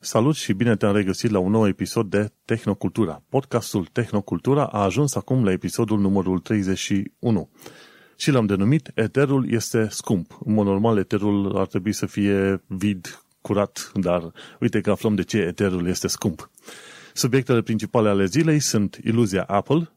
Salut 0.00 0.34
și 0.34 0.52
bine 0.52 0.76
te-am 0.76 0.94
regăsit 0.94 1.30
la 1.30 1.38
un 1.38 1.50
nou 1.50 1.66
episod 1.66 2.10
de 2.10 2.30
Tehnocultura. 2.44 3.22
Podcastul 3.28 3.86
Tehnocultura 3.92 4.66
a 4.66 4.82
ajuns 4.82 5.14
acum 5.14 5.44
la 5.44 5.52
episodul 5.52 5.98
numărul 5.98 6.38
31 6.38 7.50
și 8.16 8.30
l-am 8.30 8.46
denumit 8.46 8.90
Eterul 8.94 9.52
este 9.52 9.86
scump. 9.90 10.38
În 10.44 10.52
mod 10.54 10.66
normal, 10.66 10.98
Eterul 10.98 11.56
ar 11.56 11.66
trebui 11.66 11.92
să 11.92 12.06
fie 12.06 12.62
vid, 12.66 13.22
curat, 13.40 13.90
dar 13.94 14.32
uite 14.60 14.80
că 14.80 14.90
aflăm 14.90 15.14
de 15.14 15.22
ce 15.22 15.38
Eterul 15.38 15.88
este 15.88 16.08
scump. 16.08 16.50
Subiectele 17.14 17.62
principale 17.62 18.08
ale 18.08 18.24
zilei 18.24 18.60
sunt 18.60 18.98
iluzia 19.04 19.42
Apple, 19.42 19.92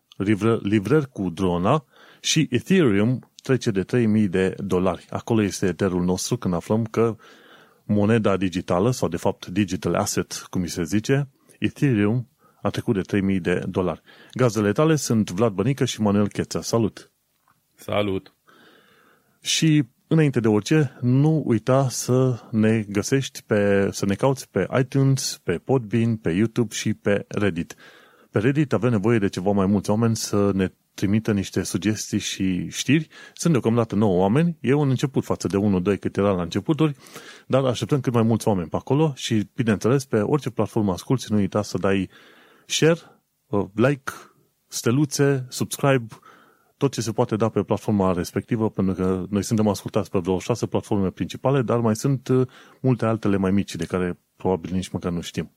livrări 0.61 1.09
cu 1.09 1.29
drona 1.29 1.85
și 2.19 2.47
Ethereum 2.49 3.31
trece 3.43 3.71
de 3.71 3.83
3000 3.83 4.27
de 4.27 4.53
dolari. 4.57 5.05
Acolo 5.09 5.43
este 5.43 5.65
Eterul 5.65 6.03
nostru 6.03 6.37
când 6.37 6.53
aflăm 6.53 6.85
că 6.85 7.15
moneda 7.85 8.37
digitală, 8.37 8.91
sau 8.91 9.07
de 9.07 9.17
fapt 9.17 9.45
digital 9.45 9.95
asset, 9.95 10.33
cum 10.49 10.65
se 10.65 10.83
zice, 10.83 11.29
Ethereum 11.59 12.29
a 12.61 12.69
trecut 12.69 12.95
de 12.95 13.01
3000 13.01 13.39
de 13.39 13.63
dolari. 13.69 14.01
Gazele 14.33 14.71
tale 14.71 14.95
sunt 14.95 15.31
Vlad 15.31 15.53
Bănică 15.53 15.85
și 15.85 16.01
Manuel 16.01 16.27
Cheța. 16.27 16.61
Salut! 16.61 17.11
Salut! 17.75 18.35
Și 19.41 19.83
înainte 20.07 20.39
de 20.39 20.47
orice, 20.47 20.97
nu 21.01 21.43
uita 21.45 21.89
să 21.89 22.39
ne 22.51 22.79
găsești 22.79 23.43
pe, 23.43 23.89
să 23.91 24.05
ne 24.05 24.15
cauți 24.15 24.49
pe 24.49 24.67
iTunes, 24.79 25.39
pe 25.43 25.57
Podbean, 25.57 26.15
pe 26.15 26.29
YouTube 26.29 26.73
și 26.73 26.93
pe 26.93 27.25
Reddit. 27.27 27.75
Pe 28.31 28.39
Reddit 28.39 28.73
avem 28.73 28.89
nevoie 28.89 29.19
de 29.19 29.29
ceva 29.29 29.51
mai 29.51 29.65
mulți 29.65 29.89
oameni 29.89 30.15
să 30.15 30.51
ne 30.53 30.71
trimită 30.93 31.31
niște 31.31 31.63
sugestii 31.63 32.19
și 32.19 32.69
știri. 32.69 33.07
Sunt 33.33 33.53
deocamdată 33.53 33.95
9 33.95 34.17
oameni. 34.17 34.57
E 34.61 34.73
un 34.73 34.89
început 34.89 35.23
față 35.23 35.47
de 35.47 35.57
1-2 35.95 35.99
cât 35.99 36.17
era 36.17 36.31
la 36.31 36.41
începuturi, 36.41 36.95
dar 37.47 37.63
așteptăm 37.63 37.99
cât 37.99 38.13
mai 38.13 38.23
mulți 38.23 38.47
oameni 38.47 38.69
pe 38.69 38.75
acolo 38.75 39.13
și, 39.15 39.49
bineînțeles, 39.55 40.05
pe 40.05 40.19
orice 40.19 40.49
platformă 40.49 40.91
asculti, 40.91 41.25
nu 41.29 41.37
uita 41.37 41.61
să 41.61 41.77
dai 41.77 42.09
share, 42.65 42.99
uh, 43.47 43.65
like, 43.73 44.11
steluțe, 44.67 45.45
subscribe, 45.49 46.05
tot 46.77 46.93
ce 46.93 47.01
se 47.01 47.11
poate 47.11 47.35
da 47.35 47.49
pe 47.49 47.63
platforma 47.63 48.13
respectivă, 48.13 48.69
pentru 48.69 48.93
că 48.93 49.25
noi 49.29 49.43
suntem 49.43 49.67
ascultați 49.67 50.09
pe 50.09 50.19
vreo 50.19 50.39
șase 50.39 50.65
platforme 50.65 51.09
principale, 51.09 51.61
dar 51.61 51.79
mai 51.79 51.95
sunt 51.95 52.27
uh, 52.27 52.47
multe 52.81 53.05
altele 53.05 53.37
mai 53.37 53.51
mici 53.51 53.75
de 53.75 53.85
care 53.85 54.19
probabil 54.35 54.73
nici 54.73 54.89
măcar 54.89 55.11
nu 55.11 55.21
știm. 55.21 55.51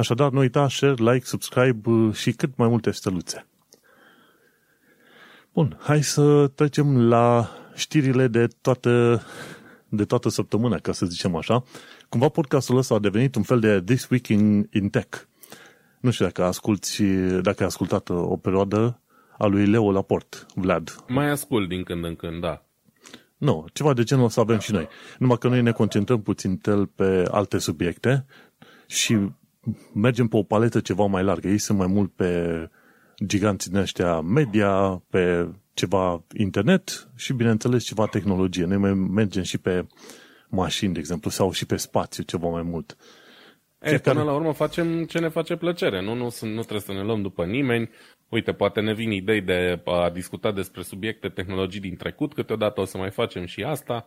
Așadar, 0.00 0.30
nu 0.30 0.38
uita, 0.38 0.68
share, 0.68 0.94
like, 0.98 1.24
subscribe 1.24 1.90
uh, 1.90 2.14
și 2.14 2.32
cât 2.32 2.56
mai 2.56 2.68
multe 2.68 2.90
steluțe. 2.90 3.46
Bun, 5.52 5.76
hai 5.80 6.02
să 6.02 6.46
trecem 6.54 7.08
la 7.08 7.50
știrile 7.74 8.28
de 8.28 8.46
toată, 8.60 9.22
de 9.88 10.04
toată 10.04 10.28
săptămâna, 10.28 10.76
ca 10.78 10.92
să 10.92 11.06
zicem 11.06 11.36
așa. 11.36 11.62
Cumva 12.08 12.28
podcastul 12.28 12.76
ăsta 12.76 12.94
a 12.94 12.98
devenit 12.98 13.34
un 13.34 13.42
fel 13.42 13.60
de 13.60 13.80
This 13.80 14.08
Week 14.08 14.28
in, 14.28 14.68
in 14.72 14.88
Tech. 14.88 15.18
Nu 16.00 16.10
știu 16.10 16.24
dacă, 16.24 16.44
asculti, 16.44 17.02
dacă 17.42 17.56
ai 17.58 17.66
ascultat 17.66 18.08
o 18.08 18.36
perioadă 18.36 19.00
a 19.38 19.46
lui 19.46 19.66
Leo 19.66 19.92
Laport, 19.92 20.46
Vlad. 20.54 20.96
Mai 21.08 21.30
ascult 21.30 21.68
din 21.68 21.82
când 21.82 22.04
în 22.04 22.16
când, 22.16 22.40
da. 22.40 22.64
Nu, 23.36 23.66
ceva 23.72 23.92
de 23.92 24.02
genul 24.02 24.28
să 24.28 24.40
avem 24.40 24.58
și 24.58 24.72
noi. 24.72 24.88
Numai 25.18 25.38
că 25.38 25.48
noi 25.48 25.62
ne 25.62 25.72
concentrăm 25.72 26.22
puțin 26.22 26.56
tel 26.56 26.86
pe 26.86 27.24
alte 27.30 27.58
subiecte 27.58 28.26
și 28.86 29.30
mergem 29.94 30.26
pe 30.26 30.36
o 30.36 30.42
paletă 30.42 30.80
ceva 30.80 31.04
mai 31.04 31.22
largă. 31.22 31.48
Ei 31.48 31.58
sunt 31.58 31.78
mai 31.78 31.86
mult 31.86 32.12
pe 32.12 32.68
giganții 33.26 33.70
din 33.70 33.80
ăștia 33.80 34.20
media, 34.20 35.02
pe 35.10 35.48
ceva 35.74 36.24
internet 36.36 37.08
și, 37.16 37.32
bineînțeles, 37.32 37.84
ceva 37.84 38.06
tehnologie. 38.06 38.64
Noi 38.64 38.76
mai 38.76 38.94
mergem 38.94 39.42
și 39.42 39.58
pe 39.58 39.86
mașini, 40.48 40.92
de 40.92 40.98
exemplu, 40.98 41.30
sau 41.30 41.52
și 41.52 41.66
pe 41.66 41.76
spațiu 41.76 42.22
ceva 42.22 42.48
mai 42.48 42.62
mult. 42.62 42.96
E, 43.80 43.98
până 43.98 44.22
la 44.22 44.34
urmă 44.34 44.52
facem 44.52 45.04
ce 45.04 45.18
ne 45.18 45.28
face 45.28 45.56
plăcere. 45.56 46.02
Nu, 46.02 46.14
nu, 46.14 46.30
nu 46.40 46.60
trebuie 46.60 46.80
să 46.80 46.92
ne 46.92 47.02
luăm 47.02 47.22
după 47.22 47.44
nimeni. 47.44 47.90
Uite, 48.28 48.52
poate 48.52 48.80
ne 48.80 48.94
vin 48.94 49.10
idei 49.10 49.40
de 49.40 49.82
a 49.84 50.10
discuta 50.10 50.52
despre 50.52 50.82
subiecte, 50.82 51.28
tehnologii 51.28 51.80
din 51.80 51.96
trecut, 51.96 52.34
câteodată 52.34 52.80
o 52.80 52.84
să 52.84 52.98
mai 52.98 53.10
facem 53.10 53.44
și 53.44 53.62
asta. 53.62 54.06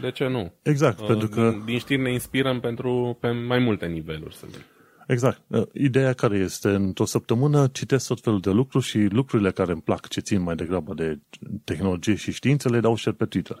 De 0.00 0.10
ce 0.10 0.26
nu? 0.26 0.52
Exact, 0.62 1.00
uh, 1.00 1.06
pentru 1.06 1.28
că... 1.28 1.54
Din 1.64 1.78
știri 1.78 2.00
ne 2.00 2.12
inspirăm 2.12 2.60
pentru, 2.60 3.16
pe 3.20 3.30
mai 3.30 3.58
multe 3.58 3.86
niveluri, 3.86 4.34
să 4.34 4.46
zic. 4.50 4.60
Exact. 5.06 5.40
Uh, 5.46 5.62
ideea 5.72 6.12
care 6.12 6.36
este, 6.38 6.68
într-o 6.68 7.04
săptămână 7.04 7.68
citesc 7.72 8.06
tot 8.06 8.20
felul 8.20 8.40
de 8.40 8.50
lucruri 8.50 8.84
și 8.84 8.98
lucrurile 8.98 9.50
care 9.50 9.72
îmi 9.72 9.82
plac, 9.82 10.08
ce 10.08 10.20
țin 10.20 10.42
mai 10.42 10.54
degrabă 10.54 10.94
de 10.94 11.20
tehnologie 11.64 12.14
și 12.14 12.32
știință, 12.32 12.68
le 12.68 12.80
dau 12.80 12.96
share 12.96 13.16
pe 13.16 13.24
Twitter. 13.24 13.60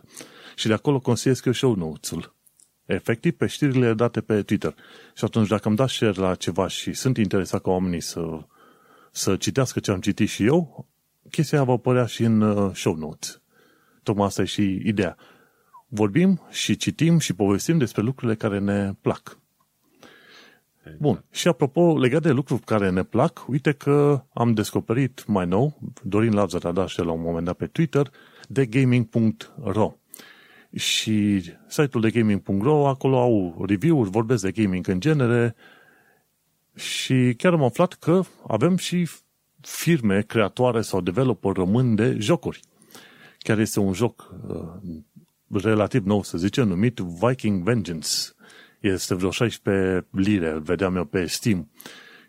Și 0.56 0.66
de 0.66 0.72
acolo 0.72 1.00
consiliez 1.00 1.42
eu 1.44 1.52
show 1.52 1.74
notes-ul. 1.74 2.34
Efectiv, 2.84 3.32
pe 3.32 3.46
știrile 3.46 3.94
date 3.94 4.20
pe 4.20 4.42
Twitter. 4.42 4.74
Și 5.14 5.24
atunci, 5.24 5.48
dacă 5.48 5.68
îmi 5.68 5.76
dați 5.76 5.92
share 5.92 6.20
la 6.20 6.34
ceva 6.34 6.68
și 6.68 6.92
sunt 6.92 7.16
interesat 7.16 7.62
ca 7.62 7.70
oamenii 7.70 8.00
să, 8.00 8.20
să 9.10 9.36
citească 9.36 9.80
ce 9.80 9.90
am 9.90 10.00
citit 10.00 10.28
și 10.28 10.44
eu, 10.44 10.88
chestia 11.30 11.58
aia 11.58 11.66
va 11.66 11.72
apărea 11.72 12.06
și 12.06 12.22
în 12.22 12.40
uh, 12.40 12.74
show 12.74 12.94
notes. 12.94 13.42
Tocmai 14.02 14.26
asta 14.26 14.42
e 14.42 14.44
și 14.44 14.80
ideea. 14.84 15.16
Vorbim 15.94 16.40
și 16.50 16.76
citim 16.76 17.18
și 17.18 17.34
povestim 17.34 17.78
despre 17.78 18.02
lucrurile 18.02 18.36
care 18.36 18.58
ne 18.58 18.92
plac. 19.00 19.38
Bun. 20.98 21.24
Și 21.30 21.48
apropo, 21.48 21.98
legat 21.98 22.22
de 22.22 22.30
lucruri 22.30 22.60
care 22.60 22.90
ne 22.90 23.02
plac, 23.02 23.44
uite 23.48 23.72
că 23.72 24.24
am 24.32 24.54
descoperit 24.54 25.26
mai 25.26 25.46
nou, 25.46 25.78
Dorin 26.02 26.32
Lazar 26.32 26.64
a 26.64 26.72
dat 26.72 26.88
și 26.88 27.00
la 27.00 27.12
un 27.12 27.20
moment 27.20 27.44
dat 27.44 27.56
pe 27.56 27.66
Twitter, 27.66 28.10
de 28.48 28.66
gaming.ro. 28.66 29.94
Și 30.76 31.42
site-ul 31.66 32.02
de 32.02 32.10
gaming.ro, 32.10 32.88
acolo 32.88 33.18
au 33.18 33.64
review-uri, 33.66 34.10
vorbesc 34.10 34.42
de 34.42 34.50
gaming 34.62 34.88
în 34.88 35.00
genere 35.00 35.54
și 36.74 37.34
chiar 37.36 37.52
am 37.52 37.62
aflat 37.62 37.92
că 37.92 38.20
avem 38.46 38.76
și 38.76 39.08
firme 39.60 40.22
creatoare 40.22 40.80
sau 40.80 41.00
developer 41.00 41.52
români 41.52 41.96
de 41.96 42.16
jocuri. 42.18 42.60
Chiar 43.38 43.58
este 43.58 43.80
un 43.80 43.92
joc 43.92 44.34
uh, 44.48 44.56
relativ 45.52 46.04
nou, 46.04 46.22
să 46.22 46.38
zicem, 46.38 46.68
numit 46.68 46.98
Viking 46.98 47.62
Vengeance 47.62 48.08
este 48.80 49.14
vreo 49.14 49.30
16 49.30 50.06
lire, 50.10 50.50
îl 50.50 50.60
vedeam 50.60 50.96
eu 50.96 51.04
pe 51.04 51.26
Steam. 51.26 51.70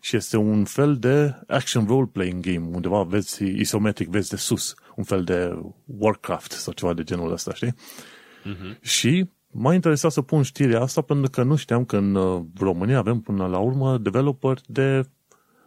Și 0.00 0.16
este 0.16 0.36
un 0.36 0.64
fel 0.64 0.96
de 0.96 1.34
action 1.46 1.86
role-playing 1.86 2.44
game, 2.44 2.68
undeva 2.72 3.02
vezi 3.02 3.44
isometric, 3.44 4.08
vezi 4.08 4.28
de 4.28 4.36
sus, 4.36 4.74
un 4.96 5.04
fel 5.04 5.24
de 5.24 5.58
Warcraft 5.84 6.50
sau 6.50 6.72
ceva 6.72 6.94
de 6.94 7.02
genul 7.02 7.32
ăsta, 7.32 7.54
știi? 7.54 7.74
Uh-huh. 7.74 8.80
Și 8.80 9.28
m-a 9.50 9.74
interesat 9.74 10.12
să 10.12 10.22
pun 10.22 10.42
știrea 10.42 10.80
asta 10.80 11.00
pentru 11.00 11.30
că 11.30 11.42
nu 11.42 11.56
știam 11.56 11.84
că 11.84 11.96
în 11.96 12.14
uh, 12.14 12.42
România 12.58 12.98
avem 12.98 13.20
până 13.20 13.46
la 13.46 13.58
urmă 13.58 13.98
developer 13.98 14.58
de 14.66 15.02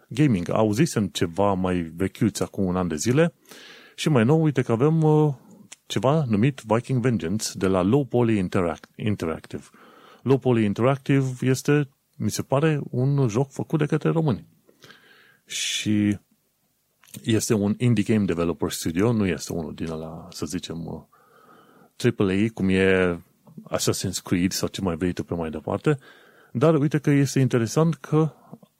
gaming. 0.07 0.49
Auzisem 0.49 1.07
ceva 1.07 1.53
mai 1.53 1.91
vechiuți 1.95 2.43
acum 2.43 2.65
un 2.65 2.75
an 2.75 2.87
de 2.87 2.95
zile 2.95 3.33
și 3.95 4.09
mai 4.09 4.23
nou, 4.23 4.43
uite 4.43 4.61
că 4.61 4.71
avem 4.71 5.03
uh, 5.03 5.33
ceva 5.87 6.23
numit 6.27 6.61
Viking 6.65 7.01
Vengeance 7.01 7.51
de 7.53 7.67
la 7.67 7.81
Low 7.81 8.05
Poly 8.05 8.37
Interact- 8.37 8.95
Interactive. 8.95 9.63
Low 10.21 10.37
Poly 10.37 10.65
Interactive 10.65 11.25
este, 11.41 11.89
mi 12.17 12.31
se 12.31 12.41
pare, 12.41 12.79
un 12.89 13.27
joc 13.27 13.51
făcut 13.51 13.79
de 13.79 13.85
către 13.85 14.09
români. 14.09 14.47
Și 15.45 16.17
este 17.23 17.53
un 17.53 17.75
indie 17.77 18.03
game 18.03 18.25
developer 18.25 18.71
studio, 18.71 19.11
nu 19.11 19.25
este 19.25 19.53
unul 19.53 19.73
din 19.73 19.87
la, 19.87 20.27
să 20.31 20.45
zicem, 20.45 21.09
AAA, 22.17 22.45
cum 22.53 22.69
e 22.69 23.19
Assassin's 23.71 24.21
Creed 24.23 24.51
sau 24.51 24.67
ce 24.67 24.81
mai 24.81 24.95
vrei 24.95 25.13
tu 25.13 25.23
pe 25.23 25.33
mai 25.33 25.49
departe, 25.49 25.97
dar 26.51 26.75
uite 26.75 26.97
că 26.97 27.09
este 27.09 27.39
interesant 27.39 27.95
că 27.95 28.33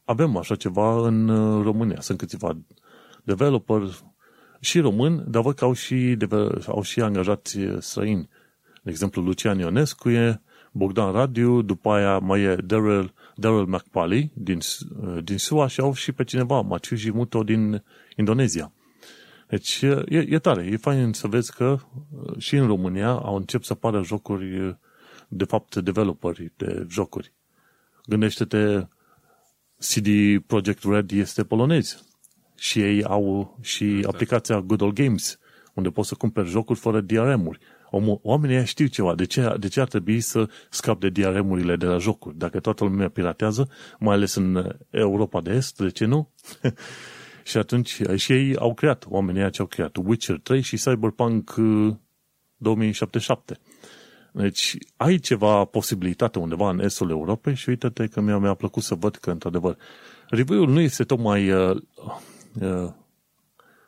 avem 0.03 0.38
așa 0.38 0.56
ceva 0.56 1.07
în 1.07 1.28
România. 1.63 2.01
Sunt 2.01 2.18
câțiva 2.18 2.57
developer 3.24 3.81
și 4.59 4.79
români, 4.79 5.23
dar 5.28 5.41
văd 5.41 5.56
că 5.56 5.63
au 5.63 5.73
și, 5.73 6.18
au 6.68 6.81
și 6.81 7.01
angajați 7.01 7.57
străini. 7.79 8.30
De 8.83 8.89
exemplu, 8.89 9.21
Lucian 9.21 9.59
Ionescu 9.59 10.09
e 10.09 10.42
Bogdan 10.71 11.12
Radiu, 11.12 11.62
după 11.62 11.89
aia 11.89 12.18
mai 12.18 12.42
e 12.42 12.56
Daryl, 12.56 13.13
Daryl 13.36 13.65
McPally 13.65 14.31
din, 14.33 14.59
uh, 15.01 15.24
din 15.24 15.38
SUA 15.38 15.68
și 15.68 15.80
au 15.80 15.94
și 15.94 16.12
pe 16.12 16.24
cineva, 16.24 16.62
Maciuji 16.62 17.12
Muto 17.12 17.44
din 17.44 17.83
Indonezia. 18.15 18.71
Deci 19.48 19.81
e, 19.81 20.25
e 20.30 20.39
tare, 20.39 20.65
e 20.65 20.77
fain 20.77 21.13
să 21.13 21.27
vezi 21.27 21.53
că 21.53 21.77
uh, 22.10 22.38
și 22.38 22.56
în 22.56 22.68
România 22.68 23.10
au 23.10 23.36
început 23.36 23.65
să 23.65 23.74
apară 23.74 24.03
jocuri, 24.03 24.60
uh, 24.60 24.75
de 25.27 25.44
fapt, 25.44 25.75
developeri 25.75 26.51
de 26.57 26.86
jocuri. 26.89 27.33
Gândește-te, 28.06 28.88
CD 29.77 30.39
Projekt 30.45 30.83
Red 30.83 31.12
este 31.12 31.44
polonez 31.44 32.06
și 32.57 32.81
ei 32.81 33.04
au 33.04 33.57
și 33.62 33.86
exact. 33.86 34.13
aplicația 34.13 34.62
Good 34.62 34.81
Old 34.81 34.94
Games, 34.94 35.39
unde 35.74 35.89
poți 35.89 36.07
să 36.07 36.15
cumperi 36.15 36.50
jocuri 36.50 36.80
fără 36.80 37.01
DRM-uri 37.01 37.59
oamenii 38.21 38.65
știu 38.65 38.88
ceva. 38.88 39.15
De 39.15 39.25
ce, 39.25 39.56
de 39.59 39.68
ce 39.68 39.80
ar 39.80 39.88
trebui 39.88 40.19
să 40.19 40.50
scap 40.69 41.00
de 41.00 41.09
DRM-urile 41.09 41.75
de 41.75 41.86
la 41.86 41.98
jocuri? 41.98 42.38
Dacă 42.38 42.59
toată 42.59 42.83
lumea 42.83 43.09
piratează, 43.09 43.69
mai 44.00 44.15
ales 44.15 44.36
în 44.36 44.75
Europa 44.89 45.42
de 45.42 45.51
Est, 45.51 45.77
de 45.77 45.89
ce 45.89 46.06
nu? 46.06 46.30
și 47.44 47.57
atunci 47.57 48.01
și 48.15 48.31
ei 48.31 48.56
au 48.56 48.74
creat, 48.74 49.06
oamenii 49.07 49.51
ce 49.51 49.62
au 49.62 49.68
creat 49.68 49.95
Witcher 50.03 50.39
3 50.39 50.62
și 50.62 50.75
Cyberpunk 50.75 51.56
2077. 52.56 53.60
Deci 54.31 54.77
ai 54.95 55.18
ceva 55.18 55.65
posibilitate 55.65 56.39
undeva 56.39 56.69
în 56.69 56.80
estul 56.80 57.10
Europei 57.10 57.56
și 57.56 57.69
uite-te 57.69 58.07
că 58.07 58.21
mi-a, 58.21 58.38
mi-a 58.38 58.53
plăcut 58.53 58.83
să 58.83 58.95
văd 58.95 59.15
că, 59.15 59.31
într-adevăr, 59.31 59.77
review-ul 60.30 60.69
nu 60.69 60.80
este 60.80 61.03
tocmai, 61.03 61.51
uh, 61.51 61.75
uh, 61.75 62.18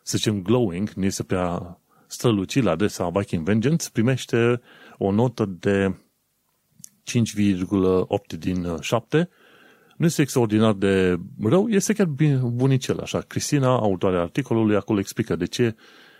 să 0.04 0.18
zicem, 0.18 0.42
glowing, 0.42 0.90
nu 0.90 1.06
este 1.06 1.24
prea 1.24 1.80
strălucit 2.08 2.64
la 2.64 2.72
adresa 2.72 3.10
Viking 3.10 3.44
Vengeance, 3.46 3.88
primește 3.94 4.62
o 4.98 5.12
notă 5.12 5.46
de 5.46 5.96
5,8 7.04 8.38
din 8.40 8.78
7. 8.80 9.30
Nu 9.98 10.06
este 10.06 10.22
extraordinar 10.22 10.74
de 10.74 11.20
rău, 11.42 11.68
este 11.68 11.94
chiar 11.94 12.08
bunicel, 12.44 13.00
așa. 13.00 13.20
Cristina, 13.20 13.68
autoarea 13.68 14.22
articolului, 14.22 14.76
acolo 14.76 15.00
explică 15.00 15.36
de 15.36 15.46
ce, 15.46 15.76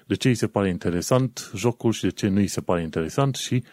de 0.06 0.16
ce 0.16 0.28
îi 0.28 0.36
se 0.36 0.48
pare 0.48 0.70
interesant 0.70 1.52
jocul 1.56 1.92
și 1.92 2.02
de 2.02 2.10
ce 2.10 2.28
nu 2.28 2.38
îi 2.38 2.48
se 2.48 2.62
pare 2.62 2.82
interesant 2.82 3.36
și 3.36 3.64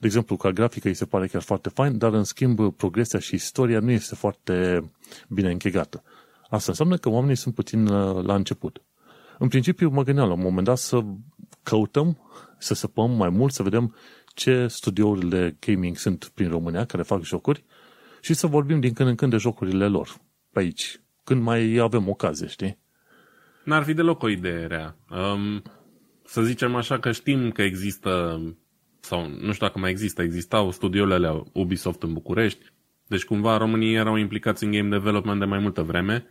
de 0.00 0.06
exemplu, 0.06 0.36
ca 0.36 0.50
grafică 0.50 0.88
îi 0.88 0.94
se 0.94 1.04
pare 1.04 1.26
chiar 1.26 1.42
foarte 1.42 1.68
fain, 1.68 1.98
dar 1.98 2.12
în 2.12 2.24
schimb 2.24 2.74
progresia 2.76 3.18
și 3.18 3.34
istoria 3.34 3.80
nu 3.80 3.90
este 3.90 4.14
foarte 4.14 4.80
bine 5.28 5.50
închegată. 5.50 6.02
Asta 6.48 6.70
înseamnă 6.70 6.96
că 6.96 7.08
oamenii 7.08 7.36
sunt 7.36 7.54
puțin 7.54 7.86
la, 7.86 8.20
la 8.20 8.34
început. 8.34 8.82
În 9.38 9.48
principiu, 9.48 9.90
mă 9.90 10.02
gândeam 10.02 10.28
la 10.28 10.34
un 10.34 10.42
moment 10.42 10.66
dat 10.66 10.78
să 10.78 11.04
căutăm, 11.62 12.18
să 12.58 12.74
săpăm 12.74 13.10
mai 13.10 13.28
mult, 13.28 13.52
să 13.52 13.62
vedem 13.62 13.94
ce 14.34 14.66
studiouri 14.66 15.28
de 15.28 15.56
gaming 15.60 15.96
sunt 15.96 16.30
prin 16.34 16.48
România 16.48 16.84
care 16.84 17.02
fac 17.02 17.22
jocuri 17.22 17.64
și 18.20 18.34
să 18.34 18.46
vorbim 18.46 18.80
din 18.80 18.92
când 18.92 19.08
în 19.08 19.14
când 19.14 19.30
de 19.30 19.36
jocurile 19.36 19.86
lor 19.88 20.08
pe 20.52 20.58
aici, 20.58 21.00
când 21.24 21.42
mai 21.42 21.76
avem 21.76 22.08
ocazie, 22.08 22.46
știi? 22.46 22.78
N-ar 23.64 23.82
fi 23.82 23.94
deloc 23.94 24.22
o 24.22 24.28
idee 24.28 24.66
rea. 24.66 24.96
Um, 25.10 25.62
să 26.24 26.42
zicem 26.42 26.74
așa 26.74 26.98
că 26.98 27.12
știm 27.12 27.50
că 27.50 27.62
există, 27.62 28.40
sau 29.00 29.28
nu 29.28 29.52
știu 29.52 29.66
dacă 29.66 29.78
mai 29.78 29.90
există, 29.90 30.22
existau 30.22 30.70
studiourile 30.70 31.14
alea 31.14 31.42
Ubisoft 31.52 32.02
în 32.02 32.12
București, 32.12 32.72
deci 33.06 33.24
cumva 33.24 33.56
românii 33.56 33.94
erau 33.94 34.16
implicați 34.16 34.64
în 34.64 34.70
game 34.70 34.88
development 34.88 35.38
de 35.38 35.44
mai 35.44 35.58
multă 35.58 35.82
vreme. 35.82 36.26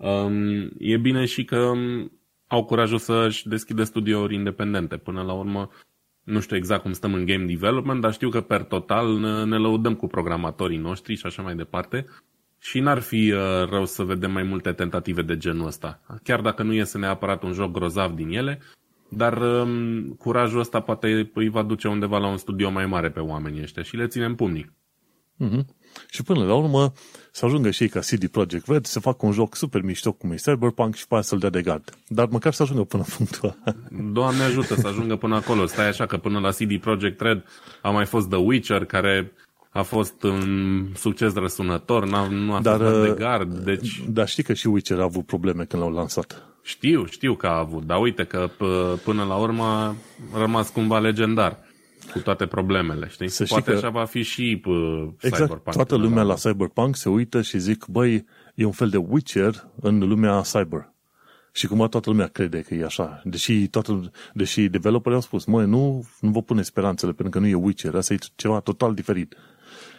Um, 0.00 0.70
e 0.78 0.96
bine 0.96 1.24
și 1.24 1.44
că 1.44 1.58
um, 1.58 2.12
au 2.46 2.64
curajul 2.64 2.98
să-și 2.98 3.48
deschidă 3.48 3.82
studiouri 3.82 4.34
independente. 4.34 4.96
Până 4.96 5.22
la 5.22 5.32
urmă, 5.32 5.70
nu 6.24 6.40
știu 6.40 6.56
exact 6.56 6.82
cum 6.82 6.92
stăm 6.92 7.14
în 7.14 7.24
game 7.24 7.44
development, 7.44 8.00
dar 8.00 8.12
știu 8.12 8.28
că 8.28 8.40
per 8.40 8.62
total 8.62 9.18
ne, 9.18 9.44
ne 9.44 9.56
lăudăm 9.56 9.94
cu 9.94 10.06
programatorii 10.06 10.78
noștri 10.78 11.14
și 11.14 11.26
așa 11.26 11.42
mai 11.42 11.54
departe. 11.54 12.06
Și 12.58 12.80
n-ar 12.80 12.98
fi 12.98 13.32
uh, 13.32 13.68
rău 13.70 13.84
să 13.84 14.02
vedem 14.02 14.32
mai 14.32 14.42
multe 14.42 14.72
tentative 14.72 15.22
de 15.22 15.36
genul 15.36 15.66
ăsta. 15.66 16.00
Chiar 16.22 16.40
dacă 16.40 16.62
nu 16.62 16.72
iese 16.72 16.98
neapărat 16.98 17.42
un 17.42 17.52
joc 17.52 17.72
grozav 17.72 18.12
din 18.12 18.28
ele, 18.28 18.60
dar 19.08 19.36
um, 19.42 20.08
curajul 20.08 20.60
ăsta 20.60 20.80
poate 20.80 21.30
îi 21.34 21.48
va 21.48 21.62
duce 21.62 21.88
undeva 21.88 22.18
la 22.18 22.26
un 22.26 22.36
studio 22.36 22.70
mai 22.70 22.86
mare 22.86 23.10
pe 23.10 23.20
oamenii 23.20 23.62
ăștia 23.62 23.82
și 23.82 23.96
le 23.96 24.06
ținem 24.06 24.34
pumnii. 24.34 24.72
Mm-hmm. 25.44 25.64
Și 26.10 26.22
până 26.22 26.44
la 26.44 26.54
urmă 26.54 26.92
să 27.30 27.44
ajungă 27.44 27.70
și 27.70 27.82
ei 27.82 27.88
ca 27.88 28.00
CD 28.00 28.26
Projekt 28.26 28.66
Red 28.68 28.84
să 28.84 29.00
facă 29.00 29.26
un 29.26 29.32
joc 29.32 29.56
super 29.56 29.82
mișto 29.82 30.12
cum 30.12 30.30
e 30.32 30.34
Cyberpunk 30.34 30.94
și 30.94 31.06
pe 31.06 31.14
aia 31.14 31.22
să-l 31.22 31.38
dea 31.38 31.50
de 31.50 31.62
gard. 31.62 31.96
Dar 32.08 32.28
măcar 32.30 32.52
să 32.52 32.62
ajungă 32.62 32.84
până 32.84 33.04
punctul 33.16 33.56
Doamne 34.12 34.42
ajută 34.42 34.74
să 34.74 34.86
ajungă 34.86 35.16
până 35.16 35.34
acolo. 35.34 35.66
Stai 35.66 35.88
așa 35.88 36.06
că 36.06 36.16
până 36.16 36.38
la 36.38 36.50
CD 36.50 36.80
Projekt 36.80 37.20
Red 37.20 37.44
a 37.82 37.90
mai 37.90 38.06
fost 38.06 38.28
The 38.28 38.38
Witcher 38.38 38.84
care 38.84 39.32
a 39.70 39.82
fost 39.82 40.22
un 40.22 40.86
succes 40.94 41.34
răsunător, 41.34 42.06
n-a, 42.06 42.28
nu 42.28 42.54
a 42.54 42.60
dar, 42.60 42.80
fost 42.80 43.02
de 43.02 43.14
gard, 43.18 43.58
deci... 43.58 44.02
Dar 44.08 44.28
știi 44.28 44.42
că 44.42 44.52
și 44.52 44.66
Witcher 44.66 44.98
a 44.98 45.02
avut 45.02 45.26
probleme 45.26 45.64
când 45.64 45.82
l-au 45.82 45.92
lansat. 45.92 46.42
Știu, 46.62 47.06
știu 47.06 47.34
că 47.34 47.46
a 47.46 47.58
avut, 47.58 47.82
dar 47.82 48.00
uite 48.00 48.24
că 48.24 48.48
p- 48.48 49.02
până 49.04 49.24
la 49.24 49.34
urmă 49.34 49.64
a 49.64 49.94
rămas 50.38 50.68
cumva 50.68 50.98
legendar 50.98 51.58
cu 52.10 52.18
toate 52.18 52.46
problemele, 52.46 53.08
știi? 53.08 53.28
Să 53.28 53.44
Poate 53.48 53.70
așa 53.70 53.88
va 53.88 54.04
fi 54.04 54.22
și 54.22 54.62
uh, 54.66 55.08
exact, 55.20 55.42
Cyberpunk. 55.42 55.76
toată 55.76 55.96
lumea 55.96 56.22
la 56.22 56.34
Cyberpunk 56.34 56.96
se 56.96 57.08
uită 57.08 57.42
și 57.42 57.58
zic, 57.58 57.84
băi, 57.86 58.26
e 58.54 58.64
un 58.64 58.72
fel 58.72 58.88
de 58.88 58.96
Witcher 58.96 59.68
în 59.80 59.98
lumea 59.98 60.40
cyber. 60.40 60.92
Și 61.52 61.66
cumva 61.66 61.86
toată 61.86 62.10
lumea 62.10 62.26
crede 62.26 62.60
că 62.60 62.74
e 62.74 62.84
așa. 62.84 63.22
Deși, 63.24 63.68
toată, 63.68 64.10
deși 64.32 64.68
developerii 64.68 65.16
au 65.16 65.22
spus, 65.22 65.44
măi, 65.44 65.66
nu, 65.66 66.08
nu 66.20 66.30
vă 66.30 66.42
pune 66.42 66.62
speranțele, 66.62 67.12
pentru 67.12 67.40
că 67.40 67.46
nu 67.46 67.50
e 67.50 67.54
Witcher, 67.54 67.94
asta 67.94 68.14
e 68.14 68.18
ceva 68.36 68.60
total 68.60 68.94
diferit. 68.94 69.36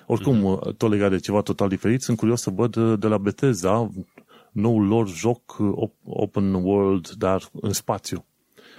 Oricum, 0.06 0.60
mm-hmm. 0.60 0.78
tot 0.78 0.90
legat 0.90 1.10
de 1.10 1.18
ceva 1.18 1.42
total 1.42 1.68
diferit, 1.68 2.02
sunt 2.02 2.18
curios 2.18 2.42
să 2.42 2.50
văd 2.50 2.76
uh, 2.76 3.00
de 3.00 3.08
la 3.08 3.18
Bethesda 3.18 3.90
noul 4.52 4.88
lor 4.88 5.08
joc 5.08 5.58
uh, 5.60 5.90
open 6.06 6.54
world, 6.54 7.10
dar 7.10 7.50
în 7.62 7.74
spațiu. 7.74 8.26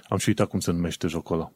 Am 0.07 0.17
și 0.17 0.27
uitat 0.29 0.47
cum 0.47 0.59
se 0.59 0.71
numește 0.71 1.07
jocul 1.07 1.35
ăla. 1.35 1.51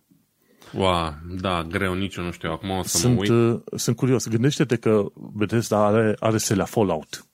Wow, 0.74 1.14
da, 1.40 1.64
greu, 1.64 1.94
nici 1.94 2.16
eu 2.16 2.24
nu 2.24 2.32
știu. 2.32 2.52
Acum 2.52 2.70
o 2.70 2.84
să 2.84 2.98
sunt, 2.98 3.14
mă 3.14 3.20
uit. 3.20 3.30
Uh, 3.30 3.62
sunt 3.76 3.96
curios. 3.96 4.28
Gândește-te 4.28 4.76
că 4.76 5.06
Bethesda 5.34 5.86
are, 5.86 6.16
are 6.20 6.38
selea 6.38 6.66
Fallout. 6.66 7.28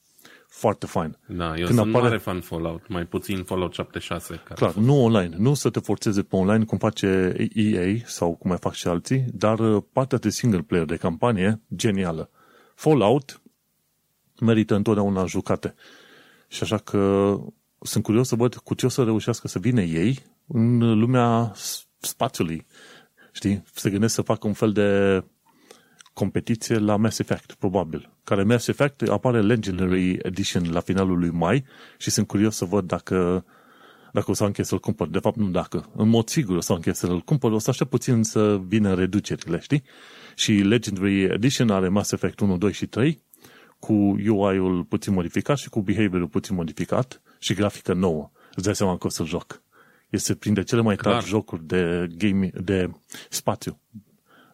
Foarte 0.47 0.85
fain. 0.85 1.17
Da, 1.27 1.47
eu 1.47 1.65
Când 1.65 1.77
sunt 1.77 1.79
apare... 1.79 2.03
mare 2.03 2.17
fan 2.17 2.41
Fallout, 2.41 2.87
mai 2.87 3.05
puțin 3.05 3.43
Fallout 3.43 3.73
76. 3.73 4.41
Care 4.43 4.53
Clar, 4.53 4.73
nu 4.73 5.03
online. 5.03 5.35
Nu 5.37 5.53
să 5.53 5.69
te 5.69 5.79
forțeze 5.79 6.23
pe 6.23 6.35
online 6.35 6.63
cum 6.63 6.77
face 6.77 7.35
EA 7.53 7.95
sau 8.05 8.35
cum 8.35 8.49
mai 8.49 8.59
fac 8.61 8.73
și 8.73 8.87
alții, 8.87 9.25
dar 9.31 9.59
uh, 9.59 9.83
partea 9.93 10.17
de 10.17 10.29
single 10.29 10.61
player, 10.61 10.85
de 10.85 10.95
campanie, 10.95 11.61
genială. 11.75 12.29
Fallout 12.75 13.41
merită 14.39 14.75
întotdeauna 14.75 15.25
jucate. 15.25 15.75
Și 16.47 16.63
așa 16.63 16.77
că 16.77 17.35
sunt 17.79 18.03
curios 18.03 18.27
să 18.27 18.35
văd 18.35 18.55
cu 18.55 18.73
ce 18.73 18.85
o 18.85 18.89
să 18.89 19.03
reușească 19.03 19.47
să 19.47 19.59
vină 19.59 19.81
ei 19.81 20.19
în 20.47 20.99
lumea 20.99 21.51
spațiului 21.97 22.65
Știi? 23.33 23.63
Se 23.73 23.89
gândesc 23.89 24.13
să 24.13 24.21
facă 24.21 24.47
un 24.47 24.53
fel 24.53 24.71
de 24.71 25.23
competiție 26.13 26.77
la 26.77 26.95
Mass 26.95 27.19
Effect, 27.19 27.53
probabil. 27.53 28.09
Care 28.23 28.43
Mass 28.43 28.67
Effect 28.67 29.01
apare 29.01 29.41
Legendary 29.41 30.17
Edition 30.21 30.71
la 30.71 30.79
finalul 30.79 31.19
lui 31.19 31.29
mai 31.29 31.65
și 31.97 32.09
sunt 32.09 32.27
curios 32.27 32.55
să 32.55 32.65
văd 32.65 32.87
dacă, 32.87 33.45
dacă 34.11 34.31
o 34.31 34.33
să 34.33 34.43
închei 34.43 34.65
să-l 34.65 34.79
cumpăr. 34.79 35.07
De 35.07 35.19
fapt, 35.19 35.37
nu 35.37 35.49
dacă. 35.49 35.89
În 35.95 36.09
mod 36.09 36.29
sigur 36.29 36.55
o 36.55 36.61
să 36.61 36.73
închei 36.73 36.95
să-l 36.95 37.19
cumpăr, 37.19 37.51
o 37.51 37.59
să 37.59 37.69
aștept 37.69 37.89
puțin 37.89 38.23
să 38.23 38.61
vină 38.67 38.93
reducerile, 38.93 39.59
știi? 39.59 39.83
Și 40.35 40.51
Legendary 40.51 41.23
Edition 41.23 41.69
are 41.69 41.87
Mass 41.87 42.11
Effect 42.11 42.39
1, 42.39 42.57
2 42.57 42.71
și 42.71 42.85
3 42.85 43.23
cu 43.79 43.93
UI-ul 43.93 44.83
puțin 44.83 45.13
modificat 45.13 45.57
și 45.57 45.69
cu 45.69 45.81
behavior-ul 45.81 46.27
puțin 46.27 46.55
modificat 46.55 47.21
și 47.39 47.53
grafică 47.53 47.93
nouă. 47.93 48.31
Îți 48.55 48.65
dai 48.65 48.75
seama 48.75 48.97
că 48.97 49.07
o 49.07 49.09
să-l 49.09 49.25
joc 49.25 49.62
este 50.15 50.35
printre 50.35 50.63
cele 50.63 50.81
mai 50.81 50.95
tari 50.95 51.25
jocuri 51.25 51.63
de, 51.65 52.07
game, 52.17 52.51
de 52.53 52.89
spațiu. 53.29 53.79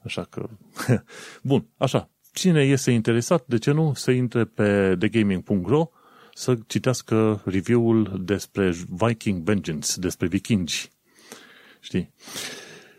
Așa 0.03 0.23
că, 0.23 0.49
bun, 1.41 1.65
așa. 1.77 2.09
Cine 2.33 2.61
este 2.61 2.91
interesat, 2.91 3.43
de 3.45 3.57
ce 3.57 3.71
nu, 3.71 3.93
să 3.95 4.11
intre 4.11 4.45
pe 4.45 4.95
thegaming.ro 4.99 5.89
să 6.33 6.57
citească 6.67 7.41
review-ul 7.45 8.21
despre 8.23 8.73
Viking 8.89 9.43
Vengeance, 9.43 9.99
despre 9.99 10.27
vikingi. 10.27 10.89
Știi? 11.79 12.13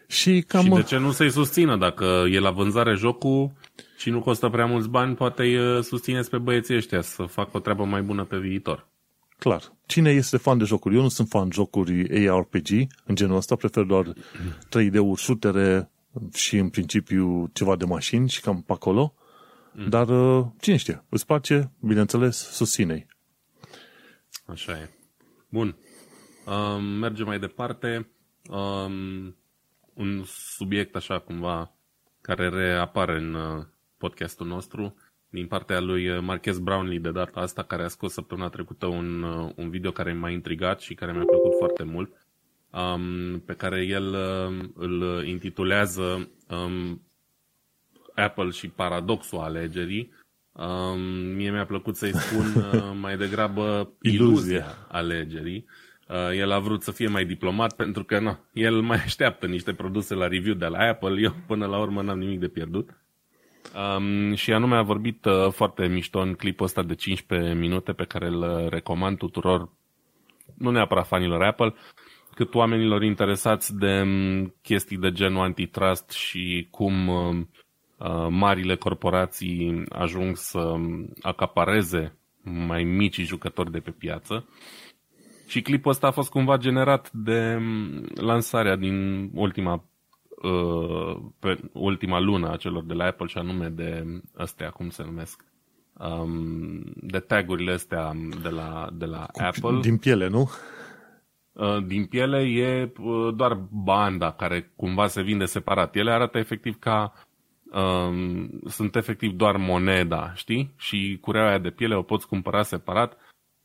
Și, 0.06 0.42
cam... 0.46 0.64
și 0.64 0.70
de 0.70 0.82
ce 0.82 0.96
nu 0.96 1.10
să-i 1.10 1.30
susțină? 1.30 1.76
Dacă 1.76 2.24
e 2.30 2.38
la 2.38 2.50
vânzare 2.50 2.94
jocul 2.94 3.52
și 3.98 4.10
nu 4.10 4.20
costă 4.20 4.48
prea 4.48 4.66
mulți 4.66 4.88
bani, 4.88 5.14
poate 5.14 5.42
îi 5.42 5.84
susțineți 5.84 6.30
pe 6.30 6.38
băieții 6.38 6.76
ăștia 6.76 7.00
să 7.00 7.22
facă 7.22 7.50
o 7.52 7.60
treabă 7.60 7.84
mai 7.84 8.02
bună 8.02 8.24
pe 8.24 8.38
viitor. 8.38 8.89
Clar. 9.40 9.72
Cine 9.86 10.10
este 10.10 10.36
fan 10.36 10.58
de 10.58 10.64
jocuri? 10.64 10.94
Eu 10.94 11.02
nu 11.02 11.08
sunt 11.08 11.28
fan 11.28 11.48
de 11.48 11.54
jocuri 11.54 12.28
ARPG, 12.28 12.68
în 13.04 13.14
genul 13.14 13.36
ăsta, 13.36 13.56
prefer 13.56 13.84
doar 13.84 14.12
3D-uri, 14.68 15.20
shootere 15.20 15.90
și 16.34 16.56
în 16.56 16.68
principiu 16.68 17.50
ceva 17.52 17.76
de 17.76 17.84
mașini 17.84 18.28
și 18.28 18.40
cam 18.40 18.62
pe 18.62 18.72
acolo. 18.72 19.14
Mm. 19.72 19.88
Dar 19.88 20.08
uh, 20.08 20.46
cine 20.60 20.76
știe, 20.76 21.04
îți 21.08 21.26
place, 21.26 21.72
bineînțeles, 21.80 22.36
susține-i. 22.36 23.06
Așa 24.46 24.72
e. 24.72 24.90
Bun. 25.48 25.76
Um, 26.46 26.84
mergem 26.84 27.26
mai 27.26 27.38
departe. 27.38 28.10
Um, 28.48 29.36
un 29.94 30.22
subiect 30.26 30.96
așa 30.96 31.18
cumva 31.18 31.74
care 32.20 32.48
reapare 32.48 33.16
în 33.16 33.34
uh, 33.34 33.64
podcastul 33.96 34.46
nostru 34.46 34.94
din 35.30 35.46
partea 35.46 35.80
lui 35.80 36.08
uh, 36.08 36.18
Marquez 36.20 36.58
Brownlee 36.58 36.98
de 36.98 37.10
data 37.10 37.40
asta, 37.40 37.62
care 37.62 37.82
a 37.82 37.88
scos 37.88 38.12
săptămâna 38.12 38.48
trecută 38.48 38.86
un, 38.86 39.22
uh, 39.22 39.52
un 39.56 39.70
video 39.70 39.90
care 39.90 40.12
m-a 40.12 40.30
intrigat 40.30 40.80
și 40.80 40.94
care 40.94 41.12
mi-a 41.12 41.24
plăcut 41.24 41.52
foarte 41.58 41.82
mult, 41.82 42.12
um, 42.70 43.40
pe 43.40 43.54
care 43.54 43.84
el 43.84 44.06
uh, 44.06 44.68
îl 44.74 45.24
intitulează 45.26 46.30
um, 46.48 47.02
Apple 48.14 48.50
și 48.50 48.68
paradoxul 48.68 49.38
alegerii. 49.38 50.12
Um, 50.52 51.00
mie 51.34 51.50
mi-a 51.50 51.66
plăcut 51.66 51.96
să-i 51.96 52.16
spun 52.16 52.46
uh, 52.72 52.92
mai 53.00 53.16
degrabă 53.16 53.92
iluzia 54.02 54.86
alegerii. 54.88 55.66
Uh, 56.08 56.38
el 56.38 56.50
a 56.50 56.58
vrut 56.58 56.82
să 56.82 56.90
fie 56.90 57.08
mai 57.08 57.24
diplomat 57.24 57.76
pentru 57.76 58.04
că 58.04 58.18
na, 58.18 58.40
el 58.52 58.80
mai 58.80 58.96
așteaptă 58.96 59.46
niște 59.46 59.72
produse 59.72 60.14
la 60.14 60.26
review 60.26 60.54
de 60.54 60.66
la 60.66 60.78
Apple. 60.78 61.20
Eu 61.20 61.34
până 61.46 61.66
la 61.66 61.78
urmă 61.78 62.02
n-am 62.02 62.18
nimic 62.18 62.40
de 62.40 62.48
pierdut. 62.48 62.99
Um, 63.96 64.34
și 64.34 64.52
anume 64.52 64.76
a 64.76 64.82
vorbit 64.82 65.24
uh, 65.24 65.52
foarte 65.52 65.86
mișto 65.86 66.20
în 66.20 66.34
clipul 66.34 66.66
ăsta 66.66 66.82
de 66.82 66.94
15 66.94 67.54
minute 67.54 67.92
pe 67.92 68.04
care 68.04 68.26
îl 68.26 68.42
uh, 68.42 68.68
recomand 68.68 69.18
tuturor, 69.18 69.68
nu 70.54 70.70
neapărat 70.70 71.06
fanilor 71.06 71.42
Apple, 71.42 71.74
cât 72.34 72.54
oamenilor 72.54 73.02
interesați 73.02 73.76
de 73.76 74.00
um, 74.00 74.54
chestii 74.62 74.96
de 74.96 75.12
genul 75.12 75.42
antitrust 75.42 76.10
și 76.10 76.68
cum 76.70 77.08
um, 77.08 77.50
uh, 77.98 78.26
marile 78.28 78.76
corporații 78.76 79.84
ajung 79.88 80.36
să 80.36 80.74
acapareze 81.20 82.16
mai 82.42 82.84
mici 82.84 83.20
jucători 83.20 83.70
de 83.70 83.78
pe 83.78 83.90
piață. 83.90 84.48
Și 85.46 85.62
clipul 85.62 85.90
ăsta 85.90 86.06
a 86.06 86.10
fost 86.10 86.30
cumva 86.30 86.56
generat 86.56 87.10
de 87.12 87.54
um, 87.56 88.06
lansarea 88.14 88.76
din 88.76 89.28
ultima 89.34 89.84
uh, 90.42 91.16
pe 91.38 91.60
ultima 91.72 92.18
lună 92.18 92.50
a 92.50 92.56
celor 92.56 92.84
de 92.84 92.94
la 92.94 93.04
Apple 93.04 93.26
și 93.26 93.38
anume 93.38 93.68
de 93.68 94.20
astea, 94.36 94.70
cum 94.70 94.90
se 94.90 95.02
numesc, 95.04 95.44
um, 95.98 96.82
de 96.94 97.18
tagurile 97.18 97.72
astea 97.72 98.12
de 98.42 98.48
la, 98.48 98.88
de 98.92 99.04
la 99.04 99.26
Apple. 99.38 99.80
Din 99.80 99.96
piele, 99.96 100.28
nu? 100.28 100.50
Uh, 101.52 101.84
din 101.86 102.06
piele 102.06 102.38
e 102.38 102.92
uh, 102.98 103.34
doar 103.34 103.54
banda 103.70 104.32
care 104.32 104.72
cumva 104.76 105.06
se 105.06 105.22
vinde 105.22 105.44
separat. 105.44 105.96
Ele 105.96 106.10
arată 106.10 106.38
efectiv 106.38 106.78
ca 106.78 107.12
um, 107.72 108.60
sunt 108.66 108.96
efectiv 108.96 109.32
doar 109.32 109.56
moneda, 109.56 110.32
știi? 110.34 110.74
Și 110.76 111.18
cureaua 111.20 111.48
aia 111.48 111.58
de 111.58 111.70
piele 111.70 111.94
o 111.94 112.02
poți 112.02 112.26
cumpăra 112.26 112.62
separat. 112.62 113.16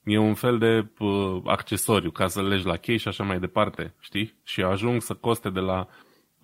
E 0.03 0.17
un 0.17 0.33
fel 0.33 0.57
de 0.57 0.87
uh, 0.99 1.41
accesoriu 1.45 2.11
ca 2.11 2.27
să 2.27 2.41
legi 2.41 2.65
la 2.65 2.77
chei 2.77 2.97
și 2.97 3.07
așa 3.07 3.23
mai 3.23 3.39
departe, 3.39 3.93
știi? 3.99 4.33
Și 4.43 4.61
ajung 4.61 5.01
să 5.01 5.13
coste 5.13 5.49
de 5.49 5.59
la, 5.59 5.87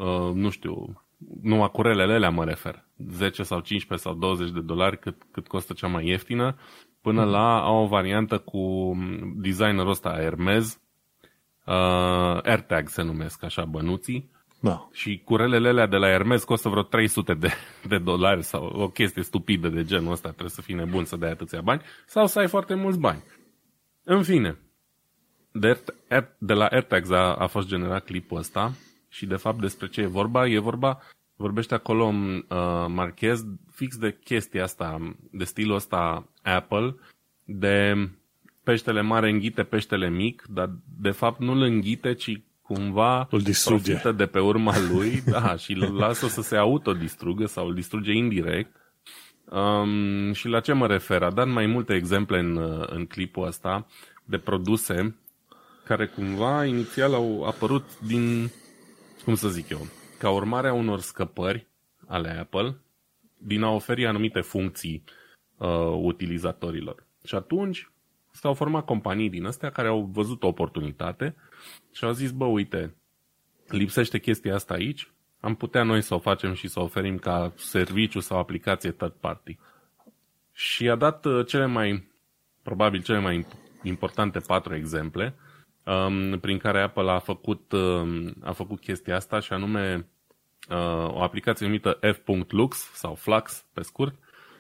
uh, 0.02 0.34
nu 0.34 0.50
știu, 0.50 1.04
numai 1.42 1.70
curelele 1.72 2.14
alea 2.14 2.30
mă 2.30 2.46
refer, 2.46 2.86
10 3.10 3.44
sau 3.44 3.60
15 3.60 4.08
sau 4.08 4.18
20 4.18 4.50
de 4.50 4.62
dolari 4.62 5.00
cât, 5.00 5.22
cât 5.32 5.48
costă 5.48 5.74
cea 5.74 5.88
mai 5.88 6.08
ieftină, 6.08 6.56
până 7.02 7.24
la 7.24 7.62
au 7.62 7.84
o 7.84 7.88
variantă 7.88 8.38
cu 8.38 8.94
designerul 9.36 9.90
ăsta 9.90 10.18
Hermes, 10.20 10.82
uh, 11.66 12.40
AirTag 12.44 12.88
se 12.88 13.02
numesc 13.02 13.44
așa 13.44 13.66
bănuții, 13.66 14.32
da. 14.60 14.88
și 14.92 15.22
curelele 15.26 15.68
alea 15.68 15.88
de 15.88 15.98
la 15.98 16.08
Hermes 16.08 16.44
costă 16.44 16.70
vreo 16.70 16.84
300 16.84 17.34
de, 17.34 17.52
de 17.88 17.98
dolari 17.98 18.44
sau 18.44 18.66
o 18.66 18.90
chestie 18.90 19.24
stupidă 19.24 19.70
de 19.70 19.84
genul 19.84 20.12
ăsta, 20.12 20.30
trebuie 20.30 20.50
să 20.50 20.62
fii 20.62 20.76
nebun 20.76 21.06
să 21.06 21.16
dai 21.16 21.32
atâția 21.32 21.62
bani, 21.62 21.82
sau 22.06 22.28
să 22.28 22.40
ai 22.40 22.48
foarte 22.48 22.74
mulți 22.74 23.00
bani. 23.00 23.24
În 24.04 24.24
fine, 24.24 24.58
de, 25.52 25.84
de 26.38 26.54
la 26.54 26.66
AirTags 26.66 27.10
a, 27.10 27.34
a 27.34 27.48
fost 27.48 27.68
generat 27.68 28.06
clipul 28.06 28.38
ăsta 28.38 28.72
și 29.12 29.26
de 29.26 29.36
fapt 29.36 29.60
despre 29.62 29.88
ce 29.88 30.02
e 30.02 30.06
vorba? 30.06 30.48
E 30.48 30.60
vorba, 30.60 31.00
vorbește 31.36 31.74
acolo 31.74 32.04
uh, 32.04 32.86
Marquez 32.88 33.46
fix 33.72 33.98
de 33.98 34.18
chestia 34.24 34.64
asta, 34.64 35.16
de 35.32 35.44
stilul 35.44 35.76
ăsta 35.76 36.28
Apple, 36.42 36.96
de 37.44 38.10
peștele 38.64 39.02
mare 39.02 39.30
înghite 39.30 39.64
peștele 39.64 40.10
mic, 40.10 40.44
dar 40.50 40.70
de 41.02 41.12
fapt 41.12 41.40
nu 41.40 41.52
îl 41.52 41.62
înghite, 41.62 42.14
ci 42.14 42.42
cumva 42.62 43.28
îl 43.32 43.42
distruge. 43.42 43.92
profită 43.92 44.12
de 44.12 44.26
pe 44.26 44.40
urma 44.40 44.74
lui 44.92 45.22
da, 45.32 45.56
și 45.56 45.74
îl 45.74 45.96
lasă 45.96 46.28
să 46.28 46.42
se 46.42 46.56
autodistrugă 46.56 47.46
sau 47.46 47.68
îl 47.68 47.74
distruge 47.74 48.12
indirect. 48.12 48.76
Um, 49.46 50.34
și 50.34 50.48
la 50.48 50.60
ce 50.60 50.74
mă 50.74 50.88
refer? 50.88 51.24
A 51.24 51.32
dat 51.32 51.48
mai 51.48 51.66
multe 51.66 51.94
exemple 51.94 52.40
în, 52.40 52.86
în 52.88 53.06
clipul 53.06 53.48
ăsta 53.48 53.88
de 54.26 54.38
produse 54.38 55.16
care 55.84 56.06
cumva 56.06 56.66
inițial 56.66 57.14
au 57.14 57.44
apărut 57.44 58.00
din, 58.00 58.52
cum 59.24 59.36
să 59.36 59.50
zic 59.50 59.70
eu, 59.70 59.88
ca 60.18 60.30
urmare 60.30 60.68
a 60.68 60.74
unor 60.74 61.00
scăpări 61.00 61.68
ale 62.08 62.30
Apple 62.30 62.78
din 63.38 63.64
a 63.64 63.70
oferi 63.70 64.06
anumite 64.06 64.42
funcții 64.42 65.04
uh, 65.58 65.68
utilizatorilor. 66.02 67.06
Și 67.24 67.36
atunci 67.36 67.92
s-au 68.32 68.54
format 68.54 68.86
companii 68.86 69.30
din 69.30 69.46
astea 69.46 69.72
care 69.72 69.88
au 69.88 70.10
văzut 70.14 70.44
o 70.44 70.48
oportunitate 70.48 71.36
și 71.92 72.04
au 72.04 72.12
zis, 72.12 72.32
bă, 72.32 72.46
uite, 72.46 72.96
lipsește 73.68 74.20
chestia 74.20 74.56
asta 74.56 74.74
aici, 74.74 75.12
am 75.40 75.56
putea 75.56 75.84
noi 75.84 76.02
să 76.02 76.14
o 76.14 76.20
facem 76.20 76.54
și 76.54 76.68
să 76.68 76.80
o 76.80 76.84
oferim 76.84 77.18
ca 77.18 77.54
serviciu 77.56 78.20
sau 78.20 78.38
aplicație 78.38 78.92
third 78.92 79.14
party. 79.14 79.58
Și 80.54 80.90
a 80.90 80.96
dat 80.96 81.26
uh, 81.26 81.46
cele 81.46 81.66
mai, 81.66 82.12
probabil 82.62 83.02
cele 83.02 83.20
mai 83.20 83.46
importante 83.84 84.40
patru 84.40 84.76
exemple 84.76 85.36
um, 85.92 86.40
prin 86.40 86.58
care 86.58 86.82
Apple 86.82 87.12
a 87.12 87.20
făcut, 87.20 87.72
um, 87.72 88.34
a 88.44 88.52
făcut 88.52 88.80
chestia 88.80 89.16
asta 89.16 89.40
și 89.40 89.54
anume 89.54 90.08
uh, 90.70 91.14
o 91.14 91.22
aplicație 91.22 91.66
numită 91.66 92.00
f.lux 92.24 92.78
sau 92.94 93.16
Flux 93.16 93.66
pe 93.74 93.82
scurt, 93.82 94.16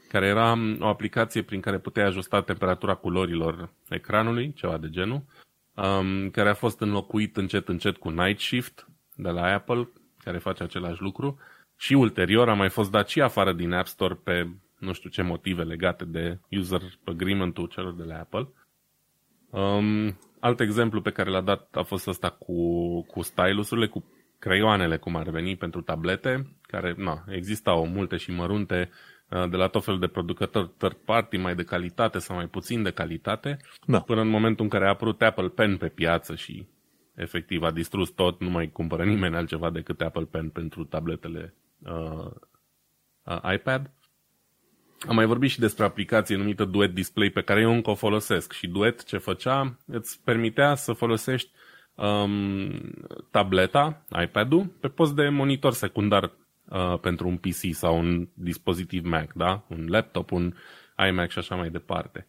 care 0.10 0.26
era 0.26 0.52
um, 0.52 0.78
o 0.82 0.88
aplicație 0.88 1.42
prin 1.42 1.62
care 1.62 1.78
puteai 1.80 2.06
ajusta 2.06 2.42
temperatura 2.42 2.96
culorilor 2.96 3.70
ecranului, 3.90 4.54
ceva 4.54 4.78
de 4.78 4.90
genul, 4.90 5.24
um, 5.76 6.30
care 6.30 6.50
a 6.50 6.54
fost 6.54 6.80
înlocuit 6.80 7.38
încet 7.38 7.68
încet 7.68 7.98
cu 7.98 8.10
Night 8.10 8.40
Shift 8.40 8.88
de 9.16 9.30
la 9.30 9.54
Apple, 9.54 9.90
care 10.24 10.38
face 10.38 10.64
același 10.64 11.02
lucru, 11.02 11.40
și 11.78 11.94
ulterior 11.94 12.50
a 12.50 12.54
mai 12.54 12.70
fost 12.70 12.92
dat 12.92 13.10
și 13.10 13.22
afară 13.22 13.54
din 13.54 13.74
App 13.74 13.88
Store 13.88 14.14
pe 14.24 14.48
nu 14.78 14.94
știu 14.94 15.10
ce 15.10 15.22
motive 15.22 15.64
legate 15.64 16.06
de 16.06 16.40
user 16.50 16.82
agreement-ul 17.06 17.68
celor 17.68 17.94
de 17.94 18.04
la 18.04 18.20
Apple. 18.20 18.48
Um, 19.50 20.18
alt 20.42 20.60
exemplu 20.60 21.02
pe 21.02 21.12
care 21.12 21.30
l-a 21.30 21.42
dat 21.42 21.76
a 21.76 21.82
fost 21.82 22.08
ăsta 22.08 22.30
cu, 22.30 22.56
cu 23.02 23.22
stylusurile, 23.22 23.88
cu 23.88 24.04
creioanele, 24.40 24.98
cum 24.98 25.16
ar 25.16 25.30
veni, 25.30 25.56
pentru 25.56 25.82
tablete, 25.82 26.56
care 26.62 26.94
na, 26.98 27.24
existau 27.28 27.88
multe 27.88 28.18
și 28.18 28.32
mărunte 28.32 28.90
Uh, 29.32 29.50
de 29.50 29.58
la 29.58 29.68
tot 29.68 29.84
felul 29.84 30.00
de 30.00 30.08
producători 30.08 30.72
third 30.78 30.96
party, 30.96 31.38
mai 31.38 31.56
de 31.56 31.64
calitate 31.64 32.20
sau 32.20 32.36
mai 32.36 32.48
puțin 32.48 32.84
de 32.84 32.92
calitate, 32.92 33.58
da. 33.86 34.00
până 34.00 34.22
în 34.22 34.28
momentul 34.28 34.64
în 34.64 34.70
care 34.70 34.86
a 34.86 34.90
apărut 34.90 35.22
Apple 35.22 35.48
Pen 35.48 35.78
pe 35.78 35.88
piață 35.88 36.36
și 36.36 36.68
efectiv 37.16 37.64
a 37.64 37.72
distrus 37.72 38.10
tot, 38.10 38.40
nu 38.40 38.50
mai 38.50 38.70
cumpără 38.70 39.04
nimeni 39.04 39.36
altceva 39.36 39.70
decât 39.70 40.02
Apple 40.02 40.26
Pen 40.26 40.50
pentru 40.50 40.84
tabletele 40.84 41.54
uh, 41.80 42.32
uh, 43.24 43.54
iPad. 43.54 43.92
Am 45.08 45.16
mai 45.16 45.26
vorbit 45.26 45.50
și 45.50 45.60
despre 45.60 45.86
aplicație 45.86 46.36
numită 46.36 46.66
Duet 46.66 46.94
Display 46.94 47.30
pe 47.30 47.42
care 47.42 47.62
eu 47.62 47.72
încă 47.72 47.90
o 47.90 47.96
folosesc 47.96 48.52
și 48.52 48.68
Duet 48.68 49.04
ce 49.04 49.18
făcea 49.18 49.78
îți 49.86 50.22
permitea 50.24 50.76
să 50.76 50.94
folosești 50.94 51.52
um, 51.96 52.72
tableta, 53.32 54.06
iPad-ul, 54.24 54.66
pe 54.66 54.88
post 54.88 55.16
de 55.16 55.30
monitor 55.30 55.74
secundar 55.74 56.32
uh, 56.70 57.00
pentru 57.00 57.28
un 57.28 57.38
PC 57.38 57.74
sau 57.74 57.98
un 57.98 58.28
dispozitiv 58.34 59.06
Mac, 59.06 59.34
da? 59.34 59.66
Un 59.68 59.86
laptop, 59.90 60.32
un 60.32 60.54
iMac 61.08 61.30
și 61.30 61.38
așa 61.38 61.56
mai 61.56 61.70
departe. 61.70 62.28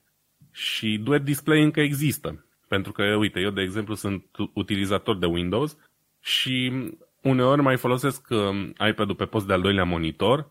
Și 0.50 1.00
Duet 1.02 1.22
Display 1.22 1.62
încă 1.62 1.80
există. 1.80 2.46
Pentru 2.68 2.92
că, 2.92 3.02
uite, 3.02 3.40
eu, 3.40 3.50
de 3.50 3.62
exemplu, 3.62 3.94
sunt 3.94 4.24
utilizator 4.54 5.18
de 5.18 5.26
Windows 5.26 5.76
și 6.20 6.72
uneori 7.22 7.62
mai 7.62 7.76
folosesc 7.76 8.26
uh, 8.30 8.70
iPad-ul 8.88 9.14
pe 9.14 9.24
post 9.24 9.46
de 9.46 9.52
al 9.52 9.60
doilea 9.60 9.84
monitor 9.84 10.50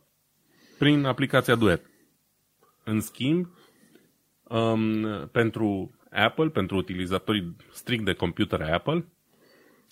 prin 0.78 1.06
aplicația 1.06 1.56
Duet. 1.56 1.90
În 2.83 3.00
schimb, 3.00 3.47
um, 4.43 5.05
pentru 5.31 5.95
Apple, 6.11 6.50
pentru 6.50 6.77
utilizatorii 6.77 7.55
strict 7.71 8.05
de 8.05 8.13
computer 8.13 8.61
Apple, 8.61 9.05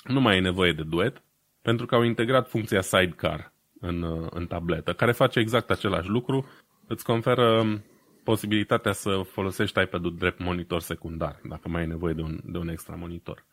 nu 0.04 0.22
mai 0.22 0.38
e 0.38 0.42
nevoie 0.42 0.74
de 0.74 0.84
Duet, 0.84 1.22
pentru 1.62 1.86
că 1.86 1.96
au 1.96 2.04
integrat 2.04 2.50
funcția 2.50 2.82
Sidecar 2.82 3.54
în, 3.80 4.02
uh, 4.02 4.28
în 4.32 4.48
tabletă, 4.48 4.94
care 4.94 5.12
face 5.12 5.40
exact 5.40 5.70
același 5.70 6.10
lucru, 6.10 6.46
îți 6.88 7.04
conferă 7.04 7.60
um, 7.60 7.84
posibilitatea 8.24 8.92
să 8.92 9.22
folosești 9.32 9.82
iPad-ul 9.82 10.16
drept 10.16 10.40
monitor 10.40 10.82
secundar, 10.82 11.40
dacă 11.44 11.70
mai 11.70 11.82
ai 11.82 11.88
nevoie 11.88 12.14
de 12.14 12.22
un, 12.22 12.40
de 12.44 12.58
un 12.58 12.68
extra 12.68 12.96
monitor. 12.96 13.46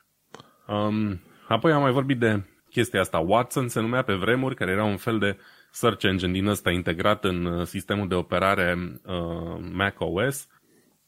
Um, 0.66 1.20
apoi 1.48 1.72
am 1.72 1.82
mai 1.82 1.92
vorbit 1.92 2.18
de 2.18 2.42
chestia 2.70 3.00
asta. 3.00 3.18
Watson 3.18 3.68
se 3.68 3.80
numea 3.80 4.02
pe 4.02 4.14
vremuri, 4.14 4.54
care 4.54 4.70
era 4.70 4.84
un 4.84 4.96
fel 4.96 5.18
de 5.18 5.38
search 5.76 6.04
engine 6.04 6.32
din 6.32 6.46
ăsta 6.46 6.70
integrat 6.70 7.24
în 7.24 7.44
uh, 7.44 7.66
sistemul 7.66 8.08
de 8.08 8.14
operare 8.14 8.76
uh, 9.04 9.58
Mac 9.72 9.94
OS, 9.98 10.48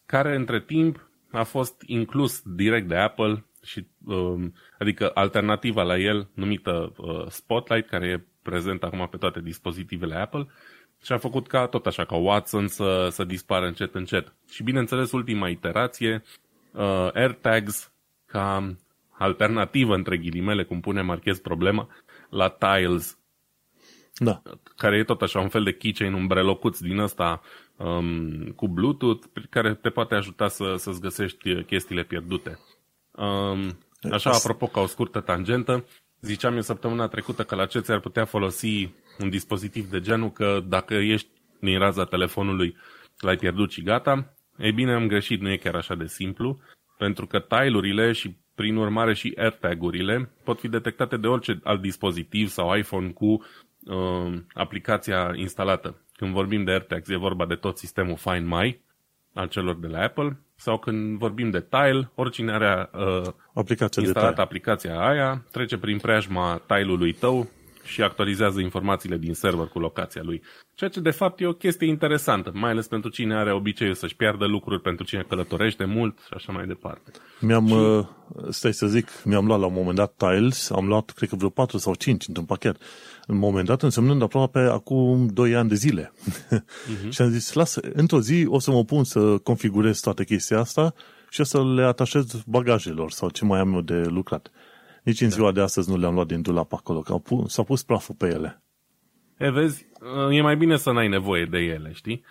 care 0.07 0.35
între 0.35 0.61
timp 0.61 1.11
a 1.31 1.43
fost 1.43 1.83
inclus 1.87 2.43
direct 2.45 2.89
de 2.89 2.97
Apple 2.97 3.45
și 3.65 3.87
um, 4.05 4.55
adică 4.79 5.11
alternativa 5.15 5.83
la 5.83 5.99
el 5.99 6.29
numită 6.35 6.93
uh, 6.97 7.27
Spotlight, 7.29 7.89
care 7.89 8.07
e 8.07 8.27
prezent 8.43 8.83
acum 8.83 9.09
pe 9.11 9.17
toate 9.17 9.41
dispozitivele 9.41 10.15
Apple 10.15 10.47
și 11.03 11.13
a 11.13 11.19
făcut 11.19 11.47
ca 11.47 11.67
tot 11.67 11.87
așa, 11.87 12.05
ca 12.05 12.17
Watson 12.17 12.67
să, 12.67 13.09
să 13.11 13.25
dispară 13.25 13.67
încet 13.67 13.95
încet. 13.95 14.35
Și 14.51 14.63
bineînțeles, 14.63 15.13
ultima 15.13 15.49
iterație, 15.49 16.23
uh, 16.73 17.09
AirTags 17.13 17.93
ca 18.27 18.75
alternativă, 19.11 19.95
între 19.95 20.17
ghilimele, 20.17 20.65
cum 20.65 20.81
pune 20.81 21.03
Marchez 21.03 21.39
problema, 21.39 21.89
la 22.31 22.49
Tiles, 22.49 23.18
da. 24.19 24.43
care 24.77 24.99
e 24.99 25.05
tot 25.05 25.23
așa 25.23 25.41
un 25.41 25.49
fel 25.49 25.63
de 25.63 25.75
keychain, 25.75 26.13
un 26.13 26.27
brelocuț 26.27 26.79
din 26.79 26.99
ăsta 26.99 27.41
um, 27.77 28.53
cu 28.57 28.69
Bluetooth, 28.69 29.27
care 29.51 29.75
te 29.75 29.89
poate 29.89 30.15
ajuta 30.15 30.49
să, 30.49 30.75
să-ți 30.77 31.01
găsești 31.01 31.63
chestiile 31.63 32.03
pierdute. 32.03 32.59
Um, 33.11 33.79
așa, 34.13 34.31
apropo, 34.31 34.67
ca 34.67 34.81
o 34.81 34.87
scurtă 34.87 35.21
tangentă, 35.21 35.85
Ziceam 36.21 36.55
eu 36.55 36.61
săptămâna 36.61 37.07
trecută 37.07 37.45
că 37.45 37.55
la 37.55 37.67
ce 37.67 37.81
ți-ar 37.81 38.01
putea 38.01 38.25
folosi 38.25 38.89
un 39.19 39.31
dispozitiv 39.31 39.91
de 39.91 40.01
genul 40.01 40.31
că 40.31 40.61
dacă 40.69 40.95
ești 40.95 41.29
din 41.61 41.79
raza 41.79 42.05
telefonului, 42.05 42.77
l-ai 43.19 43.37
pierdut 43.37 43.71
și 43.71 43.83
gata. 43.83 44.35
Ei 44.59 44.73
bine, 44.73 44.93
am 44.93 45.07
greșit, 45.07 45.41
nu 45.41 45.51
e 45.51 45.57
chiar 45.57 45.75
așa 45.75 45.95
de 45.95 46.07
simplu, 46.07 46.61
pentru 46.99 47.27
că 47.27 47.39
tile 47.39 48.13
și 48.13 48.37
prin 48.55 48.77
urmare 48.77 49.15
și 49.15 49.35
AirTag-urile 49.37 50.31
pot 50.45 50.61
fi 50.61 50.69
detectate 50.69 51.17
de 51.17 51.27
orice 51.27 51.61
alt 51.63 51.81
dispozitiv 51.81 52.49
sau 52.49 52.77
iPhone 52.77 53.09
cu 53.09 53.45
uh, 53.87 54.38
aplicația 54.54 55.32
instalată. 55.35 56.02
Când 56.12 56.32
vorbim 56.32 56.64
de 56.64 56.70
AirTags, 56.70 57.08
e 57.08 57.16
vorba 57.16 57.47
de 57.47 57.54
tot 57.54 57.78
sistemul 57.78 58.16
Find 58.16 58.47
My 58.47 58.80
al 59.35 59.49
celor 59.49 59.78
de 59.78 59.87
la 59.87 60.02
Apple 60.02 60.40
sau 60.56 60.78
când 60.78 61.18
vorbim 61.18 61.50
de 61.50 61.66
Tile, 61.68 62.11
oricine 62.14 62.52
are 62.52 62.90
uh, 62.94 63.32
aplicația 63.54 64.02
instalat 64.02 64.35
de 64.35 64.40
aplicația 64.40 65.00
aia, 65.00 65.44
trece 65.50 65.78
prin 65.78 65.99
preajma 65.99 66.62
Tile-ului 66.66 67.12
tău 67.12 67.49
și 67.85 68.02
actualizează 68.02 68.61
informațiile 68.61 69.16
din 69.16 69.35
server 69.35 69.66
cu 69.66 69.78
locația 69.78 70.23
lui. 70.25 70.42
Ceea 70.75 70.90
ce 70.90 71.00
de 71.00 71.11
fapt 71.11 71.40
e 71.40 71.47
o 71.47 71.52
chestie 71.52 71.87
interesantă, 71.87 72.50
mai 72.54 72.70
ales 72.70 72.87
pentru 72.87 73.11
cine 73.11 73.37
are 73.37 73.52
obiceiul 73.52 73.94
să-și 73.94 74.16
piardă 74.16 74.47
lucruri, 74.47 74.80
pentru 74.80 75.04
cine 75.04 75.25
călătorește 75.28 75.85
mult 75.85 76.18
și 76.18 76.32
așa 76.35 76.52
mai 76.52 76.66
departe. 76.66 77.11
Mi-am, 77.40 77.66
și... 77.66 77.73
uh, 77.73 78.06
stai 78.49 78.73
să 78.73 78.87
zic, 78.87 79.08
mi-am 79.25 79.47
luat 79.47 79.61
la 79.61 79.66
un 79.66 79.73
moment 79.73 79.97
dat 79.97 80.14
Tiles, 80.16 80.70
am 80.70 80.87
luat 80.87 81.11
cred 81.11 81.28
că 81.28 81.37
vreo 81.37 81.49
4 81.49 81.78
sau 81.78 81.94
5 81.94 82.26
într-un 82.26 82.47
pachet. 82.47 82.76
În 83.30 83.37
moment 83.37 83.66
dat 83.66 83.82
însemnând 83.82 84.23
aproape 84.23 84.58
acum 84.58 85.26
2 85.26 85.54
ani 85.54 85.68
de 85.68 85.75
zile. 85.75 86.12
Uh-huh. 86.12 87.08
și 87.14 87.23
am 87.23 87.28
zis, 87.28 87.52
lasă, 87.52 87.80
într-o 87.92 88.20
zi 88.20 88.47
o 88.49 88.58
să 88.58 88.70
mă 88.70 88.85
pun 88.85 89.04
să 89.04 89.38
configurez 89.38 90.00
toată 90.00 90.23
chestia 90.25 90.58
asta 90.58 90.94
și 91.30 91.40
o 91.40 91.44
să 91.44 91.64
le 91.64 91.82
atașez 91.82 92.42
bagajelor 92.47 93.11
sau 93.11 93.30
ce 93.30 93.44
mai 93.44 93.61
am 93.61 93.75
eu 93.75 93.80
de 93.80 93.94
lucrat. 93.94 94.50
Nici 95.02 95.20
în 95.20 95.28
da. 95.28 95.35
ziua 95.35 95.52
de 95.52 95.61
astăzi 95.61 95.90
nu 95.90 95.97
le-am 95.97 96.14
luat 96.14 96.26
din 96.26 96.42
dulap 96.42 96.73
acolo, 96.73 97.00
că 97.00 97.16
s-a 97.47 97.62
pus 97.62 97.82
praful 97.82 98.14
pe 98.14 98.26
ele. 98.26 98.62
E, 99.38 99.50
vezi, 99.50 99.87
e 100.30 100.42
mai 100.42 100.56
bine 100.56 100.76
să 100.76 100.92
n-ai 100.92 101.08
nevoie 101.08 101.44
de 101.44 101.58
ele, 101.58 101.92
știi? 101.92 102.25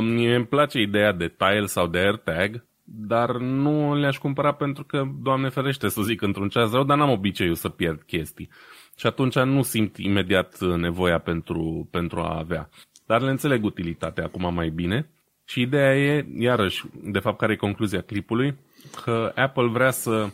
Mie 0.00 0.34
îmi 0.34 0.46
place 0.46 0.80
ideea 0.80 1.12
de 1.12 1.34
tile 1.36 1.66
sau 1.66 1.86
de 1.86 1.98
AirTag, 1.98 2.66
dar 2.84 3.36
nu 3.36 3.94
le-aș 3.94 4.18
cumpăra 4.18 4.52
pentru 4.52 4.84
că, 4.84 5.04
Doamne 5.22 5.48
ferește 5.48 5.88
să 5.88 6.02
zic, 6.02 6.22
într-un 6.22 6.48
ceas 6.48 6.70
rău, 6.70 6.84
dar 6.84 6.96
n-am 6.96 7.10
obiceiul 7.10 7.54
să 7.54 7.68
pierd 7.68 8.02
chestii. 8.02 8.48
Și 8.96 9.06
atunci 9.06 9.34
nu 9.34 9.62
simt 9.62 9.96
imediat 9.96 10.60
nevoia 10.60 11.18
pentru, 11.18 11.88
pentru 11.90 12.20
a 12.20 12.38
avea. 12.38 12.68
Dar 13.06 13.20
le 13.20 13.30
înțeleg 13.30 13.64
utilitatea 13.64 14.24
acum 14.24 14.54
mai 14.54 14.68
bine. 14.68 15.08
Și 15.44 15.60
ideea 15.60 15.96
e, 15.96 16.26
iarăși, 16.38 16.84
de 17.02 17.18
fapt, 17.18 17.38
care 17.38 17.52
e 17.52 17.56
concluzia 17.56 18.00
clipului, 18.00 18.56
că 19.04 19.32
Apple 19.34 19.68
vrea 19.68 19.90
să 19.90 20.28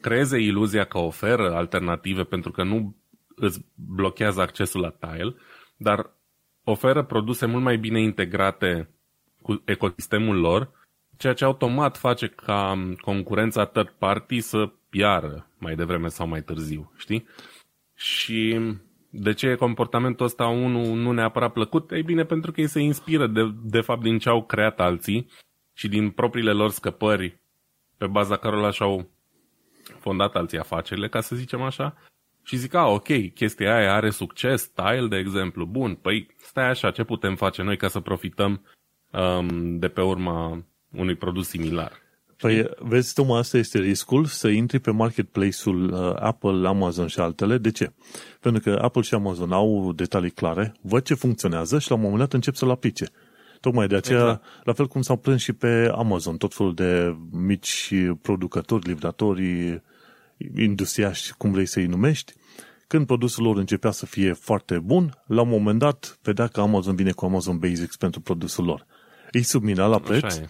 creeze 0.00 0.38
iluzia 0.38 0.84
că 0.84 0.98
oferă 0.98 1.54
alternative 1.54 2.22
pentru 2.24 2.50
că 2.50 2.62
nu 2.62 2.96
îți 3.34 3.64
blochează 3.74 4.40
accesul 4.40 4.80
la 4.80 4.90
tile, 4.90 5.34
dar 5.76 6.10
oferă 6.64 7.02
produse 7.02 7.46
mult 7.46 7.62
mai 7.62 7.76
bine 7.76 8.00
integrate 8.00 8.88
cu 9.42 9.62
ecosistemul 9.64 10.36
lor, 10.36 10.70
ceea 11.16 11.32
ce 11.32 11.44
automat 11.44 11.96
face 11.96 12.26
ca 12.26 12.88
concurența 13.00 13.64
third 13.64 13.94
party 13.98 14.40
să 14.40 14.72
piară 14.90 15.46
mai 15.58 15.74
devreme 15.74 16.08
sau 16.08 16.28
mai 16.28 16.42
târziu, 16.42 16.92
știi? 16.96 17.26
Și 18.00 18.60
de 19.10 19.32
ce 19.32 19.46
e 19.46 19.54
comportamentul 19.54 20.26
ăsta 20.26 20.46
unul 20.46 20.96
nu 20.96 21.12
neapărat 21.12 21.52
plăcut? 21.52 21.90
Ei 21.90 22.02
bine, 22.02 22.24
pentru 22.24 22.52
că 22.52 22.60
ei 22.60 22.68
se 22.68 22.80
inspiră 22.80 23.26
de, 23.26 23.50
de 23.62 23.80
fapt 23.80 24.02
din 24.02 24.18
ce 24.18 24.28
au 24.28 24.44
creat 24.44 24.80
alții 24.80 25.30
și 25.72 25.88
din 25.88 26.10
propriile 26.10 26.52
lor 26.52 26.70
scăpări 26.70 27.40
pe 27.96 28.06
baza 28.06 28.36
cărora 28.36 28.70
și-au 28.70 29.10
fondat 29.98 30.34
alții 30.34 30.58
afacerile, 30.58 31.08
ca 31.08 31.20
să 31.20 31.36
zicem 31.36 31.62
așa, 31.62 31.96
și 32.42 32.56
zic, 32.56 32.74
a, 32.74 32.86
ok, 32.86 33.32
chestia 33.34 33.76
aia 33.76 33.94
are 33.94 34.10
succes, 34.10 34.68
Tile, 34.68 35.06
de 35.08 35.16
exemplu, 35.16 35.64
bun, 35.64 35.94
păi 35.94 36.34
stai 36.36 36.68
așa, 36.68 36.90
ce 36.90 37.04
putem 37.04 37.36
face 37.36 37.62
noi 37.62 37.76
ca 37.76 37.88
să 37.88 38.00
profităm 38.00 38.66
um, 39.10 39.78
de 39.78 39.88
pe 39.88 40.00
urma 40.00 40.64
unui 40.92 41.14
produs 41.14 41.48
similar? 41.48 41.92
Păi, 42.40 42.70
vezi, 42.78 43.14
tocmai 43.14 43.38
asta 43.38 43.58
este 43.58 43.78
riscul, 43.78 44.24
să 44.24 44.48
intri 44.48 44.78
pe 44.78 44.90
marketplace-ul 44.90 45.92
uh, 45.92 46.14
Apple, 46.18 46.68
Amazon 46.68 47.06
și 47.06 47.20
altele. 47.20 47.58
De 47.58 47.70
ce? 47.70 47.92
Pentru 48.40 48.62
că 48.62 48.78
Apple 48.82 49.02
și 49.02 49.14
Amazon 49.14 49.52
au 49.52 49.92
detalii 49.92 50.30
clare, 50.30 50.74
văd 50.80 51.02
ce 51.02 51.14
funcționează 51.14 51.78
și 51.78 51.90
la 51.90 51.96
un 51.96 52.00
moment 52.02 52.20
dat 52.20 52.32
încep 52.32 52.54
să-l 52.54 52.70
aplice. 52.70 53.06
Tocmai 53.60 53.86
de 53.86 53.96
aceea, 53.96 54.20
exact. 54.20 54.44
la 54.64 54.72
fel 54.72 54.86
cum 54.86 55.02
s-au 55.02 55.16
plâns 55.16 55.42
și 55.42 55.52
pe 55.52 55.90
Amazon, 55.94 56.36
tot 56.36 56.54
felul 56.54 56.74
de 56.74 57.16
mici 57.30 57.94
producători, 58.22 58.88
livratori, 58.88 59.82
industriași, 60.56 61.34
cum 61.36 61.50
vrei 61.52 61.66
să-i 61.66 61.86
numești, 61.86 62.32
când 62.86 63.06
produsul 63.06 63.44
lor 63.44 63.56
începea 63.56 63.90
să 63.90 64.06
fie 64.06 64.32
foarte 64.32 64.78
bun, 64.78 65.22
la 65.26 65.42
un 65.42 65.48
moment 65.48 65.78
dat 65.78 66.18
vedea 66.22 66.46
că 66.46 66.60
Amazon 66.60 66.94
vine 66.94 67.10
cu 67.10 67.24
Amazon 67.24 67.58
Basics 67.58 67.96
pentru 67.96 68.20
produsul 68.20 68.64
lor. 68.64 68.86
Îi 69.32 69.42
submina 69.42 69.86
la 69.86 69.98
preț 69.98 70.40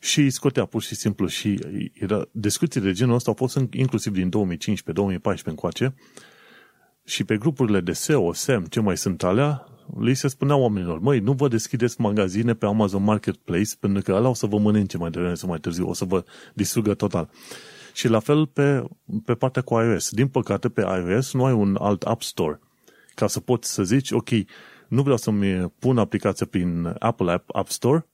și 0.00 0.20
îi 0.20 0.30
scotea 0.30 0.64
pur 0.64 0.82
și 0.82 0.94
simplu 0.94 1.26
și 1.26 1.60
era, 1.92 2.28
discuții 2.30 2.80
de 2.80 2.92
genul 2.92 3.14
ăsta 3.14 3.30
au 3.30 3.36
fost 3.36 3.58
inclusiv 3.70 4.12
din 4.12 4.30
2015-2014 5.42 5.44
încoace 5.44 5.94
și 7.04 7.24
pe 7.24 7.36
grupurile 7.36 7.80
de 7.80 7.92
SEO, 7.92 8.32
SEM, 8.32 8.64
ce 8.64 8.80
mai 8.80 8.96
sunt 8.96 9.22
alea, 9.22 9.66
li 10.00 10.14
se 10.14 10.28
spunea 10.28 10.56
oamenilor, 10.56 10.98
măi, 10.98 11.18
nu 11.18 11.32
vă 11.32 11.48
deschideți 11.48 12.00
magazine 12.00 12.54
pe 12.54 12.66
Amazon 12.66 13.02
Marketplace 13.02 13.70
pentru 13.80 14.02
că 14.02 14.12
ăla 14.12 14.28
o 14.28 14.34
să 14.34 14.46
vă 14.46 14.58
mănânce 14.58 14.96
mai 14.96 15.10
devreme 15.10 15.34
sau 15.34 15.48
mai 15.48 15.58
târziu, 15.58 15.88
o 15.88 15.94
să 15.94 16.04
vă 16.04 16.24
distrugă 16.54 16.94
total. 16.94 17.30
Și 17.94 18.08
la 18.08 18.18
fel 18.18 18.46
pe, 18.46 18.84
pe 19.24 19.34
partea 19.34 19.62
cu 19.62 19.74
iOS. 19.74 20.10
Din 20.10 20.28
păcate, 20.28 20.68
pe 20.68 20.80
iOS 20.80 21.32
nu 21.32 21.44
ai 21.44 21.52
un 21.52 21.76
alt 21.80 22.02
App 22.02 22.22
Store 22.22 22.60
ca 23.14 23.26
să 23.26 23.40
poți 23.40 23.72
să 23.72 23.82
zici, 23.82 24.10
ok, 24.10 24.28
nu 24.88 25.02
vreau 25.02 25.16
să-mi 25.16 25.72
pun 25.78 25.98
aplicația 25.98 26.46
prin 26.46 26.96
Apple 26.98 27.32
App, 27.32 27.48
App 27.52 27.68
Store, 27.68 28.06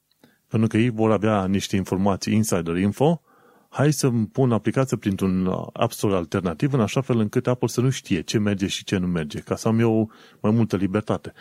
pentru 0.53 0.69
că 0.69 0.77
ei 0.77 0.91
vor 0.91 1.11
avea 1.11 1.47
niște 1.47 1.77
informații 1.77 2.35
insider 2.35 2.77
info, 2.77 3.23
hai 3.69 3.93
să-mi 3.93 4.27
pun 4.27 4.53
aplicația 4.53 4.97
printr-un 4.97 5.47
App 5.73 5.93
Store 5.93 6.15
alternativ, 6.15 6.73
în 6.73 6.81
așa 6.81 7.01
fel 7.01 7.19
încât 7.19 7.47
Apple 7.47 7.69
să 7.69 7.81
nu 7.81 7.91
știe 7.91 8.21
ce 8.21 8.39
merge 8.39 8.67
și 8.67 8.85
ce 8.85 8.97
nu 8.97 9.07
merge, 9.07 9.39
ca 9.39 9.57
să 9.57 9.69
am 9.69 9.79
eu 9.79 10.11
mai 10.41 10.51
multă 10.51 10.77
libertate. 10.77 11.33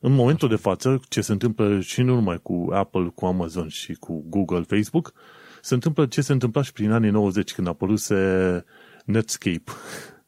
În 0.00 0.12
momentul 0.12 0.48
de 0.48 0.56
față, 0.56 1.00
ce 1.08 1.20
se 1.20 1.32
întâmplă 1.32 1.80
și 1.80 2.02
nu 2.02 2.14
numai 2.14 2.40
cu 2.42 2.68
Apple, 2.72 3.12
cu 3.14 3.26
Amazon 3.26 3.68
și 3.68 3.92
cu 3.92 4.24
Google, 4.28 4.62
Facebook, 4.62 5.12
se 5.60 5.74
întâmplă 5.74 6.06
ce 6.06 6.20
se 6.20 6.32
întâmpla 6.32 6.62
și 6.62 6.72
prin 6.72 6.90
anii 6.90 7.10
90, 7.10 7.54
când 7.54 7.66
a 7.66 7.70
apăruse 7.70 8.64
Netscape, 9.04 9.62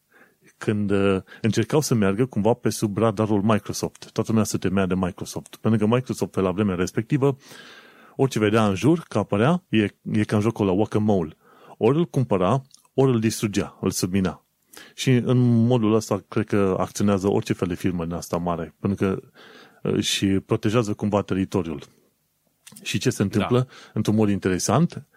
când 0.65 0.91
uh, 0.91 1.21
încercau 1.41 1.81
să 1.81 1.93
meargă 1.93 2.25
cumva 2.25 2.53
pe 2.53 2.69
sub 2.69 2.97
radarul 2.97 3.41
Microsoft. 3.41 4.09
Toată 4.11 4.31
lumea 4.31 4.45
se 4.45 4.57
temea 4.57 4.85
de 4.85 4.95
Microsoft. 4.95 5.55
Pentru 5.55 5.87
că 5.87 5.95
Microsoft, 5.95 6.31
pe 6.31 6.41
la 6.41 6.51
vremea 6.51 6.75
respectivă, 6.75 7.37
orice 8.15 8.39
vedea 8.39 8.67
în 8.67 8.75
jur, 8.75 9.03
că 9.07 9.17
apărea, 9.17 9.63
e, 9.69 9.87
e 10.11 10.23
ca 10.23 10.35
în 10.35 10.41
jocul 10.41 10.65
la 10.65 10.71
Whack-A-Mole. 10.71 11.35
Ori 11.77 11.97
îl 11.97 12.05
cumpăra, 12.05 12.61
ori 12.93 13.11
îl 13.11 13.19
distrugea, 13.19 13.77
îl 13.81 13.91
submina. 13.91 14.45
Și 14.95 15.11
în 15.11 15.65
modul 15.65 15.93
ăsta, 15.93 16.23
cred 16.27 16.45
că 16.45 16.75
acționează 16.79 17.27
orice 17.27 17.53
fel 17.53 17.67
de 17.67 17.75
firmă 17.75 18.05
din 18.05 18.13
asta 18.13 18.37
mare, 18.37 18.75
pentru 18.79 19.05
că 19.05 19.21
uh, 19.89 20.03
și 20.03 20.25
protejează 20.25 20.93
cumva 20.93 21.21
teritoriul. 21.21 21.83
Și 22.81 22.97
ce 22.97 23.09
se 23.09 23.21
întâmplă, 23.21 23.59
da. 23.59 23.67
într-un 23.93 24.15
mod 24.15 24.29
interesant, 24.29 25.07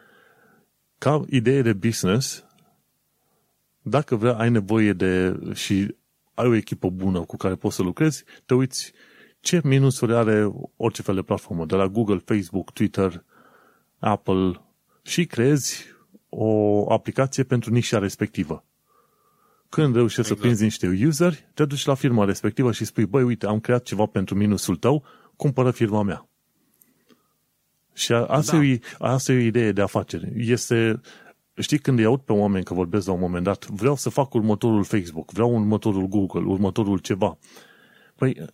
ca 0.98 1.24
idee 1.28 1.62
de 1.62 1.72
business, 1.72 2.44
dacă 3.82 4.16
vrea, 4.16 4.34
ai 4.34 4.50
nevoie 4.50 4.92
de 4.92 5.40
și 5.52 5.94
ai 6.34 6.46
o 6.46 6.54
echipă 6.54 6.90
bună 6.90 7.20
cu 7.20 7.36
care 7.36 7.54
poți 7.54 7.76
să 7.76 7.82
lucrezi, 7.82 8.24
te 8.46 8.54
uiți 8.54 8.92
ce 9.44 9.60
minusuri 9.64 10.14
are 10.14 10.52
orice 10.76 11.02
fel 11.02 11.14
de 11.14 11.22
platformă, 11.22 11.64
de 11.64 11.74
la 11.74 11.86
Google, 11.86 12.22
Facebook, 12.24 12.70
Twitter, 12.70 13.24
Apple 13.98 14.60
și 15.02 15.24
creezi 15.24 15.84
o 16.28 16.92
aplicație 16.92 17.42
pentru 17.42 17.72
nișa 17.72 17.98
respectivă. 17.98 18.64
Când 19.68 19.94
reușești 19.94 20.20
exact. 20.20 20.40
să 20.40 20.46
prinzi 20.46 20.62
niște 20.62 21.06
useri, 21.06 21.50
te 21.54 21.64
duci 21.64 21.84
la 21.84 21.94
firma 21.94 22.24
respectivă 22.24 22.72
și 22.72 22.84
spui, 22.84 23.06
băi, 23.06 23.22
uite, 23.22 23.46
am 23.46 23.60
creat 23.60 23.82
ceva 23.82 24.06
pentru 24.06 24.34
minusul 24.34 24.76
tău, 24.76 25.04
cumpără 25.36 25.70
firma 25.70 26.02
mea. 26.02 26.28
Și 27.92 28.12
asta, 28.12 28.56
da. 28.56 28.64
e, 28.64 28.80
asta 28.98 29.32
e 29.32 29.36
o 29.36 29.40
idee 29.40 29.72
de 29.72 29.82
afacere. 29.82 30.32
Este, 30.36 31.00
știi, 31.54 31.78
când 31.78 31.98
îi 31.98 32.04
aud 32.04 32.20
pe 32.20 32.32
oameni 32.32 32.64
că 32.64 32.74
vorbesc 32.74 33.06
la 33.06 33.12
un 33.12 33.20
moment 33.20 33.44
dat, 33.44 33.66
vreau 33.66 33.96
să 33.96 34.08
fac 34.08 34.34
următorul 34.34 34.84
Facebook, 34.84 35.30
vreau 35.32 35.54
următorul 35.54 36.06
Google, 36.06 36.44
următorul 36.46 36.98
ceva. 36.98 37.38
Păi, 38.16 38.44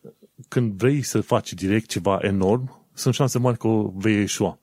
când 0.48 0.72
vrei 0.72 1.02
să 1.02 1.20
faci 1.20 1.52
direct 1.52 1.88
ceva 1.88 2.18
enorm, 2.22 2.88
sunt 2.94 3.14
șanse 3.14 3.38
mari 3.38 3.58
că 3.58 3.66
o 3.66 3.92
vei 3.94 4.14
ieșua. 4.14 4.58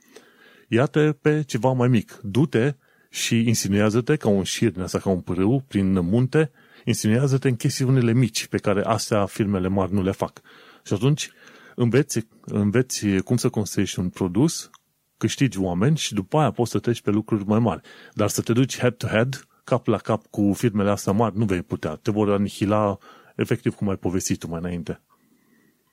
Iată 0.68 1.18
pe 1.22 1.44
ceva 1.44 1.72
mai 1.72 1.88
mic. 1.88 2.20
Du-te 2.24 2.76
și 3.10 3.48
insinuează-te 3.48 4.16
ca 4.16 4.30
un 4.30 4.44
șir 4.44 4.72
din 4.72 4.82
asta, 4.82 5.00
ca 5.00 5.10
un 5.10 5.22
pârâu 5.22 5.64
prin 5.68 6.00
munte, 6.00 6.52
insinuează-te 6.86 7.48
în 7.48 7.56
chestiunile 7.56 8.14
mici 8.14 8.48
pe 8.48 8.58
care 8.58 8.82
astea 8.84 9.26
firmele 9.26 9.68
mari 9.68 9.94
nu 9.94 10.02
le 10.02 10.12
fac. 10.12 10.42
Și 10.86 10.94
atunci 10.94 11.32
înveți, 11.76 12.28
înveți 12.46 13.08
cum 13.08 13.38
să 13.38 13.50
construiești 13.50 14.00
un 14.00 14.10
produs, 14.10 14.70
câștigi 15.18 15.60
oameni 15.60 15.98
și 15.98 16.14
după 16.14 16.38
aia 16.38 16.52
poți 16.52 16.72
să 16.72 16.80
treci 16.80 17.02
pe 17.02 17.12
lucruri 17.12 17.46
mai 17.46 17.60
mari. 17.60 17.82
Dar 18.14 18.28
să 18.30 18.42
te 18.42 18.54
duci 18.54 18.78
head-to-head, 18.78 19.48
cap 19.64 19.88
la 19.88 19.98
cap 19.98 20.26
cu 20.30 20.54
firmele 20.54 20.90
astea 20.90 21.14
mari, 21.14 21.38
nu 21.38 21.46
vei 21.46 21.62
putea. 21.62 21.96
Te 21.96 22.12
vor 22.12 22.32
anihila 22.32 22.98
efectiv 23.36 23.76
cum 23.76 23.90
ai 23.90 23.96
povestit 23.96 24.40
tu 24.40 24.48
mai 24.48 24.60
înainte. 24.60 25.02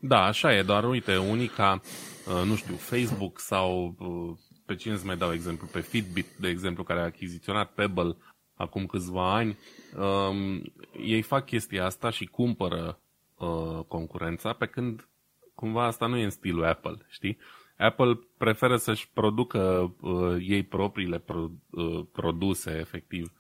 Da, 0.07 0.25
așa 0.25 0.55
e, 0.55 0.63
doar 0.63 0.85
uite, 0.85 1.17
unii 1.17 1.49
ca, 1.49 1.81
uh, 2.27 2.47
nu 2.47 2.57
știu, 2.57 2.75
Facebook 2.75 3.39
sau 3.39 3.95
uh, 3.99 4.37
pe 4.67 4.75
cine 4.75 4.97
să 4.97 5.03
mai 5.07 5.17
dau 5.17 5.33
exemplu, 5.33 5.67
pe 5.73 5.81
Fitbit, 5.81 6.27
de 6.41 6.49
exemplu, 6.49 6.83
care 6.83 7.01
a 7.01 7.05
achiziționat 7.05 7.73
Pebble 7.73 8.17
acum 8.55 8.87
câțiva 8.87 9.35
ani, 9.35 9.59
um, 9.97 10.63
ei 11.05 11.23
fac 11.23 11.45
chestia 11.45 11.85
asta 11.85 12.11
și 12.11 12.25
cumpără 12.25 13.01
uh, 13.39 13.85
concurența, 13.89 14.53
pe 14.53 14.67
când 14.67 15.09
cumva 15.55 15.85
asta 15.85 16.07
nu 16.07 16.17
e 16.17 16.25
în 16.25 16.31
stilul 16.31 16.65
Apple, 16.65 16.97
știi? 17.09 17.39
Apple 17.77 18.19
preferă 18.39 18.77
să-și 18.77 19.11
producă 19.11 19.95
uh, 20.01 20.37
ei 20.41 20.63
propriile 20.63 21.19
pro, 21.19 21.51
uh, 21.71 22.07
produse, 22.13 22.77
efectiv, 22.79 23.33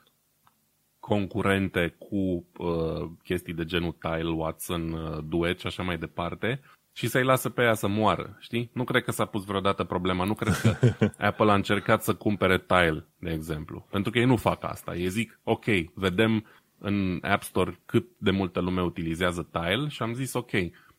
concurente 1.06 1.94
cu 1.98 2.46
uh, 2.56 3.10
chestii 3.22 3.54
de 3.54 3.64
genul 3.64 3.96
Tile, 4.00 4.30
Watson, 4.30 4.92
uh, 4.92 5.18
Duet 5.28 5.58
și 5.58 5.66
așa 5.66 5.82
mai 5.82 5.98
departe 5.98 6.60
și 6.92 7.08
să-i 7.08 7.24
lasă 7.24 7.48
pe 7.48 7.62
ea 7.62 7.74
să 7.74 7.88
moară, 7.88 8.36
știi? 8.40 8.70
Nu 8.72 8.84
cred 8.84 9.04
că 9.04 9.10
s-a 9.10 9.24
pus 9.24 9.44
vreodată 9.44 9.84
problema, 9.84 10.24
nu 10.24 10.34
cred 10.34 10.54
că 10.54 10.76
Apple 11.28 11.50
a 11.50 11.54
încercat 11.54 12.02
să 12.02 12.14
cumpere 12.14 12.58
Tile, 12.58 13.06
de 13.18 13.30
exemplu, 13.30 13.86
pentru 13.90 14.10
că 14.10 14.18
ei 14.18 14.24
nu 14.24 14.36
fac 14.36 14.64
asta. 14.64 14.94
Ei 14.94 15.08
zic, 15.08 15.40
ok, 15.42 15.64
vedem 15.94 16.44
în 16.78 17.18
App 17.22 17.42
Store 17.42 17.80
cât 17.86 18.06
de 18.18 18.30
multă 18.30 18.60
lume 18.60 18.82
utilizează 18.82 19.48
Tile 19.52 19.88
și 19.88 20.02
am 20.02 20.14
zis, 20.14 20.32
ok, 20.32 20.50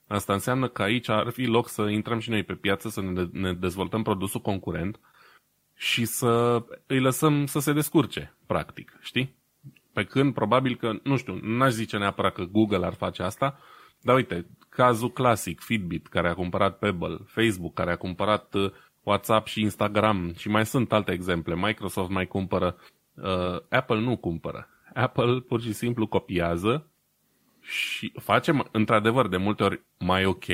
asta 0.07 0.33
înseamnă 0.33 0.67
că 0.67 0.81
aici 0.81 1.09
ar 1.09 1.29
fi 1.29 1.45
loc 1.45 1.69
să 1.69 1.81
intrăm 1.81 2.19
și 2.19 2.29
noi 2.29 2.43
pe 2.43 2.53
piață, 2.53 2.89
să 2.89 3.01
ne 3.31 3.53
dezvoltăm 3.53 4.03
produsul 4.03 4.41
concurent 4.41 4.99
și 5.75 6.05
să 6.05 6.63
îi 6.85 6.99
lăsăm 6.99 7.45
să 7.45 7.59
se 7.59 7.73
descurce, 7.73 8.35
practic, 8.45 8.97
știi? 9.01 9.43
Pe 9.95 10.03
când, 10.03 10.34
probabil 10.34 10.75
că, 10.75 10.91
nu 11.03 11.17
știu, 11.17 11.39
n-aș 11.41 11.71
zice 11.71 11.97
neapărat 11.97 12.34
că 12.34 12.43
Google 12.43 12.86
ar 12.86 12.93
face 12.93 13.23
asta, 13.23 13.60
dar 14.01 14.15
uite, 14.15 14.45
cazul 14.69 15.12
clasic, 15.12 15.60
Fitbit, 15.60 16.08
care 16.08 16.29
a 16.29 16.34
cumpărat 16.34 16.77
Pebble, 16.77 17.17
Facebook, 17.25 17.73
care 17.73 17.91
a 17.91 17.95
cumpărat 17.95 18.53
uh, 18.53 18.71
WhatsApp 19.03 19.47
și 19.47 19.62
Instagram 19.62 20.34
și 20.38 20.49
mai 20.49 20.65
sunt 20.65 20.91
alte 20.91 21.12
exemple. 21.12 21.55
Microsoft 21.55 22.10
mai 22.10 22.27
cumpără, 22.27 22.77
uh, 23.13 23.60
Apple 23.69 23.99
nu 23.99 24.17
cumpără. 24.17 24.67
Apple 24.93 25.39
pur 25.39 25.62
și 25.62 25.73
simplu 25.73 26.08
copiază 26.08 26.88
și 27.62 28.13
face, 28.21 28.63
într-adevăr, 28.71 29.27
de 29.27 29.38
multe 29.38 29.63
ori 29.63 29.81
mai 29.97 30.25
ok 30.25 30.45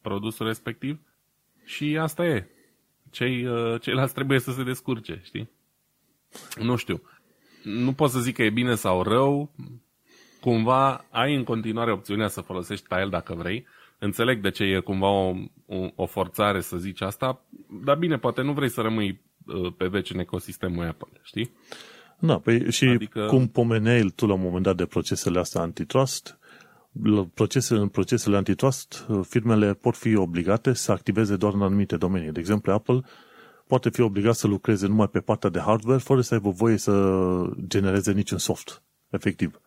produsul 0.00 0.46
respectiv 0.46 1.00
și 1.64 1.98
asta 2.00 2.26
e. 2.26 2.48
Cei, 3.10 3.46
uh, 3.46 3.80
ceilalți 3.80 4.14
trebuie 4.14 4.38
să 4.38 4.52
se 4.52 4.62
descurce, 4.62 5.20
știi? 5.24 5.50
Nu 6.56 6.76
știu 6.76 7.02
nu 7.64 7.92
pot 7.92 8.10
să 8.10 8.20
zic 8.20 8.34
că 8.34 8.42
e 8.42 8.50
bine 8.50 8.74
sau 8.74 9.02
rău, 9.02 9.50
cumva 10.40 11.04
ai 11.10 11.34
în 11.34 11.44
continuare 11.44 11.92
opțiunea 11.92 12.28
să 12.28 12.40
folosești 12.40 12.86
tile 12.88 13.08
dacă 13.10 13.34
vrei. 13.34 13.66
Înțeleg 13.98 14.42
de 14.42 14.50
ce 14.50 14.64
e 14.64 14.80
cumva 14.80 15.08
o, 15.08 15.34
o, 15.66 15.88
o 15.94 16.06
forțare 16.06 16.60
să 16.60 16.76
zici 16.76 17.00
asta, 17.00 17.40
dar 17.84 17.96
bine, 17.96 18.18
poate 18.18 18.42
nu 18.42 18.52
vrei 18.52 18.70
să 18.70 18.80
rămâi 18.80 19.20
uh, 19.46 19.72
pe 19.76 19.86
veci 19.86 20.10
în 20.10 20.18
ecosistemul 20.18 20.86
Apple, 20.86 21.20
știi? 21.22 21.50
Da, 22.18 22.38
păi 22.38 22.70
și 22.70 22.84
adică... 22.84 23.26
cum 23.26 23.48
pomeneai 23.48 24.12
tu 24.14 24.26
la 24.26 24.34
un 24.34 24.40
moment 24.40 24.62
dat 24.62 24.76
de 24.76 24.86
procesele 24.86 25.38
astea 25.38 25.60
antitrust, 25.60 26.38
procesele, 27.34 27.80
în 27.80 27.88
procesele 27.88 28.36
antitrust, 28.36 29.06
uh, 29.08 29.20
firmele 29.28 29.74
pot 29.74 29.96
fi 29.96 30.16
obligate 30.16 30.72
să 30.72 30.92
activeze 30.92 31.36
doar 31.36 31.52
în 31.54 31.62
anumite 31.62 31.96
domenii. 31.96 32.32
De 32.32 32.40
exemplu, 32.40 32.72
Apple 32.72 33.00
poate 33.66 33.90
fi 33.90 34.00
obligat 34.00 34.34
să 34.34 34.46
lucreze 34.46 34.86
numai 34.86 35.08
pe 35.08 35.20
partea 35.20 35.50
de 35.50 35.58
hardware 35.58 35.98
fără 35.98 36.20
să 36.20 36.34
aibă 36.34 36.50
voie 36.50 36.76
să 36.76 37.22
genereze 37.66 38.12
niciun 38.12 38.38
soft, 38.38 38.82
efectiv. 39.10 39.60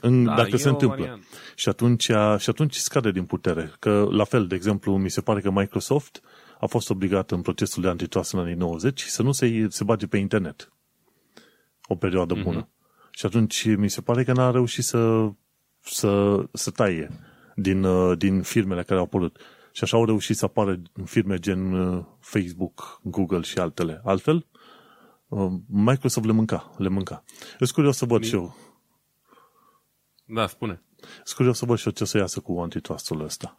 În, 0.00 0.24
da, 0.24 0.34
dacă 0.34 0.56
se 0.56 0.68
întâmplă. 0.68 1.18
Și 1.54 1.68
atunci, 1.68 2.10
și 2.38 2.50
atunci 2.50 2.74
scade 2.74 3.10
din 3.10 3.24
putere. 3.24 3.72
Că, 3.78 4.08
la 4.10 4.24
fel, 4.24 4.46
de 4.46 4.54
exemplu, 4.54 4.96
mi 4.96 5.10
se 5.10 5.20
pare 5.20 5.40
că 5.40 5.50
Microsoft 5.50 6.20
a 6.60 6.66
fost 6.66 6.90
obligat 6.90 7.30
în 7.30 7.42
procesul 7.42 7.82
de 7.82 7.88
antitrust 7.88 8.32
în 8.32 8.38
anii 8.38 8.54
90 8.54 9.02
să 9.02 9.22
nu 9.22 9.32
se, 9.32 9.66
se 9.68 9.84
bage 9.84 10.06
pe 10.06 10.16
internet 10.16 10.72
o 11.88 11.94
perioadă 11.94 12.34
mm-hmm. 12.34 12.42
bună. 12.42 12.68
Și 13.10 13.26
atunci 13.26 13.64
mi 13.76 13.90
se 13.90 14.00
pare 14.00 14.24
că 14.24 14.32
n-a 14.32 14.50
reușit 14.50 14.84
să, 14.84 15.30
să, 15.80 16.42
să 16.52 16.70
taie 16.70 17.10
din, 17.54 17.84
uh, 17.84 18.18
din 18.18 18.42
firmele 18.42 18.82
care 18.82 18.98
au 18.98 19.04
apărut. 19.04 19.40
Și 19.76 19.82
așa 19.82 19.96
au 19.96 20.04
reușit 20.04 20.36
să 20.36 20.44
apară 20.44 20.82
firme 21.04 21.38
gen 21.38 21.72
uh, 21.72 22.04
Facebook, 22.20 23.00
Google 23.02 23.40
și 23.40 23.58
altele. 23.58 24.00
Altfel, 24.04 24.46
uh, 25.28 25.52
Microsoft 25.66 26.26
le 26.26 26.32
mânca, 26.32 26.74
le 26.78 26.88
mânca. 26.88 27.24
Eu 27.58 27.66
curios 27.74 27.96
să 27.96 28.04
văd 28.04 28.24
și 28.24 28.34
eu. 28.34 28.56
Da, 30.24 30.46
spune. 30.46 30.82
Sunt 30.98 31.36
curios 31.36 31.58
să 31.58 31.64
văd 31.64 31.78
și 31.78 31.86
eu 31.86 31.92
ce 31.92 32.04
să 32.04 32.18
iasă 32.18 32.40
cu 32.40 32.58
antitrustul 32.60 33.20
ăsta. 33.20 33.56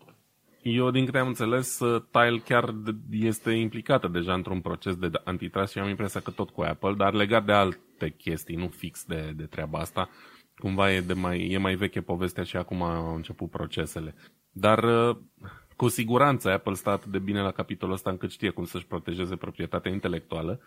Eu, 0.62 0.92
din 0.92 1.06
câte 1.06 1.18
am 1.18 1.28
înțeles, 1.28 1.80
uh, 1.80 2.04
Tile 2.12 2.42
chiar 2.46 2.76
este 3.10 3.52
implicată 3.52 4.08
deja 4.08 4.34
într-un 4.34 4.62
proces 4.62 4.96
de 4.96 5.10
antitrust 5.24 5.72
și 5.72 5.80
am 5.80 5.90
impresia 5.90 6.20
că 6.20 6.32
tot 6.32 6.50
cu 6.50 6.62
Apple, 6.62 6.94
dar 6.94 7.14
legat 7.14 7.46
de 7.46 7.52
alte 7.52 8.14
chestii, 8.18 8.56
nu 8.56 8.68
fix 8.68 9.06
de, 9.06 9.34
de 9.36 9.44
treaba 9.44 9.80
asta. 9.80 10.10
Cumva 10.56 10.94
e, 10.94 11.02
de 11.02 11.14
mai, 11.14 11.50
e 11.52 11.58
mai 11.58 11.76
veche 11.76 12.02
povestea 12.02 12.44
și 12.44 12.58
acum 12.58 12.82
au 12.82 13.16
început 13.16 13.50
procesele. 13.50 14.16
Dar 14.52 14.80
cu 15.78 15.88
siguranță 15.88 16.52
Apple 16.52 16.74
stă 16.74 16.90
atât 16.90 17.12
de 17.12 17.20
bine 17.20 17.42
la 17.42 17.52
capitolul 17.52 17.94
ăsta 17.94 18.10
încât 18.10 18.32
știe 18.32 18.50
cum 18.50 18.66
să-și 18.66 18.86
protejeze 18.86 19.36
proprietatea 19.36 19.92
intelectuală 19.92 20.60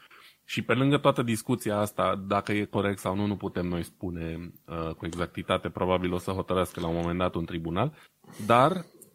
și 0.44 0.62
pe 0.62 0.75
lângă 0.75 0.99
toată 0.99 1.23
discuția 1.23 1.79
asta, 1.79 2.25
dacă 2.27 2.53
e 2.53 2.64
corect 2.64 2.99
sau 2.99 3.14
nu, 3.16 3.27
nu 3.27 3.37
putem 3.37 3.66
noi 3.66 3.83
spune 3.83 4.53
uh, 4.66 4.94
cu 4.94 5.07
exactitate, 5.07 5.68
probabil 5.68 6.12
o 6.12 6.18
să 6.18 6.31
hotărăscă 6.31 6.81
la 6.81 6.87
un 6.87 6.96
moment 6.96 7.18
dat 7.18 7.35
un 7.35 7.44
tribunal, 7.44 7.92
dar 8.46 8.70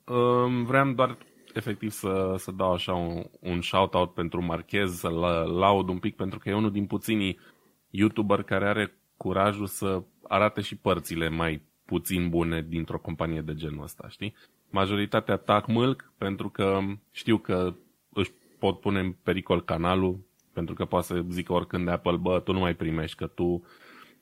uh, 0.06 0.64
vreau 0.66 0.92
doar 0.92 1.18
efectiv 1.54 1.92
să, 1.92 2.36
să 2.38 2.52
dau 2.52 2.74
așa 2.74 2.94
un, 2.94 3.24
un 3.40 3.62
shout-out 3.62 4.14
pentru 4.14 4.44
Marchez, 4.44 4.94
să-l 4.94 5.20
laud 5.60 5.90
un 5.90 6.00
pic, 6.00 6.16
pentru 6.16 6.40
că 6.40 6.50
e 6.50 6.54
unul 6.54 6.72
din 6.72 6.86
puținii 6.86 7.40
YouTuber 7.90 8.44
care 8.44 8.68
are 8.68 8.98
curajul 9.18 9.68
să 9.68 10.04
arate 10.28 10.62
și 10.62 10.76
părțile 10.78 11.30
mai 11.30 11.62
puțin 11.86 12.30
bune 12.30 12.66
dintr-o 12.70 13.00
companie 13.00 13.42
de 13.42 13.54
genul 13.54 13.84
ăsta, 13.84 14.08
știi? 14.10 14.36
Majoritatea 14.70 15.38
tac 15.38 15.68
mâlc 15.68 16.14
pentru 16.18 16.50
că 16.50 16.80
știu 17.12 17.38
că 17.38 17.76
își 18.14 18.32
pot 18.60 18.80
pune 18.80 19.00
în 19.00 19.12
pericol 19.24 19.64
canalul, 19.64 20.20
pentru 20.54 20.74
că 20.74 20.86
poate 20.86 21.06
să 21.06 21.24
zică 21.30 21.54
oricând 21.54 21.86
de 21.86 21.92
Apple, 21.92 22.16
bă, 22.18 22.40
tu 22.40 22.52
nu 22.52 22.60
mai 22.60 22.74
primești, 22.74 23.18
că 23.18 23.28
tu 23.28 23.66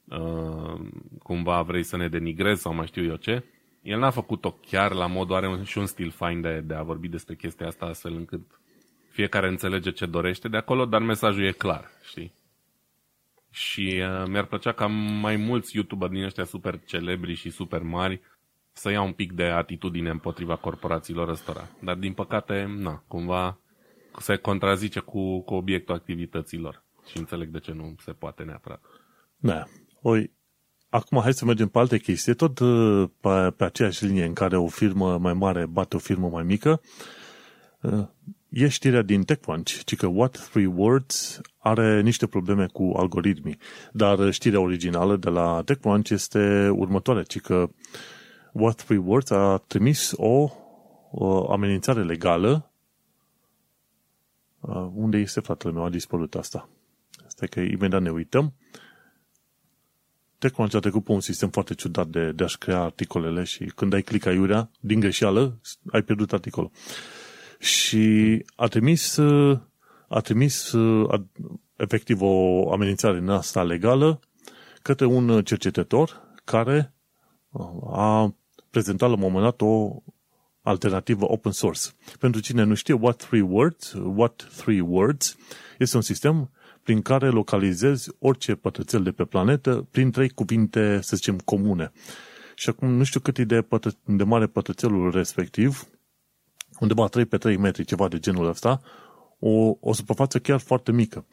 uh, 0.08 0.80
cumva 1.24 1.62
vrei 1.62 1.84
să 1.84 1.98
ne 1.98 2.08
denigrezi 2.08 2.62
sau 2.62 2.74
mai 2.74 2.88
știu 2.88 3.04
eu 3.04 3.16
ce. 3.16 3.44
El 3.82 4.00
n-a 4.00 4.10
făcut-o 4.10 4.58
chiar 4.66 4.94
la 4.94 5.08
modul, 5.08 5.36
are 5.36 5.48
un, 5.48 5.64
și 5.64 5.78
un 5.78 5.86
stil 5.86 6.10
fain 6.10 6.42
de, 6.42 6.60
de 6.60 6.74
a 6.74 6.84
vorbi 6.84 7.08
despre 7.08 7.36
chestia 7.36 7.68
asta 7.68 7.86
astfel 7.86 8.14
încât 8.14 8.42
fiecare 9.10 9.48
înțelege 9.48 9.92
ce 9.92 10.06
dorește 10.06 10.48
de 10.48 10.58
acolo, 10.58 10.86
dar 10.86 11.02
mesajul 11.02 11.44
e 11.44 11.52
clar, 11.52 11.90
știi? 12.04 12.34
Și 13.50 14.02
uh, 14.02 14.28
mi-ar 14.28 14.46
plăcea 14.46 14.72
ca 14.72 14.88
mai 15.22 15.36
mulți 15.36 15.76
YouTuber 15.76 16.10
din 16.10 16.24
ăștia 16.24 16.44
super 16.44 16.80
celebri 16.86 17.34
și 17.34 17.50
super 17.50 17.82
mari 17.82 18.22
să 18.74 18.92
ia 18.92 19.02
un 19.02 19.12
pic 19.12 19.32
de 19.32 19.44
atitudine 19.44 20.10
împotriva 20.10 20.56
corporațiilor 20.56 21.30
ăstora. 21.30 21.68
Dar 21.80 21.96
din 21.96 22.14
păcate, 22.14 22.76
na, 22.78 23.04
cumva 23.08 23.58
se 24.20 24.36
contrazice 24.36 25.00
cu, 25.00 25.42
cu 25.42 25.54
obiectul 25.54 25.96
activităților. 25.96 26.84
Și 27.10 27.18
înțeleg 27.18 27.50
de 27.50 27.60
ce 27.60 27.72
nu 27.72 27.96
se 28.04 28.12
poate 28.12 28.44
neapărat. 28.44 28.82
Da. 29.38 29.64
Oi, 30.02 30.32
acum 30.90 31.20
hai 31.22 31.34
să 31.34 31.46
mergem 31.46 31.68
pe 31.68 31.80
alte 31.80 31.98
chestii. 31.98 32.36
Tot 32.36 32.60
uh, 32.60 33.10
pe, 33.20 33.54
pe 33.58 33.64
aceeași 33.64 34.06
linie 34.06 34.26
în 34.26 34.34
care 34.34 34.58
o 34.58 34.68
firmă 34.68 35.18
mai 35.18 35.34
mare 35.34 35.66
bate 35.66 35.96
o 35.96 36.00
firmă 36.00 36.30
mai 36.30 36.44
mică, 36.44 36.82
uh, 37.82 38.08
e 38.50 38.68
știrea 38.68 39.02
din 39.02 39.24
TechCrunch, 39.24 39.80
ci 39.86 39.96
că 39.96 40.08
What 40.08 40.50
Three 40.50 40.66
Words 40.66 41.42
are 41.58 42.02
niște 42.02 42.28
probleme 42.28 42.66
cu 42.66 42.94
algoritmii. 42.96 43.58
Dar 43.92 44.32
știrea 44.32 44.60
originală 44.60 45.18
de 45.18 45.30
la 45.30 45.62
TechCrunch 45.66 46.10
este 46.10 46.70
următoarea, 46.70 47.24
ci 47.24 47.40
că 47.40 47.56
What 47.56 47.72
Three 48.76 48.98
Words 48.98 49.30
a 49.30 49.63
trimis 49.68 50.13
o, 50.16 50.50
o 51.12 51.52
amenințare 51.52 52.04
legală 52.04 52.72
uh, 54.60 54.89
unde 54.94 55.18
este 55.18 55.39
fratele 55.39 55.74
meu, 55.74 55.84
a 55.84 55.89
dispărut 55.89 56.36
asta. 56.36 56.70
Stai 57.28 57.48
că 57.48 57.60
imediat 57.60 58.02
ne 58.02 58.12
uităm. 58.12 58.54
TechCrunch 60.38 60.76
a 60.76 60.80
trecut 60.80 61.04
pe 61.04 61.12
un 61.12 61.20
sistem 61.20 61.50
foarte 61.50 61.74
ciudat 61.74 62.08
de, 62.08 62.32
de 62.32 62.44
a-și 62.44 62.58
crea 62.58 62.82
articolele 62.82 63.44
și 63.44 63.66
când 63.76 63.94
ai 63.94 64.02
click 64.02 64.26
aiurea, 64.26 64.70
din 64.80 65.00
greșeală, 65.00 65.60
ai 65.92 66.02
pierdut 66.02 66.34
articolul. 66.34 66.72
Și 67.60 68.46
a 68.56 68.68
trimis, 68.68 69.18
a 70.08 70.20
trimis 70.20 70.74
a, 71.08 71.28
efectiv 71.76 72.22
o 72.22 72.72
amenințare 72.72 73.18
în 73.18 73.30
asta 73.30 73.63
legală 73.63 74.20
către 74.82 75.06
un 75.06 75.44
cercetător 75.44 76.22
care 76.44 76.94
a 77.92 78.36
prezentat 78.74 79.10
la 79.10 79.16
un 79.16 79.22
moment 79.22 79.44
dat 79.44 79.62
o 79.62 80.02
alternativă 80.62 81.32
open 81.32 81.52
source. 81.52 81.82
Pentru 82.20 82.42
cine 82.42 82.64
nu 82.64 82.74
știe, 82.74 82.94
What 82.94 83.18
Three 83.18 83.42
Words, 83.42 83.94
What 84.16 84.50
Three 84.58 84.82
Words 84.82 85.38
este 85.78 85.96
un 85.96 86.02
sistem 86.02 86.52
prin 86.84 87.02
care 87.02 87.30
localizezi 87.30 88.10
orice 88.20 88.56
pătrățel 88.56 89.04
de 89.04 89.12
pe 89.12 89.24
planetă 89.26 89.88
prin 89.92 90.12
trei 90.12 90.30
cuvinte, 90.30 91.00
să 91.02 91.16
zicem, 91.16 91.38
comune. 91.38 91.92
Și 92.56 92.70
acum 92.70 92.90
nu 92.90 93.04
știu 93.04 93.20
cât 93.20 93.38
e 93.38 93.44
de, 93.44 93.62
pătră, 93.62 93.92
de 94.06 94.24
mare 94.24 94.48
pătrățelul 94.48 95.12
respectiv, 95.12 95.88
undeva 96.80 97.08
3 97.08 97.26
pe 97.26 97.38
3 97.38 97.58
metri, 97.58 97.86
ceva 97.86 98.08
de 98.08 98.20
genul 98.20 98.48
ăsta, 98.48 98.82
o, 99.40 99.78
o 99.80 99.94
suprafață 99.94 100.40
chiar 100.40 100.60
foarte 100.60 100.92
mică. 100.92 101.26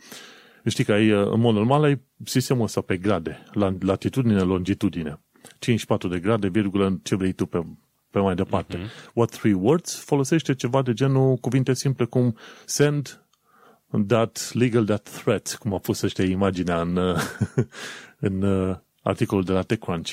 Știi 0.64 0.84
că 0.84 0.92
ai, 0.92 1.08
în 1.08 1.40
mod 1.40 1.54
normal 1.54 1.82
ai 1.82 2.00
sistemul 2.24 2.64
ăsta 2.64 2.80
pe 2.80 2.96
grade, 2.96 3.42
la 3.52 3.74
latitudine, 3.80 4.40
longitudine. 4.40 5.20
54 5.58 6.08
de 6.08 6.18
grade, 6.18 6.48
virgulă, 6.48 7.00
ce 7.02 7.14
vrei 7.14 7.32
tu 7.32 7.46
pe 7.46 7.64
pe 8.10 8.18
mai 8.18 8.34
departe. 8.34 8.76
Uh-huh. 8.76 9.12
What 9.14 9.30
three 9.30 9.52
words 9.52 9.98
folosește 9.98 10.54
ceva 10.54 10.82
de 10.82 10.92
genul 10.92 11.36
cuvinte 11.36 11.74
simple 11.74 12.04
cum 12.04 12.36
send 12.64 13.24
that 14.06 14.50
legal 14.52 14.84
that 14.84 15.08
threat, 15.22 15.56
cum 15.58 15.74
a 15.74 15.78
pus 15.78 16.00
ăștia 16.00 16.24
imaginea 16.24 16.80
în, 16.80 16.96
în 18.28 18.42
uh, 18.42 18.76
articolul 19.02 19.44
de 19.44 19.52
la 19.52 19.62
TechCrunch. 19.62 20.12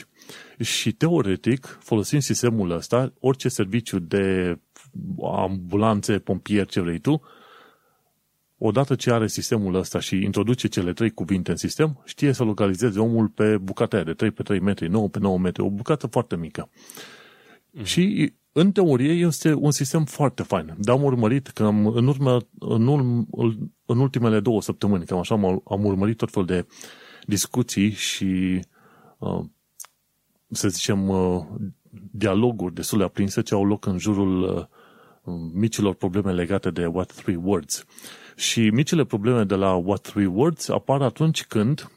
Și 0.59 0.91
teoretic, 0.91 1.77
folosind 1.81 2.21
sistemul 2.21 2.71
ăsta, 2.71 3.13
orice 3.19 3.49
serviciu 3.49 3.99
de 3.99 4.57
ambulanțe, 5.23 6.19
pompieri, 6.19 6.67
ce 6.67 6.79
vrei 6.79 6.99
tu, 6.99 7.21
odată 8.57 8.95
ce 8.95 9.11
are 9.11 9.27
sistemul 9.27 9.75
ăsta 9.75 9.99
și 9.99 10.15
introduce 10.15 10.67
cele 10.67 10.93
trei 10.93 11.09
cuvinte 11.09 11.51
în 11.51 11.57
sistem, 11.57 12.01
știe 12.05 12.31
să 12.31 12.43
localizeze 12.43 12.99
omul 12.99 13.27
pe 13.27 13.57
bucata 13.57 13.95
aia 13.95 14.05
de 14.05 14.13
3 14.13 14.31
pe 14.31 14.43
3 14.43 14.59
metri, 14.59 14.87
9 14.87 15.09
pe 15.09 15.19
9 15.19 15.37
metri, 15.37 15.61
o 15.61 15.69
bucată 15.69 16.07
foarte 16.07 16.35
mică. 16.35 16.69
Mm-hmm. 16.69 17.83
Și 17.83 18.33
în 18.51 18.71
teorie 18.71 19.11
este 19.11 19.53
un 19.53 19.71
sistem 19.71 20.05
foarte 20.05 20.43
fain. 20.43 20.75
Dar 20.77 20.95
am 20.95 21.03
urmărit 21.03 21.47
că 21.47 21.63
am, 21.63 21.87
în, 21.87 22.07
urmă, 22.07 22.37
în, 22.59 22.87
urm, 22.87 23.27
în 23.85 23.99
ultimele 23.99 24.39
două 24.39 24.61
săptămâni, 24.61 25.05
cam 25.05 25.17
așa, 25.17 25.35
am, 25.35 25.61
am 25.65 25.85
urmărit 25.85 26.17
tot 26.17 26.31
fel 26.31 26.45
de 26.45 26.65
discuții 27.25 27.91
și 27.91 28.59
uh, 29.17 29.43
să 30.49 30.67
zicem 30.67 31.09
uh, 31.09 31.45
dialoguri 32.11 32.73
destul 32.73 32.97
de 32.97 33.03
aprinse 33.03 33.41
ce 33.41 33.53
au 33.53 33.65
loc 33.65 33.85
în 33.85 33.97
jurul 33.97 34.41
uh, 34.41 34.65
micilor 35.53 35.93
probleme 35.93 36.33
legate 36.33 36.71
de 36.71 36.85
What 36.85 37.11
Three 37.11 37.39
Words. 37.43 37.85
Și 38.37 38.69
micile 38.69 39.03
probleme 39.03 39.43
de 39.43 39.55
la 39.55 39.73
What 39.73 40.01
Three 40.01 40.25
Words 40.25 40.69
apar 40.69 41.01
atunci 41.01 41.45
când 41.45 41.91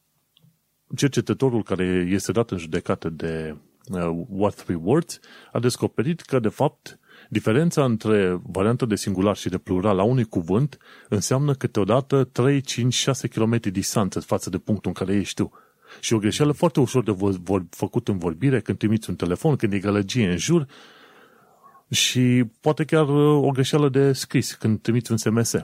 cercetătorul 0.96 1.62
care 1.62 2.06
este 2.10 2.32
dat 2.32 2.50
în 2.50 2.58
judecată 2.58 3.08
de 3.08 3.56
uh, 3.90 4.24
What 4.28 4.54
Three 4.54 4.80
Words 4.82 5.20
a 5.52 5.58
descoperit 5.58 6.20
că, 6.20 6.38
de 6.38 6.48
fapt, 6.48 6.98
diferența 7.28 7.84
între 7.84 8.40
varianta 8.42 8.86
de 8.86 8.96
singular 8.96 9.36
și 9.36 9.48
de 9.48 9.58
plural 9.58 9.96
la 9.96 10.02
unui 10.02 10.24
cuvânt 10.24 10.78
înseamnă 11.08 11.54
câteodată 11.54 12.24
3, 12.24 12.60
5, 12.60 12.94
6 12.94 13.28
km 13.28 13.58
distanță 13.70 14.20
față 14.20 14.50
de 14.50 14.58
punctul 14.58 14.92
în 14.94 15.04
care 15.04 15.18
ești 15.18 15.34
tu. 15.34 15.52
Și 16.00 16.12
o 16.12 16.18
greșeală 16.18 16.52
foarte 16.52 16.80
ușor 16.80 17.02
de 17.02 17.10
vor, 17.10 17.66
făcut 17.70 18.08
în 18.08 18.18
vorbire, 18.18 18.60
când 18.60 18.78
trimiți 18.78 19.10
un 19.10 19.16
telefon, 19.16 19.56
când 19.56 19.72
e 19.72 19.78
gălăgie 19.78 20.30
în 20.30 20.36
jur 20.36 20.66
și 21.90 22.44
poate 22.60 22.84
chiar 22.84 23.08
uh, 23.08 23.46
o 23.46 23.50
greșeală 23.50 23.88
de 23.88 24.12
scris, 24.12 24.54
când 24.54 24.80
trimiți 24.80 25.10
un 25.10 25.16
SMS. 25.16 25.54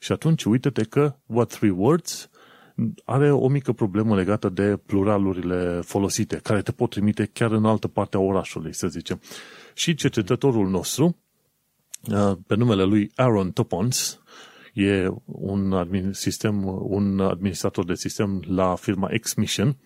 Și 0.00 0.12
atunci 0.12 0.44
uite-te 0.44 0.82
că 0.82 1.14
What 1.26 1.48
Three 1.48 1.70
Words 1.70 2.30
are 3.04 3.30
o 3.30 3.48
mică 3.48 3.72
problemă 3.72 4.14
legată 4.14 4.48
de 4.48 4.76
pluralurile 4.86 5.80
folosite, 5.84 6.36
care 6.36 6.62
te 6.62 6.72
pot 6.72 6.90
trimite 6.90 7.30
chiar 7.32 7.50
în 7.50 7.64
altă 7.64 7.88
parte 7.88 8.16
a 8.16 8.20
orașului, 8.20 8.74
să 8.74 8.88
zicem. 8.88 9.20
Și 9.74 9.94
cercetătorul 9.94 10.68
nostru, 10.68 11.16
uh, 12.10 12.32
pe 12.46 12.54
numele 12.54 12.82
lui 12.82 13.10
Aaron 13.14 13.50
Topons, 13.50 14.20
e 14.76 15.08
un, 15.24 15.72
admin, 15.72 16.12
sistem, 16.12 16.64
un 16.82 17.20
administrator 17.20 17.84
de 17.84 17.94
sistem 17.94 18.42
la 18.46 18.74
firma 18.74 19.08
Xmission. 19.20 19.76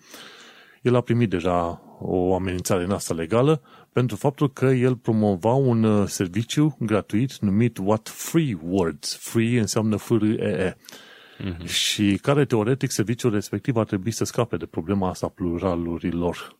El 0.81 0.95
a 0.95 1.01
primit 1.01 1.29
deja 1.29 1.81
o 1.99 2.35
amenințare 2.35 2.83
în 2.83 2.91
asta 2.91 3.13
legală 3.13 3.61
pentru 3.91 4.15
faptul 4.15 4.53
că 4.53 4.65
el 4.65 4.95
promova 4.95 5.53
un 5.53 5.83
uh, 5.83 6.07
serviciu 6.07 6.77
gratuit 6.79 7.37
numit 7.37 7.77
What 7.77 8.07
Free 8.07 8.57
Words. 8.63 9.15
Free 9.15 9.59
înseamnă 9.59 9.95
f 9.95 10.09
r 10.09 10.23
e 10.23 10.27
e 10.27 10.75
mm-hmm. 11.43 11.65
Și 11.65 12.19
care 12.21 12.45
teoretic 12.45 12.91
serviciul 12.91 13.31
respectiv 13.31 13.75
ar 13.75 13.85
trebui 13.85 14.11
să 14.11 14.23
scape 14.23 14.57
de 14.57 14.65
problema 14.65 15.09
asta 15.09 15.27
pluralurilor 15.27 16.59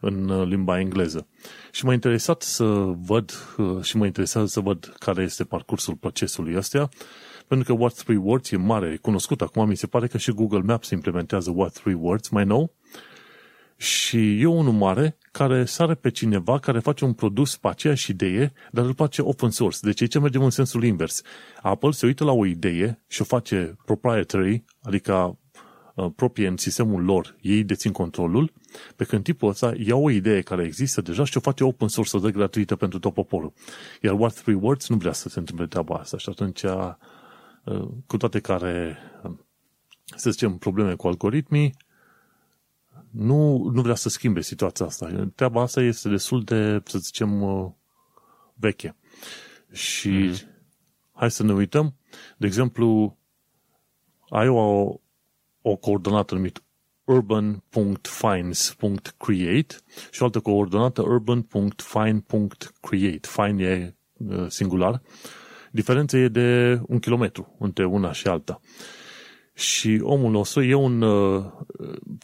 în 0.00 0.28
uh, 0.28 0.46
limba 0.46 0.80
engleză. 0.80 1.26
Și 1.70 1.84
m-a 1.84 1.92
interesat 1.92 2.42
să 2.42 2.64
văd 3.06 3.32
uh, 3.56 3.82
și 3.82 3.96
mă 3.96 4.06
interesează 4.06 4.46
să 4.46 4.60
văd 4.60 4.94
care 4.98 5.22
este 5.22 5.44
parcursul 5.44 5.94
procesului 5.94 6.56
ăsta 6.56 6.88
pentru 7.50 7.74
că 7.74 7.80
What 7.82 7.94
Three 7.94 8.16
Words 8.16 8.50
e 8.50 8.56
mare, 8.56 8.88
e 8.88 8.96
cunoscut. 8.96 9.40
Acum 9.40 9.68
mi 9.68 9.76
se 9.76 9.86
pare 9.86 10.06
că 10.06 10.18
și 10.18 10.30
Google 10.30 10.60
Maps 10.60 10.90
implementează 10.90 11.52
What 11.54 11.72
Three 11.72 11.94
Words 11.94 12.28
mai 12.28 12.44
nou 12.44 12.74
și 13.76 14.40
e 14.40 14.46
unul 14.46 14.72
mare 14.72 15.16
care 15.32 15.64
sare 15.64 15.94
pe 15.94 16.10
cineva 16.10 16.58
care 16.58 16.78
face 16.78 17.04
un 17.04 17.12
produs 17.12 17.56
pe 17.56 17.68
aceeași 17.68 18.10
idee, 18.10 18.52
dar 18.70 18.84
îl 18.84 18.94
face 18.94 19.22
open 19.22 19.50
source. 19.50 19.78
Deci 19.82 20.00
aici 20.00 20.18
mergem 20.18 20.42
în 20.42 20.50
sensul 20.50 20.84
invers. 20.84 21.22
Apple 21.62 21.90
se 21.90 22.06
uită 22.06 22.24
la 22.24 22.32
o 22.32 22.46
idee 22.46 23.02
și 23.06 23.20
o 23.20 23.24
face 23.24 23.76
proprietary, 23.84 24.64
adică 24.82 25.38
uh, 25.94 26.06
proprie 26.16 26.46
în 26.46 26.56
sistemul 26.56 27.04
lor, 27.04 27.36
ei 27.40 27.64
dețin 27.64 27.92
controlul, 27.92 28.52
pe 28.96 29.04
când 29.04 29.22
tipul 29.22 29.48
ăsta 29.48 29.72
ia 29.76 29.96
o 29.96 30.10
idee 30.10 30.40
care 30.40 30.64
există 30.64 31.00
deja 31.00 31.24
și 31.24 31.36
o 31.36 31.40
face 31.40 31.64
open 31.64 31.88
source, 31.88 32.16
o 32.16 32.20
dă 32.20 32.28
gratuită 32.28 32.76
pentru 32.76 32.98
tot 32.98 33.14
poporul. 33.14 33.52
Iar 34.02 34.14
What 34.14 34.34
Three 34.34 34.58
Words 34.60 34.88
nu 34.88 34.96
vrea 34.96 35.12
să 35.12 35.28
se 35.28 35.38
întâmple 35.38 35.66
treaba 35.66 35.94
asta 35.94 36.18
și 36.18 36.28
atunci 36.28 36.62
Uh, 36.62 36.94
cu 38.06 38.16
toate 38.16 38.40
care, 38.40 38.98
să 40.16 40.30
zicem, 40.30 40.58
probleme 40.58 40.94
cu 40.94 41.06
algoritmii, 41.06 41.74
nu, 43.10 43.70
nu 43.72 43.82
vrea 43.82 43.94
să 43.94 44.08
schimbe 44.08 44.40
situația 44.40 44.86
asta. 44.86 45.30
Treaba 45.34 45.62
asta 45.62 45.80
este 45.80 46.08
destul 46.08 46.42
de, 46.42 46.82
să 46.84 46.98
zicem, 46.98 47.42
uh, 47.42 47.70
veche. 48.54 48.96
Și 49.72 50.30
mm-hmm. 50.30 50.48
hai 51.12 51.30
să 51.30 51.42
ne 51.42 51.52
uităm. 51.52 51.94
De 52.36 52.46
exemplu, 52.46 53.18
ai 54.28 54.48
o, 54.48 54.94
o 55.62 55.76
coordonată 55.76 56.34
numită 56.34 56.60
urban.finds.create 57.04 59.76
și 60.10 60.22
o 60.22 60.24
altă 60.24 60.40
coordonată 60.40 61.02
urban.find.create. 61.02 63.28
Find 63.28 63.60
e 63.60 63.96
uh, 64.16 64.46
singular 64.48 65.02
Diferența 65.70 66.18
e 66.18 66.28
de 66.28 66.80
un 66.86 66.98
kilometru 66.98 67.56
între 67.58 67.84
una 67.84 68.12
și 68.12 68.26
alta. 68.28 68.60
Și 69.54 70.00
omul 70.02 70.30
nostru 70.30 70.62
e 70.62 70.74
un 70.74 71.02
uh, 71.02 71.44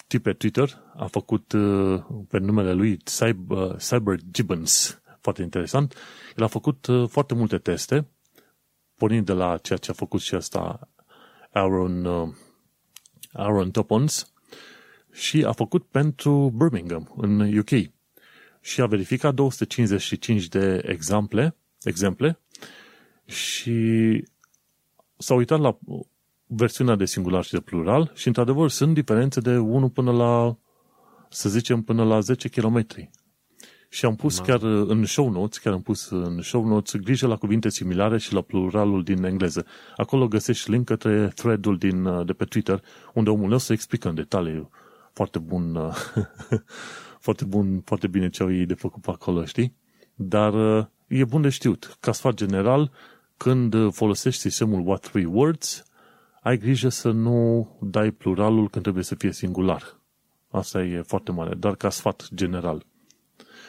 tip 0.06 0.22
pe 0.22 0.32
Twitter, 0.32 0.82
a 0.96 1.06
făcut 1.06 1.52
uh, 1.52 2.02
pe 2.28 2.38
numele 2.38 2.72
lui 2.72 2.96
Cyber, 2.96 3.58
uh, 3.58 3.76
Cyber 3.76 4.18
Gibbons, 4.30 5.00
foarte 5.20 5.42
interesant. 5.42 5.94
El 6.36 6.44
a 6.44 6.46
făcut 6.46 6.86
uh, 6.86 7.08
foarte 7.08 7.34
multe 7.34 7.58
teste, 7.58 8.08
pornind 8.94 9.26
de 9.26 9.32
la 9.32 9.56
ceea 9.56 9.78
ce 9.78 9.90
a 9.90 9.94
făcut 9.94 10.20
și 10.20 10.34
asta 10.34 10.88
Aaron, 11.52 12.04
uh, 12.04 12.28
Aaron 13.32 13.70
Topons, 13.70 14.32
și 15.12 15.44
a 15.44 15.52
făcut 15.52 15.84
pentru 15.84 16.54
Birmingham, 16.56 17.14
în 17.16 17.58
UK. 17.58 17.70
Și 18.60 18.80
a 18.80 18.86
verificat 18.86 19.34
255 19.34 20.48
de 20.48 20.82
exemple, 20.86 21.56
exemple 21.82 22.40
și 23.26 24.24
s-a 25.16 25.34
uitat 25.34 25.60
la 25.60 25.78
versiunea 26.46 26.94
de 26.94 27.04
singular 27.04 27.44
și 27.44 27.52
de 27.52 27.60
plural 27.60 28.12
și, 28.14 28.26
într-adevăr, 28.26 28.70
sunt 28.70 28.94
diferențe 28.94 29.40
de 29.40 29.56
1 29.56 29.88
până 29.88 30.12
la, 30.12 30.56
să 31.28 31.48
zicem, 31.48 31.82
până 31.82 32.04
la 32.04 32.20
10 32.20 32.48
km. 32.48 32.86
Și 33.88 34.04
am 34.04 34.16
pus 34.16 34.38
chiar 34.38 34.62
în 34.62 35.04
show 35.04 35.30
notes, 35.30 35.58
chiar 35.58 35.72
am 35.72 35.82
pus 35.82 36.10
în 36.10 36.42
show 36.42 36.66
notes 36.66 37.00
grijă 37.00 37.26
la 37.26 37.36
cuvinte 37.36 37.68
similare 37.68 38.18
și 38.18 38.32
la 38.32 38.40
pluralul 38.40 39.02
din 39.02 39.24
engleză. 39.24 39.66
Acolo 39.96 40.28
găsești 40.28 40.70
link 40.70 40.86
către 40.86 41.28
thread-ul 41.34 41.78
din, 41.78 42.26
de 42.26 42.32
pe 42.32 42.44
Twitter, 42.44 42.82
unde 43.14 43.30
omul 43.30 43.48
nostru 43.48 43.72
explică 43.72 44.08
în 44.08 44.14
detaliu 44.14 44.70
foarte 45.12 45.38
bun, 45.38 45.78
foarte 47.26 47.44
bun, 47.44 47.80
foarte 47.80 48.06
bine 48.06 48.28
ce 48.28 48.42
au 48.42 48.52
ei 48.52 48.66
de 48.66 48.74
făcut 48.74 49.02
pe 49.02 49.10
acolo, 49.10 49.44
știi? 49.44 49.76
Dar 50.14 50.54
e 51.06 51.24
bun 51.24 51.42
de 51.42 51.48
știut. 51.48 51.96
Ca 52.00 52.12
sfat 52.12 52.34
general, 52.34 52.90
când 53.36 53.92
folosești 53.94 54.40
sistemul 54.40 54.80
What 54.86 55.00
Three 55.00 55.26
Words, 55.26 55.84
ai 56.42 56.58
grijă 56.58 56.88
să 56.88 57.10
nu 57.10 57.68
dai 57.80 58.10
pluralul 58.10 58.70
când 58.70 58.82
trebuie 58.82 59.04
să 59.04 59.14
fie 59.14 59.32
singular. 59.32 60.00
Asta 60.50 60.82
e 60.82 61.02
foarte 61.02 61.32
mare, 61.32 61.54
dar 61.54 61.74
ca 61.76 61.90
sfat 61.90 62.28
general. 62.34 62.86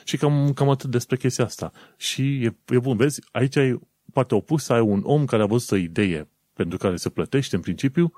Și 0.03 0.17
cam, 0.17 0.53
cam 0.53 0.69
atât 0.69 0.89
despre 0.89 1.17
chestia 1.17 1.45
asta. 1.45 1.71
Și 1.97 2.43
e, 2.43 2.55
e 2.65 2.79
bun, 2.79 2.97
vezi, 2.97 3.21
aici 3.31 3.55
ai 3.55 3.79
partea 4.13 4.37
opusă, 4.37 4.73
ai 4.73 4.79
un 4.79 5.01
om 5.03 5.25
care 5.25 5.43
a 5.43 5.45
văzut 5.45 5.71
o 5.71 5.75
idee 5.75 6.29
pentru 6.53 6.77
care 6.77 6.95
se 6.95 7.09
plătește 7.09 7.55
în 7.55 7.61
principiu 7.61 8.11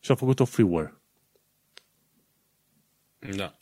și 0.00 0.10
a 0.10 0.14
făcut 0.14 0.40
o 0.40 0.44
freeware. 0.44 1.00
Da. 3.36 3.54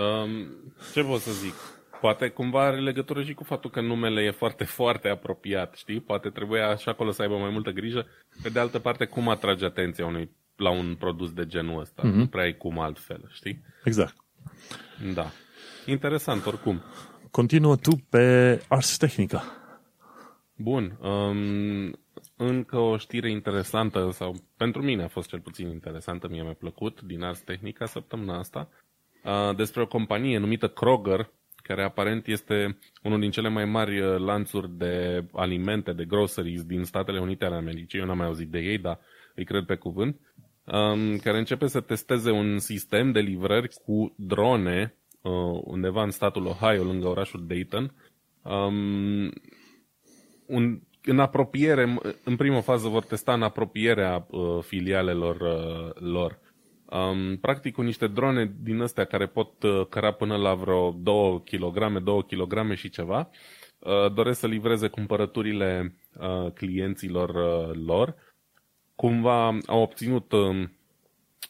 Um, 0.00 0.46
ce 0.92 1.02
pot 1.02 1.20
să 1.20 1.32
zic? 1.32 1.54
Poate 2.00 2.28
cumva 2.28 2.64
are 2.64 2.80
legătură 2.80 3.22
și 3.22 3.34
cu 3.34 3.44
faptul 3.44 3.70
că 3.70 3.80
numele 3.80 4.22
e 4.22 4.30
foarte, 4.30 4.64
foarte 4.64 5.08
apropiat, 5.08 5.74
știi? 5.74 6.00
Poate 6.00 6.28
trebuia 6.28 6.68
așa 6.68 6.90
acolo 6.90 7.10
să 7.10 7.22
aibă 7.22 7.36
mai 7.36 7.50
multă 7.50 7.70
grijă. 7.70 8.06
Pe 8.42 8.48
de 8.48 8.58
altă 8.58 8.78
parte, 8.78 9.04
cum 9.04 9.28
atrage 9.28 9.64
atenția 9.64 10.06
unui, 10.06 10.30
la 10.56 10.70
un 10.70 10.96
produs 10.98 11.32
de 11.32 11.46
genul 11.46 11.80
ăsta? 11.80 12.02
Mm-hmm. 12.02 12.14
Nu 12.14 12.26
prea 12.26 12.42
ai 12.42 12.56
cum 12.56 12.78
altfel, 12.78 13.30
știi? 13.32 13.64
Exact. 13.84 14.16
Da. 15.14 15.26
Interesant, 15.86 16.46
oricum. 16.46 16.82
Continuă 17.30 17.76
tu 17.76 17.90
pe 18.10 18.60
Ars 18.68 18.96
Technica. 18.96 19.44
Bun. 20.56 20.98
Um, 21.00 21.98
încă 22.36 22.76
o 22.78 22.96
știre 22.96 23.30
interesantă, 23.30 24.10
sau 24.12 24.34
pentru 24.56 24.82
mine 24.82 25.02
a 25.02 25.08
fost 25.08 25.28
cel 25.28 25.40
puțin 25.40 25.68
interesantă, 25.68 26.28
mie 26.28 26.42
mi-a 26.42 26.56
plăcut, 26.58 27.00
din 27.00 27.22
Ars 27.22 27.40
Technica 27.40 27.86
săptămâna 27.86 28.38
asta, 28.38 28.68
uh, 29.24 29.56
despre 29.56 29.82
o 29.82 29.86
companie 29.86 30.38
numită 30.38 30.68
Kroger, 30.68 31.30
care 31.66 31.84
aparent 31.84 32.26
este 32.26 32.78
unul 33.02 33.20
din 33.20 33.30
cele 33.30 33.48
mai 33.48 33.64
mari 33.64 34.00
uh, 34.00 34.18
lanțuri 34.18 34.70
de 34.70 35.24
alimente, 35.32 35.92
de 35.92 36.04
groceries 36.04 36.62
din 36.64 36.84
Statele 36.84 37.20
Unite 37.20 37.44
ale 37.44 37.56
Americii. 37.56 37.98
Eu 37.98 38.06
n-am 38.06 38.16
mai 38.16 38.26
auzit 38.26 38.48
de 38.48 38.58
ei, 38.58 38.78
dar 38.78 38.98
îi 39.34 39.44
cred 39.44 39.64
pe 39.64 39.74
cuvânt. 39.74 40.20
Um, 40.64 41.16
care 41.16 41.38
începe 41.38 41.66
să 41.66 41.80
testeze 41.80 42.30
un 42.30 42.58
sistem 42.58 43.12
de 43.12 43.20
livrări 43.20 43.68
cu 43.84 44.14
drone 44.16 44.94
uh, 45.20 45.60
undeva 45.64 46.02
în 46.02 46.10
statul 46.10 46.46
Ohio, 46.46 46.82
lângă 46.82 47.06
orașul 47.06 47.46
Dayton. 47.46 47.94
Um, 48.42 49.32
un, 50.46 50.80
în 51.04 51.18
apropiere, 51.18 51.98
în 52.24 52.36
primă 52.36 52.60
fază 52.60 52.88
vor 52.88 53.04
testa 53.04 53.32
în 53.32 53.42
apropierea 53.42 54.26
uh, 54.30 54.62
filialelor 54.62 55.40
uh, 55.40 55.94
lor. 55.94 56.38
Um, 56.90 57.36
practic 57.36 57.74
cu 57.74 57.82
niște 57.82 58.06
drone 58.06 58.54
din 58.60 58.80
astea 58.80 59.04
care 59.04 59.26
pot 59.26 59.62
uh, 59.62 59.86
căra 59.88 60.10
până 60.12 60.36
la 60.36 60.54
vreo 60.54 60.90
2 60.90 61.42
kg, 61.44 62.02
2 62.02 62.24
kg 62.26 62.74
și 62.74 62.88
ceva, 62.88 63.30
uh, 63.78 64.12
doresc 64.12 64.38
să 64.38 64.46
livreze 64.46 64.88
cumpărăturile 64.88 65.94
uh, 66.18 66.52
clienților 66.52 67.28
uh, 67.28 67.76
lor. 67.86 68.14
Cumva 68.94 69.58
au 69.66 69.80
obținut 69.80 70.32
uh, 70.32 70.68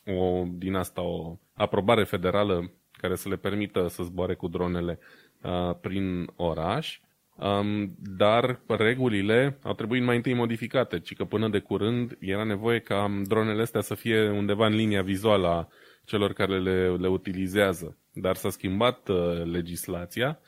o, 0.06 0.44
din 0.48 0.74
asta 0.74 1.00
o 1.02 1.36
aprobare 1.54 2.04
federală 2.04 2.70
care 2.90 3.14
să 3.14 3.28
le 3.28 3.36
permită 3.36 3.88
să 3.88 4.02
zboare 4.02 4.34
cu 4.34 4.48
dronele 4.48 4.98
uh, 5.42 5.74
prin 5.80 6.30
oraș 6.36 7.00
Um, 7.36 7.94
dar 7.98 8.60
regulile 8.66 9.58
au 9.62 9.74
trebuit 9.74 10.02
mai 10.02 10.16
întâi 10.16 10.34
modificate, 10.34 11.00
ci 11.00 11.14
că 11.14 11.24
până 11.24 11.48
de 11.48 11.58
curând 11.58 12.16
era 12.20 12.44
nevoie 12.44 12.78
ca 12.78 13.22
dronele 13.24 13.62
astea 13.62 13.80
să 13.80 13.94
fie 13.94 14.28
undeva 14.30 14.66
în 14.66 14.74
linia 14.74 15.02
vizuală 15.02 15.46
a 15.46 15.68
celor 16.04 16.32
care 16.32 16.60
le, 16.60 16.88
le 16.96 17.08
utilizează. 17.08 17.96
Dar 18.12 18.36
s-a 18.36 18.50
schimbat 18.50 19.08
uh, 19.08 19.44
legislația 19.44 20.38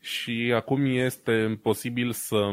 și 0.00 0.52
acum 0.54 0.84
este 0.84 1.58
posibil 1.62 2.12
să, 2.12 2.50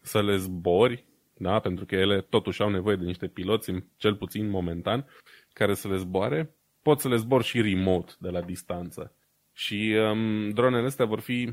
să 0.00 0.22
le 0.22 0.36
zbori, 0.36 1.04
da? 1.36 1.58
pentru 1.58 1.84
că 1.84 1.94
ele 1.94 2.20
totuși 2.20 2.62
au 2.62 2.70
nevoie 2.70 2.96
de 2.96 3.04
niște 3.04 3.26
piloți, 3.26 3.72
cel 3.96 4.14
puțin 4.14 4.48
momentan, 4.48 5.06
care 5.52 5.74
să 5.74 5.88
le 5.88 5.96
zboare. 5.96 6.54
Pot 6.82 7.00
să 7.00 7.08
le 7.08 7.16
zbor 7.16 7.42
și 7.42 7.60
remote, 7.60 8.12
de 8.18 8.28
la 8.28 8.40
distanță. 8.40 9.14
Și 9.52 9.96
um, 10.10 10.50
dronele 10.50 10.86
astea 10.86 11.04
vor 11.04 11.20
fi 11.20 11.52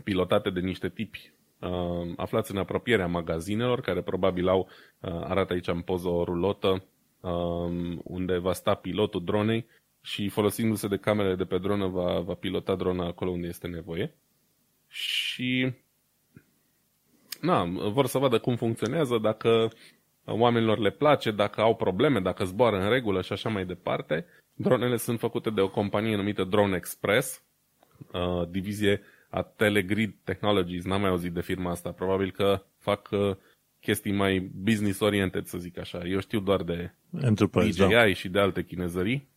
pilotate 0.00 0.50
de 0.50 0.60
niște 0.60 0.88
tipi 0.88 1.32
uh, 1.58 2.12
aflați 2.16 2.50
în 2.50 2.56
apropierea 2.56 3.06
magazinelor, 3.06 3.80
care 3.80 4.02
probabil 4.02 4.48
au, 4.48 4.68
uh, 5.00 5.10
arată 5.10 5.52
aici 5.52 5.66
în 5.66 5.80
poză 5.80 6.08
o 6.08 6.24
rulotă, 6.24 6.84
uh, 7.20 7.96
unde 8.02 8.38
va 8.38 8.52
sta 8.52 8.74
pilotul 8.74 9.24
dronei 9.24 9.66
și 10.00 10.28
folosindu-se 10.28 10.88
de 10.88 10.96
camerele 10.96 11.34
de 11.34 11.44
pe 11.44 11.58
dronă 11.58 11.86
va, 11.86 12.20
va 12.20 12.34
pilota 12.34 12.74
drona 12.74 13.06
acolo 13.06 13.30
unde 13.30 13.46
este 13.46 13.66
nevoie. 13.66 14.14
Și 14.88 15.72
na, 17.40 17.64
vor 17.92 18.06
să 18.06 18.18
vadă 18.18 18.38
cum 18.38 18.56
funcționează, 18.56 19.18
dacă 19.18 19.70
oamenilor 20.24 20.78
le 20.78 20.90
place, 20.90 21.30
dacă 21.30 21.60
au 21.60 21.76
probleme, 21.76 22.20
dacă 22.20 22.44
zboară 22.44 22.76
în 22.76 22.88
regulă 22.88 23.22
și 23.22 23.32
așa 23.32 23.48
mai 23.48 23.64
departe. 23.64 24.26
Dronele 24.54 24.96
sunt 24.96 25.18
făcute 25.18 25.50
de 25.50 25.60
o 25.60 25.68
companie 25.68 26.16
numită 26.16 26.44
Drone 26.44 26.76
Express, 26.76 27.42
uh, 28.12 28.48
divizie 28.48 29.00
a 29.32 29.42
Telegrid 29.42 30.14
Technologies, 30.24 30.84
n-am 30.84 31.00
mai 31.00 31.10
auzit 31.10 31.32
de 31.32 31.40
firma 31.40 31.70
asta, 31.70 31.92
probabil 31.92 32.30
că 32.30 32.62
fac 32.78 33.08
uh, 33.10 33.36
chestii 33.80 34.12
mai 34.12 34.50
business-oriented, 34.54 35.46
să 35.46 35.58
zic 35.58 35.78
așa. 35.78 36.02
Eu 36.04 36.20
știu 36.20 36.40
doar 36.40 36.62
de 36.62 36.94
Enterprise, 37.20 37.84
DJI 37.84 37.92
da. 37.92 38.12
și 38.12 38.28
de 38.28 38.38
alte 38.38 38.64
chinezării. 38.64 39.28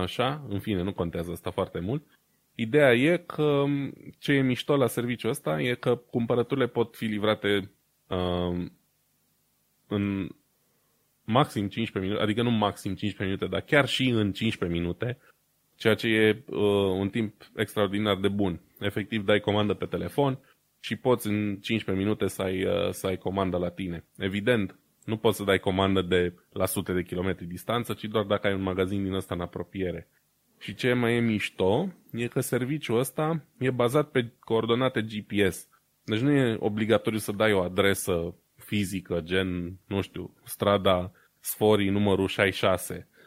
Așa, 0.00 0.44
în 0.48 0.58
fine, 0.60 0.82
nu 0.82 0.92
contează 0.92 1.30
asta 1.30 1.50
foarte 1.50 1.80
mult. 1.80 2.06
Ideea 2.54 2.94
e 2.94 3.16
că 3.16 3.42
um, 3.42 3.92
ce 4.18 4.32
e 4.32 4.42
mișto 4.42 4.76
la 4.76 4.86
serviciul 4.86 5.30
ăsta 5.30 5.60
e 5.60 5.74
că 5.74 5.96
cumpărăturile 5.96 6.66
pot 6.66 6.96
fi 6.96 7.04
livrate 7.04 7.70
uh, 8.06 8.66
în 9.86 10.28
maxim 11.24 11.68
15 11.68 11.98
minute, 11.98 12.22
adică 12.22 12.42
nu 12.42 12.50
maxim 12.50 12.94
15 12.94 13.24
minute, 13.24 13.46
dar 13.46 13.60
chiar 13.60 13.88
și 13.88 14.08
în 14.08 14.32
15 14.32 14.78
minute, 14.78 15.18
ceea 15.78 15.94
ce 15.94 16.08
e 16.08 16.42
uh, 16.46 16.58
un 16.98 17.08
timp 17.08 17.50
extraordinar 17.56 18.16
de 18.16 18.28
bun. 18.28 18.60
Efectiv, 18.78 19.24
dai 19.24 19.40
comandă 19.40 19.74
pe 19.74 19.86
telefon 19.86 20.38
și 20.80 20.96
poți 20.96 21.26
în 21.26 21.56
15 21.60 22.04
minute 22.04 22.26
să 22.26 22.42
ai, 22.42 22.64
uh, 22.64 22.90
să 22.90 23.06
ai 23.06 23.16
comandă 23.16 23.56
la 23.56 23.70
tine. 23.70 24.04
Evident, 24.16 24.78
nu 25.04 25.16
poți 25.16 25.36
să 25.36 25.44
dai 25.44 25.58
comandă 25.58 26.02
de 26.02 26.34
la 26.52 26.66
sute 26.66 26.92
de 26.92 27.02
kilometri 27.02 27.46
distanță, 27.46 27.92
ci 27.92 28.04
doar 28.04 28.24
dacă 28.24 28.46
ai 28.46 28.54
un 28.54 28.62
magazin 28.62 29.02
din 29.02 29.12
ăsta 29.12 29.34
în 29.34 29.40
apropiere. 29.40 30.08
Și 30.58 30.74
ce 30.74 30.92
mai 30.92 31.16
e 31.16 31.20
mișto 31.20 31.92
e 32.12 32.26
că 32.26 32.40
serviciul 32.40 32.98
ăsta 32.98 33.44
e 33.58 33.70
bazat 33.70 34.10
pe 34.10 34.32
coordonate 34.38 35.02
GPS. 35.02 35.68
Deci 36.04 36.20
nu 36.20 36.30
e 36.30 36.56
obligatoriu 36.60 37.18
să 37.18 37.32
dai 37.32 37.52
o 37.52 37.62
adresă 37.62 38.34
fizică, 38.56 39.20
gen, 39.24 39.78
nu 39.86 40.00
știu, 40.00 40.34
strada 40.44 41.12
Sforii 41.40 41.88
numărul 41.88 42.26
66 42.26 43.08
Uh, 43.08 43.17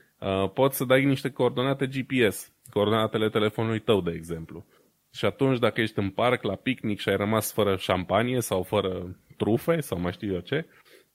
poți 0.54 0.78
să 0.78 0.86
dai 0.86 1.06
niște 1.06 1.30
coordonate 1.30 1.88
GPS, 1.88 2.52
coordonatele 2.70 3.30
telefonului 3.30 3.80
tău, 3.80 4.02
de 4.02 4.12
exemplu. 4.12 4.66
Și 5.14 5.26
atunci, 5.26 5.60
dacă 5.60 5.82
ești 5.82 6.00
în 6.00 6.10
parc, 6.10 6.44
la 6.44 6.56
picnic 6.56 7.00
și 7.00 7.10
ai 7.10 7.16
rămas 7.16 7.54
fără 7.54 7.76
șampanie 7.76 8.42
sau 8.42 8.64
fără 8.64 9.20
trufe 9.38 9.80
sau 9.80 10.00
mai 10.00 10.12
știu 10.12 10.34
eu 10.34 10.40
ce, 10.40 10.66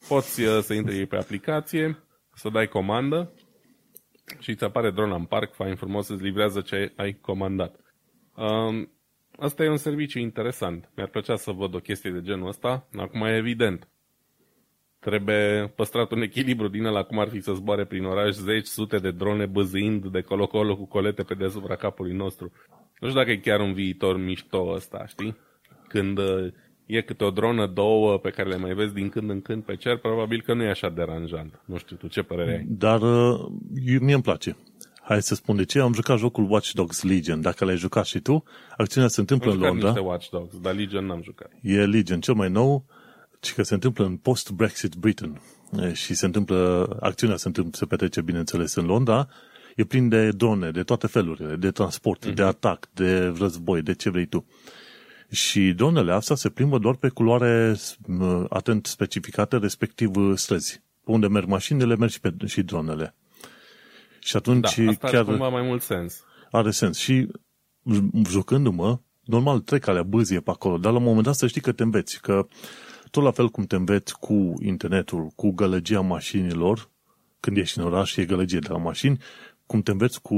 poți 0.09 0.43
uh, 0.43 0.59
să 0.61 0.75
intri 0.75 1.07
pe 1.07 1.17
aplicație, 1.17 2.03
să 2.35 2.49
dai 2.49 2.69
comandă 2.69 3.33
și 4.39 4.51
îți 4.51 4.65
apare 4.65 4.91
drona 4.91 5.15
în 5.15 5.25
parc, 5.25 5.55
fain 5.55 5.75
frumos, 5.75 6.09
îți 6.09 6.23
livrează 6.23 6.61
ce 6.61 6.93
ai 6.97 7.19
comandat. 7.21 7.81
Um, 8.37 8.93
asta 9.39 9.65
e 9.65 9.69
un 9.69 9.77
serviciu 9.77 10.19
interesant. 10.19 10.91
Mi-ar 10.97 11.09
plăcea 11.09 11.37
să 11.37 11.51
văd 11.51 11.75
o 11.75 11.79
chestie 11.79 12.11
de 12.11 12.23
genul 12.23 12.49
ăsta. 12.49 12.89
Acum 12.97 13.23
e 13.23 13.37
evident. 13.37 13.89
Trebuie 14.99 15.73
păstrat 15.77 16.11
un 16.11 16.23
echilibru 16.23 16.69
din 16.69 16.85
ăla, 16.85 17.03
cum 17.03 17.19
ar 17.19 17.29
fi 17.29 17.41
să 17.41 17.53
zboare 17.53 17.85
prin 17.85 18.05
oraș 18.05 18.35
zeci, 18.35 18.67
sute 18.67 18.97
de 18.97 19.11
drone 19.11 19.47
băzâind 19.47 20.07
de 20.07 20.21
colo-colo 20.21 20.77
cu 20.77 20.87
colete 20.87 21.23
pe 21.23 21.35
deasupra 21.35 21.77
capului 21.77 22.15
nostru. 22.15 22.53
Nu 23.01 23.09
știu 23.09 23.21
dacă 23.21 23.31
e 23.31 23.37
chiar 23.37 23.61
un 23.61 23.73
viitor 23.73 24.19
mișto 24.19 24.73
ăsta, 24.75 25.07
știi? 25.07 25.37
Când 25.89 26.19
uh, 26.19 26.53
e 26.87 27.01
câte 27.01 27.25
o 27.25 27.31
dronă, 27.31 27.67
două 27.67 28.19
pe 28.19 28.31
care 28.31 28.49
le 28.49 28.57
mai 28.57 28.75
vezi 28.75 28.95
din 28.95 29.09
când 29.09 29.31
în 29.31 29.41
când 29.41 29.63
pe 29.63 29.77
cer, 29.77 29.97
probabil 29.99 30.43
că 30.43 30.55
nu 30.55 30.63
e 30.63 30.69
așa 30.69 30.89
deranjant. 30.89 31.61
Nu 31.65 31.77
știu, 31.77 31.97
tu 31.97 32.07
ce 32.07 32.23
părere 32.23 32.57
ai? 32.57 32.65
Dar 32.69 33.03
uh, 33.03 33.47
mie 34.01 34.15
îmi 34.15 34.23
place. 34.23 34.57
Hai 35.03 35.23
să 35.23 35.35
spun 35.35 35.57
de 35.57 35.65
ce. 35.65 35.81
Am 35.81 35.93
jucat 35.93 36.19
jocul 36.19 36.47
Watch 36.51 36.71
Dogs 36.71 37.03
Legion. 37.03 37.41
Dacă 37.41 37.65
l-ai 37.65 37.77
jucat 37.77 38.07
și 38.07 38.21
tu, 38.21 38.45
acțiunea 38.77 39.09
se 39.09 39.21
întâmplă 39.21 39.51
am 39.51 39.57
în 39.57 39.63
Londra. 39.63 39.89
Am 39.89 40.05
Watch 40.05 40.29
Dogs, 40.29 40.61
dar 40.61 40.75
Legion 40.75 41.07
n-am 41.07 41.23
jucat. 41.23 41.51
E 41.63 41.87
Legion, 41.87 42.21
cel 42.21 42.35
mai 42.35 42.49
nou 42.49 42.85
ci 43.41 43.55
că 43.55 43.63
se 43.63 43.75
întâmplă 43.75 44.05
în 44.05 44.17
post-Brexit 44.17 44.95
Britain 44.95 45.41
și 45.93 46.15
se 46.15 46.27
întâmplă, 46.27 46.89
acțiunea 47.01 47.37
se, 47.37 47.47
întâmplă, 47.47 47.73
se 47.79 47.87
petrece, 47.87 48.21
bineînțeles, 48.21 48.75
în 48.75 48.87
Londra, 48.87 49.29
e 49.77 49.85
plin 49.85 50.09
de 50.09 50.31
drone, 50.31 50.71
de 50.71 50.83
toate 50.83 51.07
felurile, 51.07 51.57
de 51.57 51.71
transport, 51.71 52.27
mm-hmm. 52.27 52.35
de 52.35 52.43
atac, 52.43 52.89
de 52.95 53.35
război, 53.39 53.83
de 53.83 53.95
ce 53.95 54.11
vrei 54.11 54.27
tu. 54.27 54.47
Și 55.31 55.73
dronele 55.73 56.13
astea 56.13 56.37
se 56.37 56.49
plimbă 56.49 56.79
doar 56.79 56.95
pe 56.95 57.09
culoare 57.09 57.77
atent 58.49 58.87
specificate, 58.87 59.57
respectiv 59.57 60.11
străzi. 60.35 60.83
Pe 61.05 61.11
unde 61.11 61.29
merg 61.29 61.49
mașinile, 61.49 61.97
merg 61.97 62.11
și, 62.11 62.21
pe, 62.21 62.35
și 62.47 62.63
dronele. 62.63 63.15
Și 64.19 64.37
atunci 64.37 64.79
da, 64.79 64.91
asta 64.91 65.09
chiar... 65.09 65.21
are 65.21 65.25
cumva 65.25 65.49
mai 65.49 65.63
mult 65.63 65.83
sens. 65.83 66.25
Are 66.51 66.71
sens. 66.71 66.99
Și 66.99 67.29
jucându-mă, 68.29 68.99
normal 69.25 69.59
trec 69.59 69.87
alea 69.87 70.03
bâzie 70.03 70.41
pe 70.41 70.51
acolo, 70.51 70.79
dar 70.79 70.93
la 70.93 70.99
un 70.99 71.05
moment 71.05 71.25
dat 71.25 71.35
să 71.35 71.47
știi 71.47 71.61
că 71.61 71.73
te 71.73 71.83
înveți, 71.83 72.21
că 72.21 72.47
tot 73.17 73.25
la 73.25 73.31
fel 73.31 73.49
cum 73.49 73.65
te 73.65 73.77
înveți 73.77 74.19
cu 74.19 74.55
internetul, 74.63 75.31
cu 75.37 75.51
gălăgia 75.51 76.01
mașinilor, 76.01 76.91
când 77.41 77.57
ești 77.57 77.79
în 77.79 77.85
oraș, 77.85 78.17
e 78.17 78.25
gălăgie 78.25 78.59
de 78.59 78.69
la 78.69 78.79
mașini, 78.79 79.19
cum 79.67 79.83
te 79.83 79.91
înveți 79.91 80.23
cu, 80.23 80.37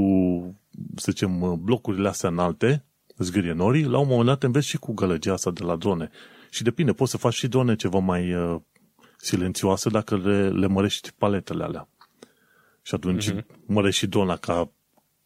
să 0.95 1.11
zicem, 1.11 1.59
blocurile 1.63 2.07
astea 2.07 2.29
înalte, 2.29 2.85
zgârie 3.17 3.51
norii, 3.51 3.83
la 3.83 3.97
un 3.97 4.07
moment 4.07 4.25
dat 4.27 4.39
te 4.39 4.45
înveți 4.45 4.67
și 4.67 4.77
cu 4.77 4.93
gălăgia 4.93 5.33
asta 5.33 5.51
de 5.51 5.63
la 5.63 5.75
drone. 5.75 6.09
Și 6.49 6.63
depinde, 6.63 6.93
poți 6.93 7.11
să 7.11 7.17
faci 7.17 7.33
și 7.33 7.47
drone 7.47 7.75
ceva 7.75 7.99
mai 7.99 8.33
uh, 8.33 8.61
silențioase 9.17 9.89
dacă 9.89 10.17
le, 10.17 10.49
le 10.49 10.67
mărești 10.67 11.11
paletele 11.17 11.63
alea. 11.63 11.87
Și 12.81 12.95
atunci 12.95 13.31
uh-huh. 13.31 13.45
mărești 13.65 13.99
și 13.99 14.07
drona 14.07 14.35
ca 14.35 14.71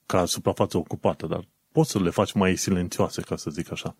ca 0.05 0.25
suprafață 0.25 0.77
ocupată, 0.77 1.25
dar 1.25 1.47
poți 1.71 1.91
să 1.91 1.99
le 1.99 2.09
faci 2.09 2.31
mai 2.31 2.55
silențioase, 2.55 3.21
ca 3.21 3.35
să 3.35 3.49
zic 3.49 3.71
așa. 3.71 3.95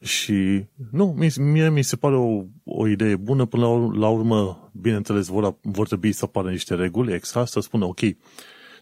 Și 0.00 0.64
nu, 0.90 1.16
mie 1.36 1.70
mi 1.70 1.82
se 1.82 1.96
pare 1.96 2.14
o, 2.14 2.44
o 2.64 2.88
idee 2.88 3.16
bună, 3.16 3.44
până 3.44 3.66
la, 3.66 3.98
la 3.98 4.08
urmă, 4.08 4.70
bineînțeles, 4.72 5.26
vor, 5.26 5.58
vor 5.62 5.86
trebui 5.86 6.12
să 6.12 6.24
apară 6.24 6.50
niște 6.50 6.74
reguli 6.74 7.12
extra, 7.12 7.44
să 7.44 7.60
spună, 7.60 7.84
ok, 7.84 8.00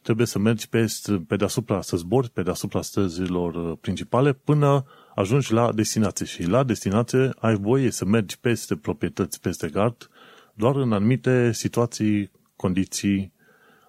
trebuie 0.02 0.26
să 0.26 0.38
mergi 0.38 0.68
pe, 0.68 0.86
pe 1.26 1.36
deasupra, 1.36 1.80
să 1.80 1.96
zbori 1.96 2.30
pe 2.30 2.42
deasupra 2.42 2.82
străzilor 2.82 3.54
uh, 3.54 3.76
principale 3.80 4.32
până 4.32 4.84
ajungi 5.14 5.52
la 5.52 5.72
destinație. 5.72 6.26
Și 6.26 6.48
la 6.48 6.62
destinație 6.62 7.30
ai 7.38 7.54
voie 7.54 7.90
să 7.90 8.04
mergi 8.04 8.38
peste 8.40 8.76
proprietăți, 8.76 9.40
peste 9.40 9.68
gard, 9.68 10.08
doar 10.54 10.76
în 10.76 10.92
anumite 10.92 11.52
situații, 11.52 12.30
condiții, 12.56 13.32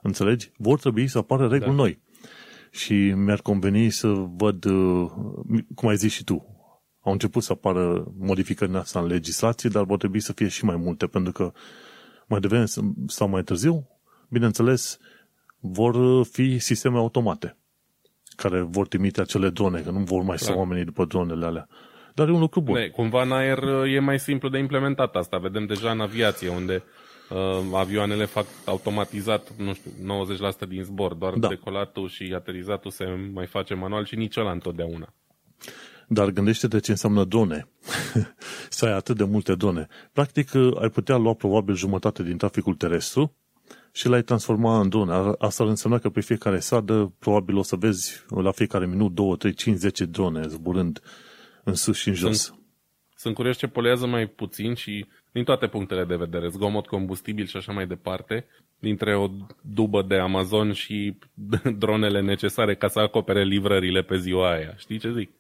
înțelegi? 0.02 0.52
Vor 0.58 0.80
trebui 0.80 1.08
să 1.08 1.18
apară 1.18 1.48
reguli 1.48 1.70
da. 1.70 1.76
noi. 1.76 2.00
Și 2.72 2.94
mi-ar 2.94 3.42
conveni 3.42 3.90
să 3.90 4.08
văd, 4.38 4.66
uh, 4.66 5.12
cum 5.76 5.90
ai 5.90 5.96
zis 5.96 6.12
și 6.12 6.24
tu, 6.24 6.55
au 7.06 7.12
început 7.12 7.44
să 7.44 7.52
apară 7.52 8.12
modificări 8.18 8.70
în 8.70 8.76
asta 8.76 9.00
în 9.00 9.06
legislație, 9.06 9.70
dar 9.70 9.84
vor 9.84 9.98
trebui 9.98 10.20
să 10.20 10.34
fie 10.34 10.48
și 10.48 10.66
mai 10.66 10.76
multe, 10.76 11.08
pentru 11.08 11.32
că 11.32 11.52
mai 12.28 12.40
devreme 12.40 12.66
sau 13.08 13.28
mai 13.28 13.44
târziu, 13.44 13.88
bineînțeles, 14.30 14.98
vor 15.60 16.26
fi 16.26 16.60
sisteme 16.60 16.98
automate 16.98 17.58
care 18.36 18.62
vor 18.62 18.88
trimite 18.88 19.22
acele 19.22 19.50
drone, 19.50 19.82
că 19.82 19.92
nu 19.92 20.00
vor 20.00 20.22
mai 20.22 20.40
să 20.40 20.56
oamenii 20.56 20.86
după 20.86 21.06
dronele 21.06 21.46
alea. 21.46 21.68
Dar 22.14 22.28
e 22.28 22.32
un 22.32 22.40
lucru 22.40 22.62
bun. 22.62 22.76
Ne, 22.76 22.88
cumva 22.88 23.22
în 23.22 23.32
aer 23.32 23.58
uh, 23.58 23.94
e 23.94 24.00
mai 24.00 24.20
simplu 24.20 24.50
de 24.50 24.58
implementat 24.58 25.16
asta. 25.16 25.38
Vedem 25.38 25.66
deja 25.66 25.92
în 25.92 26.00
aviație, 26.00 26.50
unde 26.50 26.84
uh, 27.30 27.38
avioanele 27.74 28.26
fac 28.26 28.46
automatizat, 28.66 29.52
nu 29.58 29.74
știu, 29.74 29.92
90% 30.66 30.68
din 30.68 30.84
zbor. 30.84 31.14
Doar 31.14 31.34
da. 31.34 31.48
decolatul 31.48 32.10
și 32.10 32.34
aterizatul 32.36 32.92
se 32.92 33.30
mai 33.34 33.46
face 33.46 33.74
manual 33.74 34.06
și 34.06 34.16
nici 34.16 34.38
ăla 34.38 34.52
întotdeauna. 34.52 35.14
Dar 36.08 36.30
gândește-te 36.30 36.80
ce 36.80 36.92
înseamnă 36.92 37.24
drone. 37.24 37.68
să 38.70 38.86
ai 38.86 38.94
atât 38.94 39.18
de 39.18 39.24
multe 39.24 39.56
drone. 39.56 39.88
Practic, 40.12 40.54
uh, 40.54 40.82
ai 40.82 40.90
putea 40.90 41.18
lua 41.18 41.34
probabil 41.34 41.76
jumătate 41.76 42.24
din 42.24 42.38
traficul 42.38 42.74
terestru 42.74 43.36
și 43.92 44.08
l-ai 44.08 44.22
transforma 44.22 44.80
în 44.80 44.90
drone. 44.90 45.34
Asta 45.38 45.64
ar 45.64 45.70
însemna 45.70 46.00
că 46.00 46.10
pe 46.10 46.22
fiecare 46.22 46.60
sadă 46.60 47.14
probabil 47.20 47.58
o 47.58 47.64
să 47.64 47.76
vezi 47.76 48.26
la 48.30 48.52
fiecare 48.52 48.86
minut 48.86 49.14
2, 49.14 49.38
3, 49.38 49.54
5, 49.54 49.78
10 49.78 50.06
drone 50.06 50.48
zburând 50.48 51.02
în 51.64 51.74
sus 51.74 51.98
și 51.98 52.08
în 52.08 52.14
jos. 52.14 52.44
Sunt, 52.44 52.60
sunt 53.16 53.36
curios 53.36 53.58
ce 53.58 53.68
polează 53.68 54.06
mai 54.08 54.28
puțin 54.28 54.74
și 54.74 55.06
din 55.32 55.44
toate 55.44 55.68
punctele 55.68 56.06
de 56.06 56.16
vedere, 56.16 56.48
zgomot, 56.48 56.86
combustibil 56.88 57.46
și 57.46 57.58
așa 57.58 57.72
mai 57.72 57.88
departe, 57.88 58.46
dintre 58.80 59.16
o 59.16 59.30
dubă 59.62 60.02
de 60.02 60.16
Amazon 60.16 60.74
și 60.74 61.18
dronele 61.78 62.22
necesare 62.22 62.76
ca 62.76 62.88
să 62.88 63.00
acopere 63.00 63.44
livrările 63.44 64.02
pe 64.02 64.18
ziua 64.18 64.52
aia. 64.52 64.74
Știi 64.78 65.00
ce 65.00 65.12
zic? 65.12 65.32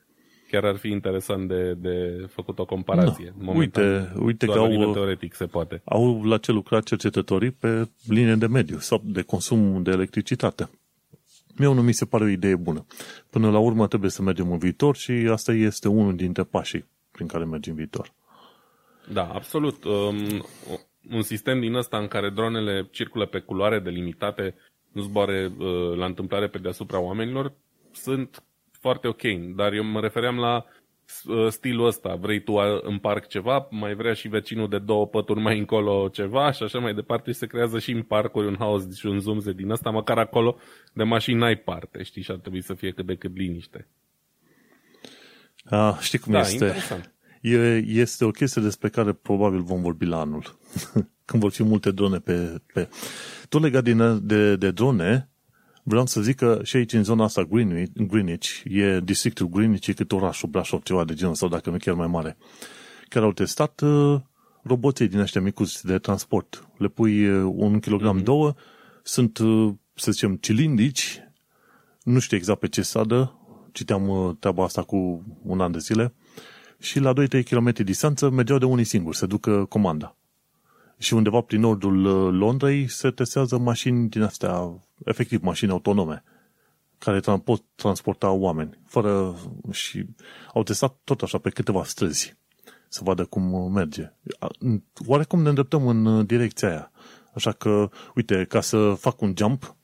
Chiar 0.55 0.65
ar 0.71 0.77
fi 0.77 0.87
interesant 0.87 1.47
de, 1.47 1.73
de 1.73 2.25
făcut 2.29 2.59
o 2.59 2.65
comparație. 2.65 3.33
Da. 3.37 3.51
uite, 3.51 4.13
uite 4.19 4.45
că 4.45 4.59
au, 4.59 4.93
teoretic 4.93 5.33
se 5.33 5.45
poate. 5.45 5.81
au 5.85 6.23
la 6.23 6.37
ce 6.37 6.51
lucra 6.51 6.81
cercetătorii 6.81 7.51
pe 7.51 7.89
linie 8.07 8.35
de 8.35 8.47
mediu 8.47 8.77
sau 8.77 9.01
de 9.03 9.21
consum 9.21 9.83
de 9.83 9.91
electricitate. 9.91 10.69
Mie 11.57 11.73
nu 11.73 11.81
mi 11.81 11.93
se 11.93 12.05
pare 12.05 12.23
o 12.23 12.27
idee 12.27 12.55
bună. 12.55 12.85
Până 13.29 13.49
la 13.49 13.59
urmă 13.59 13.87
trebuie 13.87 14.09
să 14.09 14.21
mergem 14.21 14.51
în 14.51 14.57
viitor 14.57 14.95
și 14.95 15.11
asta 15.11 15.51
este 15.51 15.87
unul 15.87 16.15
dintre 16.15 16.43
pașii 16.43 16.85
prin 17.11 17.27
care 17.27 17.45
mergem 17.45 17.71
în 17.73 17.77
viitor. 17.77 18.13
Da, 19.13 19.23
absolut. 19.23 19.83
Um, 19.83 20.45
un 21.11 21.21
sistem 21.21 21.59
din 21.59 21.73
ăsta 21.73 21.97
în 21.97 22.07
care 22.07 22.29
dronele 22.29 22.87
circulă 22.91 23.25
pe 23.25 23.39
culoare 23.39 23.79
delimitate, 23.79 24.55
nu 24.91 25.01
zboare 25.01 25.51
uh, 25.57 25.97
la 25.97 26.05
întâmplare 26.05 26.47
pe 26.47 26.57
deasupra 26.57 26.99
oamenilor, 26.99 27.53
sunt 27.91 28.43
foarte 28.85 29.07
ok, 29.07 29.55
dar 29.55 29.73
eu 29.73 29.83
mă 29.83 29.99
refeream 29.99 30.37
la 30.37 30.65
uh, 31.25 31.47
stilul 31.49 31.85
ăsta. 31.85 32.15
Vrei 32.15 32.43
tu 32.43 32.53
în 32.81 32.97
parc 32.97 33.27
ceva, 33.27 33.67
mai 33.71 33.95
vrea 33.95 34.13
și 34.13 34.27
vecinul 34.27 34.69
de 34.69 34.79
două 34.79 35.07
pături 35.07 35.39
mai 35.39 35.59
încolo 35.59 36.07
ceva 36.07 36.51
și 36.51 36.63
așa 36.63 36.79
mai 36.79 36.93
departe 36.93 37.31
și 37.31 37.37
se 37.37 37.45
creează 37.45 37.79
și 37.79 37.91
în 37.91 38.01
parcuri 38.01 38.47
un 38.47 38.55
haos 38.59 38.95
și 38.95 39.05
un 39.05 39.19
zumze 39.19 39.51
din 39.51 39.71
asta, 39.71 39.89
măcar 39.89 40.17
acolo 40.17 40.57
de 40.93 41.03
mașini 41.03 41.37
n-ai 41.37 41.55
parte, 41.55 42.03
știi, 42.03 42.21
și 42.21 42.31
ar 42.31 42.37
trebui 42.37 42.61
să 42.61 42.73
fie 42.73 42.91
cât 42.91 43.05
de 43.05 43.15
cât 43.15 43.37
liniște. 43.37 43.87
A, 45.63 45.97
știi 46.01 46.19
cum 46.19 46.31
da, 46.31 46.39
este? 46.39 46.75
E, 47.41 47.77
este 47.77 48.25
o 48.25 48.31
chestie 48.31 48.61
despre 48.61 48.89
care 48.89 49.13
probabil 49.13 49.61
vom 49.61 49.81
vorbi 49.81 50.05
la 50.05 50.19
anul. 50.19 50.43
Când 51.25 51.41
vor 51.41 51.51
fi 51.51 51.63
multe 51.63 51.91
drone 51.91 52.17
pe... 52.17 52.61
pe... 52.73 52.89
Tot 53.49 53.61
legat 53.61 53.83
din, 53.83 54.27
de, 54.27 54.55
de 54.55 54.71
drone, 54.71 55.29
Vreau 55.87 56.05
să 56.05 56.21
zic 56.21 56.35
că 56.35 56.59
și 56.63 56.75
aici 56.75 56.93
în 56.93 57.03
zona 57.03 57.23
asta 57.23 57.43
Greenwich, 57.43 57.91
Greenwich 57.93 58.61
e 58.63 58.99
districtul 59.03 59.47
Greenwich, 59.47 59.87
e 59.87 59.93
cât 59.93 60.11
orașul 60.11 60.49
Brașov, 60.49 60.83
ceva 60.83 61.05
de 61.05 61.13
genul, 61.13 61.35
sau 61.35 61.47
dacă 61.49 61.69
nu 61.69 61.77
chiar 61.77 61.93
mai 61.93 62.07
mare, 62.07 62.37
care 63.09 63.25
au 63.25 63.31
testat 63.31 63.81
uh, 63.81 64.21
roboții 64.63 65.07
din 65.07 65.19
ăștia 65.19 65.41
micuți 65.41 65.85
de 65.85 65.97
transport. 65.97 66.67
Le 66.77 66.87
pui 66.87 67.27
uh, 67.27 67.51
un 67.55 67.79
kilogram, 67.79 68.19
mm-hmm. 68.19 68.23
două, 68.23 68.53
sunt, 69.03 69.37
uh, 69.37 69.73
să 69.95 70.11
zicem, 70.11 70.35
cilindrici, 70.35 71.19
nu 72.03 72.19
știu 72.19 72.37
exact 72.37 72.59
pe 72.59 72.67
ce 72.67 72.81
sadă, 72.81 73.39
citeam 73.71 74.07
uh, 74.07 74.35
treaba 74.39 74.63
asta 74.63 74.81
cu 74.81 75.23
un 75.41 75.61
an 75.61 75.71
de 75.71 75.79
zile, 75.79 76.13
și 76.79 76.99
la 76.99 77.13
2-3 77.13 77.43
km 77.49 77.71
distanță 77.83 78.29
mergeau 78.29 78.57
de 78.57 78.65
unii 78.65 78.83
singuri, 78.83 79.17
să 79.17 79.25
ducă 79.25 79.65
comanda. 79.65 80.15
Și 80.97 81.13
undeva 81.13 81.41
prin 81.41 81.59
nordul 81.59 82.05
uh, 82.05 82.33
Londrei 82.39 82.87
se 82.89 83.09
testează 83.11 83.57
mașini 83.57 84.09
din 84.09 84.21
astea 84.21 84.81
efectiv 85.03 85.41
mașini 85.41 85.71
autonome 85.71 86.23
care 86.97 87.19
pot 87.43 87.63
transporta 87.75 88.31
oameni, 88.31 88.79
fără 88.85 89.35
și 89.71 90.05
au 90.53 90.63
testat 90.63 90.97
tot 91.03 91.21
așa 91.21 91.37
pe 91.37 91.49
câteva 91.49 91.83
străzi 91.83 92.35
să 92.87 93.01
vadă 93.03 93.25
cum 93.25 93.71
merge. 93.71 94.11
Oarecum 95.05 95.41
ne 95.41 95.49
îndreptăm 95.49 95.87
în 95.87 96.25
direcția 96.25 96.69
aia. 96.69 96.91
Așa 97.33 97.51
că, 97.51 97.89
uite, 98.15 98.45
ca 98.49 98.61
să 98.61 98.95
fac 98.99 99.21
un 99.21 99.33
jump, 99.37 99.75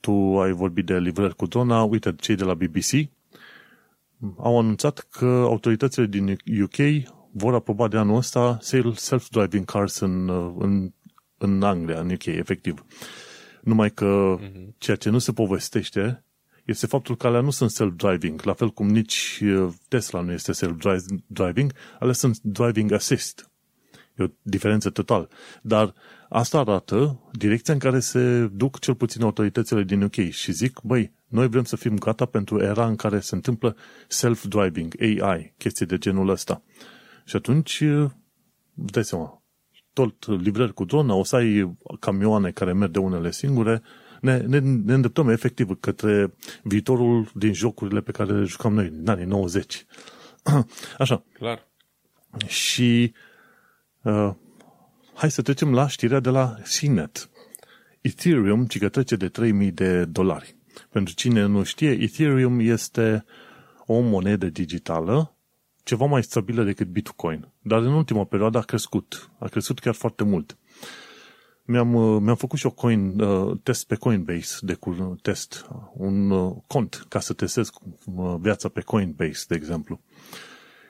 tu 0.00 0.40
ai 0.40 0.52
vorbit 0.52 0.86
de 0.86 0.98
livrări 0.98 1.36
cu 1.36 1.46
drona, 1.46 1.82
uite, 1.82 2.14
cei 2.20 2.34
de 2.34 2.44
la 2.44 2.54
BBC 2.54 3.10
au 4.36 4.58
anunțat 4.58 5.06
că 5.10 5.26
autoritățile 5.26 6.06
din 6.06 6.36
UK 6.62 7.08
vor 7.30 7.54
aproba 7.54 7.88
de 7.88 7.96
anul 7.96 8.16
ăsta 8.16 8.58
self-driving 8.94 9.64
cars 9.64 9.98
în, 9.98 10.28
în, 10.58 10.92
în 11.38 11.62
Anglia, 11.62 12.00
în 12.00 12.10
UK, 12.10 12.26
efectiv. 12.26 12.84
Numai 13.62 13.90
că 13.90 14.38
uh-huh. 14.38 14.78
ceea 14.78 14.96
ce 14.96 15.10
nu 15.10 15.18
se 15.18 15.32
povestește 15.32 16.24
este 16.64 16.86
faptul 16.86 17.16
că 17.16 17.26
alea 17.26 17.40
nu 17.40 17.50
sunt 17.50 17.70
self-driving, 17.70 18.42
la 18.42 18.52
fel 18.52 18.70
cum 18.70 18.88
nici 18.88 19.40
uh, 19.44 19.72
Tesla 19.88 20.20
nu 20.20 20.32
este 20.32 20.52
self-driving, 20.52 21.72
ale 21.98 22.12
sunt 22.12 22.38
driving 22.40 22.92
assist. 22.92 23.50
E 24.18 24.22
o 24.22 24.26
diferență 24.42 24.90
total. 24.90 25.28
Dar 25.62 25.94
asta 26.28 26.58
arată 26.58 27.20
direcția 27.32 27.74
în 27.74 27.80
care 27.80 28.00
se 28.00 28.50
duc 28.52 28.78
cel 28.78 28.94
puțin 28.94 29.22
autoritățile 29.22 29.82
din 29.82 30.02
UK 30.02 30.14
și 30.14 30.52
zic, 30.52 30.80
băi, 30.82 31.12
noi 31.26 31.48
vrem 31.48 31.64
să 31.64 31.76
fim 31.76 31.98
gata 31.98 32.24
pentru 32.24 32.60
era 32.60 32.86
în 32.86 32.96
care 32.96 33.20
se 33.20 33.34
întâmplă 33.34 33.76
self-driving, 34.08 34.94
AI, 35.00 35.54
chestii 35.58 35.86
de 35.86 35.98
genul 35.98 36.28
ăsta. 36.28 36.62
Și 37.24 37.36
atunci, 37.36 37.80
uh, 37.80 38.10
dai 38.74 39.04
seama, 39.04 39.41
tot 39.92 40.26
livrări 40.26 40.74
cu 40.74 40.84
dronă, 40.84 41.12
o 41.12 41.24
să 41.24 41.36
ai 41.36 41.76
camioane 42.00 42.50
care 42.50 42.72
merg 42.72 42.92
de 42.92 42.98
unele 42.98 43.30
singure, 43.30 43.82
ne, 44.20 44.38
ne, 44.38 44.58
ne 44.58 44.94
îndreptăm 44.94 45.28
efectiv 45.28 45.80
către 45.80 46.34
viitorul 46.62 47.30
din 47.34 47.52
jocurile 47.52 48.00
pe 48.00 48.10
care 48.10 48.32
le 48.32 48.44
jucam 48.44 48.74
noi 48.74 48.92
în 48.98 49.08
anii 49.08 49.24
90. 49.24 49.86
Așa. 50.98 51.24
Clar. 51.32 51.68
Și 52.46 53.14
uh, 54.02 54.30
hai 55.14 55.30
să 55.30 55.42
trecem 55.42 55.74
la 55.74 55.88
știrea 55.88 56.20
de 56.20 56.30
la 56.30 56.56
CNET. 56.78 57.30
Ethereum, 58.00 58.66
ci 58.66 58.78
că 58.78 58.88
trece 58.88 59.16
de 59.16 59.28
3000 59.28 59.70
de 59.70 60.04
dolari. 60.04 60.56
Pentru 60.90 61.14
cine 61.14 61.44
nu 61.44 61.62
știe, 61.62 61.90
Ethereum 61.90 62.60
este 62.60 63.24
o 63.86 64.00
monedă 64.00 64.46
digitală 64.46 65.36
ceva 65.82 66.04
mai 66.04 66.22
stabilă 66.22 66.64
decât 66.64 66.86
Bitcoin. 66.86 67.52
Dar 67.62 67.78
în 67.78 67.92
ultima 67.92 68.24
perioadă 68.24 68.58
a 68.58 68.62
crescut. 68.62 69.30
A 69.38 69.48
crescut 69.48 69.78
chiar 69.78 69.94
foarte 69.94 70.24
mult. 70.24 70.56
Mi-am, 71.64 71.94
uh, 71.94 72.20
mi-am 72.22 72.36
făcut 72.36 72.58
și 72.58 72.66
o 72.66 72.70
coin, 72.70 73.20
uh, 73.20 73.58
test 73.62 73.86
pe 73.86 73.94
Coinbase, 73.94 74.58
de 74.60 74.78
test, 75.22 75.66
un 75.92 76.30
uh, 76.30 76.56
cont 76.66 77.06
ca 77.08 77.20
să 77.20 77.32
testez 77.32 77.70
viața 78.40 78.68
pe 78.68 78.80
Coinbase, 78.80 79.44
de 79.48 79.54
exemplu. 79.54 80.00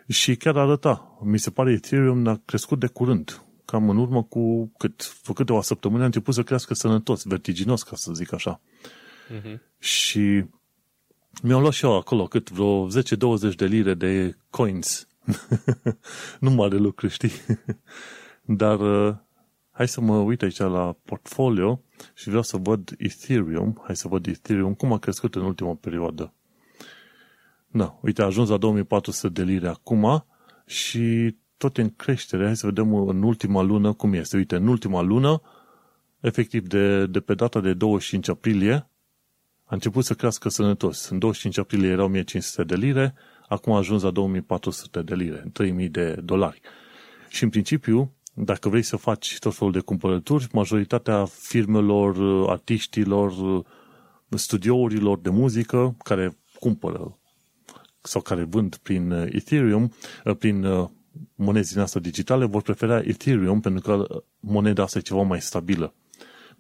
Și 0.09 0.37
chiar 0.37 0.57
arăta, 0.57 1.19
mi 1.23 1.39
se 1.39 1.51
pare 1.51 1.73
Ethereum 1.73 2.27
a 2.27 2.41
crescut 2.45 2.79
de 2.79 2.87
curând, 2.87 3.43
cam 3.65 3.89
în 3.89 3.97
urmă 3.97 4.23
cu 4.23 4.73
cât, 4.79 5.17
câteva 5.35 5.63
săptămâni 5.63 6.03
a 6.03 6.07
început 6.07 6.35
să 6.35 6.43
crească 6.43 6.75
sănătos, 6.75 7.23
vertiginos, 7.25 7.83
ca 7.83 7.97
să 7.97 8.13
zic 8.13 8.33
așa. 8.33 8.61
Uh-huh. 9.31 9.59
Și 9.79 10.45
mi-am 11.43 11.61
luat 11.61 11.73
și 11.73 11.85
eu 11.85 11.97
acolo 11.97 12.25
cât 12.25 12.51
vreo 12.51 12.89
10-20 12.89 12.91
de 13.57 13.67
lire 13.67 13.95
de 13.95 14.37
coins. 14.51 15.09
nu 16.41 16.51
mare 16.51 16.77
lucru, 16.77 17.09
știi? 17.09 17.33
Dar 18.61 18.81
uh, 18.81 19.15
Hai 19.75 19.89
să 19.89 20.01
mă 20.01 20.17
uit 20.17 20.43
aici 20.43 20.59
la 20.59 20.97
portfolio 21.05 21.83
și 22.15 22.29
vreau 22.29 22.43
să 22.43 22.57
văd 22.57 22.95
Ethereum. 22.99 23.81
Hai 23.85 23.97
să 23.97 24.09
văd 24.09 24.27
Ethereum, 24.27 24.75
cum 24.75 24.93
a 24.93 24.99
crescut 24.99 25.35
în 25.35 25.43
ultima 25.43 25.75
perioadă. 25.75 26.33
Da, 27.67 27.99
uite, 28.03 28.23
a 28.23 28.25
ajuns 28.25 28.49
la 28.49 28.57
2400 28.57 29.29
de 29.29 29.43
lire 29.43 29.69
acum 29.69 30.27
și 30.67 31.37
tot 31.57 31.79
în 31.79 31.95
creștere. 31.97 32.45
Hai 32.45 32.57
să 32.57 32.67
vedem 32.67 32.95
în 32.95 33.23
ultima 33.23 33.63
lună 33.63 33.93
cum 33.93 34.13
este. 34.13 34.37
Uite, 34.37 34.57
în 34.57 34.67
ultima 34.67 35.01
lună, 35.01 35.43
efectiv 36.21 36.67
de, 36.67 37.07
de 37.07 37.21
pe 37.21 37.35
data 37.35 37.61
de 37.61 37.75
25 37.75 38.29
aprilie, 38.29 38.91
a 39.73 39.75
început 39.75 40.05
să 40.05 40.15
crească 40.15 40.49
sănătos. 40.49 41.09
În 41.09 41.19
25 41.19 41.59
aprilie 41.59 41.91
erau 41.91 42.05
1500 42.05 42.65
de 42.65 42.75
lire, 42.75 43.15
acum 43.49 43.73
a 43.73 43.77
ajuns 43.77 44.03
la 44.03 44.11
2400 44.11 45.03
de 45.03 45.15
lire, 45.15 45.45
3000 45.53 45.89
de 45.89 46.21
dolari. 46.25 46.61
Și 47.29 47.43
în 47.43 47.51
principiu, 47.51 48.13
dacă 48.35 48.69
vrei 48.69 48.83
să 48.83 48.97
faci 48.97 49.39
tot 49.39 49.55
felul 49.55 49.73
de 49.73 49.81
cumpărături, 49.81 50.49
majoritatea 50.53 51.25
firmelor, 51.25 52.17
artiștilor, 52.51 53.33
studiourilor 54.29 55.19
de 55.19 55.31
muzică 55.31 55.97
care 56.05 56.39
cumpără 56.59 57.19
sau 58.01 58.21
care 58.21 58.45
vând 58.45 58.77
prin 58.77 59.11
Ethereum, 59.11 59.93
prin 60.39 60.67
monezi 61.35 61.73
din 61.73 61.81
asta 61.81 62.01
digitale, 62.01 62.45
vor 62.45 62.63
prefera 62.63 62.99
Ethereum 62.99 63.61
pentru 63.61 63.81
că 63.81 64.23
moneda 64.41 64.83
asta 64.83 64.99
e 64.99 65.03
ceva 65.03 65.23
mai 65.23 65.41
stabilă. 65.41 65.95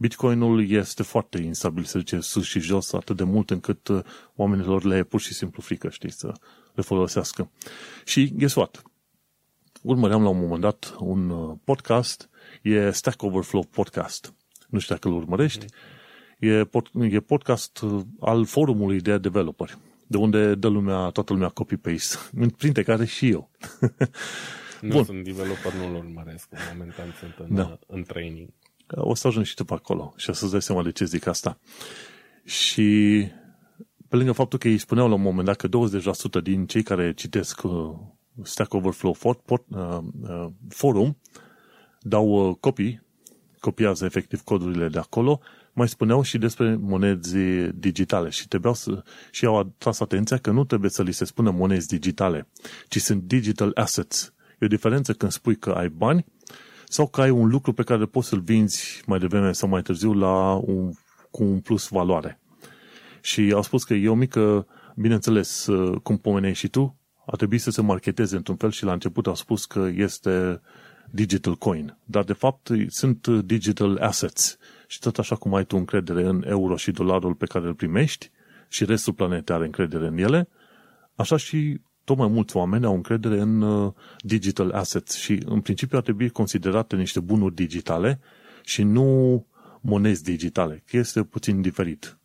Bitcoinul 0.02 0.70
este 0.70 1.02
foarte 1.02 1.38
instabil, 1.38 1.84
se 1.84 1.98
duce 1.98 2.20
sus 2.20 2.44
și 2.44 2.60
jos 2.60 2.92
atât 2.92 3.16
de 3.16 3.24
mult 3.24 3.50
încât 3.50 3.88
oamenilor 4.34 4.84
le 4.84 4.96
e 4.96 5.02
pur 5.02 5.20
și 5.20 5.34
simplu 5.34 5.62
frică, 5.62 5.88
știi, 5.88 6.12
să 6.12 6.32
le 6.74 6.82
folosească. 6.82 7.50
Și 8.04 8.32
guess 8.36 8.54
what? 8.54 8.82
urmăream 9.82 10.22
la 10.22 10.28
un 10.28 10.38
moment 10.38 10.60
dat 10.60 10.94
un 10.98 11.30
uh, 11.30 11.56
podcast, 11.64 12.28
e 12.62 12.90
Stack 12.90 13.22
Overflow 13.22 13.64
Podcast. 13.70 14.34
Nu 14.68 14.78
știu 14.78 14.94
dacă 14.94 15.08
îl 15.08 15.14
urmărești. 15.14 15.66
E, 16.38 16.64
pod, 16.64 16.90
e 17.00 17.20
podcast 17.20 17.80
uh, 17.80 18.00
al 18.20 18.44
forumului 18.44 19.00
de 19.00 19.18
developeri, 19.18 19.78
de 20.06 20.16
unde 20.16 20.54
dă 20.54 20.68
lumea, 20.68 21.08
toată 21.08 21.32
lumea 21.32 21.48
copy-paste, 21.48 22.16
printre 22.58 22.82
care 22.82 23.04
și 23.04 23.28
eu. 23.28 23.50
nu 24.80 24.88
Bun. 24.94 25.04
sunt 25.04 25.24
developer, 25.24 25.72
nu-l 25.72 25.94
urmăresc. 25.94 26.48
În 26.50 26.58
momentan 26.72 27.14
sunt 27.18 27.48
în, 27.48 27.54
da. 27.54 27.62
Uh, 27.62 27.78
în 27.86 28.02
training. 28.02 28.48
O 28.86 29.14
să 29.14 29.26
ajung 29.26 29.44
și 29.44 29.54
tu 29.54 29.64
pe 29.64 29.74
acolo 29.74 30.14
și 30.16 30.30
o 30.30 30.32
să-ți 30.32 30.50
dai 30.50 30.62
seama 30.62 30.82
de 30.82 30.92
ce 30.92 31.04
zic 31.04 31.26
asta. 31.26 31.58
Și 32.44 33.26
pe 34.08 34.16
lângă 34.16 34.32
faptul 34.32 34.58
că 34.58 34.68
ei 34.68 34.78
spuneau 34.78 35.08
la 35.08 35.14
un 35.14 35.22
moment 35.22 35.46
dat 35.46 35.56
că 35.56 35.68
20% 36.40 36.42
din 36.42 36.66
cei 36.66 36.82
care 36.82 37.12
citesc 37.12 37.60
Stack 38.42 38.74
Overflow 38.74 39.12
for, 39.12 39.40
for, 39.44 39.64
uh, 39.68 39.98
uh, 40.22 40.46
forum 40.68 41.18
dau 42.00 42.48
uh, 42.48 42.56
copii, 42.60 43.02
copiază 43.60 44.04
efectiv 44.04 44.40
codurile 44.40 44.88
de 44.88 44.98
acolo, 44.98 45.40
mai 45.72 45.88
spuneau 45.88 46.22
și 46.22 46.38
despre 46.38 46.76
monezi 46.76 47.36
digitale 47.74 48.28
și 48.28 48.48
trebuiau 48.48 48.74
să, 48.74 49.02
și 49.30 49.44
au 49.44 49.58
atras 49.58 50.00
atenția 50.00 50.36
că 50.36 50.50
nu 50.50 50.64
trebuie 50.64 50.90
să 50.90 51.02
li 51.02 51.12
se 51.12 51.24
spună 51.24 51.50
monezi 51.50 51.86
digitale, 51.86 52.48
ci 52.88 53.00
sunt 53.00 53.22
digital 53.22 53.70
assets. 53.74 54.32
E 54.60 54.64
o 54.64 54.68
diferență 54.68 55.12
când 55.12 55.32
spui 55.32 55.56
că 55.56 55.70
ai 55.70 55.88
bani 55.88 56.24
sau 56.92 57.06
că 57.06 57.20
ai 57.20 57.30
un 57.30 57.48
lucru 57.48 57.72
pe 57.72 57.82
care 57.82 58.04
poți 58.04 58.28
să-l 58.28 58.40
vinzi 58.40 59.02
mai 59.06 59.18
devreme 59.18 59.52
sau 59.52 59.68
mai 59.68 59.82
târziu 59.82 60.12
la 60.12 60.52
un, 60.54 60.92
cu 61.30 61.42
un 61.42 61.60
plus 61.60 61.88
valoare. 61.88 62.40
Și 63.20 63.52
au 63.54 63.62
spus 63.62 63.84
că 63.84 63.94
e 63.94 64.08
o 64.08 64.14
mică, 64.14 64.66
bineînțeles, 64.96 65.66
uh, 65.66 66.00
cum 66.02 66.16
pomeneai 66.16 66.54
și 66.54 66.68
tu, 66.68 66.96
a 67.26 67.36
trebuit 67.36 67.60
să 67.60 67.70
se 67.70 67.82
marketeze 67.82 68.36
într-un 68.36 68.56
fel 68.56 68.70
și 68.70 68.84
la 68.84 68.92
început 68.92 69.26
au 69.26 69.34
spus 69.34 69.64
că 69.64 69.90
este 69.94 70.60
digital 71.10 71.54
coin. 71.54 71.96
Dar 72.04 72.24
de 72.24 72.32
fapt 72.32 72.70
sunt 72.88 73.26
digital 73.26 73.96
assets. 73.96 74.56
Și 74.86 74.98
tot 74.98 75.18
așa 75.18 75.36
cum 75.36 75.54
ai 75.54 75.64
tu 75.64 75.76
încredere 75.76 76.26
în 76.26 76.44
euro 76.46 76.76
și 76.76 76.90
dolarul 76.90 77.34
pe 77.34 77.46
care 77.46 77.66
îl 77.66 77.74
primești 77.74 78.30
și 78.68 78.84
restul 78.84 79.12
planetei 79.12 79.54
are 79.54 79.64
încredere 79.64 80.06
în 80.06 80.18
ele, 80.18 80.48
așa 81.14 81.36
și 81.36 81.80
tot 82.04 82.16
mai 82.16 82.28
mulți 82.28 82.56
oameni 82.56 82.84
au 82.84 82.94
încredere 82.94 83.40
în 83.40 83.60
uh, 83.62 83.92
digital 84.18 84.70
assets 84.70 85.16
și 85.16 85.42
în 85.44 85.60
principiu 85.60 85.96
ar 85.96 86.02
trebui 86.02 86.30
considerate 86.30 86.96
niște 86.96 87.20
bunuri 87.20 87.54
digitale 87.54 88.20
și 88.64 88.82
nu 88.82 89.46
monezi 89.80 90.22
digitale, 90.22 90.82
că 90.86 90.96
este 90.96 91.22
puțin 91.22 91.60
diferit. 91.60 92.18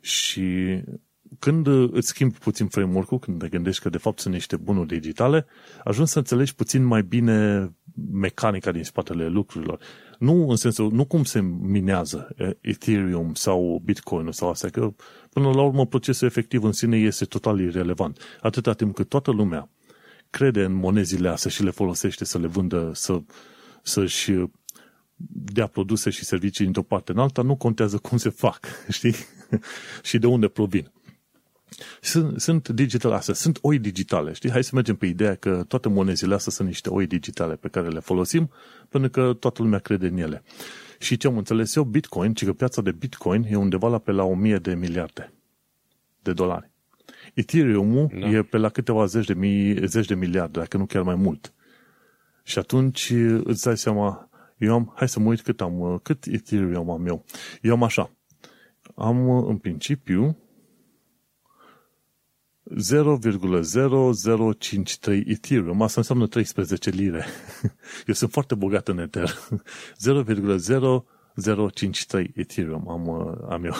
Și 0.00 0.80
când 1.38 1.66
uh, 1.66 1.90
îți 1.92 2.08
schimbi 2.08 2.38
puțin 2.38 2.66
framework-ul, 2.66 3.18
când 3.18 3.38
te 3.38 3.48
gândești 3.48 3.82
că 3.82 3.88
de 3.88 3.98
fapt 3.98 4.18
sunt 4.18 4.34
niște 4.34 4.56
bunuri 4.56 4.88
digitale, 4.88 5.46
ajungi 5.84 6.10
să 6.10 6.18
înțelegi 6.18 6.54
puțin 6.54 6.84
mai 6.84 7.02
bine 7.02 7.70
mecanica 8.12 8.72
din 8.72 8.84
spatele 8.84 9.28
lucrurilor. 9.28 9.78
Nu 10.18 10.48
în 10.48 10.56
sensul, 10.56 10.92
nu 10.92 11.04
cum 11.04 11.24
se 11.24 11.40
minează 11.60 12.28
Ethereum 12.60 13.34
sau 13.34 13.82
Bitcoin 13.84 14.32
sau 14.32 14.50
astea, 14.50 14.68
că 14.68 14.92
până 15.30 15.50
la 15.50 15.62
urmă 15.62 15.86
procesul 15.86 16.26
efectiv 16.26 16.64
în 16.64 16.72
sine 16.72 16.96
este 16.96 17.24
total 17.24 17.60
irrelevant. 17.60 18.38
Atâta 18.40 18.72
timp 18.72 18.94
cât 18.94 19.08
toată 19.08 19.30
lumea 19.30 19.68
crede 20.30 20.64
în 20.64 20.72
monezile 20.72 21.28
astea 21.28 21.50
și 21.50 21.62
le 21.62 21.70
folosește 21.70 22.24
să 22.24 22.38
le 22.38 22.46
vândă, 22.46 22.90
să, 22.94 23.22
să-și 23.82 24.32
dea 25.30 25.66
produse 25.66 26.10
și 26.10 26.24
servicii 26.24 26.64
dintr-o 26.64 26.82
parte 26.82 27.12
în 27.12 27.18
alta, 27.18 27.42
nu 27.42 27.56
contează 27.56 27.98
cum 27.98 28.18
se 28.18 28.28
fac, 28.28 28.66
știi? 28.88 29.14
și 30.02 30.18
de 30.18 30.26
unde 30.26 30.48
provin. 30.48 30.92
Sunt, 32.00 32.40
sunt 32.40 32.68
digital 32.68 33.12
assets, 33.12 33.38
sunt 33.38 33.58
oi 33.60 33.78
digitale, 33.78 34.32
știi? 34.32 34.50
Hai 34.50 34.64
să 34.64 34.70
mergem 34.74 34.96
pe 34.96 35.06
ideea 35.06 35.34
că 35.34 35.64
toate 35.68 35.88
monezile 35.88 36.34
astea 36.34 36.52
sunt 36.52 36.68
niște 36.68 36.88
oi 36.88 37.06
digitale 37.06 37.54
pe 37.54 37.68
care 37.68 37.88
le 37.88 38.00
folosim 38.00 38.50
pentru 38.88 39.10
că 39.10 39.32
toată 39.32 39.62
lumea 39.62 39.78
crede 39.78 40.06
în 40.06 40.16
ele. 40.16 40.42
Și 40.98 41.16
ce 41.16 41.26
am 41.26 41.36
înțeles 41.36 41.74
eu, 41.74 41.84
Bitcoin, 41.84 42.34
ci 42.34 42.44
că 42.44 42.52
piața 42.52 42.82
de 42.82 42.92
Bitcoin 42.92 43.46
e 43.50 43.56
undeva 43.56 43.88
la 43.88 43.98
pe 43.98 44.10
la 44.10 44.24
1000 44.24 44.58
de 44.58 44.74
miliarde 44.74 45.32
de 46.22 46.32
dolari. 46.32 46.70
Ethereum-ul 47.34 48.10
da. 48.20 48.28
e 48.28 48.42
pe 48.42 48.56
la 48.56 48.68
câteva 48.68 49.04
zeci 49.04 49.26
de, 49.26 49.34
mii, 49.34 49.86
zeci 49.86 50.06
de 50.06 50.14
miliarde, 50.14 50.58
dacă 50.58 50.76
nu 50.76 50.86
chiar 50.86 51.02
mai 51.02 51.14
mult. 51.14 51.52
Și 52.42 52.58
atunci 52.58 53.10
îți 53.44 53.64
dai 53.64 53.76
seama, 53.76 54.30
eu 54.56 54.74
am, 54.74 54.92
hai 54.96 55.08
să 55.08 55.20
mă 55.20 55.28
uit 55.28 55.40
cât 55.40 55.60
am, 55.60 56.00
cât 56.02 56.24
Ethereum 56.24 56.90
am 56.90 57.06
eu. 57.06 57.24
Eu 57.62 57.72
am 57.72 57.82
așa, 57.82 58.10
am 58.94 59.30
în 59.46 59.56
principiu 59.56 60.36
0,0053 62.76 65.22
Ethereum. 65.26 65.82
Asta 65.82 66.00
înseamnă 66.00 66.26
13 66.26 66.90
lire. 66.90 67.24
Eu 68.06 68.14
sunt 68.14 68.30
foarte 68.30 68.54
bogat 68.54 68.88
în 68.88 68.98
Ether. 68.98 69.28
0,0053 70.06 72.30
Ethereum 72.34 72.88
am, 72.88 73.06
uh, 73.06 73.32
am 73.48 73.64
eu. 73.64 73.74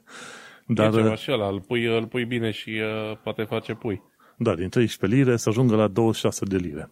Dar, 0.66 0.86
e 0.86 0.90
ceva 0.96 1.14
și 1.14 1.32
ăla, 1.32 1.48
îl 1.48 1.60
pui, 1.60 1.84
îl 1.84 2.06
pui 2.06 2.24
bine 2.24 2.50
și 2.50 2.70
uh, 2.70 3.16
poate 3.22 3.42
face 3.42 3.74
pui. 3.74 4.02
Da, 4.36 4.54
din 4.54 4.68
13 4.68 5.18
lire 5.18 5.36
să 5.36 5.48
ajungă 5.48 5.76
la 5.76 5.88
26 5.88 6.44
de 6.44 6.56
lire. 6.56 6.90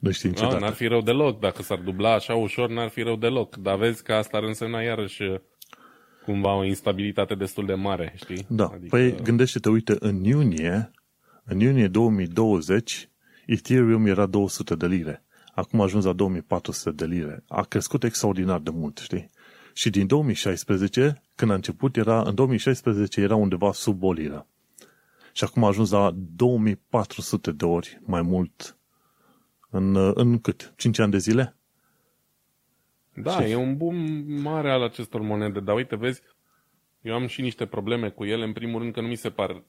nu 0.00 0.10
știu 0.10 0.28
niciodată. 0.28 0.58
No, 0.58 0.60
n-ar 0.60 0.72
fi 0.72 0.86
rău 0.86 1.00
deloc. 1.00 1.40
Dacă 1.40 1.62
s-ar 1.62 1.78
dubla 1.78 2.12
așa 2.12 2.34
ușor, 2.34 2.68
n-ar 2.68 2.88
fi 2.88 3.02
rău 3.02 3.16
deloc. 3.16 3.56
Dar 3.56 3.76
vezi 3.76 4.02
că 4.02 4.14
asta 4.14 4.36
ar 4.36 4.42
însemna 4.42 4.80
iarăși 4.80 5.22
cumva 6.28 6.54
o 6.54 6.64
instabilitate 6.64 7.34
destul 7.34 7.66
de 7.66 7.74
mare, 7.74 8.12
știi? 8.16 8.46
Da. 8.48 8.64
Adică... 8.64 8.96
Păi 8.96 9.14
gândește-te, 9.22 9.68
uite, 9.68 9.96
în 9.98 10.24
iunie, 10.24 10.90
în 11.44 11.60
iunie 11.60 11.88
2020, 11.88 13.08
Ethereum 13.46 14.06
era 14.06 14.26
200 14.26 14.74
de 14.74 14.86
lire. 14.86 15.24
Acum 15.54 15.80
a 15.80 15.82
ajuns 15.82 16.04
la 16.04 16.12
2400 16.12 16.90
de 16.90 17.14
lire. 17.14 17.44
A 17.48 17.62
crescut 17.62 18.04
extraordinar 18.04 18.60
de 18.60 18.70
mult, 18.70 18.98
știi? 18.98 19.30
Și 19.72 19.90
din 19.90 20.06
2016, 20.06 21.22
când 21.34 21.50
a 21.50 21.54
început, 21.54 21.96
era, 21.96 22.22
în 22.22 22.34
2016 22.34 23.20
era 23.20 23.34
undeva 23.34 23.72
sub 23.72 24.02
o 24.02 24.12
liră. 24.12 24.46
Și 25.32 25.44
acum 25.44 25.64
a 25.64 25.68
ajuns 25.68 25.90
la 25.90 26.14
2400 26.36 27.52
de 27.52 27.64
ori 27.64 28.00
mai 28.04 28.22
mult 28.22 28.76
în, 29.70 30.12
în 30.14 30.38
cât? 30.38 30.72
5 30.76 30.98
ani 30.98 31.10
de 31.10 31.18
zile? 31.18 31.56
Da, 33.22 33.40
și... 33.40 33.50
e 33.50 33.54
un 33.54 33.76
boom 33.76 33.96
mare 34.42 34.70
al 34.70 34.82
acestor 34.82 35.20
monede, 35.20 35.60
dar 35.60 35.74
uite, 35.74 35.96
vezi, 35.96 36.22
eu 37.02 37.14
am 37.14 37.26
și 37.26 37.40
niște 37.40 37.66
probleme 37.66 38.08
cu 38.08 38.24
ele. 38.24 38.44
În 38.44 38.52
primul 38.52 38.80
rând 38.80 38.92
că 38.92 39.00
nu 39.00 39.06
mi 39.06 39.16
se 39.16 39.30
par 39.30 39.62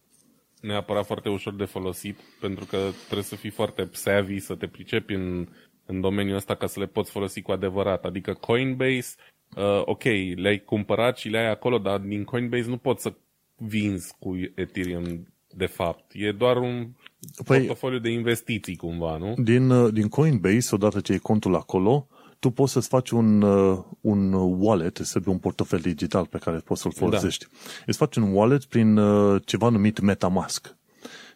neapărat 0.61 1.05
foarte 1.05 1.29
ușor 1.29 1.55
de 1.55 1.65
folosit, 1.65 2.17
pentru 2.39 2.65
că 2.65 2.77
trebuie 3.03 3.23
să 3.23 3.35
fii 3.35 3.49
foarte 3.49 3.89
savvy, 3.91 4.39
să 4.39 4.55
te 4.55 4.67
pricepi 4.67 5.13
în, 5.13 5.47
în 5.85 6.01
domeniul 6.01 6.35
ăsta 6.35 6.55
ca 6.55 6.67
să 6.67 6.79
le 6.79 6.85
poți 6.85 7.11
folosi 7.11 7.41
cu 7.41 7.51
adevărat. 7.51 8.05
Adică 8.05 8.33
Coinbase, 8.33 9.15
uh, 9.55 9.81
ok, 9.85 10.03
le-ai 10.35 10.61
cumpărat 10.65 11.17
și 11.17 11.29
le-ai 11.29 11.49
acolo, 11.49 11.77
dar 11.77 11.99
din 11.99 12.23
Coinbase 12.23 12.69
nu 12.69 12.77
poți 12.77 13.01
să 13.01 13.13
vinzi 13.55 14.15
cu 14.19 14.35
Ethereum 14.55 15.27
de 15.53 15.65
fapt. 15.65 16.11
E 16.13 16.31
doar 16.31 16.57
un 16.57 16.87
păi, 17.45 17.57
portofoliu 17.57 17.99
de 17.99 18.09
investiții 18.09 18.75
cumva, 18.75 19.17
nu? 19.17 19.33
Din, 19.37 19.69
uh, 19.69 19.93
din 19.93 20.07
Coinbase, 20.07 20.75
odată 20.75 20.99
ce 20.99 21.11
ai 21.11 21.17
contul 21.17 21.55
acolo, 21.55 22.07
tu 22.39 22.49
poți 22.49 22.71
să-ți 22.71 22.87
faci 22.87 23.09
un, 23.09 23.41
uh, 23.41 23.79
un 24.01 24.33
wallet, 24.33 24.99
să 25.03 25.19
un 25.25 25.37
portofel 25.37 25.79
digital 25.79 26.25
pe 26.25 26.37
care 26.37 26.57
poți 26.57 26.81
să-l 26.81 26.91
folosești. 26.91 27.45
Da. 27.45 27.57
Îți 27.85 27.97
faci 27.97 28.15
un 28.15 28.33
wallet 28.33 28.65
prin 28.65 28.97
uh, 28.97 29.41
ceva 29.45 29.69
numit 29.69 29.99
MetaMask. 29.99 30.77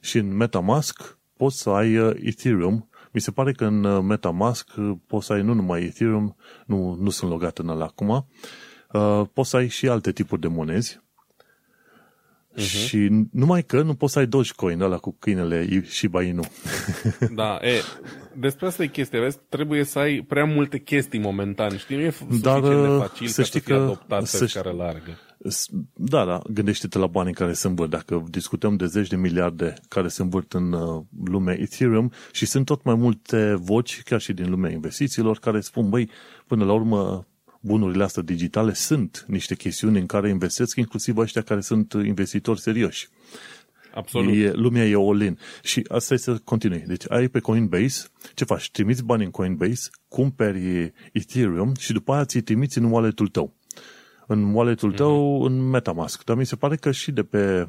Și 0.01 0.17
în 0.17 0.35
MetaMask 0.35 1.17
poți 1.37 1.61
să 1.61 1.69
ai 1.69 1.97
uh, 1.97 2.15
Ethereum 2.21 2.87
Mi 3.13 3.21
se 3.21 3.31
pare 3.31 3.51
că 3.51 3.65
în 3.65 3.83
uh, 3.83 4.03
Metamask 4.03 4.69
uh, 4.77 4.91
poți 5.07 5.25
să 5.25 5.33
ai 5.33 5.41
nu 5.41 5.53
numai 5.53 5.83
Ethereum, 5.83 6.35
nu, 6.65 6.97
nu 6.99 7.09
sunt 7.09 7.31
logat 7.31 7.57
în 7.57 7.67
ăla 7.69 7.85
acum, 7.85 8.09
uh, 8.91 9.21
poți 9.33 9.49
să 9.49 9.57
ai 9.57 9.67
și 9.67 9.87
alte 9.87 10.11
tipuri 10.11 10.41
de 10.41 10.47
monezi, 10.47 11.02
Uh-huh. 12.57 12.87
Și 12.87 13.27
numai 13.31 13.63
că 13.63 13.81
nu 13.81 13.93
poți 13.93 14.13
să 14.13 14.19
ai 14.19 14.25
Dogecoin 14.25 14.81
ăla 14.81 14.97
cu 14.97 15.15
câinele 15.19 15.83
și 15.87 16.09
Inu. 16.27 16.43
Da, 17.35 17.59
e, 17.61 17.81
despre 18.35 18.65
asta 18.65 18.83
e 18.83 18.87
chestia, 18.87 19.19
vezi? 19.19 19.37
Trebuie 19.49 19.83
să 19.83 19.99
ai 19.99 20.25
prea 20.27 20.45
multe 20.45 20.79
chestii 20.79 21.19
momentan, 21.19 21.77
știi? 21.77 21.95
Nu 21.95 22.01
e 22.01 22.13
Dar, 22.41 22.59
de 22.59 22.67
uh, 22.67 22.97
facil 22.99 23.27
să 23.27 23.43
știi 23.43 23.59
să 23.59 23.65
fie 23.65 23.75
că, 23.75 23.81
adoptat 23.81 24.25
să 24.25 24.37
pe 24.37 24.45
știi, 24.45 24.61
care 24.61 24.75
largă. 24.75 25.19
Da, 25.93 26.25
da, 26.25 26.41
gândește-te 26.49 26.97
la 26.97 27.07
banii 27.07 27.33
care 27.33 27.53
se 27.53 27.67
învârt. 27.67 27.89
Dacă 27.89 28.23
discutăm 28.29 28.75
de 28.75 28.85
zeci 28.85 29.07
de 29.07 29.15
miliarde 29.15 29.73
care 29.87 30.07
se 30.07 30.21
învârt 30.21 30.53
în 30.53 30.71
uh, 30.71 31.03
lumea 31.25 31.55
Ethereum 31.59 32.11
și 32.31 32.45
sunt 32.45 32.65
tot 32.65 32.83
mai 32.83 32.95
multe 32.95 33.55
voci, 33.59 34.01
chiar 34.03 34.21
și 34.21 34.33
din 34.33 34.49
lumea 34.49 34.71
investițiilor, 34.71 35.37
care 35.39 35.59
spun, 35.59 35.89
băi, 35.89 36.09
până 36.47 36.65
la 36.65 36.73
urmă, 36.73 37.27
bunurile 37.63 38.03
astea 38.03 38.21
digitale 38.21 38.73
sunt 38.73 39.25
niște 39.27 39.55
chestiuni 39.55 39.99
în 39.99 40.05
care 40.05 40.29
investesc 40.29 40.75
inclusiv 40.75 41.17
ăștia 41.17 41.41
care 41.41 41.61
sunt 41.61 41.93
investitori 41.93 42.59
serioși. 42.59 43.09
Absolut. 43.93 44.33
E, 44.33 44.51
lumea 44.51 44.85
e 44.85 44.95
all-in. 44.95 45.37
Și 45.63 45.85
asta 45.87 46.13
este 46.13 46.31
să 46.31 46.37
continui. 46.43 46.83
Deci 46.87 47.03
ai 47.07 47.27
pe 47.27 47.39
Coinbase, 47.39 48.07
ce 48.33 48.43
faci? 48.43 48.71
Trimiți 48.71 49.03
bani 49.03 49.23
în 49.23 49.31
Coinbase, 49.31 49.89
cumperi 50.07 50.93
Ethereum 51.11 51.73
și 51.79 51.93
după 51.93 52.13
aia 52.13 52.25
ți 52.25 52.39
trimiți 52.39 52.77
în 52.77 52.83
wallet-ul 52.83 53.27
tău. 53.27 53.53
În 54.27 54.53
wallet-ul 54.53 54.93
mm-hmm. 54.93 54.95
tău, 54.95 55.43
în 55.43 55.69
Metamask. 55.69 56.23
Dar 56.23 56.35
mi 56.35 56.45
se 56.45 56.55
pare 56.55 56.75
că 56.75 56.91
și 56.91 57.11
de 57.11 57.23
pe... 57.23 57.67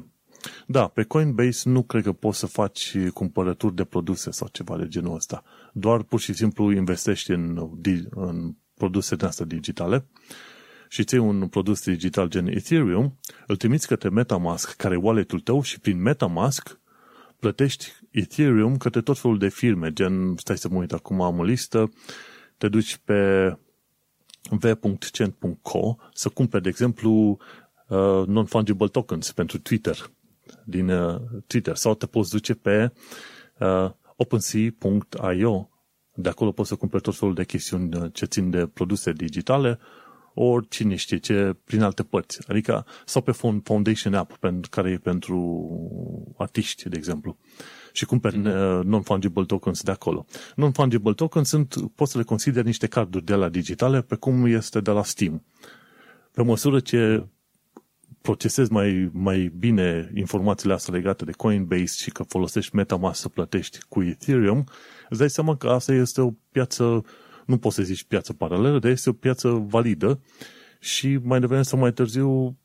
Da, 0.67 0.87
pe 0.87 1.03
Coinbase 1.03 1.69
nu 1.69 1.83
cred 1.83 2.03
că 2.03 2.11
poți 2.11 2.39
să 2.39 2.45
faci 2.45 2.97
cumpărături 3.13 3.75
de 3.75 3.83
produse 3.83 4.31
sau 4.31 4.47
ceva 4.51 4.77
de 4.77 4.87
genul 4.87 5.15
ăsta. 5.15 5.43
Doar 5.73 6.03
pur 6.03 6.19
și 6.19 6.33
simplu 6.33 6.71
investești 6.71 7.31
în, 7.31 7.69
în 8.09 8.55
produse 8.77 9.15
din 9.15 9.25
astea 9.25 9.45
digitale. 9.45 10.05
Și 10.89 11.03
ții 11.03 11.17
un 11.17 11.47
produs 11.47 11.83
digital 11.83 12.27
gen 12.27 12.47
Ethereum, 12.47 13.19
îl 13.47 13.55
trimiți 13.55 13.87
către 13.87 14.09
Metamask, 14.09 14.75
care 14.75 14.93
e 14.93 14.97
wallet-ul 14.97 15.39
tău 15.39 15.61
și 15.61 15.79
prin 15.79 16.01
Metamask 16.01 16.79
plătești 17.39 17.91
Ethereum 18.11 18.77
către 18.77 19.01
tot 19.01 19.17
felul 19.17 19.37
de 19.37 19.49
firme, 19.49 19.93
gen, 19.93 20.35
stai 20.37 20.57
să 20.57 20.69
mă 20.69 20.77
uit 20.77 20.93
acum, 20.93 21.21
am 21.21 21.39
o 21.39 21.43
listă, 21.43 21.91
te 22.57 22.67
duci 22.67 22.97
pe 22.97 23.53
v.cent.co 24.49 25.95
să 26.13 26.29
cumperi, 26.29 26.63
de 26.63 26.69
exemplu, 26.69 27.37
uh, 27.87 28.23
non-fungible 28.27 28.87
tokens 28.87 29.31
pentru 29.31 29.59
Twitter, 29.59 30.11
din 30.65 30.89
uh, 30.89 31.21
Twitter, 31.47 31.75
sau 31.75 31.95
te 31.95 32.05
poți 32.05 32.31
duce 32.31 32.53
pe 32.53 32.91
uh, 33.59 33.91
OpenSea.io 34.15 35.69
de 36.15 36.29
acolo 36.29 36.51
poți 36.51 36.69
să 36.69 36.75
cumperi 36.75 37.01
tot 37.01 37.15
felul 37.15 37.33
de 37.33 37.45
chestiuni 37.45 37.95
uh, 37.95 38.09
ce 38.13 38.25
țin 38.25 38.49
de 38.49 38.67
produse 38.73 39.11
digitale, 39.11 39.79
ori 40.33 40.67
cine 40.67 40.95
știe 40.95 41.17
ce, 41.17 41.55
prin 41.63 41.81
alte 41.81 42.03
părți. 42.03 42.39
Adică, 42.47 42.85
sau 43.05 43.21
pe 43.21 43.31
Foundation 43.63 44.13
App, 44.13 44.37
care 44.69 44.91
e 44.91 44.97
pentru 44.97 46.35
artiști, 46.37 46.89
de 46.89 46.97
exemplu. 46.97 47.37
Și 47.91 48.05
cumperi 48.05 48.39
mm-hmm. 48.39 48.81
non-fungible 48.83 49.45
tokens 49.45 49.81
de 49.81 49.91
acolo. 49.91 50.25
Non-fungible 50.55 51.13
tokens 51.15 51.49
sunt, 51.49 51.75
poți 51.95 52.11
să 52.11 52.17
le 52.17 52.23
consideri 52.23 52.65
niște 52.65 52.87
carduri 52.87 53.25
de 53.25 53.35
la 53.35 53.49
digitale, 53.49 54.01
pe 54.01 54.15
cum 54.15 54.45
este 54.45 54.79
de 54.79 54.91
la 54.91 55.03
Steam. 55.03 55.43
Pe 56.31 56.43
măsură 56.43 56.79
ce 56.79 57.25
procesezi 58.25 58.71
mai, 58.71 59.09
mai 59.13 59.51
bine 59.57 60.11
informațiile 60.15 60.73
astea 60.73 60.93
legate 60.93 61.25
de 61.25 61.31
Coinbase 61.31 61.95
și 62.03 62.11
că 62.11 62.23
folosești 62.23 62.75
MetaMask 62.75 63.21
să 63.21 63.29
plătești 63.29 63.77
cu 63.89 64.03
Ethereum, 64.03 64.63
îți 65.09 65.19
dai 65.19 65.29
seama 65.29 65.55
că 65.55 65.69
asta 65.69 65.93
este 65.93 66.21
o 66.21 66.31
piață, 66.51 67.05
nu 67.45 67.57
poți 67.57 67.75
să 67.75 67.83
zici 67.83 68.03
piață 68.03 68.33
paralelă, 68.33 68.79
dar 68.79 68.91
este 68.91 69.09
o 69.09 69.13
piață 69.13 69.49
validă 69.49 70.21
și 70.79 71.19
mai 71.23 71.39
devreme 71.39 71.61
sau 71.61 71.79
mai 71.79 71.93
târziu, 71.93 72.57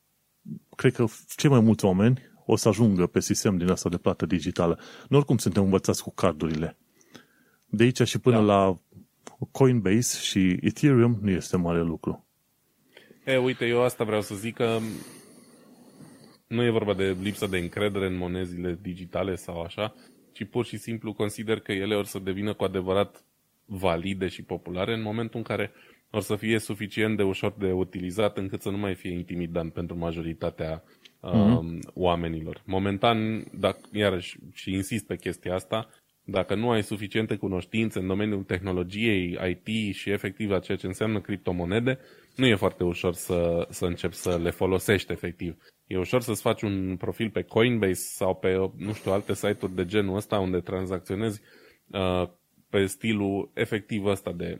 cred 0.76 0.92
că 0.92 1.04
cei 1.36 1.50
mai 1.50 1.60
mulți 1.60 1.84
oameni 1.84 2.20
o 2.46 2.56
să 2.56 2.68
ajungă 2.68 3.06
pe 3.06 3.20
sistem 3.20 3.56
din 3.56 3.70
asta 3.70 3.88
de 3.88 3.96
plată 3.96 4.26
digitală. 4.26 4.78
Nu 5.08 5.16
oricum 5.16 5.38
suntem 5.38 5.62
învățați 5.62 6.02
cu 6.02 6.12
cardurile. 6.14 6.76
De 7.66 7.82
aici 7.82 8.02
și 8.02 8.18
până 8.18 8.36
da. 8.36 8.42
la 8.42 8.80
Coinbase 9.50 10.18
și 10.22 10.58
Ethereum 10.60 11.18
nu 11.22 11.30
este 11.30 11.56
mare 11.56 11.82
lucru. 11.82 12.26
E, 13.24 13.36
uite, 13.36 13.66
eu 13.66 13.82
asta 13.82 14.04
vreau 14.04 14.22
să 14.22 14.34
zic 14.34 14.54
că 14.54 14.78
nu 16.50 16.64
e 16.64 16.70
vorba 16.70 16.94
de 16.94 17.16
lipsă 17.22 17.46
de 17.46 17.58
încredere 17.58 18.06
în 18.06 18.16
monezile 18.16 18.78
digitale 18.82 19.34
sau 19.34 19.60
așa, 19.60 19.94
ci 20.32 20.44
pur 20.44 20.64
și 20.64 20.76
simplu 20.76 21.12
consider 21.12 21.60
că 21.60 21.72
ele 21.72 21.94
or 21.94 22.04
să 22.04 22.18
devină 22.18 22.52
cu 22.52 22.64
adevărat 22.64 23.24
valide 23.64 24.28
și 24.28 24.42
populare 24.42 24.94
în 24.94 25.02
momentul 25.02 25.38
în 25.38 25.44
care 25.44 25.72
or 26.10 26.20
să 26.20 26.36
fie 26.36 26.58
suficient 26.58 27.16
de 27.16 27.22
ușor 27.22 27.54
de 27.58 27.72
utilizat 27.72 28.36
încât 28.36 28.62
să 28.62 28.70
nu 28.70 28.76
mai 28.76 28.94
fie 28.94 29.12
intimidant 29.12 29.72
pentru 29.72 29.96
majoritatea 29.96 30.82
mm-hmm. 31.22 31.78
oamenilor. 31.94 32.62
Momentan, 32.66 33.44
dacă, 33.52 33.88
iarăși, 33.92 34.36
și 34.52 34.72
insist 34.72 35.06
pe 35.06 35.16
chestia 35.16 35.54
asta, 35.54 35.88
dacă 36.24 36.54
nu 36.54 36.70
ai 36.70 36.82
suficiente 36.82 37.36
cunoștințe 37.36 37.98
în 37.98 38.06
domeniul 38.06 38.42
tehnologiei, 38.42 39.38
IT 39.48 39.94
și 39.94 40.10
efectiv 40.10 40.52
a 40.52 40.58
ceea 40.58 40.78
ce 40.78 40.86
înseamnă 40.86 41.20
criptomonede, 41.20 41.98
nu 42.36 42.46
e 42.46 42.54
foarte 42.54 42.84
ușor 42.84 43.14
să, 43.14 43.66
să 43.70 43.84
începi 43.84 44.14
să 44.14 44.38
le 44.42 44.50
folosești 44.50 45.12
efectiv. 45.12 45.56
E 45.86 45.98
ușor 45.98 46.20
să-ți 46.20 46.40
faci 46.40 46.62
un 46.62 46.96
profil 46.96 47.30
pe 47.30 47.42
Coinbase 47.42 47.94
sau 47.94 48.34
pe, 48.34 48.70
nu 48.76 48.92
știu, 48.92 49.12
alte 49.12 49.34
site-uri 49.34 49.74
de 49.74 49.84
genul 49.84 50.16
ăsta 50.16 50.38
unde 50.38 50.60
tranzacționezi 50.60 51.40
uh, 51.86 52.28
pe 52.68 52.86
stilul 52.86 53.50
efectiv 53.54 54.04
ăsta 54.04 54.32
de, 54.32 54.58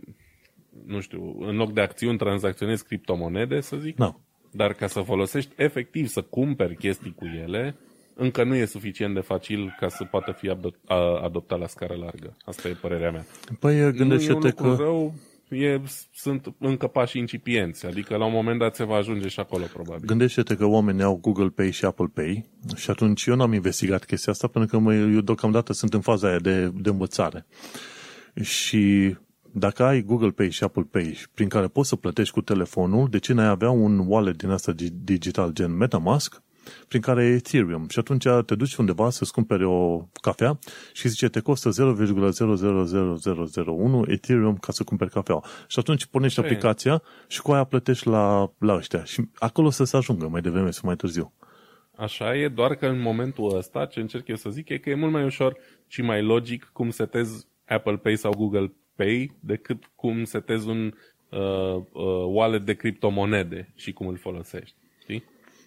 nu 0.87 1.01
știu, 1.01 1.37
în 1.41 1.57
loc 1.57 1.73
de 1.73 1.81
acțiuni 1.81 2.18
tranzacționezi 2.18 2.85
criptomonede, 2.85 3.61
să 3.61 3.77
zic. 3.77 3.97
No. 3.97 4.14
Dar 4.53 4.73
ca 4.73 4.87
să 4.87 5.01
folosești 5.01 5.53
efectiv 5.57 6.07
să 6.07 6.23
cumperi 6.23 6.77
chestii 6.77 7.14
cu 7.14 7.25
ele, 7.25 7.77
încă 8.14 8.45
nu 8.45 8.55
e 8.55 8.64
suficient 8.64 9.14
de 9.14 9.21
facil 9.21 9.77
ca 9.79 9.89
să 9.89 10.05
poată 10.05 10.33
fi 10.33 10.49
adoptat 11.23 11.59
la 11.59 11.66
scară 11.66 11.95
largă. 11.95 12.37
Asta 12.45 12.68
e 12.68 12.73
părerea 12.73 13.11
mea. 13.11 13.25
Păi 13.61 13.93
gândește-te 13.93 14.51
că... 14.51 14.75
Rău, 14.79 15.14
e, 15.51 15.80
sunt 16.12 16.55
încă 16.59 16.86
pași 16.86 17.18
incipienți, 17.18 17.86
adică 17.86 18.16
la 18.16 18.24
un 18.24 18.32
moment 18.32 18.59
dat 18.59 18.74
se 18.74 18.84
va 18.84 18.94
ajunge 18.94 19.28
și 19.28 19.40
acolo, 19.40 19.64
probabil. 19.72 20.07
Gândește-te 20.07 20.57
că 20.57 20.64
oamenii 20.64 21.03
au 21.03 21.16
Google 21.16 21.48
Pay 21.48 21.70
și 21.70 21.84
Apple 21.84 22.11
Pay 22.14 22.44
și 22.76 22.90
atunci 22.90 23.26
eu 23.26 23.34
n-am 23.34 23.53
investigat 23.53 24.05
chestia 24.05 24.32
asta 24.32 24.46
pentru 24.46 24.70
că 24.70 24.82
mă, 24.82 24.94
eu 24.94 25.20
deocamdată 25.20 25.72
sunt 25.72 25.94
în 25.94 26.01
faza 26.01 26.28
aia 26.28 26.38
de, 26.38 26.72
de 26.74 26.88
învățare. 26.88 27.46
Și 28.42 29.16
dacă 29.53 29.82
ai 29.82 30.03
Google 30.03 30.30
Pay 30.30 30.51
și 30.51 30.64
Apple 30.64 30.86
Pay 30.90 31.18
prin 31.34 31.48
care 31.48 31.66
poți 31.66 31.88
să 31.88 31.96
plătești 31.96 32.34
cu 32.34 32.40
telefonul, 32.40 33.09
de 33.09 33.18
ce 33.18 33.32
n-ai 33.32 33.48
avea 33.48 33.70
un 33.70 34.05
wallet 34.07 34.36
din 34.36 34.48
asta 34.48 34.72
digital 34.92 35.53
gen 35.53 35.76
MetaMask 35.76 36.42
prin 36.88 37.00
care 37.00 37.24
e 37.24 37.34
Ethereum. 37.34 37.88
Și 37.88 37.98
atunci 37.98 38.26
te 38.46 38.54
duci 38.54 38.74
undeva 38.74 39.11
să-ți 39.11 39.32
cumperi 39.32 39.64
o 39.64 40.08
cafea 40.20 40.58
și 40.92 41.08
zice 41.08 41.28
te 41.28 41.40
costă 41.40 41.70
0,00001 41.70 44.02
Ethereum 44.06 44.56
ca 44.56 44.72
să 44.72 44.84
cumperi 44.84 45.11
cafea. 45.11 45.40
Și 45.66 45.78
atunci 45.78 46.06
pornești 46.06 46.40
e. 46.40 46.42
aplicația 46.42 47.02
și 47.28 47.42
cu 47.42 47.52
aia 47.52 47.64
plătești 47.64 48.08
la, 48.08 48.52
la 48.58 48.74
ăștia. 48.74 49.04
Și 49.04 49.28
acolo 49.34 49.70
să 49.70 49.84
se 49.84 49.96
ajungă 49.96 50.28
mai 50.28 50.40
devreme 50.40 50.70
sau 50.70 50.82
mai 50.84 50.96
târziu. 50.96 51.32
Așa 51.96 52.36
e, 52.36 52.48
doar 52.48 52.74
că 52.74 52.86
în 52.86 53.00
momentul 53.00 53.56
ăsta 53.56 53.86
ce 53.86 54.00
încerc 54.00 54.28
eu 54.28 54.36
să 54.36 54.50
zic 54.50 54.68
e 54.68 54.78
că 54.78 54.90
e 54.90 54.94
mult 54.94 55.12
mai 55.12 55.24
ușor 55.24 55.56
și 55.86 56.02
mai 56.02 56.22
logic 56.22 56.70
cum 56.72 56.90
setezi 56.90 57.46
Apple 57.66 57.96
Pay 57.96 58.16
sau 58.16 58.32
Google 58.32 58.72
Pay 58.96 59.36
decât 59.40 59.90
cum 59.94 60.24
setezi 60.24 60.68
un 60.68 60.94
uh, 61.30 61.76
uh, 61.92 62.24
wallet 62.26 62.64
de 62.64 62.74
criptomonede 62.74 63.72
și 63.74 63.92
cum 63.92 64.06
îl 64.06 64.16
folosești. 64.16 64.74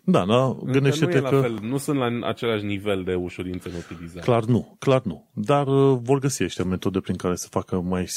Da, 0.06 0.26
da, 0.26 0.58
gândește-te 0.64 1.20
nu 1.20 1.30
că... 1.30 1.40
Fel, 1.42 1.60
nu 1.62 1.78
sunt 1.78 1.98
la 1.98 2.28
același 2.28 2.66
nivel 2.66 3.04
de 3.04 3.14
ușurință 3.14 3.70
în 3.70 3.76
utilizare. 3.76 4.26
Clar 4.26 4.44
nu, 4.44 4.76
clar 4.80 5.02
nu. 5.04 5.30
Dar 5.34 5.68
uh, 5.68 6.00
vor 6.02 6.20
găsi 6.20 6.44
ăștia 6.44 6.66
metode 6.66 7.00
prin 7.00 7.16
care 7.16 7.36
să 7.36 7.48
facă 7.50 7.82
mai, 7.82 8.08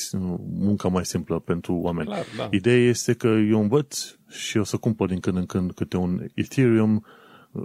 munca 0.58 0.88
mai 0.88 1.04
simplă 1.04 1.38
pentru 1.38 1.74
oameni. 1.74 2.08
Clar, 2.08 2.24
da. 2.36 2.48
Ideea 2.50 2.88
este 2.88 3.14
că 3.14 3.26
eu 3.26 3.60
învăț 3.60 4.14
și 4.28 4.58
o 4.58 4.64
să 4.64 4.76
cumpăr 4.76 5.08
din 5.08 5.20
când 5.20 5.36
în 5.36 5.46
când 5.46 5.72
câte 5.72 5.96
un 5.96 6.26
Ethereum, 6.34 7.06
uh, 7.52 7.62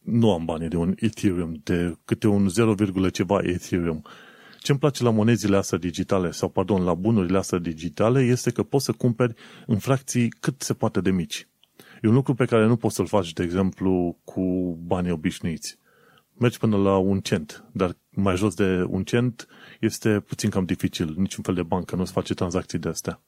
nu 0.00 0.32
am 0.32 0.44
bani 0.44 0.68
de 0.68 0.76
un 0.76 0.94
Ethereum, 0.96 1.60
de 1.62 1.96
câte 2.04 2.26
un 2.26 2.48
0, 2.48 2.74
ceva 3.12 3.38
Ethereum. 3.42 4.02
Ce 4.58 4.70
îmi 4.70 4.80
place 4.80 5.02
la 5.02 5.10
monezile 5.10 5.56
astea 5.56 5.78
digitale, 5.78 6.30
sau 6.30 6.48
pardon, 6.48 6.82
la 6.84 6.94
bunurile 6.94 7.38
astea 7.38 7.58
digitale, 7.58 8.20
este 8.20 8.50
că 8.50 8.62
poți 8.62 8.84
să 8.84 8.92
cumperi 8.92 9.34
în 9.66 9.78
fracții 9.78 10.28
cât 10.28 10.62
se 10.62 10.74
poate 10.74 11.00
de 11.00 11.10
mici. 11.10 11.48
E 12.04 12.08
un 12.08 12.14
lucru 12.14 12.34
pe 12.34 12.44
care 12.44 12.66
nu 12.66 12.76
poți 12.76 12.94
să-l 12.94 13.06
faci, 13.06 13.32
de 13.32 13.42
exemplu, 13.42 14.18
cu 14.24 14.42
banii 14.86 15.10
obișnuiți. 15.10 15.78
Mergi 16.38 16.58
până 16.58 16.76
la 16.76 16.96
un 16.96 17.20
cent, 17.20 17.64
dar 17.72 17.96
mai 18.10 18.36
jos 18.36 18.54
de 18.54 18.84
un 18.88 19.04
cent 19.04 19.48
este 19.80 20.20
puțin 20.20 20.50
cam 20.50 20.64
dificil. 20.64 21.14
Niciun 21.16 21.42
fel 21.42 21.54
de 21.54 21.62
bancă 21.62 21.96
nu-ți 21.96 22.12
face 22.12 22.34
tranzacții 22.34 22.78
de 22.78 22.88
astea. 22.88 23.20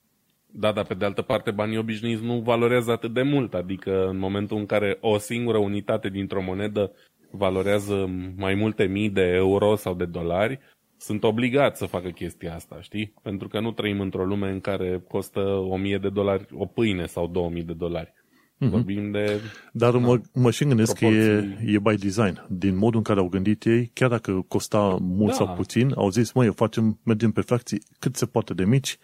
Da, 0.45 0.71
dar 0.71 0.85
pe 0.85 0.93
de 0.93 1.05
altă 1.05 1.21
parte 1.21 1.51
banii 1.51 1.77
obișnuiți 1.77 2.23
nu 2.23 2.39
valorează 2.39 2.91
atât 2.91 3.13
de 3.13 3.21
mult, 3.21 3.53
adică 3.53 4.07
în 4.07 4.17
momentul 4.17 4.57
în 4.57 4.65
care 4.65 4.97
o 5.01 5.17
singură 5.17 5.57
unitate 5.57 6.09
dintr-o 6.09 6.41
monedă 6.41 6.91
valorează 7.31 8.09
mai 8.35 8.55
multe 8.55 8.83
mii 8.83 9.09
de 9.09 9.21
euro 9.21 9.75
sau 9.75 9.93
de 9.93 10.05
dolari, 10.05 10.59
sunt 10.97 11.23
obligați 11.23 11.79
să 11.79 11.85
facă 11.85 12.09
chestia 12.09 12.55
asta, 12.55 12.81
știi? 12.81 13.13
Pentru 13.21 13.47
că 13.47 13.59
nu 13.59 13.71
trăim 13.71 13.99
într-o 13.99 14.25
lume 14.25 14.49
în 14.49 14.59
care 14.59 15.03
costă 15.07 15.39
1000 15.39 15.97
de 15.97 16.09
dolari 16.09 16.45
o 16.53 16.65
pâine 16.65 17.05
sau 17.05 17.27
2000 17.27 17.63
de 17.63 17.73
dolari. 17.73 18.13
Mm-hmm. 18.57 18.69
Vorbim 18.69 19.11
de... 19.11 19.41
Dar 19.71 19.93
na, 19.93 19.99
mă, 19.99 20.21
mă 20.33 20.51
și 20.51 20.65
gândesc 20.65 20.97
proporții... 20.97 21.21
că 21.21 21.33
e, 21.65 21.71
e 21.73 21.79
by 21.79 21.95
design. 21.95 22.45
Din 22.49 22.77
modul 22.77 22.97
în 22.97 23.03
care 23.03 23.19
au 23.19 23.27
gândit 23.27 23.65
ei, 23.65 23.91
chiar 23.93 24.09
dacă 24.09 24.45
costa 24.47 24.97
mult 25.01 25.29
da. 25.29 25.35
sau 25.35 25.53
puțin, 25.55 25.91
au 25.95 26.09
zis, 26.09 26.31
măi, 26.31 26.53
facem, 26.53 26.99
mergem 27.03 27.31
pe 27.31 27.41
fracții 27.41 27.81
cât 27.99 28.15
se 28.15 28.25
poate 28.25 28.53
de 28.53 28.65
mici 28.65 28.97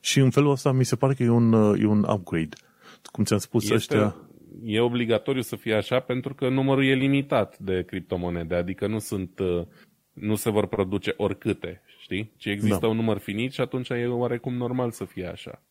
și 0.00 0.18
în 0.18 0.30
felul 0.30 0.50
ăsta 0.50 0.72
mi 0.72 0.84
se 0.84 0.96
pare 0.96 1.14
că 1.14 1.22
e 1.22 1.28
un, 1.28 1.52
e 1.80 1.86
un 1.86 2.06
upgrade. 2.08 2.56
Cum 3.02 3.24
ți-am 3.24 3.38
spus, 3.38 3.62
este, 3.62 3.74
ăștia... 3.74 4.16
E 4.64 4.80
obligatoriu 4.80 5.40
să 5.40 5.56
fie 5.56 5.74
așa 5.74 6.00
pentru 6.00 6.34
că 6.34 6.48
numărul 6.48 6.84
e 6.84 6.94
limitat 6.94 7.58
de 7.58 7.82
criptomonede, 7.86 8.54
adică 8.54 8.86
nu 8.86 8.98
sunt 8.98 9.38
uh, 9.38 9.66
nu 10.12 10.34
se 10.34 10.50
vor 10.50 10.66
produce 10.66 11.14
oricâte, 11.16 11.82
știi? 11.98 12.32
Ci 12.36 12.46
există 12.46 12.78
da. 12.80 12.86
un 12.86 12.96
număr 12.96 13.18
finit 13.18 13.52
și 13.52 13.60
atunci 13.60 13.88
e 13.88 14.06
oarecum 14.06 14.54
normal 14.54 14.90
să 14.90 15.04
fie 15.04 15.26
așa. 15.26 15.62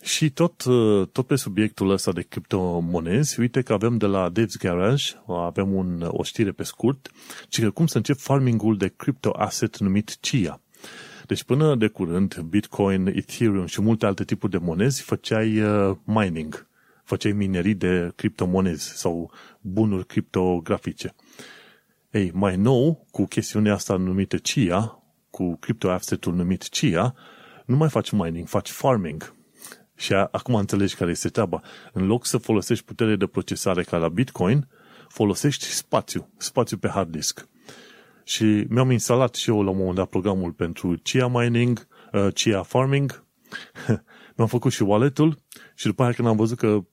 Cool. 0.00 0.08
Și 0.08 0.30
tot, 0.30 0.64
uh, 0.64 1.08
tot 1.12 1.26
pe 1.26 1.36
subiectul 1.36 1.90
ăsta 1.90 2.12
de 2.12 2.22
criptomonezi, 2.22 3.40
uite 3.40 3.62
că 3.62 3.72
avem 3.72 3.96
de 3.96 4.06
la 4.06 4.30
Dave's 4.30 4.58
Garage, 4.58 5.04
avem 5.26 5.74
un, 5.74 6.04
o 6.08 6.22
știre 6.22 6.52
pe 6.52 6.62
scurt, 6.62 7.10
ci 7.48 7.60
că 7.60 7.70
cum 7.70 7.86
să 7.86 7.96
încep 7.96 8.18
farmingul 8.18 8.76
de 8.76 8.92
crypto 8.96 9.30
asset 9.30 9.78
numit 9.78 10.16
CIA. 10.20 10.60
Deci 11.26 11.42
până 11.42 11.74
de 11.74 11.86
curând, 11.88 12.38
Bitcoin, 12.38 13.06
Ethereum 13.06 13.66
și 13.66 13.80
multe 13.80 14.06
alte 14.06 14.24
tipuri 14.24 14.52
de 14.52 14.58
monezi 14.58 15.02
făceai 15.02 15.60
uh, 15.60 15.96
mining, 16.04 16.66
făceai 17.04 17.32
minerii 17.32 17.74
de 17.74 18.12
criptomonezi 18.16 18.96
sau 18.96 19.32
bunuri 19.60 20.06
criptografice. 20.06 21.14
Ei, 22.10 22.30
mai 22.34 22.56
nou, 22.56 23.06
cu 23.10 23.24
chestiunea 23.24 23.74
asta 23.74 23.96
numită 23.96 24.36
CIA, 24.36 25.02
cu 25.30 25.56
crypto 25.56 25.90
asset-ul 25.90 26.34
numit 26.34 26.68
CIA, 26.68 27.14
nu 27.66 27.76
mai 27.76 27.88
faci 27.88 28.10
mining, 28.10 28.46
faci 28.46 28.70
farming. 28.70 29.38
Și 30.00 30.12
a, 30.12 30.28
acum 30.30 30.54
înțelegi 30.54 30.94
care 30.94 31.10
este 31.10 31.28
treaba. 31.28 31.60
În 31.92 32.06
loc 32.06 32.26
să 32.26 32.38
folosești 32.38 32.84
putere 32.84 33.16
de 33.16 33.26
procesare 33.26 33.82
ca 33.82 33.96
la 33.96 34.08
Bitcoin, 34.08 34.68
folosești 35.08 35.64
spațiu, 35.64 36.28
spațiu 36.36 36.76
pe 36.76 36.88
hard 36.88 37.10
disk. 37.10 37.48
Și 38.24 38.44
mi-am 38.68 38.90
instalat 38.90 39.34
și 39.34 39.50
eu 39.50 39.62
la 39.62 39.70
un 39.70 39.76
moment 39.76 39.96
dat 39.96 40.08
programul 40.08 40.52
pentru 40.52 41.00
Chia 41.02 41.26
Mining, 41.26 41.86
uh, 42.12 42.32
Chia 42.34 42.62
Farming. 42.62 43.24
mi-am 44.36 44.48
făcut 44.48 44.72
și 44.72 44.82
wallet-ul 44.82 45.38
și 45.74 45.86
după 45.86 46.02
aia 46.02 46.12
când 46.12 46.28
am 46.28 46.36
văzut 46.36 46.58
că 46.58 46.84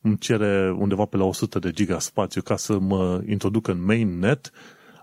îmi 0.00 0.18
cere 0.18 0.70
undeva 0.70 1.04
pe 1.04 1.16
la 1.16 1.24
100 1.24 1.58
de 1.58 1.70
giga 1.70 1.98
spațiu 1.98 2.42
ca 2.42 2.56
să 2.56 2.78
mă 2.78 3.22
introduc 3.26 3.68
în 3.68 3.84
mainnet, 3.84 4.50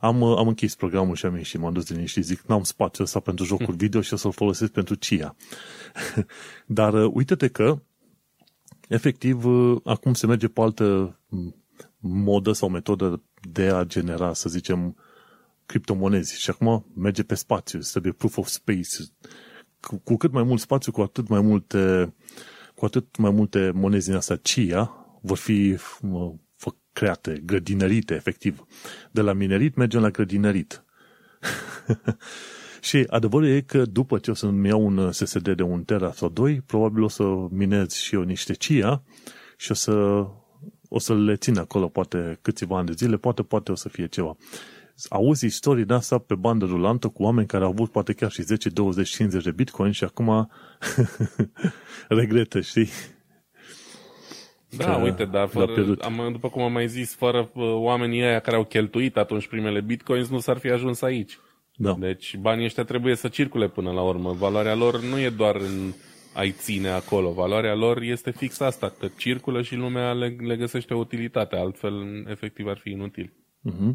am, 0.01 0.23
am 0.23 0.47
închis 0.47 0.75
programul 0.75 1.15
și 1.15 1.25
am 1.25 1.35
ieșit, 1.35 1.59
m-am 1.59 1.73
dus 1.73 1.85
din 1.85 2.05
și 2.05 2.21
zic, 2.21 2.41
n-am 2.41 2.63
spațiu 2.63 3.03
ăsta 3.03 3.19
pentru 3.19 3.45
jocuri 3.45 3.77
video 3.77 4.01
și 4.01 4.13
o 4.13 4.15
să-l 4.15 4.31
folosesc 4.31 4.71
pentru 4.71 4.95
CIA. 4.95 5.35
Dar 6.65 6.93
uh, 6.93 7.11
uite-te 7.13 7.47
că, 7.47 7.81
efectiv, 8.87 9.45
uh, 9.45 9.77
acum 9.83 10.13
se 10.13 10.27
merge 10.27 10.47
pe 10.47 10.61
altă 10.61 11.19
modă 11.99 12.51
sau 12.51 12.69
metodă 12.69 13.21
de 13.51 13.67
a 13.67 13.83
genera, 13.83 14.33
să 14.33 14.49
zicem, 14.49 14.95
criptomonezi. 15.65 16.39
Și 16.39 16.49
acum 16.49 16.85
merge 16.95 17.23
pe 17.23 17.35
spațiu, 17.35 17.79
trebuie 17.79 18.11
proof 18.11 18.37
of 18.37 18.47
space. 18.47 18.87
Cu, 19.79 19.97
cu 19.97 20.17
cât 20.17 20.31
mai 20.31 20.43
mult 20.43 20.59
spațiu, 20.59 20.91
cu 20.91 21.01
atât 21.01 21.27
mai 21.27 21.41
multe 21.41 22.13
cu 22.75 22.85
atât 22.85 23.17
mai 23.17 23.31
multe 23.31 23.71
monezi 23.73 24.07
din 24.07 24.15
asta 24.15 24.35
CIA 24.35 25.05
vor 25.21 25.37
fi 25.37 25.77
create, 26.93 27.41
grădinărite, 27.45 28.13
efectiv. 28.13 28.65
De 29.11 29.21
la 29.21 29.33
minerit 29.33 29.75
mergem 29.75 30.01
la 30.01 30.09
grădinărit. 30.09 30.83
și 32.87 33.05
adevărul 33.09 33.47
e 33.47 33.61
că 33.61 33.85
după 33.85 34.17
ce 34.17 34.31
o 34.31 34.33
să-mi 34.33 34.67
iau 34.67 34.85
un 34.85 35.11
SSD 35.11 35.49
de 35.49 35.63
un 35.63 35.83
tera 35.83 36.11
sau 36.11 36.29
2, 36.29 36.61
probabil 36.61 37.03
o 37.03 37.07
să 37.07 37.23
minez 37.49 37.93
și 37.93 38.15
eu 38.15 38.21
niște 38.21 38.53
CIA 38.53 39.03
și 39.57 39.71
o 39.71 39.73
să, 39.73 40.25
o 40.89 40.99
să 40.99 41.15
le 41.15 41.35
țin 41.35 41.57
acolo 41.57 41.87
poate 41.87 42.39
câțiva 42.41 42.77
ani 42.77 42.87
de 42.87 42.93
zile, 42.93 43.17
poate, 43.17 43.43
poate 43.43 43.71
o 43.71 43.75
să 43.75 43.89
fie 43.89 44.07
ceva 44.07 44.37
auzi 45.09 45.45
istorii 45.45 45.85
de 45.85 45.93
asta 45.93 46.17
pe 46.17 46.35
bandă 46.35 46.65
rulantă 46.65 47.07
cu 47.07 47.23
oameni 47.23 47.47
care 47.47 47.63
au 47.63 47.69
avut 47.69 47.91
poate 47.91 48.13
chiar 48.13 48.31
și 48.31 48.41
10, 48.41 48.69
20, 48.69 49.09
50 49.09 49.43
de 49.43 49.51
bitcoin 49.51 49.91
și 49.91 50.03
acum 50.03 50.49
regretă, 52.09 52.61
știi? 52.61 52.89
Da, 54.77 54.85
că 54.85 55.01
uite, 55.01 55.25
dar 55.25 55.47
fără, 55.47 55.95
am, 56.01 56.29
după 56.31 56.49
cum 56.49 56.61
am 56.61 56.71
mai 56.71 56.87
zis, 56.87 57.15
fără 57.15 57.49
uh, 57.53 57.73
oamenii 57.73 58.21
ăia 58.21 58.39
care 58.39 58.55
au 58.55 58.63
cheltuit 58.63 59.17
atunci 59.17 59.47
primele 59.47 59.81
bitcoins, 59.81 60.29
nu 60.29 60.39
s-ar 60.39 60.57
fi 60.57 60.69
ajuns 60.69 61.01
aici. 61.01 61.37
Da. 61.75 61.95
Deci 61.99 62.37
banii 62.37 62.65
ăștia 62.65 62.83
trebuie 62.83 63.15
să 63.15 63.27
circule 63.27 63.67
până 63.67 63.91
la 63.91 64.01
urmă. 64.01 64.31
Valoarea 64.31 64.75
lor 64.75 65.01
nu 65.01 65.19
e 65.19 65.29
doar 65.29 65.55
în 65.55 65.93
ai 66.33 66.51
ține 66.51 66.89
acolo. 66.89 67.31
Valoarea 67.31 67.75
lor 67.75 68.01
este 68.01 68.31
fix 68.31 68.59
asta, 68.59 68.93
că 68.99 69.07
circulă 69.17 69.61
și 69.61 69.75
lumea 69.75 70.13
le, 70.13 70.35
le 70.39 70.55
găsește 70.55 70.93
o 70.93 70.97
utilitate, 70.97 71.55
altfel 71.55 72.25
efectiv 72.27 72.67
ar 72.67 72.77
fi 72.77 72.89
inutil. 72.89 73.33
Uh-huh. 73.69 73.91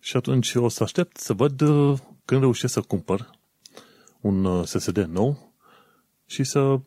Și 0.00 0.16
atunci 0.16 0.54
o 0.54 0.68
să 0.68 0.82
aștept 0.82 1.16
să 1.16 1.32
văd 1.32 1.60
uh, 1.60 1.98
când 2.24 2.40
reușesc 2.40 2.72
să 2.72 2.80
cumpăr 2.80 3.30
un 4.20 4.44
uh, 4.44 4.64
SSD 4.64 4.98
nou 4.98 5.54
și 6.26 6.44
să 6.44 6.80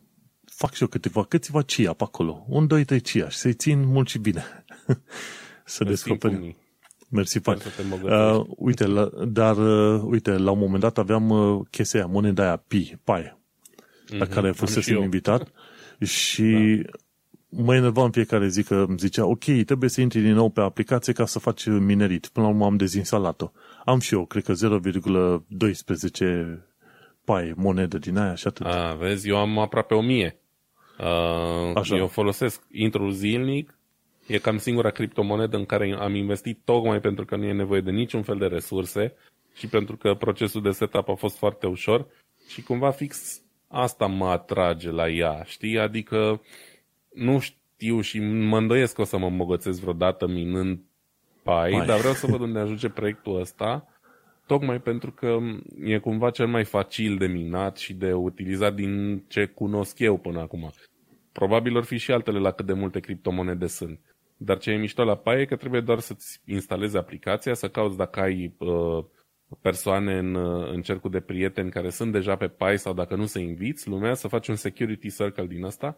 fac 0.56 0.72
și 0.72 0.82
eu 0.82 0.88
câteva, 0.88 1.24
câțiva 1.24 1.62
CIA 1.62 1.92
pe 1.92 2.02
acolo. 2.02 2.44
Un, 2.48 2.66
doi, 2.66 2.84
trei 2.84 3.00
CIA 3.00 3.28
și 3.28 3.36
să-i 3.36 3.54
țin 3.54 3.86
mult 3.86 4.08
și 4.08 4.18
bine. 4.18 4.64
să 5.64 5.84
descoperim. 5.84 6.56
Mersi, 7.08 7.38
fac. 7.38 7.58
Uh, 8.02 8.44
uite, 8.56 8.86
la, 8.86 9.10
dar, 9.28 9.56
uh, 9.56 10.02
uite, 10.04 10.30
la 10.30 10.50
un 10.50 10.58
moment 10.58 10.80
dat 10.80 10.98
aveam 10.98 11.30
uh, 11.30 11.66
chestia 11.70 12.00
aia, 12.00 12.08
moneda 12.08 12.42
aia 12.42 12.56
Pi, 12.56 12.96
Pi, 13.04 13.12
mm-hmm. 13.12 14.18
la 14.18 14.26
care 14.26 14.50
fusesem 14.50 15.02
invitat 15.02 15.52
și 16.00 16.80
da 16.82 16.98
mă 17.56 17.74
enerva 17.74 18.04
în 18.04 18.10
fiecare 18.10 18.48
zi 18.48 18.62
că 18.62 18.84
îmi 18.88 18.98
zicea, 18.98 19.26
ok, 19.26 19.44
trebuie 19.66 19.90
să 19.90 20.00
intri 20.00 20.20
din 20.20 20.34
nou 20.34 20.48
pe 20.48 20.60
aplicație 20.60 21.12
ca 21.12 21.26
să 21.26 21.38
faci 21.38 21.66
minerit. 21.66 22.26
Până 22.26 22.46
la 22.46 22.52
urmă 22.52 22.64
am 22.64 22.76
dezinstalat-o. 22.76 23.50
Am 23.84 23.98
și 23.98 24.14
eu, 24.14 24.24
cred 24.24 24.42
că 24.44 24.52
0,12 24.52 24.58
pai 27.24 27.52
monedă 27.56 27.98
din 27.98 28.16
aia 28.16 28.34
și 28.34 28.46
atât. 28.46 28.66
A, 28.66 28.94
vezi, 28.94 29.28
eu 29.28 29.36
am 29.36 29.58
aproape 29.58 29.94
1000. 29.94 30.38
Uh, 30.98 31.72
Așa. 31.74 31.96
Eu 31.96 32.06
folosesc, 32.06 32.62
intru 32.72 33.10
zilnic, 33.10 33.78
e 34.26 34.38
cam 34.38 34.58
singura 34.58 34.90
criptomonedă 34.90 35.56
în 35.56 35.64
care 35.64 35.96
am 35.98 36.14
investit 36.14 36.58
tocmai 36.64 37.00
pentru 37.00 37.24
că 37.24 37.36
nu 37.36 37.44
e 37.44 37.52
nevoie 37.52 37.80
de 37.80 37.90
niciun 37.90 38.22
fel 38.22 38.38
de 38.38 38.46
resurse 38.46 39.14
și 39.54 39.66
pentru 39.66 39.96
că 39.96 40.14
procesul 40.14 40.62
de 40.62 40.70
setup 40.70 41.08
a 41.08 41.14
fost 41.14 41.36
foarte 41.36 41.66
ușor 41.66 42.06
și 42.48 42.62
cumva 42.62 42.90
fix 42.90 43.40
asta 43.68 44.06
mă 44.06 44.26
atrage 44.26 44.90
la 44.90 45.08
ea, 45.08 45.42
știi? 45.44 45.78
Adică 45.78 46.42
nu 47.14 47.38
știu 47.38 48.00
și 48.00 48.20
mă 48.20 48.56
îndoiesc 48.58 48.94
că 48.94 49.00
o 49.00 49.04
să 49.04 49.18
mă 49.18 49.26
îmbogățesc 49.26 49.80
vreodată 49.80 50.26
minând 50.26 50.80
pai, 51.42 51.70
pai, 51.70 51.86
dar 51.86 51.98
vreau 51.98 52.14
să 52.14 52.26
văd 52.26 52.40
unde 52.40 52.58
ajunge 52.58 52.88
proiectul 52.88 53.40
ăsta, 53.40 53.88
tocmai 54.46 54.80
pentru 54.80 55.10
că 55.12 55.38
e 55.84 55.98
cumva 55.98 56.30
cel 56.30 56.46
mai 56.46 56.64
facil 56.64 57.16
de 57.16 57.26
minat 57.26 57.76
și 57.76 57.94
de 57.94 58.12
utilizat 58.12 58.74
din 58.74 59.24
ce 59.28 59.46
cunosc 59.46 59.98
eu 59.98 60.16
până 60.16 60.40
acum. 60.40 60.70
Probabil 61.32 61.76
or 61.76 61.84
fi 61.84 61.96
și 61.96 62.12
altele 62.12 62.38
la 62.38 62.50
cât 62.50 62.66
de 62.66 62.72
multe 62.72 63.00
criptomonede 63.00 63.66
sunt. 63.66 64.00
Dar 64.36 64.58
ce 64.58 64.70
e 64.70 64.76
mișto 64.76 65.04
la 65.04 65.16
Pai 65.16 65.40
e 65.40 65.44
că 65.44 65.56
trebuie 65.56 65.80
doar 65.80 65.98
să-ți 65.98 66.40
instalezi 66.46 66.96
aplicația, 66.96 67.54
să 67.54 67.68
cauți 67.68 67.96
dacă 67.96 68.20
ai 68.20 68.54
uh, 68.58 69.04
persoane 69.60 70.18
în, 70.18 70.34
uh, 70.34 70.70
în 70.72 70.82
cercul 70.82 71.10
de 71.10 71.20
prieteni 71.20 71.70
care 71.70 71.90
sunt 71.90 72.12
deja 72.12 72.36
pe 72.36 72.48
Pai 72.48 72.78
sau 72.78 72.94
dacă 72.94 73.16
nu 73.16 73.26
să 73.26 73.38
inviți 73.38 73.88
lumea, 73.88 74.14
să 74.14 74.28
faci 74.28 74.48
un 74.48 74.56
security 74.56 75.10
circle 75.10 75.46
din 75.46 75.64
asta 75.64 75.96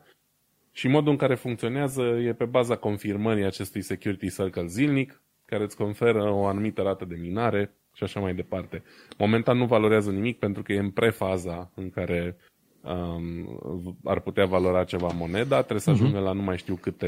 și 0.73 0.89
modul 0.89 1.11
în 1.11 1.17
care 1.17 1.35
funcționează 1.35 2.03
e 2.03 2.33
pe 2.33 2.45
baza 2.45 2.77
confirmării 2.77 3.45
acestui 3.45 3.83
security 3.83 4.31
circle 4.31 4.67
zilnic, 4.67 5.23
care 5.45 5.63
îți 5.63 5.77
conferă 5.77 6.31
o 6.31 6.47
anumită 6.47 6.83
rată 6.83 7.05
de 7.05 7.15
minare 7.15 7.75
și 7.97 8.03
așa 8.03 8.21
mai 8.21 8.35
departe. 8.35 8.83
Momentan 9.19 9.57
nu 9.57 9.67
valorează 9.67 10.11
nimic 10.11 10.39
pentru 10.39 10.63
că 10.63 10.73
e 10.73 10.79
în 10.79 10.91
prefaza 10.91 11.71
în 11.75 11.91
care 11.91 12.37
um, 12.81 13.99
ar 14.05 14.21
putea 14.21 14.47
valora 14.47 14.85
ceva 14.85 15.09
moneda, 15.15 15.59
trebuie 15.59 15.81
să 15.81 15.91
mhm. 15.91 16.01
ajungă 16.01 16.21
uh-huh. 16.21 16.25
la 16.25 16.33
nu 16.33 16.43
mai 16.43 16.59
știu 16.59 16.75
câte 16.75 17.07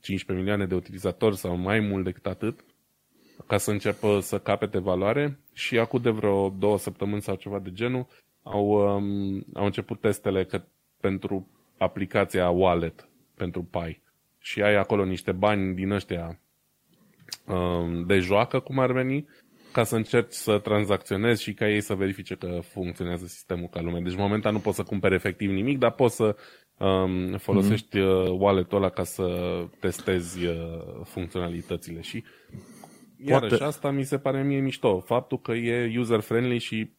15 0.00 0.32
milioane 0.32 0.66
de 0.66 0.74
utilizatori 0.74 1.36
sau 1.36 1.56
mai 1.56 1.80
mult 1.80 2.04
decât 2.04 2.26
atât 2.26 2.64
ca 3.46 3.56
să 3.56 3.70
înceapă 3.70 4.18
să 4.20 4.38
capete 4.38 4.78
valoare 4.78 5.38
și 5.52 5.78
acum 5.78 6.00
de 6.00 6.10
vreo 6.10 6.48
două 6.48 6.78
săptămâni 6.78 7.22
sau 7.22 7.34
ceva 7.34 7.58
de 7.58 7.72
genul 7.72 8.06
au, 8.42 8.68
um, 8.68 9.44
au 9.54 9.64
început 9.64 10.00
testele 10.00 10.44
că 10.44 10.62
pentru 11.00 11.48
aplicația 11.78 12.50
Wallet 12.50 13.08
pentru 13.34 13.62
Pi 13.62 14.00
și 14.38 14.62
ai 14.62 14.74
acolo 14.74 15.04
niște 15.04 15.32
bani 15.32 15.74
din 15.74 15.90
ăștia 15.90 16.40
um, 17.46 18.06
de 18.06 18.18
joacă, 18.18 18.60
cum 18.60 18.78
ar 18.78 18.92
veni, 18.92 19.26
ca 19.72 19.84
să 19.84 19.96
încerci 19.96 20.32
să 20.32 20.58
tranzacționezi 20.58 21.42
și 21.42 21.54
ca 21.54 21.68
ei 21.68 21.80
să 21.80 21.94
verifice 21.94 22.34
că 22.34 22.60
funcționează 22.62 23.26
sistemul 23.26 23.68
ca 23.68 23.80
lume. 23.80 24.00
Deci 24.00 24.16
momentan 24.16 24.52
nu 24.52 24.58
poți 24.58 24.76
să 24.76 24.82
cumperi 24.82 25.14
efectiv 25.14 25.50
nimic, 25.50 25.78
dar 25.78 25.92
poți 25.92 26.16
să 26.16 26.36
um, 26.76 27.36
folosești 27.36 27.98
mm-hmm. 27.98 28.38
wallet-ul 28.38 28.78
ăla 28.78 28.88
ca 28.88 29.04
să 29.04 29.26
testezi 29.80 30.46
uh, 30.46 30.54
funcționalitățile 31.04 32.00
și 32.00 32.24
Iarăși, 33.24 33.48
poate... 33.48 33.64
asta 33.64 33.90
mi 33.90 34.04
se 34.04 34.18
pare 34.18 34.42
mie 34.42 34.60
mișto. 34.60 35.00
Faptul 35.00 35.40
că 35.40 35.52
e 35.52 35.98
user-friendly 35.98 36.58
și 36.58 36.90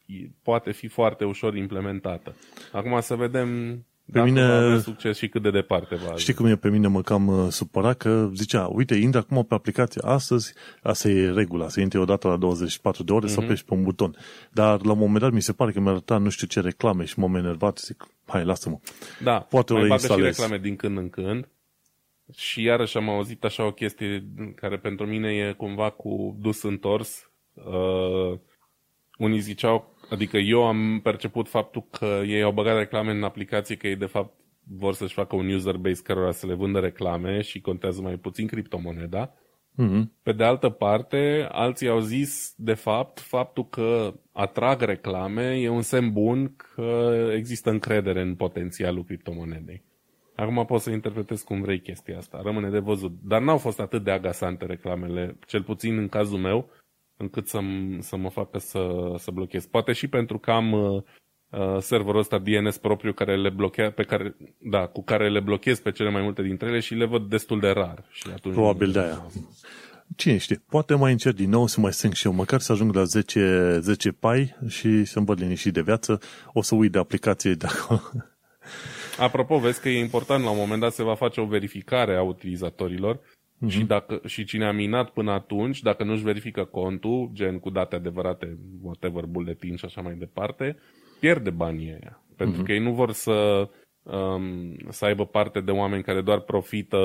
poate 0.43 0.71
fi 0.71 0.87
foarte 0.87 1.25
ușor 1.25 1.55
implementată. 1.55 2.35
Acum 2.71 2.99
să 3.01 3.15
vedem 3.15 3.79
pe 4.11 4.19
Dacă 4.19 4.31
mine, 4.31 4.79
succes 4.79 5.17
și 5.17 5.27
cât 5.27 5.41
de 5.41 5.51
departe 5.51 5.95
va 5.95 6.15
Știi 6.15 6.33
cum 6.33 6.45
e 6.45 6.55
pe 6.55 6.69
mine 6.69 6.87
mă 6.87 7.01
cam 7.01 7.27
uh, 7.27 7.47
supărat 7.49 7.97
că 7.97 8.29
zicea, 8.33 8.67
uite, 8.67 8.95
intră 8.95 9.19
acum 9.19 9.45
pe 9.45 9.53
aplicație 9.53 10.01
astăzi, 10.03 10.53
asta 10.81 11.09
e 11.09 11.31
regula, 11.31 11.69
să 11.69 11.79
intri 11.79 11.99
odată 11.99 12.27
la 12.27 12.37
24 12.37 13.03
de 13.03 13.11
ore 13.11 13.25
uh-huh. 13.25 13.29
să 13.29 13.35
mhm. 13.39 13.45
apeși 13.45 13.65
pe 13.65 13.73
un 13.73 13.83
buton. 13.83 14.15
Dar 14.51 14.85
la 14.85 14.91
un 14.91 14.97
moment 14.97 15.19
dat 15.19 15.31
mi 15.31 15.41
se 15.41 15.53
pare 15.53 15.71
că 15.71 15.79
mi-a 15.79 15.91
arătat 15.91 16.21
nu 16.21 16.29
știu 16.29 16.47
ce 16.47 16.59
reclame 16.59 17.05
și 17.05 17.19
m-am 17.19 17.35
enervat, 17.35 17.77
zic, 17.77 18.07
hai, 18.25 18.45
lasă-mă. 18.45 18.79
Da, 19.23 19.39
Poate 19.39 19.73
mai 19.73 19.87
bagă 19.87 20.13
și 20.13 20.21
reclame 20.21 20.57
din 20.57 20.75
când 20.75 20.97
în 20.97 21.09
când. 21.09 21.47
Și 22.35 22.63
iarăși 22.63 22.97
am 22.97 23.09
auzit 23.09 23.43
așa 23.43 23.65
o 23.65 23.71
chestie 23.71 24.23
care 24.55 24.77
pentru 24.77 25.05
mine 25.05 25.29
e 25.29 25.53
cumva 25.57 25.89
cu 25.89 26.37
dus 26.39 26.63
întors. 26.63 27.29
Uh, 27.53 28.39
unii 29.19 29.39
ziceau 29.39 29.97
Adică 30.09 30.37
eu 30.37 30.67
am 30.67 30.99
perceput 31.03 31.47
faptul 31.47 31.85
că 31.91 32.21
ei 32.25 32.41
au 32.41 32.51
băgat 32.51 32.77
reclame 32.77 33.11
în 33.11 33.23
aplicație, 33.23 33.75
că 33.75 33.87
ei 33.87 33.95
de 33.95 34.05
fapt 34.05 34.33
vor 34.77 34.93
să-și 34.93 35.13
facă 35.13 35.35
un 35.35 35.49
user 35.49 35.75
base 35.75 36.01
cărora 36.03 36.31
să 36.31 36.45
le 36.45 36.53
vândă 36.53 36.79
reclame 36.79 37.41
și 37.41 37.61
contează 37.61 38.01
mai 38.01 38.15
puțin 38.15 38.47
criptomoneda. 38.47 39.33
Mm-hmm. 39.81 40.03
Pe 40.23 40.31
de 40.31 40.43
altă 40.43 40.69
parte, 40.69 41.47
alții 41.51 41.89
au 41.89 41.99
zis, 41.99 42.53
de 42.57 42.73
fapt, 42.73 43.19
faptul 43.19 43.67
că 43.67 44.13
atrag 44.31 44.81
reclame 44.81 45.59
e 45.59 45.69
un 45.69 45.81
semn 45.81 46.11
bun 46.11 46.55
că 46.55 47.11
există 47.35 47.69
încredere 47.69 48.21
în 48.21 48.35
potențialul 48.35 49.03
criptomonedei. 49.03 49.83
Acum 50.35 50.65
poți 50.65 50.83
să 50.83 50.89
interpretezi 50.89 51.43
cum 51.43 51.61
vrei 51.61 51.79
chestia 51.79 52.17
asta, 52.17 52.41
rămâne 52.43 52.69
de 52.69 52.79
văzut. 52.79 53.11
Dar 53.23 53.41
n-au 53.41 53.57
fost 53.57 53.79
atât 53.79 54.03
de 54.03 54.11
agasante 54.11 54.65
reclamele, 54.65 55.37
cel 55.47 55.63
puțin 55.63 55.97
în 55.97 56.07
cazul 56.07 56.39
meu, 56.39 56.69
încât 57.21 57.47
să, 57.47 57.59
să 57.99 58.15
mă 58.15 58.29
facă 58.29 58.57
să, 58.57 59.13
să 59.17 59.31
blochez. 59.31 59.65
Poate 59.65 59.93
și 59.93 60.07
pentru 60.07 60.39
că 60.39 60.51
am 60.51 60.71
uh, 60.71 61.01
uh 61.49 61.77
serverul 61.79 62.19
ăsta 62.19 62.37
DNS 62.37 62.77
propriu 62.77 63.13
care 63.13 63.37
le 63.37 63.49
blochea, 63.49 63.91
pe 63.91 64.03
care, 64.03 64.35
da, 64.57 64.87
cu 64.87 65.03
care 65.03 65.29
le 65.29 65.39
blochez 65.39 65.79
pe 65.79 65.91
cele 65.91 66.09
mai 66.09 66.21
multe 66.21 66.41
dintre 66.41 66.67
ele 66.67 66.79
și 66.79 66.93
le 66.93 67.05
văd 67.05 67.29
destul 67.29 67.59
de 67.59 67.69
rar. 67.69 68.05
Și 68.11 68.27
atunci 68.33 68.53
Probabil 68.53 68.91
de 68.91 68.99
aia. 68.99 69.25
Cine 70.15 70.37
știe, 70.37 70.63
poate 70.69 70.95
mai 70.95 71.11
încerc 71.11 71.35
din 71.35 71.49
nou 71.49 71.67
să 71.67 71.79
mai 71.79 71.93
strâng 71.93 72.13
și 72.13 72.25
eu, 72.25 72.33
măcar 72.33 72.59
să 72.59 72.71
ajung 72.71 72.93
la 72.93 73.03
10, 73.03 73.77
10 73.81 74.11
pai 74.11 74.55
și 74.67 75.05
să-mi 75.05 75.25
văd 75.25 75.39
liniștit 75.39 75.73
de 75.73 75.81
viață, 75.81 76.19
o 76.53 76.61
să 76.61 76.75
uit 76.75 76.91
de 76.91 76.99
aplicație 76.99 77.53
de 77.53 77.65
acolo. 77.69 78.01
Apropo, 79.19 79.57
vezi 79.57 79.81
că 79.81 79.89
e 79.89 79.99
important, 79.99 80.43
la 80.43 80.49
un 80.49 80.57
moment 80.57 80.81
dat 80.81 80.93
se 80.93 81.03
va 81.03 81.15
face 81.15 81.41
o 81.41 81.45
verificare 81.45 82.15
a 82.15 82.21
utilizatorilor 82.21 83.19
Uh-huh. 83.65 83.69
Și, 83.69 83.83
dacă, 83.83 84.21
și 84.25 84.43
cine 84.43 84.65
a 84.65 84.71
minat 84.71 85.09
până 85.09 85.31
atunci, 85.31 85.81
dacă 85.81 86.03
nu-și 86.03 86.23
verifică 86.23 86.63
contul, 86.63 87.29
gen 87.33 87.59
cu 87.59 87.69
date 87.69 87.95
adevărate, 87.95 88.57
whatever, 88.81 89.25
buletin 89.25 89.75
și 89.75 89.85
așa 89.85 90.01
mai 90.01 90.13
departe, 90.13 90.77
pierde 91.19 91.49
banii 91.49 91.89
aia. 91.89 92.23
Pentru 92.35 92.61
uh-huh. 92.61 92.65
că 92.65 92.71
ei 92.71 92.79
nu 92.79 92.93
vor 92.93 93.11
să, 93.11 93.69
um, 94.03 94.77
să 94.89 95.05
aibă 95.05 95.25
parte 95.25 95.61
de 95.61 95.71
oameni 95.71 96.03
care 96.03 96.21
doar 96.21 96.39
profită 96.39 96.97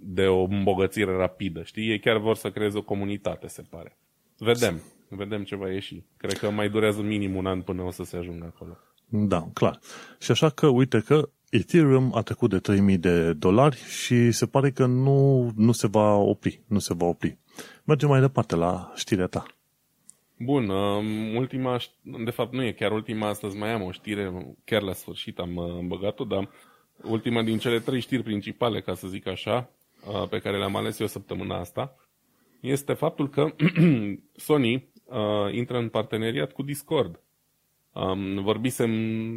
de 0.00 0.26
o 0.26 0.42
îmbogățire 0.42 1.16
rapidă, 1.16 1.62
știi? 1.62 1.90
Ei 1.90 1.98
chiar 1.98 2.18
vor 2.18 2.36
să 2.36 2.50
creeze 2.50 2.78
o 2.78 2.82
comunitate, 2.82 3.46
se 3.46 3.62
pare. 3.70 3.96
Vedem. 4.38 4.82
Vedem 5.08 5.42
ce 5.42 5.56
va 5.56 5.70
ieși. 5.70 6.02
Cred 6.16 6.38
că 6.38 6.50
mai 6.50 6.68
durează 6.68 7.02
minim 7.02 7.36
un 7.36 7.46
an 7.46 7.62
până 7.62 7.82
o 7.82 7.90
să 7.90 8.04
se 8.04 8.16
ajungă 8.16 8.52
acolo. 8.54 8.76
Da, 9.08 9.48
clar. 9.52 9.78
Și 10.18 10.30
așa 10.30 10.48
că, 10.48 10.66
uite 10.66 11.00
că 11.00 11.28
Ethereum 11.50 12.14
a 12.14 12.22
trecut 12.22 12.50
de 12.50 12.58
3000 12.58 12.98
de 12.98 13.32
dolari 13.32 13.76
și 13.76 14.30
se 14.30 14.46
pare 14.46 14.70
că 14.70 14.86
nu, 14.86 15.50
nu 15.56 15.72
se 15.72 15.86
va 15.86 16.14
opri. 16.14 16.60
Nu 16.66 16.78
se 16.78 16.94
va 16.94 17.06
opri. 17.06 17.38
Mergem 17.84 18.08
mai 18.08 18.20
departe 18.20 18.56
la 18.56 18.92
știrea 18.94 19.26
ta. 19.26 19.46
Bun, 20.38 20.68
um, 20.68 21.34
ultima, 21.36 21.78
de 22.24 22.30
fapt 22.30 22.52
nu 22.52 22.64
e 22.64 22.72
chiar 22.72 22.92
ultima, 22.92 23.28
astăzi 23.28 23.56
mai 23.56 23.72
am 23.72 23.82
o 23.82 23.90
știre, 23.90 24.54
chiar 24.64 24.82
la 24.82 24.92
sfârșit 24.92 25.38
am 25.38 25.56
uh, 25.56 25.78
băgat-o, 25.86 26.24
dar 26.24 26.48
ultima 27.02 27.42
din 27.42 27.58
cele 27.58 27.80
trei 27.80 28.00
știri 28.00 28.22
principale, 28.22 28.80
ca 28.80 28.94
să 28.94 29.08
zic 29.08 29.26
așa, 29.26 29.70
uh, 30.06 30.28
pe 30.28 30.38
care 30.38 30.58
le-am 30.58 30.76
ales 30.76 30.98
eu 30.98 31.06
săptămâna 31.06 31.58
asta, 31.58 31.96
este 32.60 32.92
faptul 32.92 33.28
că 33.28 33.54
Sony 34.46 34.88
uh, 35.04 35.52
intră 35.52 35.78
în 35.78 35.88
parteneriat 35.88 36.52
cu 36.52 36.62
Discord. 36.62 37.20
Um, 37.96 38.42
vorbisem 38.42 38.90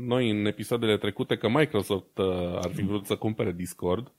noi 0.06 0.30
în 0.30 0.46
episoadele 0.46 0.98
trecute 0.98 1.36
că 1.36 1.50
Microsoft 1.50 2.18
uh, 2.18 2.26
ar 2.56 2.72
fi 2.74 2.82
vrut 2.82 3.06
să 3.06 3.16
cumpere 3.16 3.52
Discord, 3.52 4.14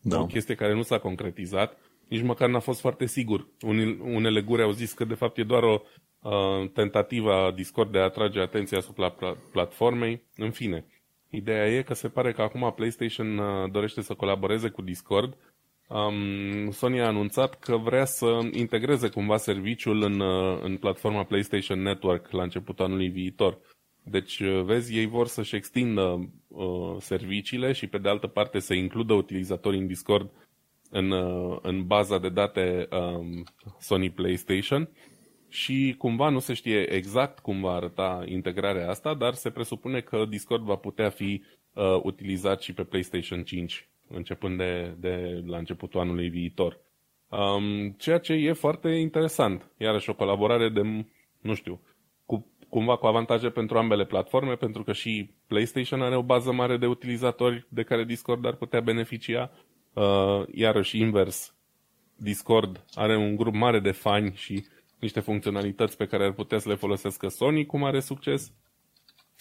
da. 0.00 0.20
o 0.20 0.26
chestie 0.26 0.54
care 0.54 0.74
nu 0.74 0.82
s-a 0.82 0.98
concretizat, 0.98 1.78
nici 2.08 2.22
măcar 2.22 2.48
n-a 2.48 2.58
fost 2.58 2.80
foarte 2.80 3.06
sigur. 3.06 3.48
Unele, 3.60 3.98
unele 4.02 4.40
guri 4.40 4.62
au 4.62 4.70
zis 4.70 4.92
că 4.92 5.04
de 5.04 5.14
fapt 5.14 5.38
e 5.38 5.42
doar 5.42 5.62
o 5.62 5.82
uh, 6.20 6.70
tentativă 6.72 7.32
a 7.32 7.50
Discord 7.50 7.92
de 7.92 7.98
a 7.98 8.02
atrage 8.02 8.40
atenția 8.40 8.78
asupra 8.78 9.14
platformei. 9.52 10.22
În 10.36 10.50
fine, 10.50 10.86
ideea 11.30 11.66
e 11.66 11.82
că 11.82 11.94
se 11.94 12.08
pare 12.08 12.32
că 12.32 12.42
acum 12.42 12.72
PlayStation 12.76 13.38
uh, 13.38 13.70
dorește 13.70 14.00
să 14.02 14.14
colaboreze 14.14 14.68
cu 14.68 14.82
Discord. 14.82 15.36
Um, 15.88 16.70
Sony 16.70 17.00
a 17.00 17.06
anunțat 17.06 17.58
că 17.58 17.76
vrea 17.76 18.04
să 18.04 18.38
integreze 18.50 19.08
cumva 19.08 19.36
serviciul 19.36 20.02
în, 20.02 20.20
uh, 20.20 20.58
în 20.62 20.76
platforma 20.76 21.24
PlayStation 21.24 21.82
Network 21.82 22.30
la 22.30 22.42
începutul 22.42 22.84
anului 22.84 23.08
viitor. 23.08 23.58
Deci, 24.04 24.38
uh, 24.38 24.62
vezi, 24.62 24.96
ei 24.96 25.06
vor 25.06 25.26
să-și 25.26 25.56
extindă 25.56 26.30
uh, 26.48 26.96
serviciile 26.98 27.72
și, 27.72 27.86
pe 27.86 27.98
de 27.98 28.08
altă 28.08 28.26
parte, 28.26 28.58
să 28.58 28.74
includă 28.74 29.12
utilizatorii 29.12 29.80
în 29.80 29.86
Discord 29.86 30.30
în, 30.90 31.10
uh, 31.10 31.58
în 31.62 31.86
baza 31.86 32.18
de 32.18 32.28
date 32.28 32.88
um, 32.90 33.44
Sony 33.78 34.10
PlayStation 34.10 34.88
și 35.48 35.94
cumva 35.98 36.28
nu 36.28 36.38
se 36.38 36.54
știe 36.54 36.92
exact 36.92 37.38
cum 37.38 37.60
va 37.60 37.72
arăta 37.72 38.24
integrarea 38.26 38.88
asta, 38.88 39.14
dar 39.14 39.34
se 39.34 39.50
presupune 39.50 40.00
că 40.00 40.24
Discord 40.28 40.62
va 40.62 40.76
putea 40.76 41.10
fi 41.10 41.42
uh, 41.72 42.00
utilizat 42.02 42.60
și 42.60 42.72
pe 42.72 42.84
PlayStation 42.84 43.42
5, 43.42 43.88
începând 44.08 44.58
de, 44.58 44.94
de 44.98 45.42
la 45.46 45.56
începutul 45.56 46.00
anului 46.00 46.28
viitor. 46.28 46.80
Um, 47.28 47.90
ceea 47.90 48.18
ce 48.18 48.32
e 48.32 48.52
foarte 48.52 48.88
interesant. 48.88 49.70
Iarăși 49.78 50.10
o 50.10 50.14
colaborare 50.14 50.68
de, 50.68 51.04
nu 51.40 51.54
știu, 51.54 51.80
cumva 52.74 52.96
cu 52.96 53.06
avantaje 53.06 53.50
pentru 53.50 53.78
ambele 53.78 54.04
platforme, 54.04 54.54
pentru 54.54 54.82
că 54.82 54.92
și 54.92 55.30
PlayStation 55.46 56.02
are 56.02 56.16
o 56.16 56.22
bază 56.22 56.52
mare 56.52 56.76
de 56.76 56.86
utilizatori 56.86 57.66
de 57.68 57.82
care 57.82 58.04
Discord 58.04 58.46
ar 58.46 58.54
putea 58.54 58.80
beneficia. 58.80 59.50
Uh, 59.92 60.42
iarăși 60.54 60.98
invers, 60.98 61.54
Discord 62.16 62.84
are 62.94 63.16
un 63.16 63.36
grup 63.36 63.54
mare 63.54 63.80
de 63.80 63.90
fani 63.90 64.32
și 64.34 64.64
niște 64.98 65.20
funcționalități 65.20 65.96
pe 65.96 66.06
care 66.06 66.24
ar 66.24 66.32
putea 66.32 66.58
să 66.58 66.68
le 66.68 66.74
folosească 66.74 67.28
Sony 67.28 67.66
cu 67.66 67.78
mare 67.78 68.00
succes. 68.00 68.52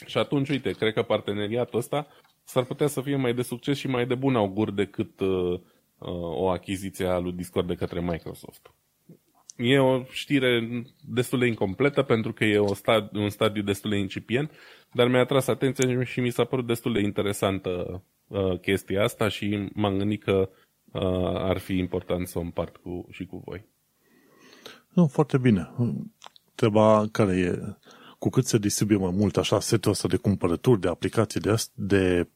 Și 0.06 0.18
atunci, 0.18 0.50
uite, 0.50 0.72
cred 0.72 0.94
că 0.94 1.02
parteneriatul 1.02 1.80
ăsta 1.80 2.08
s-ar 2.44 2.64
putea 2.64 2.88
să 2.88 3.02
fie 3.02 3.16
mai 3.16 3.34
de 3.34 3.42
succes 3.42 3.78
și 3.78 3.88
mai 3.88 4.06
de 4.06 4.16
bun 4.16 4.36
augur 4.36 4.72
decât 4.72 5.20
uh, 5.20 5.60
uh, 5.98 6.10
o 6.18 6.50
achiziție 6.50 7.06
a 7.06 7.18
lui 7.18 7.32
Discord 7.32 7.68
de 7.68 7.76
către 7.76 8.02
Microsoft. 8.02 8.74
E 9.56 9.80
o 9.80 10.04
știre 10.10 10.84
destul 11.02 11.40
de 11.40 11.46
incompletă 11.46 12.02
pentru 12.02 12.34
că 12.34 12.46
e 12.46 12.58
o 12.58 12.76
stad- 12.76 13.12
un 13.14 13.30
stadiu 13.30 13.62
destul 13.62 13.90
de 13.90 13.98
incipient, 13.98 14.52
dar 14.94 15.08
mi-a 15.08 15.20
atras 15.20 15.48
atenția 15.48 16.04
și 16.04 16.20
mi 16.20 16.30
s-a 16.30 16.44
părut 16.44 16.68
destul 16.68 16.94
de 16.94 17.02
interesantă 17.02 18.04
uh, 18.28 18.60
chestia 18.60 19.04
asta 19.04 19.28
și 19.28 19.70
m-am 19.74 19.98
gândit 19.98 20.24
că 20.24 20.50
uh, 20.92 21.02
ar 21.36 21.58
fi 21.58 21.78
important 21.78 22.28
să 22.28 22.38
o 22.38 22.42
împart 22.42 22.78
cu, 22.78 23.08
și 23.12 23.26
cu 23.26 23.42
voi. 23.46 23.66
Nu, 24.90 25.08
foarte 25.08 25.38
bine. 25.38 25.70
Treba 26.56 27.08
care 27.12 27.38
e, 27.38 27.60
cu 28.20 28.30
cât 28.30 28.46
se 28.46 28.58
distribuie 28.58 28.98
mai 28.98 29.14
mult 29.16 29.38
așa 29.38 29.60
setul 29.60 29.92
ăsta 29.92 30.08
de 30.08 30.18
cumpărături, 30.18 30.80
de 30.80 30.88
aplicații, 30.88 31.40
de, 31.40 31.56
de 31.74 32.30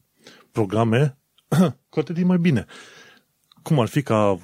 programe, 0.51 1.17
cu 1.89 1.99
atât 1.99 2.17
e 2.17 2.23
mai 2.23 2.37
bine 2.37 2.65
cum 3.67 3.79
ar 3.79 3.87
fi 3.87 4.01
ca 4.01 4.39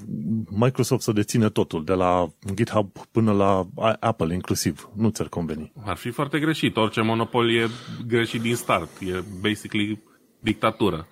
Microsoft 0.50 1.04
să 1.04 1.12
deține 1.12 1.50
totul, 1.50 1.84
de 1.84 1.94
la 1.94 2.34
GitHub 2.54 2.92
până 3.12 3.32
la 3.32 3.68
Apple 4.00 4.34
inclusiv. 4.34 4.90
Nu 4.96 5.10
ți-ar 5.10 5.28
conveni. 5.28 5.72
Ar 5.84 5.96
fi 5.96 6.10
foarte 6.10 6.40
greșit. 6.40 6.78
Orice 6.78 7.02
monopol 7.02 7.56
e 7.56 7.68
greșit 8.08 8.42
din 8.42 8.56
start. 8.56 8.90
E 9.00 9.24
basically 9.42 10.00
dictatură. 10.40 11.08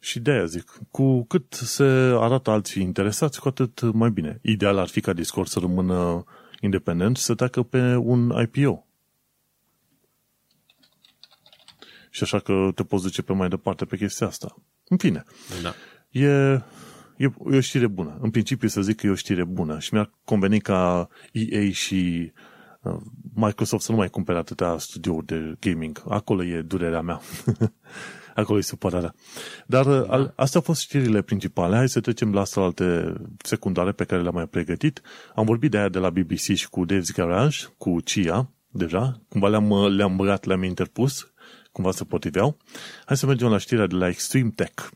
Și 0.00 0.20
de 0.20 0.30
aia 0.30 0.44
zic, 0.44 0.78
cu 0.90 1.24
cât 1.24 1.52
se 1.52 1.84
arată 2.14 2.50
alții 2.50 2.82
interesați, 2.82 3.40
cu 3.40 3.48
atât 3.48 3.80
mai 3.92 4.10
bine. 4.10 4.38
Ideal 4.42 4.78
ar 4.78 4.88
fi 4.88 5.00
ca 5.00 5.12
Discord 5.12 5.48
să 5.48 5.58
rămână 5.58 6.24
independent 6.60 7.16
și 7.16 7.22
să 7.22 7.34
treacă 7.34 7.62
pe 7.62 7.94
un 7.94 8.32
IPO. 8.42 8.86
Și 12.10 12.22
așa 12.22 12.38
că 12.38 12.70
te 12.74 12.84
poți 12.84 13.02
duce 13.02 13.22
pe 13.22 13.32
mai 13.32 13.48
departe 13.48 13.84
pe 13.84 13.96
chestia 13.96 14.26
asta. 14.26 14.54
În 14.88 14.96
fine. 14.96 15.24
Da. 15.62 15.74
E 16.20 16.62
e, 17.18 17.24
e 17.24 17.56
o 17.56 17.60
știre 17.60 17.86
bună. 17.86 18.18
În 18.20 18.30
principiu 18.30 18.68
să 18.68 18.80
zic 18.80 18.96
că 18.96 19.06
e 19.06 19.10
o 19.10 19.14
știre 19.14 19.44
bună 19.44 19.78
și 19.78 19.94
mi-ar 19.94 20.10
conveni 20.24 20.60
ca 20.60 21.08
EA 21.32 21.70
și 21.70 22.32
uh, 22.82 22.96
Microsoft 23.34 23.84
să 23.84 23.90
nu 23.90 23.98
mai 23.98 24.08
cumpere 24.08 24.38
atâtea 24.38 24.78
studiouri 24.78 25.26
de 25.26 25.56
gaming. 25.60 26.02
Acolo 26.08 26.44
e 26.44 26.62
durerea 26.62 27.00
mea. 27.00 27.20
Acolo 28.34 28.58
e 28.58 28.62
supărarea. 28.62 29.14
Dar 29.66 29.84
da. 29.84 30.04
al, 30.08 30.32
astea 30.36 30.60
au 30.60 30.66
fost 30.66 30.80
știrile 30.80 31.22
principale. 31.22 31.76
Hai 31.76 31.88
să 31.88 32.00
trecem 32.00 32.32
la 32.32 32.42
alte 32.54 33.14
secundare 33.44 33.92
pe 33.92 34.04
care 34.04 34.22
le-am 34.22 34.34
mai 34.34 34.46
pregătit. 34.46 35.00
Am 35.34 35.44
vorbit 35.44 35.70
de 35.70 35.78
aia 35.78 35.88
de 35.88 35.98
la 35.98 36.10
BBC 36.10 36.38
și 36.54 36.68
cu 36.68 36.86
Dave's 36.86 37.14
Garage, 37.14 37.58
cu 37.78 37.96
Chia, 38.04 38.50
deja. 38.70 39.20
Cumva 39.28 39.48
le-am, 39.48 39.86
le-am 39.86 40.16
băgat, 40.16 40.44
le-am 40.44 40.62
interpus, 40.62 41.32
cumva 41.72 41.90
se 41.90 42.04
potriveau. 42.04 42.56
Hai 43.04 43.16
să 43.16 43.26
mergem 43.26 43.48
la 43.48 43.58
știrea 43.58 43.86
de 43.86 43.94
la 43.94 44.08
Extreme 44.08 44.50
Tech. 44.50 44.88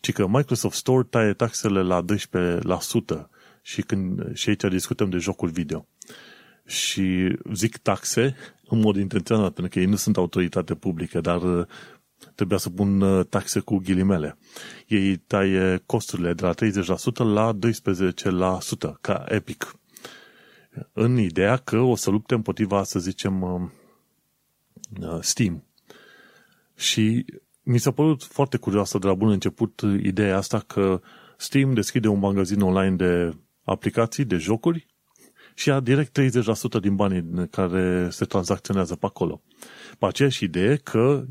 Ci 0.00 0.12
că 0.12 0.26
Microsoft 0.26 0.76
Store 0.76 1.06
taie 1.10 1.32
taxele 1.32 1.82
la 1.82 2.04
12% 2.04 3.28
și, 3.62 3.82
când, 3.82 4.34
și 4.36 4.48
aici 4.48 4.64
discutăm 4.64 5.10
de 5.10 5.18
jocuri 5.18 5.52
video. 5.52 5.86
Și 6.66 7.36
zic 7.52 7.76
taxe 7.76 8.36
în 8.68 8.80
mod 8.80 8.96
intenționat, 8.96 9.52
pentru 9.52 9.72
că 9.72 9.78
ei 9.78 9.86
nu 9.86 9.96
sunt 9.96 10.16
autoritate 10.16 10.74
publică, 10.74 11.20
dar 11.20 11.42
uh, 11.42 11.66
trebuia 12.34 12.58
să 12.58 12.70
pun 12.70 13.00
uh, 13.00 13.26
taxe 13.26 13.60
cu 13.60 13.76
ghilimele. 13.76 14.38
Ei 14.86 15.16
taie 15.16 15.82
costurile 15.86 16.32
de 16.32 16.44
la 16.44 16.54
30% 16.54 16.56
la 17.16 17.58
12% 18.94 19.00
ca 19.00 19.24
Epic. 19.28 19.74
În 20.92 21.18
ideea 21.18 21.56
că 21.56 21.78
o 21.78 21.94
să 21.94 22.10
lupte 22.10 22.34
împotriva, 22.34 22.82
să 22.82 22.98
zicem, 22.98 23.42
uh, 23.42 25.18
Steam. 25.20 25.64
Și 26.76 27.24
mi 27.62 27.78
s-a 27.78 27.90
părut 27.90 28.22
foarte 28.22 28.56
curioasă 28.56 28.98
de 28.98 29.06
la 29.06 29.14
bun 29.14 29.30
început 29.30 29.82
ideea 30.02 30.36
asta 30.36 30.58
că 30.58 31.00
Steam 31.36 31.74
deschide 31.74 32.08
un 32.08 32.18
magazin 32.18 32.60
online 32.60 32.96
de 32.96 33.32
aplicații, 33.64 34.24
de 34.24 34.36
jocuri 34.36 34.86
și 35.54 35.68
ia 35.68 35.80
direct 35.80 36.18
30% 36.20 36.80
din 36.80 36.96
banii 36.96 37.48
care 37.50 38.08
se 38.10 38.24
tranzacționează 38.24 38.96
pe 38.96 39.06
acolo. 39.06 39.42
Pe 39.98 40.06
aceeași 40.06 40.44
idee 40.44 40.76
că 40.76 41.24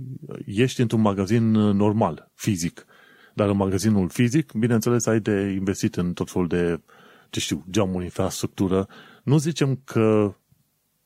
ești 0.46 0.82
într-un 0.82 1.02
magazin 1.02 1.52
normal, 1.52 2.32
fizic. 2.34 2.86
Dar 3.34 3.50
în 3.50 3.56
magazinul 3.58 4.10
fizic, 4.10 4.52
bineînțeles, 4.52 5.06
ai 5.06 5.20
de 5.20 5.56
investit 5.58 5.96
în 5.96 6.14
tot 6.14 6.32
felul 6.32 6.48
de, 6.48 6.82
ce 7.30 7.40
știu, 7.40 7.66
geamuri, 7.70 8.04
infrastructură. 8.04 8.88
Nu 9.24 9.38
zicem 9.38 9.82
că 9.86 10.34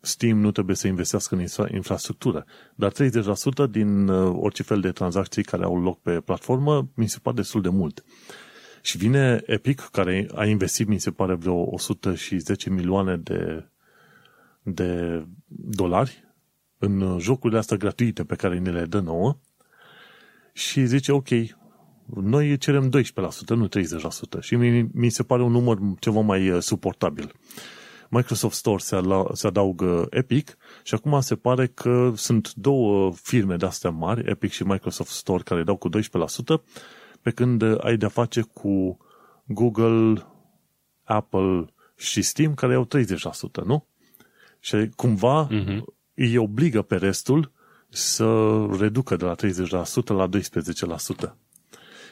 Steam 0.05 0.37
nu 0.39 0.51
trebuie 0.51 0.75
să 0.75 0.87
investească 0.87 1.35
în 1.35 1.45
infrastructură, 1.73 2.45
dar 2.75 2.91
30% 2.91 2.95
din 3.69 4.07
uh, 4.07 4.37
orice 4.39 4.63
fel 4.63 4.81
de 4.81 4.91
tranzacții 4.91 5.43
care 5.43 5.63
au 5.63 5.81
loc 5.81 6.01
pe 6.01 6.19
platformă 6.19 6.89
mi 6.93 7.09
se 7.09 7.17
pare 7.21 7.35
destul 7.35 7.61
de 7.61 7.69
mult. 7.69 8.03
Și 8.81 8.97
vine 8.97 9.43
Epic, 9.45 9.79
care 9.91 10.27
a 10.35 10.45
investit, 10.45 10.87
mi 10.87 10.99
se 10.99 11.11
pare, 11.11 11.33
vreo 11.33 11.73
110 11.73 12.69
milioane 12.69 13.17
de, 13.17 13.69
de 14.61 15.23
dolari 15.47 16.23
în 16.77 17.17
jocurile 17.19 17.59
astea 17.59 17.77
gratuite 17.77 18.23
pe 18.23 18.35
care 18.35 18.59
ne 18.59 18.71
le 18.71 18.85
dă 18.85 18.99
nouă 18.99 19.37
și 20.53 20.85
zice, 20.85 21.11
ok, 21.11 21.27
noi 22.05 22.57
cerem 22.57 22.89
12%, 22.89 22.91
nu 23.47 23.67
30%. 23.67 24.39
Și 24.39 24.55
mi, 24.55 24.89
mi 24.93 25.09
se 25.09 25.23
pare 25.23 25.41
un 25.41 25.51
număr 25.51 25.79
ceva 25.99 26.19
mai 26.19 26.49
uh, 26.49 26.61
suportabil. 26.61 27.31
Microsoft 28.13 28.55
Store 28.55 28.77
se, 28.77 28.95
ala, 28.95 29.25
se 29.33 29.47
adaugă 29.47 30.07
Epic 30.09 30.57
și 30.83 30.93
acum 30.93 31.19
se 31.21 31.35
pare 31.35 31.67
că 31.67 32.11
sunt 32.15 32.53
două 32.53 33.13
firme 33.13 33.55
de 33.55 33.65
astea 33.65 33.89
mari, 33.89 34.29
Epic 34.29 34.51
și 34.51 34.63
Microsoft 34.63 35.11
Store, 35.11 35.43
care 35.43 35.63
dau 35.63 35.75
cu 35.75 35.89
12%, 35.89 35.93
pe 37.21 37.31
când 37.31 37.63
ai 37.83 37.97
de-a 37.97 38.07
face 38.07 38.41
cu 38.41 38.97
Google, 39.45 40.25
Apple 41.03 41.65
și 41.95 42.21
Steam, 42.21 42.53
care 42.53 42.73
au 42.73 42.87
30%, 43.61 43.63
nu? 43.65 43.87
Și 44.59 44.89
cumva 44.95 45.47
uh-huh. 45.47 45.81
îi 46.13 46.37
obligă 46.37 46.81
pe 46.81 46.95
restul 46.95 47.51
să 47.89 48.65
reducă 48.79 49.15
de 49.15 49.25
la 49.25 49.35
30% 49.35 50.05
la 50.05 50.29
12%. 51.29 51.33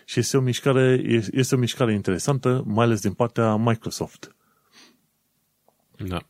Și 0.05 0.19
este 0.19 0.37
o 0.37 0.41
mișcare, 0.41 1.01
este 1.31 1.55
o 1.55 1.57
mișcare 1.57 1.93
interesantă, 1.93 2.63
mai 2.65 2.85
ales 2.85 3.01
din 3.01 3.13
partea 3.13 3.55
Microsoft. 3.55 4.35
Da. 6.07 6.21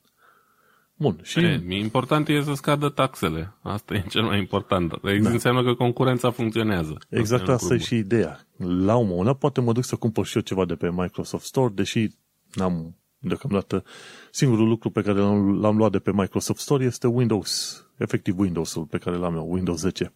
Bun. 0.96 1.20
Și... 1.24 1.40
E, 1.40 1.64
important 1.70 2.28
e 2.28 2.42
să 2.42 2.54
scadă 2.54 2.90
taxele. 2.90 3.54
Asta 3.62 3.94
e 3.94 4.06
cel 4.10 4.24
mai 4.24 4.38
important. 4.38 4.92
Exact 4.92 5.24
da. 5.24 5.30
înseamnă 5.30 5.64
că 5.64 5.74
concurența 5.74 6.32
funcționează. 6.32 6.98
Exact 7.10 7.42
asta, 7.42 7.54
asta 7.54 7.74
e 7.74 7.78
și 7.78 7.96
ideea. 7.96 8.40
La 8.58 8.96
un 8.96 9.08
moment 9.08 9.26
dat 9.26 9.38
poate 9.38 9.62
mă 9.62 9.72
duc 9.72 9.84
să 9.84 9.96
cumpăr 9.96 10.26
și 10.26 10.36
eu 10.36 10.42
ceva 10.42 10.66
de 10.66 10.76
pe 10.76 10.92
Microsoft 10.92 11.46
Store, 11.46 11.74
deși 11.74 12.08
n-am 12.54 12.96
deocamdată 13.18 13.84
singurul 14.32 14.68
lucru 14.68 14.90
pe 14.90 15.02
care 15.02 15.20
l-am, 15.20 15.60
l-am 15.60 15.78
luat 15.78 15.92
de 15.92 16.00
pe 16.00 16.12
Microsoft 16.14 16.60
Store 16.60 16.84
este 16.84 17.08
Windows, 17.08 17.84
efectiv 17.98 18.40
Windows-ul 18.40 18.86
pe 18.86 18.98
care 18.98 19.16
l-am 19.16 19.36
eu, 19.36 19.52
Windows 19.52 19.80
10. 19.80 20.14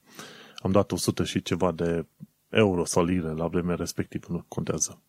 Am 0.58 0.72
dat 0.72 0.91
100 0.91 1.24
și 1.24 1.41
ceva 1.41 1.72
de 1.72 2.06
euro 2.49 2.86
sau 2.86 3.03
lire 3.03 3.32
la 3.32 3.47
vremea 3.47 3.76
respectivă, 3.76 4.26
nu 4.30 4.45
contează. 4.47 5.01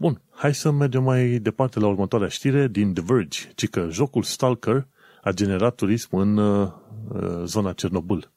Bun, 0.00 0.20
hai 0.30 0.54
să 0.54 0.70
mergem 0.70 1.02
mai 1.02 1.28
departe 1.28 1.78
la 1.78 1.86
următoarea 1.86 2.28
știre 2.28 2.68
din 2.68 2.94
The 2.94 3.02
Verge, 3.06 3.38
ci 3.54 3.68
că 3.68 3.88
jocul 3.90 4.22
Stalker 4.22 4.86
a 5.22 5.30
generat 5.30 5.74
turism 5.74 6.16
în 6.16 6.36
uh, 6.36 6.70
uh, 7.08 7.42
zona 7.44 7.72
Cernobâl. 7.72 8.30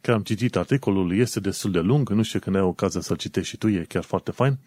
Chiar 0.00 0.14
am 0.14 0.22
citit 0.22 0.56
articolul, 0.56 1.16
este 1.16 1.40
destul 1.40 1.70
de 1.70 1.78
lung, 1.78 2.10
nu 2.10 2.22
știu 2.22 2.38
când 2.38 2.56
ai 2.56 2.62
ocazia 2.62 3.00
să-l 3.00 3.16
citești 3.16 3.48
și 3.50 3.56
tu, 3.56 3.68
e 3.68 3.84
chiar 3.88 4.02
foarte 4.02 4.30
fain. 4.30 4.58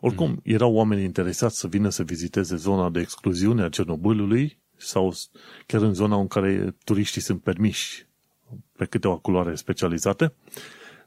Oricum, 0.00 0.28
mm. 0.28 0.40
erau 0.42 0.74
oameni 0.74 1.02
interesați 1.02 1.58
să 1.58 1.66
vină 1.66 1.88
să 1.88 2.02
viziteze 2.02 2.56
zona 2.56 2.90
de 2.90 3.00
excluziune 3.00 3.62
a 3.62 3.68
Cernobâlului 3.68 4.58
sau 4.76 5.14
chiar 5.66 5.82
în 5.82 5.94
zona 5.94 6.16
în 6.16 6.26
care 6.26 6.76
turiștii 6.84 7.20
sunt 7.20 7.42
permiși 7.42 8.06
pe 8.76 8.84
câteva 8.84 9.16
culoare 9.16 9.54
specializate. 9.54 10.34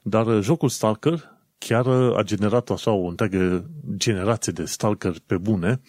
Dar 0.01 0.41
jocul 0.41 0.69
Stalker 0.69 1.34
chiar 1.57 1.87
a 1.87 2.21
generat 2.23 2.69
așa 2.69 2.91
o 2.91 3.07
întreagă 3.07 3.69
generație 3.95 4.51
de 4.51 4.65
stalker 4.65 5.15
pe 5.25 5.37
bune, 5.37 5.81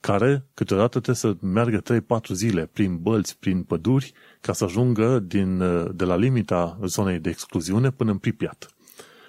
care 0.00 0.46
câteodată 0.54 0.88
trebuie 1.00 1.14
să 1.14 1.36
meargă 1.40 1.82
3-4 2.28 2.32
zile 2.32 2.66
prin 2.66 2.96
bălți, 2.96 3.38
prin 3.38 3.62
păduri, 3.62 4.12
ca 4.40 4.52
să 4.52 4.64
ajungă 4.64 5.18
din, 5.18 5.58
de 5.94 6.04
la 6.04 6.16
limita 6.16 6.78
zonei 6.84 7.18
de 7.18 7.30
excluziune 7.30 7.90
până 7.90 8.10
în 8.10 8.18
Pripyat. 8.18 8.68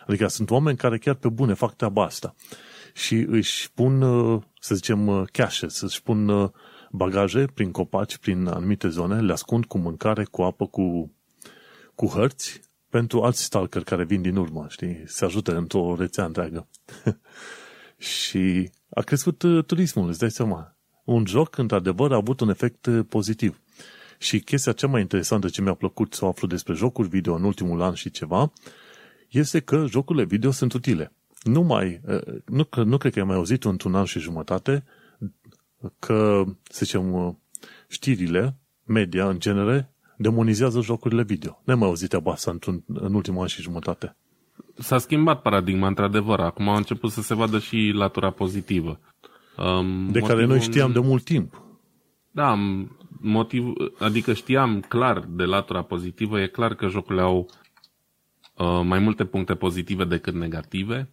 Adică 0.08 0.28
sunt 0.28 0.50
oameni 0.50 0.78
care 0.78 0.98
chiar 0.98 1.16
pe 1.16 1.30
bune 1.30 1.54
fac 1.54 1.76
treaba 1.76 2.04
asta 2.04 2.36
și 2.94 3.16
își 3.16 3.72
pun, 3.72 4.02
să 4.60 4.76
zicem, 4.76 5.28
cache, 5.32 5.68
să-și 5.68 6.04
pun 6.04 6.52
bagaje 6.92 7.46
prin 7.54 7.72
copaci, 7.72 8.18
prin 8.18 8.48
anumite 8.48 8.88
zone, 8.88 9.22
le 9.22 9.32
ascund 9.32 9.66
cu 9.66 9.78
mâncare, 9.78 10.24
cu 10.24 10.42
apă, 10.42 10.68
cu, 10.68 11.14
cu 11.96 12.06
hărți 12.06 12.62
pentru 12.92 13.22
alți 13.22 13.44
stalker 13.44 13.84
care 13.84 14.04
vin 14.04 14.22
din 14.22 14.36
urmă, 14.36 14.66
știi? 14.70 15.04
Se 15.06 15.26
ajută 15.26 15.56
într-o 15.58 15.96
rețea 16.00 16.26
întreagă. 16.26 16.68
și 17.98 18.70
a 18.90 19.02
crescut 19.02 19.42
uh, 19.42 19.64
turismul, 19.66 20.08
îți 20.08 20.20
dai 20.20 20.32
seama. 20.32 20.76
Un 21.04 21.26
joc, 21.26 21.58
într-adevăr, 21.58 22.12
a 22.12 22.16
avut 22.16 22.40
un 22.40 22.50
efect 22.50 22.86
uh, 22.86 23.06
pozitiv. 23.10 23.62
Și 24.18 24.40
chestia 24.40 24.72
cea 24.72 24.88
mai 24.88 25.02
interesantă 25.02 25.50
ce 25.50 25.62
mi-a 25.62 25.74
plăcut 25.74 26.14
să 26.14 26.26
aflu 26.26 26.48
despre 26.48 26.74
jocuri 26.74 27.08
video 27.08 27.36
în 27.36 27.44
ultimul 27.44 27.82
an 27.82 27.94
și 27.94 28.12
ceva, 28.12 28.52
este 29.30 29.60
că 29.60 29.86
jocurile 29.86 30.24
video 30.24 30.52
sunt 30.52 30.74
utile. 30.74 31.12
Nu 31.44 31.62
mai, 31.62 32.02
uh, 32.08 32.22
nu, 32.46 32.68
nu 32.84 32.98
cred 32.98 33.14
că 33.14 33.20
ai 33.20 33.26
mai 33.26 33.36
auzit 33.36 33.64
într-un 33.64 33.96
an 33.96 34.06
și 34.06 34.20
jumătate 34.20 34.84
că, 36.00 36.44
să 36.64 36.86
zicem, 36.86 37.38
știrile, 37.88 38.56
media, 38.84 39.30
în 39.30 39.40
genere, 39.40 39.94
demonizează 40.22 40.82
jocurile 40.82 41.24
video. 41.24 41.62
Ne 41.64 41.74
mai 41.74 41.88
auzit 41.88 42.10
treaba 42.10 42.32
asta 42.32 42.52
într-un, 42.52 42.84
în 42.88 43.14
ultimul 43.14 43.42
an 43.42 43.48
și 43.48 43.62
jumătate. 43.62 44.16
S-a 44.78 44.98
schimbat 44.98 45.42
paradigma, 45.42 45.88
într-adevăr. 45.88 46.40
Acum 46.40 46.70
a 46.70 46.76
început 46.76 47.12
să 47.12 47.22
se 47.22 47.34
vadă 47.36 47.60
și 47.60 47.92
latura 47.96 48.30
pozitivă. 48.30 49.00
Um, 49.58 50.12
de 50.12 50.20
care 50.20 50.46
noi 50.46 50.60
știam 50.60 50.92
de 50.92 51.00
mult 51.00 51.24
timp. 51.24 51.62
Da, 52.32 52.58
motiv, 53.10 53.74
adică 54.00 54.34
știam 54.34 54.80
clar 54.80 55.26
de 55.30 55.44
latura 55.44 55.82
pozitivă. 55.82 56.40
E 56.40 56.48
clar 56.48 56.76
că 56.76 56.88
jocurile 56.88 57.24
au 57.24 57.50
uh, 58.58 58.82
mai 58.84 59.00
multe 59.00 59.26
puncte 59.26 59.56
pozitive 59.56 60.04
decât 60.04 60.34
negative. 60.34 61.10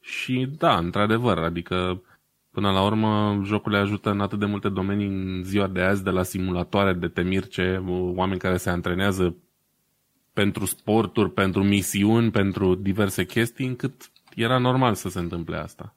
Și 0.00 0.48
da, 0.58 0.76
într-adevăr, 0.76 1.38
adică 1.38 2.02
Până 2.52 2.70
la 2.70 2.84
urmă, 2.84 3.40
jocurile 3.44 3.80
ajută 3.80 4.10
în 4.10 4.20
atât 4.20 4.38
de 4.38 4.44
multe 4.44 4.68
domenii 4.68 5.06
în 5.06 5.42
ziua 5.44 5.66
de 5.66 5.80
azi, 5.80 6.02
de 6.02 6.10
la 6.10 6.22
simulatoare 6.22 6.92
de 6.92 7.08
temirce, 7.08 7.82
oameni 8.14 8.40
care 8.40 8.56
se 8.56 8.70
antrenează 8.70 9.36
pentru 10.32 10.64
sporturi, 10.64 11.30
pentru 11.30 11.62
misiuni, 11.62 12.30
pentru 12.30 12.74
diverse 12.74 13.24
chestii, 13.24 13.66
încât 13.66 14.10
era 14.34 14.58
normal 14.58 14.94
să 14.94 15.08
se 15.08 15.18
întâmple 15.18 15.56
asta. 15.56 15.94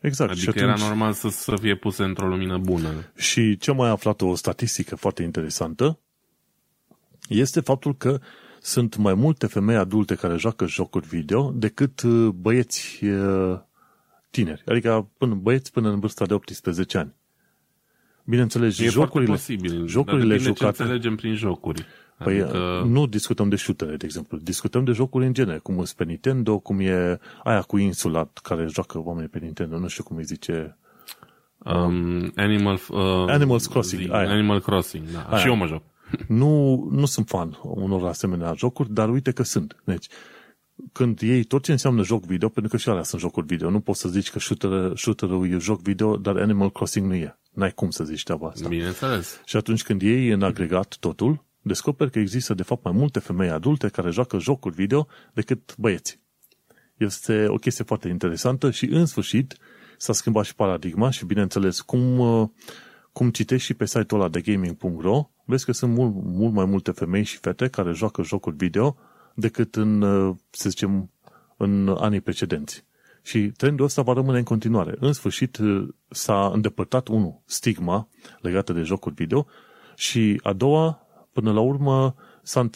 Exact. 0.00 0.30
Adică 0.30 0.50
și 0.50 0.58
atunci... 0.58 0.78
era 0.78 0.88
normal 0.88 1.12
să, 1.12 1.28
să 1.28 1.56
fie 1.56 1.76
puse 1.76 2.02
într-o 2.02 2.28
lumină 2.28 2.58
bună. 2.58 2.90
Și 3.16 3.56
ce 3.56 3.72
mai 3.72 3.90
aflat 3.90 4.20
o 4.20 4.34
statistică 4.34 4.96
foarte 4.96 5.22
interesantă 5.22 5.98
este 7.28 7.60
faptul 7.60 7.96
că 7.96 8.20
sunt 8.60 8.96
mai 8.96 9.14
multe 9.14 9.46
femei 9.46 9.76
adulte 9.76 10.14
care 10.14 10.36
joacă 10.36 10.66
jocuri 10.66 11.06
video 11.06 11.50
decât 11.50 12.02
uh, 12.02 12.28
băieți 12.28 13.04
uh, 13.04 13.58
tineri. 14.30 14.62
Adică 14.66 15.10
până, 15.18 15.34
băieți 15.34 15.72
până 15.72 15.88
în 15.88 16.00
vârsta 16.00 16.26
de 16.26 16.34
18 16.34 16.98
ani. 16.98 17.14
Bineînțeles, 18.24 18.78
e 18.78 18.88
jocurile, 18.88 19.30
posibil, 19.30 19.86
jocurile 19.86 20.34
dar 20.36 20.38
jucate... 20.38 20.76
ce 20.76 20.82
înțelegem 20.82 21.16
prin 21.16 21.34
jocuri. 21.34 21.86
Păi 22.24 22.42
adică... 22.42 22.82
nu 22.86 23.06
discutăm 23.06 23.48
de 23.48 23.56
shootere, 23.56 23.96
de 23.96 24.04
exemplu. 24.04 24.38
Discutăm 24.38 24.84
de 24.84 24.92
jocuri 24.92 25.26
în 25.26 25.32
genere, 25.32 25.58
cum 25.58 25.78
e 25.78 25.82
pe 25.96 26.04
Nintendo, 26.04 26.58
cum 26.58 26.80
e 26.80 27.18
aia 27.44 27.60
cu 27.60 27.78
insula 27.78 28.28
care 28.42 28.66
joacă 28.66 28.98
oamenii 28.98 29.28
pe 29.28 29.38
Nintendo, 29.38 29.78
nu 29.78 29.88
știu 29.88 30.04
cum 30.04 30.16
îi 30.16 30.24
zice... 30.24 30.76
Um, 31.58 32.32
Animal, 32.36 32.80
uh, 32.88 33.24
Animals 33.28 33.66
Crossing. 33.66 34.12
Aia. 34.12 34.30
Animal 34.30 34.60
Crossing, 34.60 35.04
da. 35.12 35.20
Aia. 35.20 35.38
Și 35.38 35.46
eu 35.46 35.54
mă 35.54 35.66
joc. 35.66 35.82
Nu, 36.26 36.88
nu 36.90 37.06
sunt 37.06 37.28
fan 37.28 37.58
unor 37.62 38.06
asemenea 38.06 38.54
jocuri, 38.56 38.92
dar 38.92 39.10
uite 39.10 39.30
că 39.30 39.42
sunt. 39.42 39.82
Deci, 39.84 40.06
când 40.92 41.20
iei 41.20 41.44
tot 41.44 41.62
ce 41.62 41.72
înseamnă 41.72 42.02
joc 42.02 42.24
video, 42.24 42.48
pentru 42.48 42.72
că 42.72 42.78
și 42.78 42.88
alea 42.88 43.02
sunt 43.02 43.20
jocuri 43.20 43.46
video, 43.46 43.70
nu 43.70 43.80
poți 43.80 44.00
să 44.00 44.08
zici 44.08 44.30
că 44.30 44.38
shooter, 44.38 44.96
shooter-ul 44.96 45.52
e 45.52 45.58
joc 45.58 45.80
video, 45.80 46.16
dar 46.16 46.36
Animal 46.36 46.70
Crossing 46.70 47.06
nu 47.06 47.14
e. 47.14 47.38
N-ai 47.52 47.72
cum 47.72 47.90
să 47.90 48.04
zici 48.04 48.22
treaba 48.22 48.48
asta. 48.48 48.68
Bineînțeles. 48.68 49.40
Și 49.44 49.56
atunci 49.56 49.82
când 49.82 50.02
iei 50.02 50.28
în 50.28 50.42
agregat 50.42 50.96
totul, 51.00 51.44
descoperi 51.62 52.10
că 52.10 52.18
există 52.18 52.54
de 52.54 52.62
fapt 52.62 52.84
mai 52.84 52.92
multe 52.96 53.18
femei 53.18 53.50
adulte 53.50 53.88
care 53.88 54.10
joacă 54.10 54.38
jocuri 54.38 54.74
video 54.74 55.06
decât 55.32 55.74
băieți. 55.76 56.20
Este 56.96 57.46
o 57.48 57.56
chestie 57.56 57.84
foarte 57.84 58.08
interesantă 58.08 58.70
și 58.70 58.84
în 58.84 59.06
sfârșit 59.06 59.56
s-a 59.96 60.12
schimbat 60.12 60.44
și 60.44 60.54
paradigma 60.54 61.10
și 61.10 61.24
bineînțeles 61.24 61.80
cum, 61.80 62.18
uh, 62.18 62.48
cum 63.12 63.30
citești 63.30 63.66
și 63.66 63.74
pe 63.74 63.86
site-ul 63.86 64.20
ăla 64.20 64.30
de 64.30 64.40
gaming.ro 64.40 65.30
vezi 65.50 65.64
că 65.64 65.72
sunt 65.72 65.94
mult, 65.94 66.12
mult 66.14 66.52
mai 66.52 66.64
multe 66.64 66.90
femei 66.90 67.22
și 67.22 67.38
fete 67.38 67.68
care 67.68 67.92
joacă 67.92 68.22
jocuri 68.22 68.56
video 68.56 68.96
decât 69.34 69.76
în, 69.76 70.02
uh, 70.02 70.36
să 70.50 70.68
zicem, 70.68 71.10
în 71.56 71.96
anii 71.98 72.20
precedenți. 72.20 72.84
Și 73.22 73.52
trendul 73.56 73.84
ăsta 73.84 74.02
va 74.02 74.12
rămâne 74.12 74.38
în 74.38 74.44
continuare. 74.44 74.94
În 74.98 75.12
sfârșit 75.12 75.56
uh, 75.56 75.88
s-a 76.08 76.50
îndepărtat, 76.54 77.08
unul, 77.08 77.40
stigma 77.44 78.08
legată 78.40 78.72
de 78.72 78.82
jocuri 78.82 79.14
video 79.14 79.46
și 79.94 80.40
a 80.42 80.52
doua, 80.52 81.06
până 81.32 81.52
la 81.52 81.60
urmă, 81.60 82.14
s-a, 82.42 82.70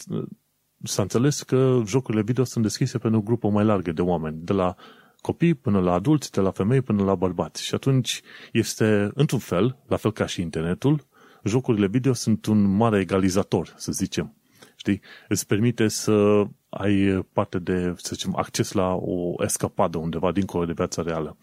s-a 0.83 1.01
înțeles 1.01 1.41
că 1.41 1.81
jocurile 1.85 2.23
video 2.23 2.43
sunt 2.43 2.63
deschise 2.63 2.97
pentru 2.97 3.19
o 3.19 3.23
grupă 3.23 3.49
mai 3.49 3.65
largă 3.65 3.91
de 3.91 4.01
oameni, 4.01 4.37
de 4.41 4.53
la 4.53 4.75
copii 5.21 5.53
până 5.53 5.79
la 5.79 5.93
adulți, 5.93 6.31
de 6.31 6.41
la 6.41 6.51
femei 6.51 6.81
până 6.81 7.03
la 7.03 7.15
bărbați. 7.15 7.63
Și 7.63 7.75
atunci 7.75 8.21
este, 8.51 9.11
într-un 9.13 9.39
fel, 9.39 9.77
la 9.87 9.95
fel 9.95 10.11
ca 10.11 10.25
și 10.25 10.41
internetul, 10.41 11.05
jocurile 11.45 11.87
video 11.87 12.13
sunt 12.13 12.45
un 12.45 12.75
mare 12.75 12.99
egalizator, 12.99 13.73
să 13.77 13.91
zicem. 13.91 14.35
Știi? 14.75 15.01
Îți 15.27 15.47
permite 15.47 15.87
să 15.87 16.43
ai 16.69 17.25
parte 17.33 17.59
de, 17.59 17.93
să 17.97 18.09
zicem, 18.15 18.35
acces 18.35 18.71
la 18.71 18.93
o 18.93 19.43
escapadă 19.43 19.97
undeva 19.97 20.31
dincolo 20.31 20.65
de 20.65 20.73
viața 20.73 21.01
reală. 21.01 21.37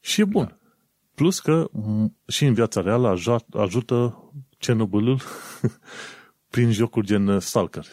Și 0.00 0.20
e 0.20 0.24
bun. 0.24 0.44
Da. 0.44 0.58
Plus 1.14 1.40
că 1.40 1.70
și 2.26 2.44
în 2.44 2.54
viața 2.54 2.80
reală 2.80 3.16
ajută 3.52 4.24
Cernobylul 4.58 5.20
prin 6.50 6.72
jocuri 6.72 7.06
gen 7.06 7.40
Stalker. 7.40 7.86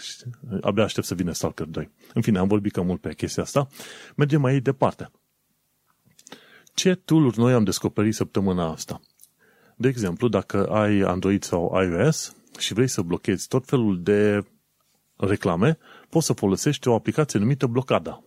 Abia 0.61 0.83
aștept 0.83 1.07
să 1.07 1.15
vină 1.15 1.31
Stalker 1.31 1.65
2. 1.65 1.91
În 2.13 2.21
fine, 2.21 2.37
am 2.37 2.47
vorbit 2.47 2.71
cam 2.71 2.85
mult 2.85 3.01
pe 3.01 3.13
chestia 3.13 3.43
asta. 3.43 3.67
Mergem 4.15 4.41
mai 4.41 4.59
departe. 4.59 5.11
Ce 6.73 6.95
tool 6.95 7.33
noi 7.35 7.53
am 7.53 7.63
descoperit 7.63 8.13
săptămâna 8.13 8.71
asta? 8.71 9.01
De 9.79 9.87
exemplu, 9.87 10.27
dacă 10.27 10.67
ai 10.67 10.99
Android 10.99 11.43
sau 11.43 11.81
iOS 11.81 12.35
și 12.59 12.73
vrei 12.73 12.87
să 12.87 13.01
blochezi 13.01 13.47
tot 13.47 13.65
felul 13.65 14.03
de 14.03 14.45
reclame, 15.15 15.77
poți 16.09 16.25
să 16.25 16.33
folosești 16.33 16.87
o 16.87 16.93
aplicație 16.93 17.39
numită 17.39 17.67
Blocada. 17.67 18.23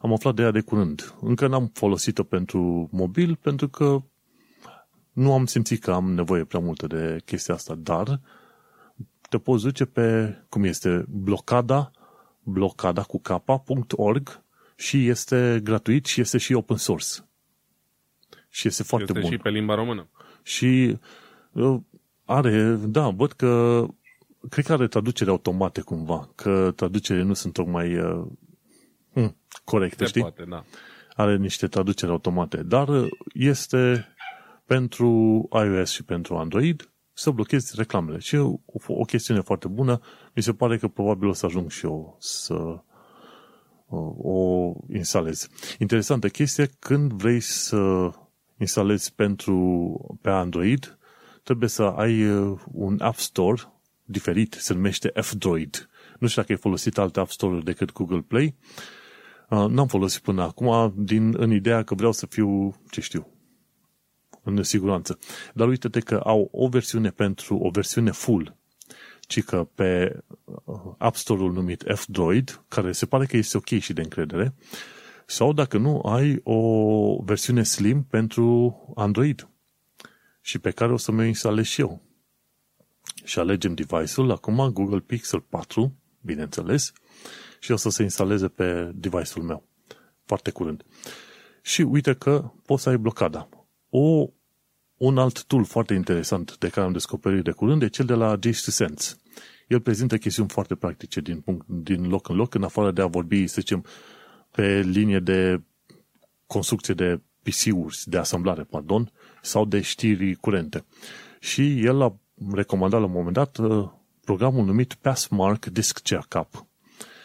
Am 0.00 0.12
aflat 0.12 0.34
de 0.34 0.42
ea 0.42 0.50
de 0.50 0.60
curând. 0.60 1.14
Încă 1.20 1.46
n-am 1.46 1.70
folosit-o 1.74 2.22
pentru 2.22 2.88
mobil 2.92 3.36
pentru 3.36 3.68
că 3.68 4.02
nu 5.12 5.32
am 5.32 5.46
simțit 5.46 5.82
că 5.82 5.92
am 5.92 6.12
nevoie 6.12 6.44
prea 6.44 6.60
multă 6.60 6.86
de 6.86 7.20
chestia 7.24 7.54
asta, 7.54 7.74
dar 7.74 8.20
te 9.28 9.38
poți 9.38 9.62
duce 9.62 9.84
pe, 9.84 10.36
cum 10.48 10.64
este, 10.64 11.04
blocada, 11.08 11.90
blocada 12.42 13.02
cu 13.02 13.20
capa.org 13.20 14.42
și 14.76 15.08
este 15.08 15.60
gratuit 15.62 16.06
și 16.06 16.20
este 16.20 16.38
și 16.38 16.52
open 16.52 16.76
source. 16.76 17.08
Și 18.48 18.68
este 18.68 18.82
foarte 18.82 19.06
este 19.08 19.20
bun. 19.20 19.30
și 19.30 19.42
pe 19.42 19.48
limba 19.48 19.74
română. 19.74 20.08
Și 20.42 20.98
uh, 21.52 21.80
are, 22.24 22.72
da, 22.74 23.08
văd 23.08 23.32
că 23.32 23.84
cred 24.48 24.64
că 24.64 24.72
are 24.72 24.88
traducere 24.88 25.30
automate 25.30 25.80
cumva, 25.80 26.30
că 26.34 26.72
traducerile 26.76 27.24
nu 27.24 27.34
sunt 27.34 27.52
tocmai 27.52 27.98
uh, 27.98 28.26
hm, 29.12 29.36
corecte, 29.64 30.02
Se 30.02 30.08
știi? 30.08 30.20
Poate, 30.20 30.44
da. 30.48 30.64
Are 31.14 31.36
niște 31.36 31.66
traduceri 31.66 32.10
automate, 32.10 32.62
dar 32.62 32.88
este 33.34 34.06
pentru 34.64 35.48
iOS 35.52 35.90
și 35.90 36.04
pentru 36.04 36.36
Android 36.36 36.90
să 37.12 37.30
blochezi 37.30 37.72
reclamele. 37.76 38.18
Și 38.18 38.36
o, 38.36 38.58
o 38.86 39.04
chestiune 39.04 39.40
foarte 39.40 39.68
bună, 39.68 40.00
mi 40.34 40.42
se 40.42 40.52
pare 40.52 40.78
că 40.78 40.88
probabil 40.88 41.28
o 41.28 41.32
să 41.32 41.46
ajung 41.46 41.70
și 41.70 41.84
eu 41.84 42.16
să 42.20 42.54
uh, 42.54 44.12
o 44.18 44.72
instalez. 44.92 45.48
Interesantă 45.78 46.28
chestie, 46.28 46.70
când 46.78 47.12
vrei 47.12 47.40
să 47.40 48.10
instalezi 48.58 49.14
pentru 49.14 50.18
pe 50.20 50.30
Android, 50.30 50.98
trebuie 51.42 51.68
să 51.68 51.82
ai 51.82 52.24
uh, 52.24 52.58
un 52.72 53.00
App 53.00 53.18
Store 53.18 53.62
diferit, 54.04 54.56
se 54.58 54.74
numește 54.74 55.12
F-Droid. 55.14 55.88
Nu 56.18 56.26
știu 56.26 56.40
dacă 56.40 56.52
ai 56.52 56.58
folosit 56.58 56.98
alte 56.98 57.20
App 57.20 57.30
Store-uri 57.30 57.64
decât 57.64 57.92
Google 57.92 58.20
Play. 58.20 58.54
Uh, 59.50 59.66
n-am 59.68 59.86
folosit 59.86 60.22
până 60.22 60.42
acum 60.42 60.94
din, 60.96 61.34
în 61.36 61.52
ideea 61.52 61.82
că 61.82 61.94
vreau 61.94 62.12
să 62.12 62.26
fiu, 62.26 62.76
ce 62.90 63.00
știu, 63.00 63.26
în 64.42 64.62
siguranță. 64.62 65.18
Dar 65.54 65.68
uite-te 65.68 66.00
că 66.00 66.20
au 66.24 66.48
o 66.52 66.68
versiune 66.68 67.10
pentru 67.10 67.56
o 67.56 67.70
versiune 67.70 68.10
full, 68.10 68.56
ci 69.20 69.42
că 69.42 69.68
pe 69.74 70.22
uh, 70.44 70.74
App 70.98 71.16
Store-ul 71.16 71.52
numit 71.52 71.84
F-Droid, 71.94 72.64
care 72.68 72.92
se 72.92 73.06
pare 73.06 73.26
că 73.26 73.36
este 73.36 73.56
ok 73.56 73.66
și 73.66 73.92
de 73.92 74.00
încredere, 74.00 74.54
sau 75.30 75.52
dacă 75.52 75.78
nu, 75.78 76.00
ai 76.00 76.40
o 76.42 77.22
versiune 77.22 77.62
slim 77.62 78.02
pentru 78.02 78.76
Android 78.94 79.48
și 80.40 80.58
pe 80.58 80.70
care 80.70 80.92
o 80.92 80.96
să 80.96 81.12
mi-o 81.12 81.24
instalez 81.24 81.64
și 81.64 81.80
eu. 81.80 82.02
Și 83.24 83.38
alegem 83.38 83.74
device-ul, 83.74 84.30
acum 84.30 84.70
Google 84.72 85.00
Pixel 85.00 85.40
4, 85.40 85.96
bineînțeles, 86.20 86.92
și 87.60 87.72
o 87.72 87.76
să 87.76 87.88
se 87.88 88.02
instaleze 88.02 88.48
pe 88.48 88.90
device-ul 88.94 89.44
meu. 89.44 89.66
Foarte 90.24 90.50
curând. 90.50 90.84
Și 91.62 91.82
uite 91.82 92.14
că 92.14 92.50
poți 92.66 92.82
să 92.82 92.88
ai 92.88 92.96
blocada. 92.96 93.48
O, 93.90 94.26
un 94.96 95.18
alt 95.18 95.44
tool 95.44 95.64
foarte 95.64 95.94
interesant 95.94 96.58
de 96.58 96.68
care 96.68 96.86
am 96.86 96.92
descoperit 96.92 97.44
de 97.44 97.50
curând 97.50 97.82
e 97.82 97.88
cel 97.88 98.06
de 98.06 98.14
la 98.14 98.38
J2 98.38 98.50
Sense. 98.50 99.16
El 99.66 99.80
prezintă 99.80 100.18
chestiuni 100.18 100.48
foarte 100.48 100.74
practice 100.74 101.20
din, 101.20 101.40
punct, 101.40 101.66
din 101.66 102.08
loc 102.08 102.28
în 102.28 102.36
loc, 102.36 102.54
în 102.54 102.62
afară 102.62 102.90
de 102.90 103.02
a 103.02 103.06
vorbi, 103.06 103.46
să 103.46 103.60
zicem, 103.60 103.84
pe 104.50 104.80
linie 104.80 105.18
de 105.18 105.62
construcție 106.46 106.94
de 106.94 107.20
PC-uri, 107.42 108.02
de 108.04 108.18
asamblare, 108.18 108.62
pardon, 108.62 109.12
sau 109.42 109.64
de 109.64 109.80
știri 109.80 110.34
curente. 110.34 110.84
Și 111.40 111.84
el 111.84 112.02
a 112.02 112.16
recomandat 112.52 113.00
la 113.00 113.06
un 113.06 113.12
moment 113.12 113.34
dat 113.34 113.56
uh, 113.56 113.88
programul 114.24 114.64
numit 114.64 114.94
Passmark 114.94 115.66
Disk 115.66 115.98
Checkup. 115.98 116.66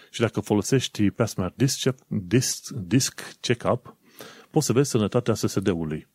Și 0.10 0.20
dacă 0.20 0.40
folosești 0.40 1.12
Passmark 1.12 1.56
Disk, 1.56 1.95
Disk, 2.08 2.70
Disk 2.70 3.38
Checkup, 3.40 3.98
poți 4.52 4.66
să 4.66 4.74
vezi 4.74 4.90
sănătatea 4.90 5.34
SSD-ului. 5.34 6.08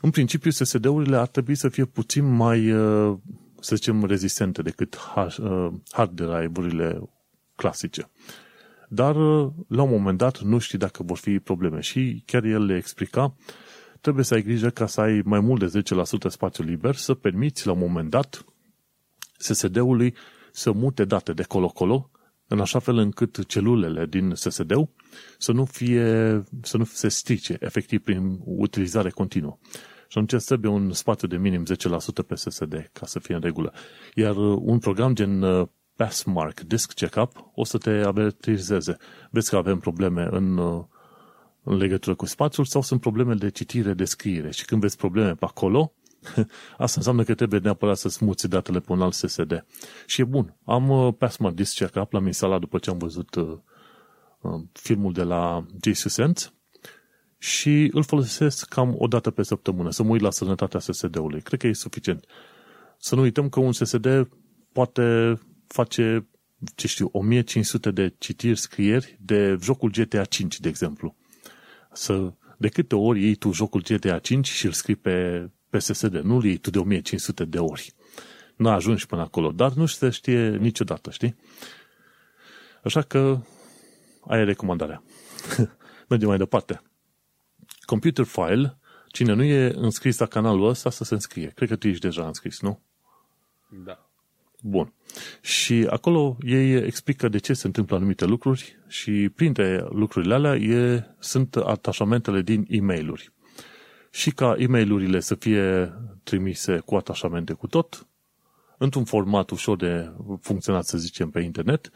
În 0.00 0.10
principiu, 0.10 0.50
SSD-urile 0.50 1.16
ar 1.16 1.26
trebui 1.26 1.54
să 1.54 1.68
fie 1.68 1.84
puțin 1.84 2.24
mai, 2.24 2.72
uh, 2.72 3.18
să 3.60 3.74
zicem, 3.74 4.04
rezistente 4.04 4.62
decât 4.62 4.98
uh, 5.16 5.68
hard 5.90 6.10
drive-urile 6.10 7.10
clasice. 7.54 8.10
Dar, 8.88 9.14
la 9.68 9.82
un 9.82 9.90
moment 9.90 10.18
dat, 10.18 10.40
nu 10.40 10.58
știi 10.58 10.78
dacă 10.78 11.02
vor 11.02 11.16
fi 11.16 11.38
probleme. 11.38 11.80
Și 11.80 12.22
chiar 12.26 12.44
el 12.44 12.64
le 12.64 12.76
explica 12.76 13.34
trebuie 14.00 14.24
să 14.24 14.34
ai 14.34 14.42
grijă 14.42 14.70
ca 14.70 14.86
să 14.86 15.00
ai 15.00 15.22
mai 15.24 15.40
mult 15.40 15.70
de 15.72 15.82
10% 16.26 16.28
spațiu 16.28 16.64
liber, 16.64 16.94
să 16.94 17.14
permiți 17.14 17.66
la 17.66 17.72
un 17.72 17.78
moment 17.78 18.10
dat 18.10 18.44
SSD-ului 19.38 20.14
să 20.52 20.72
mute 20.72 21.04
date 21.04 21.32
de 21.32 21.42
colo-colo, 21.42 22.10
în 22.46 22.60
așa 22.60 22.78
fel 22.78 22.96
încât 22.96 23.46
celulele 23.46 24.06
din 24.06 24.32
SSD-ul 24.34 24.88
să 25.38 25.52
nu, 25.52 25.64
fie, 25.64 26.42
să 26.62 26.76
nu 26.76 26.84
se 26.84 27.08
strice 27.08 27.56
efectiv 27.60 28.00
prin 28.00 28.38
utilizare 28.44 29.10
continuă. 29.10 29.58
Și 30.08 30.18
atunci 30.18 30.44
trebuie 30.44 30.70
un 30.70 30.92
spațiu 30.92 31.28
de 31.28 31.36
minim 31.36 31.64
10% 31.64 32.26
pe 32.26 32.34
SSD 32.34 32.90
ca 32.92 33.06
să 33.06 33.18
fie 33.18 33.34
în 33.34 33.40
regulă. 33.40 33.72
Iar 34.14 34.36
un 34.36 34.78
program 34.78 35.14
gen 35.14 35.42
uh, 35.42 35.68
Passmark 35.98 36.60
Disk 36.60 36.92
Checkup 36.92 37.50
o 37.54 37.64
să 37.64 37.78
te 37.78 37.90
avertizeze. 37.90 38.96
Vezi 39.30 39.50
că 39.50 39.56
avem 39.56 39.78
probleme 39.78 40.28
în 40.30 40.56
uh, 40.56 40.84
în 41.62 41.76
legătură 41.76 42.14
cu 42.14 42.26
spațiul 42.26 42.66
sau 42.66 42.82
sunt 42.82 43.00
probleme 43.00 43.34
de 43.34 43.50
citire, 43.50 43.92
de 43.94 44.04
scriere. 44.04 44.50
Și 44.50 44.64
când 44.64 44.80
vezi 44.80 44.96
probleme 44.96 45.34
pe 45.34 45.44
acolo, 45.44 45.92
asta 46.84 46.94
înseamnă 46.96 47.22
că 47.22 47.34
trebuie 47.34 47.60
neapărat 47.60 47.96
să 47.96 48.08
smuți 48.08 48.48
datele 48.48 48.80
pe 48.80 48.92
un 48.92 49.02
alt 49.02 49.12
SSD. 49.14 49.64
Și 50.06 50.20
e 50.20 50.24
bun. 50.24 50.56
Am 50.64 50.88
uh, 50.88 51.14
Passmark 51.18 51.54
Disk 51.54 51.76
Checkup, 51.76 52.12
l-am 52.12 52.26
instalat 52.26 52.60
după 52.60 52.78
ce 52.78 52.90
am 52.90 52.98
văzut 52.98 53.34
uh, 53.34 53.58
uh, 54.40 54.60
filmul 54.72 55.12
de 55.12 55.22
la 55.22 55.66
JSUSense 55.82 56.52
și 57.38 57.90
îl 57.92 58.02
folosesc 58.02 58.68
cam 58.68 58.94
o 58.98 59.06
dată 59.06 59.30
pe 59.30 59.42
săptămână, 59.42 59.90
să 59.90 60.02
mă 60.02 60.10
uit 60.10 60.20
la 60.20 60.30
sănătatea 60.30 60.80
SSD-ului. 60.80 61.40
Cred 61.40 61.60
că 61.60 61.66
e 61.66 61.72
suficient. 61.72 62.24
Să 62.98 63.14
nu 63.14 63.20
uităm 63.20 63.48
că 63.48 63.60
un 63.60 63.72
SSD 63.72 64.28
poate 64.72 65.38
face, 65.68 66.26
ce 66.74 66.86
știu, 66.86 67.08
1500 67.12 67.90
de 67.90 68.14
citiri, 68.18 68.58
scrieri 68.58 69.18
de 69.20 69.58
jocul 69.60 69.90
GTA 69.90 70.24
5, 70.24 70.60
de 70.60 70.68
exemplu. 70.68 71.16
Să, 71.92 72.32
de 72.56 72.68
câte 72.68 72.94
ori 72.94 73.22
iei 73.22 73.34
tu 73.34 73.52
jocul 73.52 73.82
GTA 73.82 74.18
5 74.18 74.48
și 74.48 74.66
îl 74.66 74.72
scrii 74.72 74.96
pe, 74.96 75.48
pe 75.70 75.78
SSD, 75.78 76.14
nu 76.14 76.34
îl 76.36 76.44
iei 76.44 76.56
tu 76.56 76.70
de 76.70 76.78
1500 76.78 77.44
de 77.44 77.58
ori. 77.58 77.92
Nu 78.56 78.68
ajungi 78.68 79.06
până 79.06 79.22
acolo, 79.22 79.50
dar 79.50 79.72
nu 79.72 79.86
se 79.86 80.10
știe 80.10 80.56
niciodată, 80.56 81.10
știi? 81.10 81.36
Așa 82.84 83.02
că 83.02 83.40
aia 84.26 84.40
e 84.40 84.44
recomandarea. 84.44 85.02
Mergem 86.08 86.28
mai 86.28 86.38
departe. 86.38 86.82
Computer 87.80 88.24
File, 88.24 88.78
cine 89.08 89.32
nu 89.32 89.42
e 89.42 89.72
înscris 89.74 90.18
la 90.18 90.26
canalul 90.26 90.68
ăsta, 90.68 90.90
să 90.90 91.04
se 91.04 91.14
înscrie. 91.14 91.52
Cred 91.54 91.68
că 91.68 91.76
tu 91.76 91.88
ești 91.88 92.00
deja 92.00 92.26
înscris, 92.26 92.60
nu? 92.60 92.80
Da. 93.84 94.07
Bun. 94.62 94.92
Și 95.40 95.86
acolo 95.90 96.36
ei 96.40 96.74
explică 96.74 97.28
de 97.28 97.38
ce 97.38 97.52
se 97.52 97.66
întâmplă 97.66 97.96
anumite 97.96 98.24
lucruri 98.24 98.78
și 98.86 99.28
printre 99.34 99.86
lucrurile 99.90 100.34
alea 100.34 100.54
e, 100.54 101.04
sunt 101.18 101.56
atașamentele 101.56 102.42
din 102.42 102.66
e 102.68 102.80
mail 102.80 103.32
Și 104.10 104.30
ca 104.30 104.54
e 104.58 104.66
mail 104.66 105.20
să 105.20 105.34
fie 105.34 105.92
trimise 106.22 106.78
cu 106.78 106.94
atașamente 106.94 107.52
cu 107.52 107.66
tot, 107.66 108.06
într-un 108.78 109.04
format 109.04 109.50
ușor 109.50 109.76
de 109.76 110.12
funcționat, 110.40 110.84
să 110.84 110.98
zicem, 110.98 111.30
pe 111.30 111.40
internet, 111.40 111.90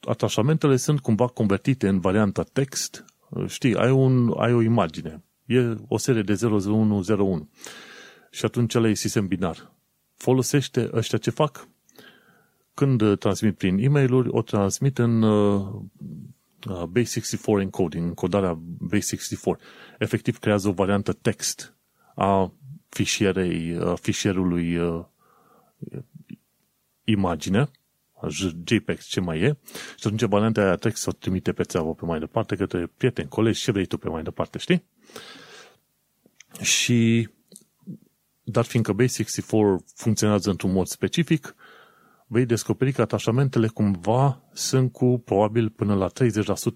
atașamentele 0.00 0.76
sunt 0.76 1.00
cumva 1.00 1.26
convertite 1.26 1.88
în 1.88 2.00
varianta 2.00 2.42
text. 2.42 3.04
Știi, 3.46 3.76
ai, 3.76 3.90
un, 3.90 4.34
ai 4.36 4.52
o 4.52 4.60
imagine. 4.60 5.22
E 5.46 5.74
o 5.88 5.98
serie 5.98 6.22
de 6.22 6.38
0101. 6.46 7.48
Și 8.30 8.44
atunci 8.44 8.74
ăla 8.74 8.88
e 8.88 8.94
sistem 8.94 9.26
binar. 9.26 9.72
Folosește 10.22 10.90
ăștia 10.92 11.18
ce 11.18 11.30
fac? 11.30 11.68
Când 12.74 13.18
transmit 13.18 13.56
prin 13.56 13.78
e 13.78 13.88
mail 13.88 14.28
o 14.28 14.42
transmit 14.42 14.98
în 14.98 15.22
uh, 15.22 15.72
uh, 16.68 16.82
Base64 16.98 17.60
encoding, 17.60 18.06
încodarea 18.06 18.58
Base64. 18.94 19.60
Efectiv 19.98 20.38
creează 20.38 20.68
o 20.68 20.72
variantă 20.72 21.12
text 21.12 21.74
a 22.14 22.52
fișierei, 22.88 23.76
uh, 23.76 23.92
fișierului 24.00 24.76
uh, 24.76 25.04
imagine 27.04 27.70
JPEG, 28.64 28.98
ce 28.98 29.20
mai 29.20 29.40
e, 29.40 29.56
și 29.98 30.06
atunci 30.06 30.22
varianta 30.22 30.60
aia 30.60 30.76
text 30.76 31.06
o 31.06 31.12
trimite 31.12 31.52
pe 31.52 31.62
țeavă 31.62 31.94
pe 31.94 32.04
mai 32.04 32.18
departe 32.18 32.56
către 32.56 32.90
prieteni, 32.96 33.28
colegi, 33.28 33.60
ce 33.60 33.72
vrei 33.72 33.86
tu 33.86 33.98
pe 33.98 34.08
mai 34.08 34.22
departe, 34.22 34.58
știi? 34.58 34.84
Și 36.60 37.28
dar 38.52 38.64
fiindcă 38.64 38.94
Base64 38.94 39.84
funcționează 39.94 40.50
într-un 40.50 40.72
mod 40.72 40.86
specific, 40.86 41.54
vei 42.26 42.46
descoperi 42.46 42.92
că 42.92 43.00
atașamentele 43.00 43.66
cumva 43.66 44.42
sunt 44.52 44.92
cu 44.92 45.22
probabil 45.24 45.70
până 45.70 45.94
la 45.94 46.08
30% 46.08 46.10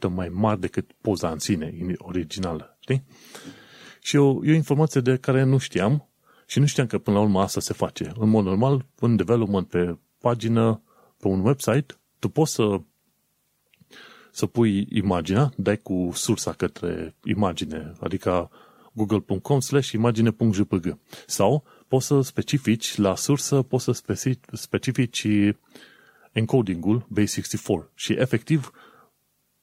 mai 0.09 0.29
mari 0.29 0.61
decât 0.61 0.91
poza 1.01 1.31
în 1.31 1.39
sine 1.39 1.95
originală, 1.99 2.77
știi? 2.81 3.05
Și 4.01 4.17
e 4.17 4.19
o, 4.19 4.45
e 4.45 4.51
o 4.51 4.55
informație 4.55 5.01
de 5.01 5.17
care 5.17 5.43
nu 5.43 5.59
știam 5.59 6.09
și 6.47 6.59
nu 6.59 6.67
știam 6.67 6.87
că 6.87 6.99
până 6.99 7.17
la 7.17 7.23
urmă 7.23 7.41
asta 7.41 7.61
se 7.61 7.73
face. 7.73 8.13
În 8.19 8.29
mod 8.29 8.45
normal, 8.45 8.87
în 9.01 9.17
development 9.17 9.69
pe 9.69 9.99
pagină 10.19 10.83
pe 11.19 11.29
un 11.29 11.41
website, 11.41 11.95
tu 12.19 12.29
poți 12.29 12.53
să 12.53 12.81
să 14.37 14.47
pui 14.47 14.87
imaginea, 14.91 15.53
dai 15.57 15.77
cu 15.77 16.11
sursa 16.15 16.53
către 16.53 17.15
imagine, 17.25 17.93
adică 18.01 18.51
google.com 18.97 19.61
slash 19.61 19.91
imagine.jpg 19.93 20.99
sau 21.27 21.65
poți 21.89 22.07
să 22.07 22.21
specifici 22.21 22.97
la 22.97 23.15
sursă, 23.15 23.63
poți 23.63 23.85
să 23.85 23.93
specifici 24.53 25.27
encoding-ul 26.33 27.07
Base64 27.19 27.95
și 27.95 28.13
efectiv 28.13 28.71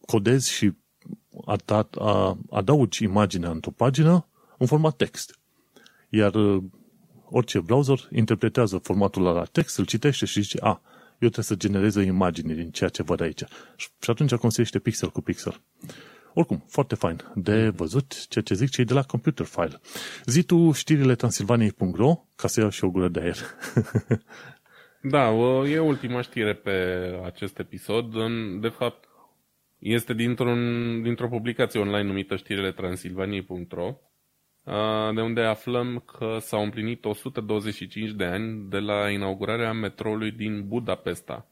codezi 0.06 0.52
și 0.52 0.74
adaugi 2.50 3.04
imaginea 3.04 3.50
într-o 3.50 3.72
pagină 3.72 4.28
în 4.58 4.66
format 4.68 4.96
text. 4.96 5.40
Iar 6.10 6.36
uh, 6.36 6.64
orice 7.30 7.60
browser 7.60 8.08
interpretează 8.12 8.78
formatul 8.78 9.22
la 9.22 9.44
text, 9.44 9.78
îl 9.78 9.86
citește 9.86 10.26
și 10.26 10.42
zice, 10.42 10.58
a, 10.62 10.82
eu 11.10 11.30
trebuie 11.30 11.46
să 11.46 11.56
generez 11.56 11.96
o 11.96 12.02
imagine 12.02 12.54
din 12.54 12.72
ceea 12.72 12.90
ce 12.90 13.04
văd 13.04 13.22
aici. 13.22 13.44
Și 13.78 14.10
atunci 14.10 14.34
construiește 14.34 14.80
pixel 14.80 15.10
cu 15.10 15.22
pixel. 15.22 15.62
Oricum, 16.34 16.64
foarte 16.68 16.96
fain 16.96 17.18
de 17.36 17.70
văzut 17.70 18.28
ceea 18.28 18.44
ce 18.44 18.54
zic 18.54 18.70
cei 18.70 18.86
de 18.86 18.94
la 18.94 19.04
Computer 19.04 19.46
File. 19.46 19.80
Zi 20.26 20.44
tu 20.44 20.72
știrile 20.72 21.16
transilvaniei.ro 21.16 22.16
ca 22.36 22.48
să 22.48 22.60
iau 22.60 22.70
și 22.70 22.84
o 22.84 22.90
gură 22.90 23.08
de 23.08 23.20
aer. 23.20 23.38
da, 25.14 25.30
e 25.68 25.80
ultima 25.80 26.22
știre 26.22 26.54
pe 26.54 26.72
acest 27.26 27.60
episod. 27.60 28.14
De 28.62 28.68
fapt, 28.68 29.08
este 29.80 30.14
dintr-un, 30.14 31.02
dintr-o 31.02 31.28
publicație 31.28 31.80
online 31.80 32.08
numită 32.08 32.36
știrile 32.36 32.72
transilvaniei.ro 32.72 33.98
de 35.14 35.22
unde 35.22 35.42
aflăm 35.42 36.04
că 36.18 36.38
s-au 36.40 36.64
împlinit 36.64 37.06
125 37.06 38.12
de 38.12 38.24
ani 38.24 38.70
de 38.70 38.78
la 38.78 39.10
inaugurarea 39.10 39.74
metroului 39.74 40.32
din 40.32 40.68
Budapesta. 40.68 41.48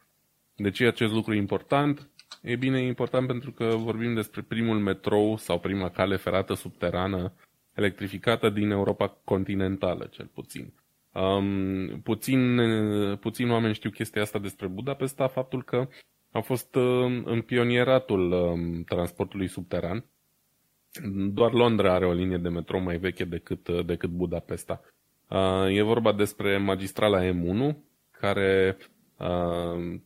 De 0.56 0.70
ce 0.70 0.84
e 0.84 0.88
acest 0.88 1.14
lucru 1.14 1.34
important? 1.34 2.10
E 2.42 2.56
bine, 2.56 2.82
e 2.82 2.88
important 2.88 3.28
pentru 3.28 3.52
că 3.52 3.66
vorbim 3.66 4.14
despre 4.14 4.42
primul 4.42 4.80
metrou 4.80 5.38
sau 5.38 5.60
prima 5.60 5.90
cale 5.90 6.16
ferată 6.16 6.54
subterană 6.54 7.34
electrificată 7.74 8.50
din 8.50 8.72
Europa 8.72 9.18
continentală, 9.24 10.06
cel 10.12 10.30
puțin. 10.34 10.74
Um, 11.14 12.02
puțin, 12.04 12.60
puțin 13.20 13.50
oameni 13.50 13.74
știu 13.74 13.90
chestia 13.90 14.22
asta 14.22 14.40
despre 14.40 14.68
Budapesta, 14.68 15.28
faptul 15.28 15.64
că 15.64 15.88
a 16.32 16.40
fost 16.40 16.76
um, 16.76 17.24
în 17.26 17.42
pionieratul 17.42 18.32
um, 18.32 18.84
transportului 18.84 19.48
subteran 19.48 20.06
doar 21.34 21.52
Londra 21.52 21.94
are 21.94 22.06
o 22.06 22.14
linie 22.14 22.38
de 22.38 22.50
metrou 22.50 22.82
mai 22.82 22.98
veche 22.98 23.24
decât, 23.24 23.86
decât 23.86 24.10
Budapesta. 24.10 24.82
E 25.70 25.82
vorba 25.82 26.14
despre 26.14 26.58
magistrala 26.58 27.22
M1, 27.22 27.76
care 28.12 28.78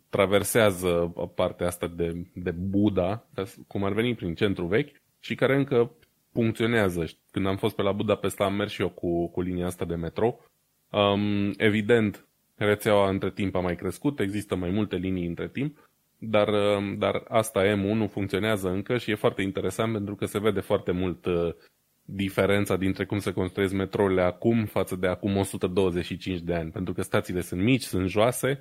traversează 0.10 1.14
partea 1.36 1.68
asta 1.68 1.88
de, 1.88 2.26
de 2.34 2.52
Buda, 2.52 3.28
cum 3.68 3.84
ar 3.84 3.94
veni 3.94 4.16
prin 4.16 4.36
centru 4.36 4.66
vechi, 4.66 5.02
și 5.20 5.36
care 5.36 5.56
încă 5.56 5.92
funcționează. 6.32 7.06
Când 7.32 7.46
am 7.48 7.58
fost 7.58 7.76
pe 7.76 7.82
la 7.82 7.92
Budapesta 7.92 8.44
am 8.44 8.54
mers 8.54 8.72
și 8.72 8.82
eu 8.82 8.90
cu, 8.90 9.28
cu 9.28 9.42
linia 9.42 9.66
asta 9.66 9.86
de 9.86 9.96
metrou. 9.96 10.46
Um, 10.90 11.54
evident, 11.58 12.28
rețeaua 12.56 13.10
între 13.10 13.32
timp 13.32 13.56
a 13.56 13.60
mai 13.60 13.76
crescut, 13.76 14.20
există 14.20 14.56
mai 14.56 14.70
multe 14.70 14.96
linii 14.96 15.28
între 15.28 15.48
timp, 15.48 15.90
dar, 16.18 16.48
uh, 16.48 16.96
dar 16.98 17.24
asta 17.28 17.64
M1 17.64 18.12
funcționează 18.12 18.70
încă 18.70 18.98
și 18.98 19.12
e 19.12 19.16
foarte 19.16 19.42
interesant 19.42 19.92
pentru 19.94 20.16
că 20.16 20.26
se 20.26 20.40
vede 20.40 20.60
foarte 20.60 20.92
mult 20.92 21.26
uh, 21.26 21.54
diferența 22.02 22.78
dintre 22.78 23.06
cum 23.06 23.20
se 23.20 23.32
construiesc 23.32 23.74
metrourile 23.74 24.22
acum 24.22 24.66
față 24.66 24.96
de 24.96 25.08
acum 25.08 25.38
125 25.38 26.40
de 26.40 26.54
ani. 26.54 26.72
Pentru 26.72 26.94
că 26.94 27.02
stațiile 27.02 27.42
sunt 27.42 27.62
mici, 27.62 27.84
sunt 27.84 28.10
joase, 28.10 28.60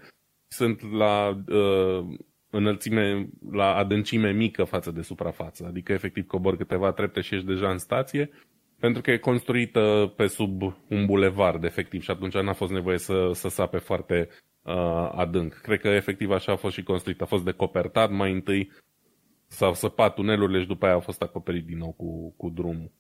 sunt 0.54 0.92
la 0.92 1.42
uh, 1.48 2.04
înălțime, 2.50 3.28
la 3.50 3.74
adâncime 3.74 4.32
mică 4.32 4.64
față 4.64 4.90
de 4.90 5.02
suprafață. 5.02 5.64
Adică 5.66 5.92
efectiv 5.92 6.26
cobor 6.26 6.56
câteva 6.56 6.92
trepte 6.92 7.20
și 7.20 7.34
ești 7.34 7.46
deja 7.46 7.70
în 7.70 7.78
stație, 7.78 8.30
pentru 8.78 9.02
că 9.02 9.10
e 9.10 9.16
construită 9.16 10.12
pe 10.16 10.26
sub 10.26 10.62
un 10.88 11.06
bulevard, 11.06 11.64
efectiv, 11.64 12.02
și 12.02 12.10
atunci 12.10 12.34
n-a 12.34 12.52
fost 12.52 12.72
nevoie 12.72 12.98
să, 12.98 13.30
să 13.32 13.48
sape 13.48 13.78
foarte 13.78 14.28
uh, 14.62 15.10
adânc. 15.14 15.54
Cred 15.54 15.80
că 15.80 15.88
efectiv 15.88 16.30
așa 16.30 16.52
a 16.52 16.56
fost 16.56 16.74
și 16.74 16.82
construit. 16.82 17.20
A 17.20 17.24
fost 17.24 17.44
decopertat 17.44 18.10
mai 18.10 18.32
întâi, 18.32 18.70
s-au 19.46 19.74
săpat 19.74 20.14
tunelurile 20.14 20.60
și 20.60 20.66
după 20.66 20.86
aia 20.86 20.94
a 20.94 21.00
fost 21.00 21.22
acoperit 21.22 21.66
din 21.66 21.78
nou 21.78 21.92
cu, 21.92 22.34
cu 22.36 22.48
drumul. 22.48 22.90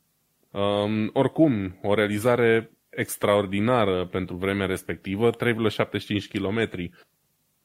Um, 0.50 1.10
oricum, 1.12 1.78
o 1.82 1.94
realizare 1.94 2.70
extraordinară 2.88 4.06
pentru 4.06 4.36
vremea 4.36 4.66
respectivă, 4.66 5.30
3,75 5.30 5.36
km 6.32 6.68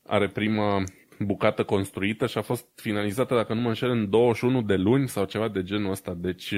are 0.09 0.27
prima 0.27 0.83
bucată 1.19 1.63
construită 1.63 2.27
și 2.27 2.37
a 2.37 2.41
fost 2.41 2.67
finalizată, 2.75 3.35
dacă 3.35 3.53
nu 3.53 3.61
mă 3.61 3.67
înșel, 3.67 3.89
în 3.89 4.09
21 4.09 4.61
de 4.61 4.75
luni 4.75 5.07
sau 5.07 5.25
ceva 5.25 5.47
de 5.47 5.63
genul 5.63 5.91
ăsta, 5.91 6.13
deci 6.17 6.53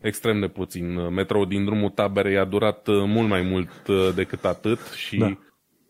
extrem 0.00 0.40
de 0.40 0.48
puțin. 0.48 1.14
Metrou 1.14 1.44
din 1.44 1.64
drumul 1.64 1.90
taberei 1.90 2.38
a 2.38 2.44
durat 2.44 2.86
mult 2.88 3.28
mai 3.28 3.42
mult 3.42 3.88
decât 4.14 4.44
atât 4.44 4.78
și 4.80 5.16
da. 5.16 5.38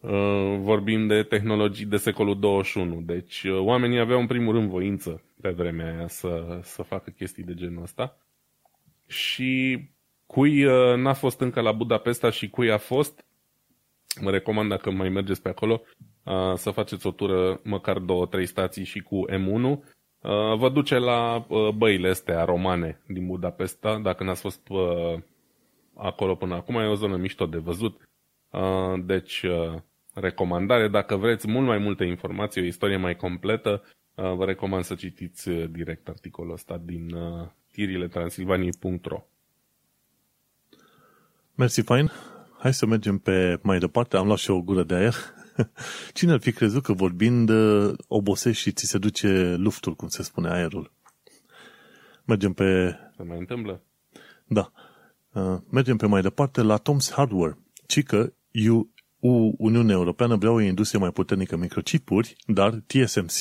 Uh, 0.07 0.59
vorbim 0.59 1.07
de 1.07 1.23
tehnologii 1.23 1.87
de 1.87 1.97
secolul 1.97 2.39
21. 2.39 3.01
Deci 3.01 3.43
uh, 3.43 3.59
oamenii 3.59 3.99
aveau 3.99 4.21
în 4.21 4.27
primul 4.27 4.55
rând 4.55 4.69
voință 4.69 5.23
pe 5.41 5.51
vremea 5.51 5.95
aia 5.97 6.09
să, 6.09 6.59
să 6.63 6.83
facă 6.83 7.11
chestii 7.11 7.43
de 7.43 7.55
genul 7.55 7.83
ăsta. 7.83 8.17
Și 9.07 9.81
cui 10.27 10.65
uh, 10.65 10.97
n-a 10.97 11.13
fost 11.13 11.41
încă 11.41 11.61
la 11.61 11.73
Budapesta 11.73 12.31
și 12.31 12.51
cui 12.51 12.71
a 12.71 12.79
fost, 12.79 13.25
mă 14.21 14.31
recomand 14.31 14.69
dacă 14.69 14.91
mai 14.91 15.09
mergeți 15.09 15.43
pe 15.43 15.49
acolo 15.49 15.83
să 16.55 16.71
faceți 16.71 17.07
o 17.07 17.11
tură 17.11 17.61
măcar 17.65 17.99
două, 17.99 18.27
trei 18.27 18.47
stații 18.47 18.85
și 18.85 19.01
cu 19.01 19.25
M1. 19.31 19.79
Vă 20.57 20.71
duce 20.73 20.99
la 20.99 21.47
băile 21.77 22.09
astea 22.09 22.45
romane 22.45 23.01
din 23.07 23.27
Budapesta, 23.27 23.99
dacă 23.99 24.25
n-ați 24.25 24.41
fost 24.41 24.61
acolo 25.95 26.35
până 26.35 26.55
acum, 26.55 26.75
e 26.75 26.87
o 26.87 26.95
zonă 26.95 27.17
mișto 27.17 27.47
de 27.47 27.59
văzut. 27.59 28.09
Deci 29.05 29.45
recomandare. 30.21 30.89
Dacă 30.89 31.17
vreți 31.17 31.49
mult 31.49 31.67
mai 31.67 31.79
multe 31.79 32.05
informații, 32.05 32.61
o 32.61 32.65
istorie 32.65 32.97
mai 32.97 33.17
completă, 33.17 33.83
uh, 34.15 34.33
vă 34.35 34.45
recomand 34.45 34.85
să 34.85 34.95
citiți 34.95 35.49
uh, 35.49 35.65
direct 35.71 36.09
articolul 36.09 36.53
ăsta 36.53 36.81
din 36.85 37.13
uh, 37.15 37.49
tiriletransilvaniei.ro 37.73 39.25
Mersi, 41.55 41.83
fain. 41.83 42.11
Hai 42.59 42.75
să 42.75 42.87
mergem 42.87 43.19
pe 43.19 43.59
mai 43.63 43.79
departe. 43.79 44.17
Am 44.17 44.27
luat 44.27 44.39
și 44.39 44.51
o 44.51 44.63
gură 44.63 44.83
de 44.83 44.95
aer. 44.95 45.15
Cine 46.15 46.33
ar 46.33 46.41
fi 46.41 46.53
crezut 46.53 46.83
că 46.83 46.93
vorbind 46.93 47.51
obosești 48.09 48.63
și 48.63 48.73
ți 48.73 48.87
se 48.87 48.99
duce 48.99 49.55
luftul, 49.59 49.95
cum 49.95 50.09
se 50.09 50.23
spune, 50.23 50.49
aerul? 50.49 50.93
Mergem 52.25 52.53
pe... 52.53 52.97
Se 53.17 53.23
mai 53.23 53.39
întâmplă? 53.39 53.83
Da. 54.47 54.73
Mergem 55.71 55.97
pe 55.97 56.07
mai 56.07 56.23
departe 56.23 56.63
la 56.63 56.79
Tom's 56.79 57.13
Hardware. 57.13 57.59
Ci 57.87 58.03
că 58.03 58.33
Uniunea 59.59 59.95
Europeană 59.95 60.37
vrea 60.37 60.51
o 60.51 60.61
industrie 60.61 61.01
mai 61.01 61.11
puternică 61.11 61.57
microchipuri, 61.57 62.37
dar 62.47 62.83
TSMC 62.87 63.41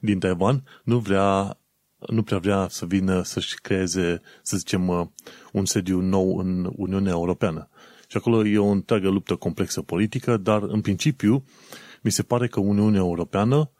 din 0.00 0.18
Taiwan 0.18 0.62
nu 0.84 0.98
vrea 0.98 1.58
nu 2.06 2.22
prea 2.22 2.38
vrea 2.38 2.66
să 2.70 2.86
vină 2.86 3.22
să-și 3.22 3.60
creeze, 3.60 4.20
să 4.42 4.56
zicem, 4.56 4.88
uh, 4.88 5.06
un 5.52 5.64
sediu 5.64 6.00
nou 6.00 6.36
în 6.36 6.72
Uniunea 6.76 7.12
Europeană. 7.12 7.68
Și 8.10 8.16
acolo 8.16 8.46
e 8.46 8.58
o 8.58 8.66
întreagă 8.66 9.08
luptă 9.08 9.36
complexă 9.36 9.82
politică, 9.82 10.36
dar 10.36 10.62
în 10.62 10.80
principiu 10.80 11.44
mi 12.02 12.10
se 12.10 12.22
pare 12.22 12.46
că 12.46 12.60
Uniunea 12.60 13.00
Europeană 13.00 13.70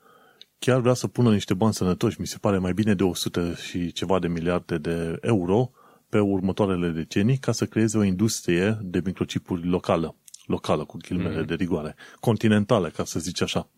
chiar 0.59 0.81
vrea 0.81 0.95
să 0.95 1.07
pună 1.07 1.33
niște 1.33 1.55
bani 1.55 1.75
sănătoși, 1.75 2.21
mi 2.21 2.27
se 2.27 2.39
pare 2.39 2.59
mai 2.59 2.73
bine 2.73 2.95
de 2.95 3.03
100 3.03 3.55
și 3.55 3.93
ceva 3.93 4.19
de 4.19 4.29
miliarde 4.29 4.79
de 4.79 5.19
euro 5.21 5.71
pe 6.09 6.19
următoarele 6.19 6.89
decenii 6.89 7.39
ca 7.39 7.53
să 7.53 7.67
creeze 7.67 7.99
o 7.99 8.03
industrie 8.03 8.79
de 8.83 9.01
microchipuri 9.05 9.67
locală 9.67 10.17
locală, 10.49 10.85
cu 10.85 10.97
ghilimele 10.97 11.43
mm-hmm. 11.43 11.47
de 11.47 11.55
rigoare, 11.55 11.97
continentală, 12.21 12.89
ca 12.89 13.05
să 13.05 13.19
zici 13.19 13.41
așa. 13.41 13.71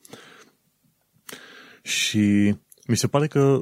Și 1.83 2.55
mi 2.87 2.97
se 2.97 3.07
pare 3.07 3.27
că 3.27 3.61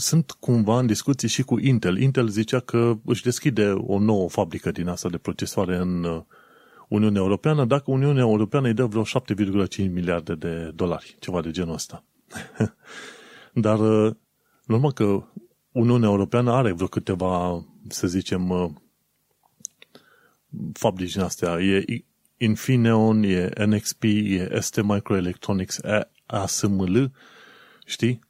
sunt 0.00 0.30
cumva 0.30 0.78
în 0.78 0.86
discuții 0.86 1.28
și 1.28 1.42
cu 1.42 1.58
Intel. 1.58 2.00
Intel 2.00 2.28
zicea 2.28 2.60
că 2.60 2.98
își 3.04 3.22
deschide 3.22 3.70
o 3.70 3.98
nouă 3.98 4.28
fabrică 4.28 4.70
din 4.70 4.88
asta 4.88 5.08
de 5.08 5.18
procesoare 5.18 5.76
în 5.76 6.04
uh, 6.04 6.22
Uniunea 6.88 7.20
Europeană, 7.20 7.64
dacă 7.64 7.90
Uniunea 7.90 8.22
Europeană 8.22 8.66
îi 8.66 8.74
dă 8.74 8.84
vreo 8.84 9.02
7,5 9.02 9.06
miliarde 9.76 10.34
de 10.34 10.70
dolari, 10.74 11.16
ceva 11.18 11.40
de 11.40 11.50
genul 11.50 11.74
ăsta. 11.74 12.04
Dar, 13.64 13.78
uh, 13.78 14.14
normal 14.64 14.92
că 14.92 15.22
Uniunea 15.72 16.08
Europeană 16.08 16.52
are 16.52 16.72
vreo 16.72 16.86
câteva, 16.86 17.64
să 17.88 18.06
zicem, 18.06 18.50
uh, 18.50 18.70
fabrici 20.72 21.12
din 21.12 21.22
astea. 21.22 21.60
E 21.60 21.84
Infineon, 22.36 23.22
e 23.22 23.50
NXP, 23.64 24.02
e 24.02 24.58
ST 24.60 24.82
Microelectronics, 24.82 25.80
ASML, 26.26 27.12
știi? 27.86 28.26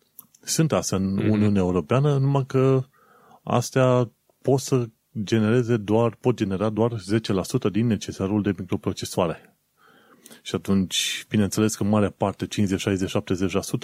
Sunt 0.49 0.73
astea 0.73 0.97
în 0.99 1.21
mm-hmm. 1.21 1.29
Uniunea 1.31 1.61
Europeană, 1.63 2.19
numai 2.19 2.45
că 2.47 2.85
astea 3.43 4.11
pot 4.43 4.61
să 4.61 4.89
genereze 5.23 5.77
doar, 5.77 6.15
pot 6.21 6.37
genera 6.37 6.69
doar 6.69 6.93
10% 7.69 7.71
din 7.73 7.87
necesarul 7.87 8.43
de 8.43 8.55
microprocesoare. 8.59 9.57
Și 10.43 10.55
atunci, 10.55 11.27
bineînțeles 11.29 11.75
că 11.75 11.85
marea 11.85 12.11
parte, 12.11 12.47
50, 12.47 12.81
60, 12.81 13.15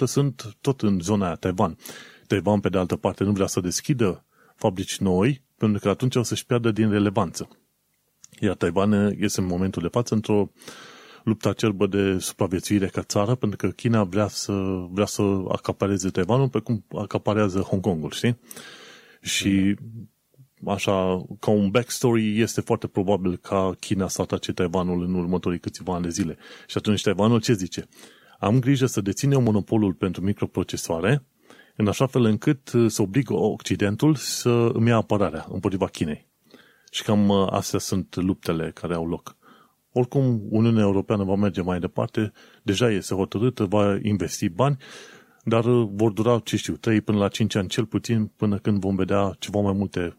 70% 0.03 0.05
sunt 0.05 0.55
tot 0.61 0.81
în 0.81 0.99
zona 0.99 1.25
aia, 1.25 1.35
Taiwan. 1.35 1.77
Taiwan, 2.27 2.59
pe 2.59 2.69
de 2.69 2.77
altă 2.77 2.95
parte, 2.95 3.23
nu 3.23 3.31
vrea 3.31 3.47
să 3.47 3.59
deschidă 3.59 4.25
fabrici 4.55 4.97
noi, 4.97 5.43
pentru 5.57 5.79
că 5.79 5.89
atunci 5.89 6.15
o 6.15 6.23
să-și 6.23 6.45
piardă 6.45 6.71
din 6.71 6.89
relevanță. 6.89 7.47
Iar 8.39 8.55
Taiwan 8.55 9.15
este 9.19 9.41
în 9.41 9.47
momentul 9.47 9.81
de 9.81 9.87
față 9.87 10.13
într-o 10.13 10.51
luptă 11.25 11.49
acerbă 11.49 11.87
de 11.87 12.17
supraviețuire 12.19 12.87
ca 12.87 13.01
țară, 13.01 13.35
pentru 13.35 13.57
că 13.57 13.73
China 13.73 14.03
vrea 14.03 14.27
să, 14.27 14.85
vrea 14.91 15.05
să 15.05 15.21
acapareze 15.47 16.09
Taiwanul 16.09 16.49
pe 16.49 16.59
cum 16.59 16.85
acaparează 16.97 17.59
Hong 17.59 17.81
Kongul, 17.81 18.11
știi? 18.11 18.39
Și 19.21 19.75
așa, 20.65 21.25
ca 21.39 21.51
un 21.51 21.69
backstory, 21.69 22.39
este 22.39 22.61
foarte 22.61 22.87
probabil 22.87 23.37
ca 23.37 23.75
China 23.79 24.07
să 24.07 24.21
atace 24.21 24.53
Taiwanul 24.53 25.03
în 25.03 25.13
următorii 25.13 25.59
câțiva 25.59 25.93
ani 25.93 26.03
de 26.03 26.09
zile. 26.09 26.37
Și 26.67 26.77
atunci 26.77 27.01
Taiwanul 27.01 27.41
ce 27.41 27.53
zice? 27.53 27.87
Am 28.39 28.59
grijă 28.59 28.85
să 28.85 29.01
deținem 29.01 29.43
monopolul 29.43 29.93
pentru 29.93 30.21
microprocesoare, 30.21 31.25
în 31.75 31.87
așa 31.87 32.05
fel 32.05 32.23
încât 32.23 32.71
să 32.87 33.01
obligă 33.01 33.33
Occidentul 33.33 34.15
să 34.15 34.49
îmi 34.49 34.87
ia 34.87 34.95
apărarea 34.95 35.45
împotriva 35.49 35.87
Chinei. 35.87 36.27
Și 36.91 37.03
cam 37.03 37.29
uh, 37.29 37.47
astea 37.49 37.79
sunt 37.79 38.15
luptele 38.15 38.71
care 38.71 38.93
au 38.93 39.07
loc. 39.07 39.35
Oricum, 39.97 40.41
Uniunea 40.49 40.83
Europeană 40.83 41.23
va 41.23 41.35
merge 41.35 41.61
mai 41.61 41.79
departe, 41.79 42.31
deja 42.63 42.91
este 42.91 43.15
hotărâtă, 43.15 43.65
va 43.65 43.97
investi 44.01 44.49
bani, 44.49 44.77
dar 45.43 45.65
uh, 45.65 45.89
vor 45.91 46.11
dura, 46.11 46.39
ce 46.39 46.57
știu, 46.57 46.73
3 46.73 47.01
până 47.01 47.17
la 47.17 47.27
5 47.27 47.55
ani 47.55 47.67
cel 47.67 47.85
puțin, 47.85 48.25
până 48.25 48.57
când 48.57 48.79
vom 48.79 48.95
vedea 48.95 49.35
ceva 49.39 49.59
mai 49.59 49.73
multe 49.73 50.17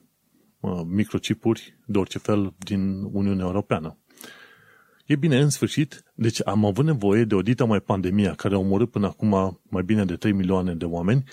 uh, 0.60 0.80
microchipuri 0.86 1.78
de 1.86 1.98
orice 1.98 2.18
fel 2.18 2.54
din 2.58 3.02
Uniunea 3.12 3.44
Europeană. 3.44 3.98
E 5.06 5.16
bine, 5.16 5.38
în 5.40 5.50
sfârșit, 5.50 6.02
deci 6.14 6.46
am 6.46 6.64
avut 6.64 6.84
nevoie 6.84 7.24
de 7.24 7.34
o 7.34 7.42
dita 7.42 7.64
mai 7.64 7.80
pandemia 7.80 8.34
care 8.34 8.54
a 8.54 8.58
omorât 8.58 8.90
până 8.90 9.06
acum 9.06 9.60
mai 9.62 9.82
bine 9.82 10.04
de 10.04 10.16
3 10.16 10.32
milioane 10.32 10.74
de 10.74 10.84
oameni, 10.84 11.24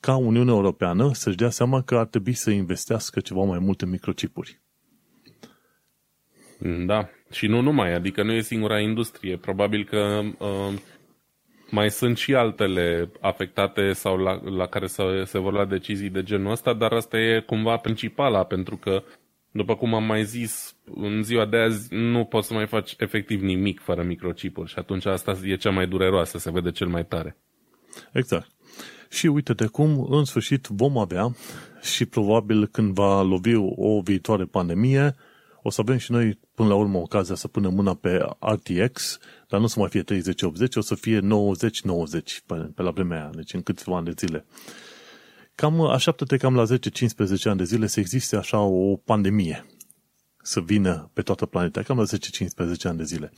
ca 0.00 0.16
Uniunea 0.16 0.54
Europeană 0.54 1.10
să-și 1.12 1.36
dea 1.36 1.50
seama 1.50 1.82
că 1.82 1.96
ar 1.96 2.06
trebui 2.06 2.32
să 2.32 2.50
investească 2.50 3.20
ceva 3.20 3.44
mai 3.44 3.58
mult 3.58 3.82
în 3.82 3.88
microchipuri. 3.88 4.60
Da, 6.86 7.08
și 7.32 7.46
nu 7.46 7.60
numai, 7.60 7.94
adică 7.94 8.22
nu 8.22 8.32
e 8.32 8.40
singura 8.40 8.80
industrie. 8.80 9.36
Probabil 9.36 9.84
că 9.84 10.20
uh, 10.38 10.74
mai 11.70 11.90
sunt 11.90 12.16
și 12.16 12.34
altele 12.34 13.10
afectate 13.20 13.92
sau 13.92 14.16
la, 14.16 14.40
la 14.44 14.66
care 14.66 14.86
se, 14.86 15.02
se 15.24 15.38
vor 15.38 15.52
lua 15.52 15.64
decizii 15.64 16.10
de 16.10 16.22
genul 16.22 16.50
ăsta, 16.50 16.74
dar 16.74 16.92
asta 16.92 17.18
e 17.18 17.40
cumva 17.46 17.76
principala, 17.76 18.44
pentru 18.44 18.76
că, 18.76 19.02
după 19.50 19.74
cum 19.74 19.94
am 19.94 20.04
mai 20.04 20.24
zis, 20.24 20.76
în 20.94 21.22
ziua 21.22 21.46
de 21.46 21.56
azi 21.56 21.94
nu 21.94 22.24
poți 22.24 22.46
să 22.46 22.54
mai 22.54 22.66
faci 22.66 22.94
efectiv 22.98 23.42
nimic 23.42 23.80
fără 23.80 24.02
microchipuri 24.02 24.70
și 24.70 24.78
atunci 24.78 25.06
asta 25.06 25.38
e 25.44 25.56
cea 25.56 25.70
mai 25.70 25.86
dureroasă, 25.86 26.38
se 26.38 26.50
vede 26.50 26.70
cel 26.70 26.86
mai 26.86 27.04
tare. 27.04 27.36
Exact. 28.12 28.50
Și 29.10 29.26
uite-te 29.26 29.66
cum, 29.66 30.06
în 30.10 30.24
sfârșit, 30.24 30.66
vom 30.66 30.98
avea 30.98 31.34
și 31.82 32.04
probabil 32.06 32.66
când 32.66 32.94
va 32.94 33.22
lovi 33.22 33.54
o 33.76 34.00
viitoare 34.00 34.44
pandemie, 34.44 35.14
o 35.62 35.70
să 35.70 35.80
avem 35.80 35.96
și 35.96 36.12
noi 36.12 36.38
până 36.54 36.68
la 36.68 36.74
urmă 36.74 36.98
ocazia 36.98 37.34
să 37.34 37.48
punem 37.48 37.74
mâna 37.74 37.94
pe 37.94 38.26
RTX, 38.40 39.18
dar 39.48 39.60
nu 39.60 39.66
să 39.66 39.78
mai 39.78 39.88
fie 39.88 40.02
30-80, 40.02 40.04
o 40.74 40.80
să 40.80 40.94
fie 40.94 41.20
90-90 41.20 41.22
pe, 42.46 42.54
pe 42.54 42.82
la 42.82 42.90
vremea 42.90 43.18
aia, 43.18 43.30
deci 43.34 43.54
în 43.54 43.62
câțiva 43.62 43.96
ani 43.96 44.04
de 44.04 44.14
zile. 44.16 44.46
Cam 45.54 45.80
așteaptă-te 45.80 46.36
cam 46.36 46.54
la 46.54 46.64
10-15 46.64 47.42
ani 47.44 47.58
de 47.58 47.64
zile 47.64 47.86
să 47.86 48.00
existe 48.00 48.36
așa 48.36 48.60
o 48.60 48.96
pandemie 48.96 49.66
să 50.42 50.60
vină 50.60 51.10
pe 51.12 51.22
toată 51.22 51.46
planeta, 51.46 51.82
cam 51.82 51.98
la 51.98 52.04
10-15 52.04 52.82
ani 52.82 52.96
de 52.96 53.04
zile. 53.04 53.32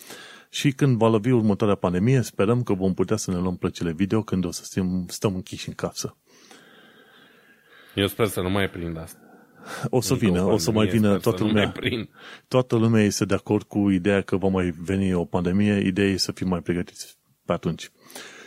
Și 0.51 0.73
când 0.73 0.97
va 0.97 1.09
lovi 1.09 1.31
următoarea 1.31 1.75
pandemie, 1.75 2.21
sperăm 2.21 2.63
că 2.63 2.75
vom 2.75 2.95
putea 2.95 3.17
să 3.17 3.31
ne 3.31 3.37
luăm 3.37 3.57
plăcile 3.57 3.93
video 3.93 4.23
când 4.23 4.45
o 4.45 4.51
să 4.51 4.65
stăm, 4.65 5.07
stăm 5.09 5.35
închiși 5.35 5.69
în 5.69 5.75
casă. 5.75 6.17
Eu 7.95 8.07
sper 8.07 8.27
să 8.27 8.41
nu 8.41 8.51
mai 8.51 8.71
prind 8.71 8.99
asta. 8.99 9.24
O 9.89 10.01
să 10.01 10.15
vină, 10.15 10.43
o 10.43 10.57
să 10.57 10.71
mai 10.71 10.87
vină 10.87 11.19
toată 11.19 11.45
lumea. 11.45 11.73
Toată 12.49 12.77
lumea 12.77 13.03
este 13.03 13.25
de 13.25 13.35
acord 13.35 13.63
cu 13.63 13.91
ideea 13.91 14.21
că 14.21 14.37
va 14.37 14.49
mai 14.49 14.75
veni 14.79 15.15
o 15.15 15.25
pandemie, 15.25 15.83
ideea 15.87 16.09
e 16.09 16.17
să 16.17 16.33
fim 16.33 16.49
mai 16.49 16.61
pregătiți 16.61 17.19
pe 17.45 17.53
atunci. 17.53 17.91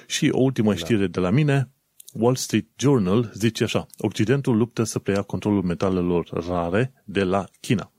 Și 0.07 0.29
o 0.31 0.41
ultimă 0.41 0.69
da. 0.69 0.77
știre 0.77 1.07
de 1.07 1.19
la 1.19 1.29
mine, 1.29 1.71
Wall 2.13 2.35
Street 2.35 2.67
Journal 2.75 3.31
zice 3.33 3.63
așa, 3.63 3.85
Occidentul 3.97 4.57
luptă 4.57 4.83
să 4.83 4.99
preia 4.99 5.21
controlul 5.21 5.63
metalelor 5.63 6.29
rare 6.47 6.93
de 7.05 7.23
la 7.23 7.45
China. 7.59 7.91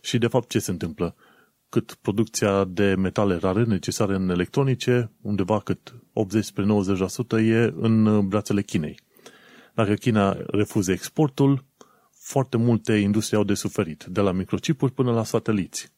Și 0.00 0.18
de 0.18 0.26
fapt 0.26 0.48
ce 0.48 0.58
se 0.58 0.70
întâmplă? 0.70 1.14
Cât 1.68 1.94
producția 2.00 2.64
de 2.64 2.94
metale 2.94 3.36
rare 3.36 3.64
necesare 3.64 4.14
în 4.14 4.28
electronice, 4.28 5.10
undeva 5.20 5.60
cât 5.60 5.94
80-90% 7.38 7.38
e 7.38 7.72
în 7.76 8.28
brațele 8.28 8.62
Chinei. 8.62 8.98
Dacă 9.74 9.94
China 9.94 10.36
refuză 10.46 10.92
exportul, 10.92 11.64
foarte 12.24 12.56
multe 12.56 12.92
industrie 12.92 13.38
au 13.38 13.44
de 13.44 13.54
suferit, 13.54 14.04
de 14.04 14.20
la 14.20 14.32
microchipuri 14.32 14.92
până 14.92 15.12
la 15.12 15.24
sateliți. 15.24 15.92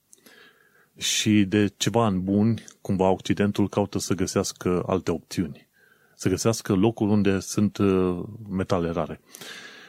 Și 0.96 1.44
de 1.44 1.72
ceva 1.76 2.04
ani 2.04 2.18
buni, 2.18 2.64
cumva 2.80 3.10
Occidentul 3.10 3.68
caută 3.68 3.98
să 3.98 4.14
găsească 4.14 4.82
alte 4.86 5.10
opțiuni. 5.10 5.68
Să 6.14 6.28
găsească 6.28 6.72
locuri 6.72 7.10
unde 7.10 7.38
sunt 7.38 7.76
uh, 7.76 8.22
metale 8.48 8.90
rare. 8.90 9.20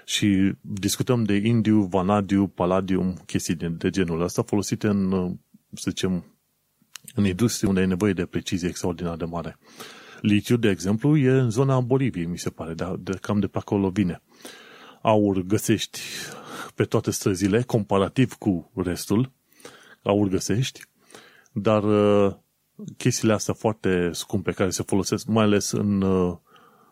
Și 0.06 0.54
discutăm 0.62 1.24
de 1.24 1.36
indiu, 1.36 1.82
vanadiu, 1.82 2.48
palladium, 2.48 3.22
chestii 3.26 3.56
de, 3.56 3.68
de 3.68 3.90
genul 3.90 4.22
ăsta 4.22 4.42
folosite 4.42 4.88
în, 4.88 5.12
uh, 5.12 5.32
să 5.74 5.90
zicem, 5.90 6.26
în 7.16 7.26
industrie 7.26 7.70
unde 7.70 7.82
e 7.82 7.86
nevoie 7.86 8.14
de 8.14 8.26
precizie 8.26 8.68
extraordinar 8.68 9.16
de 9.16 9.26
mare. 9.26 9.58
Litiu, 10.22 10.58
de 10.58 10.70
exemplu, 10.70 11.18
e 11.18 11.30
în 11.30 11.50
zona 11.50 11.80
Boliviei, 11.80 12.26
mi 12.26 12.40
se 12.40 12.50
pare, 12.50 12.74
de, 12.74 12.96
de, 13.00 13.18
cam 13.22 13.40
de 13.40 13.48
pe 13.48 13.58
acolo 13.58 13.90
vine 13.90 14.22
aur 15.02 15.42
găsești 15.42 16.00
pe 16.76 16.84
toate 16.84 17.12
străzile, 17.12 17.62
comparativ 17.62 18.34
cu 18.34 18.72
restul, 18.76 19.32
aur 20.04 20.28
găsești, 20.28 20.82
dar 21.52 21.84
uh, 21.84 22.36
chestiile 22.98 23.34
astea 23.34 23.54
foarte 23.54 24.10
scumpe 24.14 24.52
care 24.52 24.70
se 24.70 24.84
folosesc, 24.84 25.26
mai 25.26 25.44
ales 25.44 25.72
în, 25.72 26.02
uh, 26.02 26.38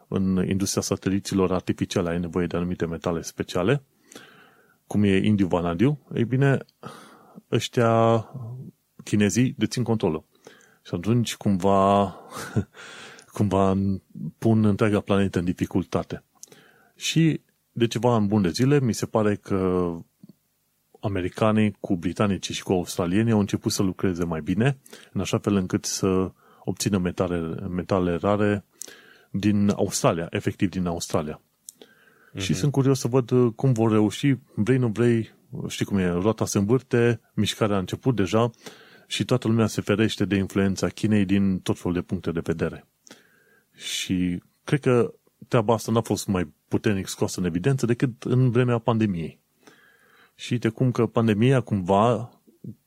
în 0.07 0.45
industria 0.47 0.81
sateliților 0.81 1.51
artificiale, 1.51 2.09
ai 2.09 2.19
nevoie 2.19 2.47
de 2.47 2.57
anumite 2.57 2.85
metale 2.85 3.21
speciale, 3.21 3.83
cum 4.87 5.03
e 5.03 5.17
indiu 5.17 5.47
vanadiu, 5.47 5.99
ei 6.15 6.25
bine, 6.25 6.57
ăștia 7.51 8.25
chinezii 9.03 9.53
dețin 9.57 9.83
controlul. 9.83 10.25
Și 10.85 10.93
atunci 10.93 11.35
cumva, 11.35 12.15
cumva 13.37 13.77
pun 14.37 14.65
întreaga 14.65 14.99
planetă 14.99 15.39
în 15.39 15.45
dificultate. 15.45 16.23
Și 16.95 17.41
de 17.77 17.87
ceva 17.87 18.15
în 18.15 18.27
bun 18.27 18.41
de 18.41 18.49
zile, 18.49 18.79
mi 18.79 18.93
se 18.93 19.05
pare 19.05 19.35
că 19.35 19.91
americanii 20.99 21.75
cu 21.79 21.95
britanicii 21.95 22.53
și 22.53 22.63
cu 22.63 22.71
australienii 22.71 23.31
au 23.31 23.39
început 23.39 23.71
să 23.71 23.83
lucreze 23.83 24.23
mai 24.23 24.41
bine, 24.41 24.77
în 25.13 25.21
așa 25.21 25.37
fel 25.37 25.55
încât 25.55 25.85
să 25.85 26.31
obțină 26.63 26.97
metale, 26.97 27.39
metale 27.69 28.15
rare 28.15 28.65
din 29.29 29.69
Australia, 29.69 30.27
efectiv 30.29 30.69
din 30.69 30.85
Australia. 30.85 31.41
Mm-hmm. 31.41 32.41
Și 32.41 32.53
sunt 32.53 32.71
curios 32.71 32.99
să 32.99 33.07
văd 33.07 33.31
cum 33.55 33.73
vor 33.73 33.91
reuși, 33.91 34.35
vrei, 34.53 34.77
nu 34.77 34.87
vrei, 34.87 35.33
știi 35.67 35.85
cum 35.85 35.97
e, 35.97 36.07
roata 36.07 36.45
se 36.45 36.57
învârte, 36.57 37.21
mișcarea 37.33 37.75
a 37.75 37.79
început 37.79 38.15
deja 38.15 38.51
și 39.07 39.25
toată 39.25 39.47
lumea 39.47 39.67
se 39.67 39.81
ferește 39.81 40.25
de 40.25 40.35
influența 40.35 40.87
Chinei 40.87 41.25
din 41.25 41.59
tot 41.59 41.77
felul 41.77 41.93
de 41.93 42.01
puncte 42.01 42.31
de 42.31 42.41
vedere. 42.43 42.87
Și 43.73 44.41
cred 44.63 44.79
că 44.79 45.13
treaba 45.47 45.73
asta 45.73 45.91
n-a 45.91 46.01
fost 46.01 46.27
mai 46.27 46.53
puternic 46.67 47.07
scoasă 47.07 47.39
în 47.39 47.45
evidență 47.45 47.85
decât 47.85 48.23
în 48.23 48.51
vremea 48.51 48.77
pandemiei. 48.77 49.39
Și 50.35 50.57
de 50.57 50.69
cum 50.69 50.91
că 50.91 51.05
pandemia 51.05 51.61
cumva 51.61 52.29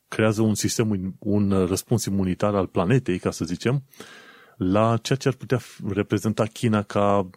creează 0.08 0.42
un 0.42 0.54
sistem, 0.54 1.16
un 1.18 1.66
răspuns 1.66 2.04
imunitar 2.04 2.54
al 2.54 2.66
planetei, 2.66 3.18
ca 3.18 3.30
să 3.30 3.44
zicem, 3.44 3.84
la 4.56 4.96
ceea 4.96 5.18
ce 5.18 5.28
ar 5.28 5.34
putea 5.34 5.58
reprezenta 5.88 6.44
China 6.44 6.82
ca 6.82 7.30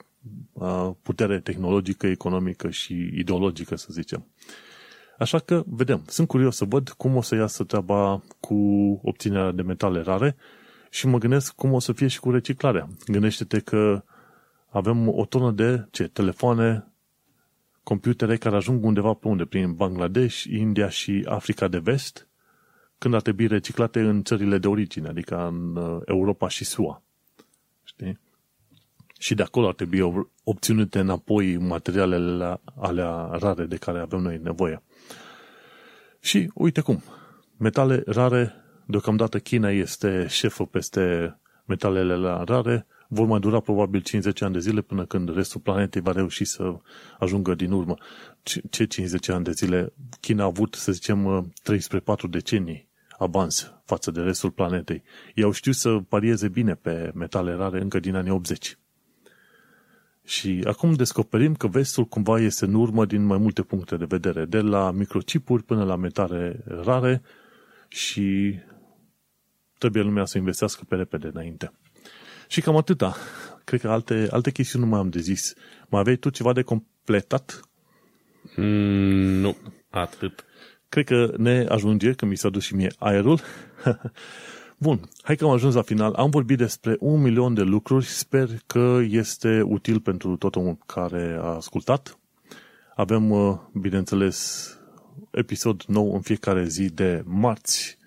putere 1.01 1.39
tehnologică, 1.39 2.07
economică 2.07 2.69
și 2.69 2.93
ideologică, 3.13 3.75
să 3.75 3.87
zicem. 3.91 4.27
Așa 5.17 5.39
că, 5.39 5.63
vedem, 5.67 6.03
sunt 6.07 6.27
curios 6.27 6.55
să 6.55 6.65
văd 6.65 6.89
cum 6.89 7.15
o 7.15 7.21
să 7.21 7.35
iasă 7.35 7.63
treaba 7.63 8.23
cu 8.39 8.55
obținerea 9.03 9.51
de 9.51 9.61
metale 9.61 10.01
rare 10.01 10.35
și 10.89 11.07
mă 11.07 11.17
gândesc 11.17 11.55
cum 11.55 11.73
o 11.73 11.79
să 11.79 11.93
fie 11.93 12.07
și 12.07 12.19
cu 12.19 12.31
reciclarea. 12.31 12.87
Gândește-te 13.05 13.59
că 13.59 14.03
avem 14.71 15.07
o 15.07 15.25
tonă 15.25 15.51
de 15.51 15.87
ce, 15.91 16.07
telefoane, 16.07 16.87
computere 17.83 18.37
care 18.37 18.55
ajung 18.55 18.83
undeva 18.83 19.13
pe 19.13 19.27
unde? 19.27 19.45
Prin 19.45 19.73
Bangladesh, 19.73 20.43
India 20.43 20.89
și 20.89 21.25
Africa 21.27 21.67
de 21.67 21.77
Vest, 21.77 22.27
când 22.97 23.13
ar 23.13 23.21
trebui 23.21 23.47
reciclate 23.47 23.99
în 23.99 24.23
țările 24.23 24.57
de 24.57 24.67
origine, 24.67 25.07
adică 25.07 25.47
în 25.47 25.75
uh, 25.75 26.01
Europa 26.05 26.47
și 26.47 26.63
SUA. 26.63 27.03
Știi? 27.83 28.19
Și 29.19 29.35
de 29.35 29.43
acolo 29.43 29.67
ar 29.67 29.73
trebui 29.73 30.25
obținute 30.43 30.99
înapoi 30.99 31.57
materialele 31.57 32.61
alea 32.75 33.29
rare 33.31 33.65
de 33.65 33.77
care 33.77 33.99
avem 33.99 34.19
noi 34.19 34.39
nevoie. 34.43 34.81
Și 36.19 36.51
uite 36.53 36.81
cum, 36.81 37.03
metale 37.57 38.03
rare, 38.05 38.53
deocamdată 38.85 39.39
China 39.39 39.69
este 39.69 40.25
șefă 40.29 40.65
peste 40.65 41.35
metalele 41.65 42.43
rare, 42.43 42.85
vor 43.13 43.27
mai 43.27 43.39
dura 43.39 43.59
probabil 43.59 44.01
50 44.01 44.41
ani 44.41 44.53
de 44.53 44.59
zile 44.59 44.81
până 44.81 45.05
când 45.05 45.35
restul 45.35 45.61
planetei 45.61 46.01
va 46.01 46.11
reuși 46.11 46.45
să 46.45 46.75
ajungă 47.19 47.55
din 47.55 47.71
urmă. 47.71 47.95
Ce 48.69 48.85
50 48.85 49.27
ani 49.29 49.43
de 49.43 49.51
zile? 49.51 49.93
China 50.19 50.43
a 50.43 50.45
avut, 50.45 50.73
să 50.73 50.91
zicem, 50.91 51.51
13-4 51.63 52.29
decenii 52.29 52.89
avans 53.17 53.73
față 53.85 54.11
de 54.11 54.21
restul 54.21 54.51
planetei. 54.51 55.03
Ei 55.35 55.43
au 55.43 55.51
știut 55.51 55.75
să 55.75 55.99
parieze 56.09 56.47
bine 56.47 56.75
pe 56.75 57.11
metale 57.13 57.53
rare 57.53 57.81
încă 57.81 57.99
din 57.99 58.15
anii 58.15 58.31
80. 58.31 58.77
Și 60.23 60.61
acum 60.67 60.93
descoperim 60.93 61.55
că 61.55 61.67
vestul 61.67 62.05
cumva 62.05 62.39
este 62.39 62.65
în 62.65 62.73
urmă 62.73 63.05
din 63.05 63.25
mai 63.25 63.37
multe 63.37 63.61
puncte 63.61 63.97
de 63.97 64.05
vedere, 64.05 64.45
de 64.45 64.61
la 64.61 64.91
microchipuri 64.91 65.63
până 65.63 65.83
la 65.83 65.95
metale 65.95 66.63
rare 66.65 67.21
și 67.87 68.55
trebuie 69.77 70.03
lumea 70.03 70.25
să 70.25 70.37
investească 70.37 70.83
pe 70.87 70.95
repede 70.95 71.27
înainte. 71.27 71.71
Și 72.51 72.61
cam 72.61 72.77
atâta. 72.77 73.15
Cred 73.63 73.81
că 73.81 73.89
alte, 73.89 74.27
alte 74.31 74.51
chestiuni 74.51 74.83
nu 74.83 74.89
mai 74.89 74.99
am 74.99 75.09
de 75.09 75.19
zis. 75.19 75.53
Mai 75.89 75.99
aveai 75.99 76.15
tu 76.15 76.29
ceva 76.29 76.53
de 76.53 76.61
completat? 76.61 77.61
Mm, 78.55 79.39
nu, 79.39 79.57
atât. 79.89 80.45
Cred 80.89 81.05
că 81.05 81.33
ne 81.37 81.65
ajunge, 81.69 82.13
că 82.13 82.25
mi 82.25 82.35
s-a 82.35 82.49
dus 82.49 82.63
și 82.63 82.75
mie 82.75 82.91
aerul. 82.99 83.39
Bun, 84.85 85.09
hai 85.21 85.35
că 85.35 85.43
am 85.43 85.49
ajuns 85.51 85.73
la 85.73 85.81
final. 85.81 86.13
Am 86.13 86.29
vorbit 86.29 86.57
despre 86.57 86.95
un 86.99 87.21
milion 87.21 87.53
de 87.53 87.61
lucruri. 87.61 88.05
Sper 88.05 88.49
că 88.65 88.99
este 89.09 89.61
util 89.61 89.99
pentru 89.99 90.35
tot 90.35 90.55
omul 90.55 90.77
care 90.85 91.37
a 91.41 91.55
ascultat. 91.55 92.19
Avem, 92.95 93.29
uh, 93.29 93.57
bineînțeles, 93.73 94.69
episod 95.31 95.83
nou 95.87 96.13
în 96.13 96.21
fiecare 96.21 96.65
zi 96.67 96.89
de 96.89 97.23
marți 97.25 97.99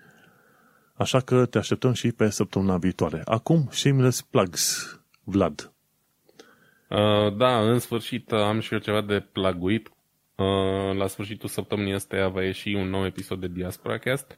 Așa 0.97 1.19
că 1.19 1.45
te 1.45 1.57
așteptăm 1.57 1.93
și 1.93 2.11
pe 2.11 2.29
săptămâna 2.29 2.77
viitoare. 2.77 3.21
Acum, 3.25 3.67
shameless 3.71 4.21
plugs, 4.21 4.95
Vlad. 5.23 5.71
Uh, 6.89 7.35
da, 7.37 7.69
în 7.71 7.79
sfârșit 7.79 8.31
uh, 8.31 8.39
am 8.39 8.59
și 8.59 8.73
eu 8.73 8.79
ceva 8.79 9.01
de 9.01 9.19
plaguit. 9.31 9.87
Uh, 10.35 10.97
la 10.97 11.07
sfârșitul 11.07 11.49
săptămânii 11.49 11.93
astea 11.93 12.27
va 12.27 12.43
ieși 12.43 12.73
un 12.73 12.89
nou 12.89 13.05
episod 13.05 13.39
de 13.39 13.47
Diaspora 13.47 13.97
Cast 13.97 14.37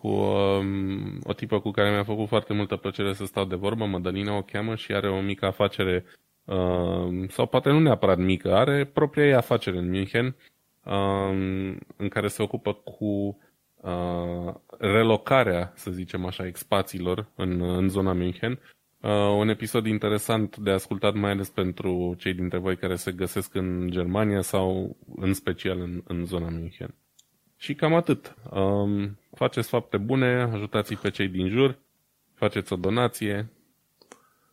cu 0.00 0.08
um, 0.08 1.18
o 1.22 1.32
tipă 1.32 1.60
cu 1.60 1.70
care 1.70 1.90
mi-a 1.90 2.04
făcut 2.04 2.28
foarte 2.28 2.52
multă 2.52 2.76
plăcere 2.76 3.12
să 3.12 3.24
stau 3.24 3.44
de 3.44 3.54
vorbă, 3.54 3.84
Mădălina 3.84 4.36
o 4.36 4.42
cheamă 4.42 4.74
și 4.74 4.92
are 4.92 5.08
o 5.10 5.20
mică 5.20 5.46
afacere, 5.46 6.04
uh, 6.44 7.28
sau 7.28 7.46
poate 7.46 7.70
nu 7.70 7.80
neapărat 7.80 8.18
mică, 8.18 8.54
are 8.54 8.84
propria 8.84 9.24
ei 9.24 9.34
afacere 9.34 9.78
în 9.78 9.90
München, 9.90 10.36
uh, 10.84 11.76
în 11.96 12.08
care 12.08 12.28
se 12.28 12.42
ocupă 12.42 12.72
cu 12.72 13.38
uh, 13.82 14.54
relocarea, 14.78 15.72
să 15.74 15.90
zicem 15.90 16.26
așa, 16.26 16.46
expațiilor 16.46 17.26
în, 17.36 17.60
în 17.60 17.88
zona 17.88 18.12
München. 18.12 18.58
Uh, 19.00 19.10
un 19.38 19.48
episod 19.48 19.86
interesant 19.86 20.56
de 20.56 20.70
ascultat, 20.70 21.14
mai 21.14 21.30
ales 21.30 21.48
pentru 21.48 22.14
cei 22.18 22.34
dintre 22.34 22.58
voi 22.58 22.76
care 22.76 22.94
se 22.94 23.12
găsesc 23.12 23.54
în 23.54 23.88
Germania 23.90 24.40
sau 24.40 24.96
în 25.16 25.32
special 25.32 25.80
în, 25.80 26.02
în 26.06 26.24
zona 26.24 26.48
München. 26.48 26.94
Și 27.56 27.74
cam 27.74 27.94
atât. 27.94 28.34
Um, 28.50 29.18
faceți 29.34 29.68
fapte 29.68 29.96
bune, 29.96 30.48
ajutați 30.52 30.94
pe 30.94 31.10
cei 31.10 31.28
din 31.28 31.48
jur, 31.48 31.78
faceți 32.34 32.72
o 32.72 32.76
donație. 32.76 33.50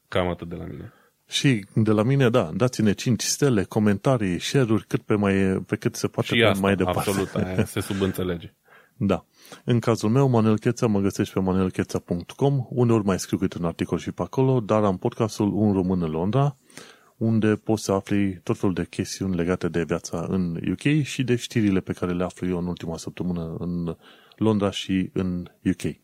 Cam 0.07 0.27
atât 0.27 0.49
de 0.49 0.55
la 0.55 0.65
mine. 0.65 0.93
Și 1.27 1.65
de 1.73 1.91
la 1.91 2.03
mine, 2.03 2.29
da, 2.29 2.51
dați-ne 2.53 2.93
5 2.93 3.21
stele, 3.21 3.63
comentarii, 3.63 4.39
share-uri 4.39 4.85
cât 4.87 5.01
pe, 5.01 5.15
mai, 5.15 5.63
pe 5.67 5.75
cât 5.75 5.95
se 5.95 6.07
poate 6.07 6.35
și 6.35 6.43
asta, 6.43 6.61
mai 6.61 6.75
departe. 6.75 6.99
absolut, 6.99 7.35
aia 7.35 7.65
se 7.65 7.79
subînțelege. 7.89 8.53
Da. 9.01 9.25
În 9.63 9.79
cazul 9.79 10.09
meu, 10.09 10.29
Manuel 10.29 10.57
Cheța, 10.57 10.87
mă 10.87 10.99
găsești 10.99 11.33
pe 11.33 11.39
manuelcheța.com, 11.39 12.65
uneori 12.69 13.05
mai 13.05 13.19
scriu 13.19 13.37
câte 13.37 13.57
un 13.57 13.65
articol 13.65 13.97
și 13.97 14.11
pe 14.11 14.21
acolo, 14.21 14.59
dar 14.59 14.83
am 14.83 14.97
podcastul 14.97 15.53
Un 15.53 15.73
Român 15.73 16.01
în 16.01 16.09
Londra, 16.09 16.57
unde 17.17 17.55
poți 17.55 17.83
să 17.83 17.91
afli 17.91 18.39
tot 18.43 18.57
felul 18.57 18.75
de 18.75 18.85
chestiuni 18.89 19.35
legate 19.35 19.67
de 19.67 19.83
viața 19.83 20.25
în 20.29 20.59
UK 20.71 21.03
și 21.03 21.23
de 21.23 21.35
știrile 21.35 21.79
pe 21.79 21.93
care 21.93 22.11
le 22.11 22.23
aflu 22.23 22.47
eu 22.47 22.57
în 22.57 22.67
ultima 22.67 22.97
săptămână 22.97 23.55
în 23.59 23.95
Londra 24.35 24.71
și 24.71 25.09
în 25.13 25.47
UK. 25.65 25.95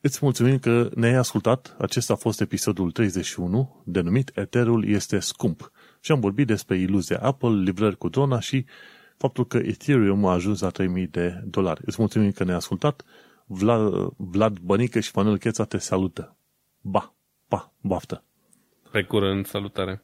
Îți 0.00 0.18
mulțumim 0.22 0.58
că 0.58 0.90
ne-ai 0.94 1.14
ascultat. 1.14 1.76
Acesta 1.78 2.12
a 2.12 2.16
fost 2.16 2.40
episodul 2.40 2.90
31, 2.90 3.82
denumit 3.84 4.30
Eterul 4.34 4.88
este 4.88 5.18
scump. 5.18 5.70
Și 6.00 6.12
am 6.12 6.20
vorbit 6.20 6.46
despre 6.46 6.78
iluzia 6.78 7.18
Apple, 7.18 7.62
livrări 7.62 7.98
cu 7.98 8.08
drona 8.08 8.40
și 8.40 8.64
faptul 9.22 9.46
că 9.46 9.56
Ethereum 9.56 10.26
a 10.26 10.32
ajuns 10.32 10.60
la 10.60 10.68
3000 10.68 11.06
de 11.06 11.42
dolari. 11.44 11.80
Îți 11.84 11.96
mulțumim 11.98 12.30
că 12.30 12.44
ne-ai 12.44 12.56
ascultat. 12.56 13.04
Vlad, 13.46 13.92
Vlad 14.16 14.58
Bănică 14.58 15.00
și 15.00 15.10
Manuel 15.14 15.38
Cheța 15.38 15.64
te 15.64 15.78
salută. 15.78 16.36
Ba, 16.80 17.14
pa, 17.48 17.72
baftă! 17.80 18.24
Pe 18.90 19.02
curând, 19.02 19.46
salutare! 19.46 20.02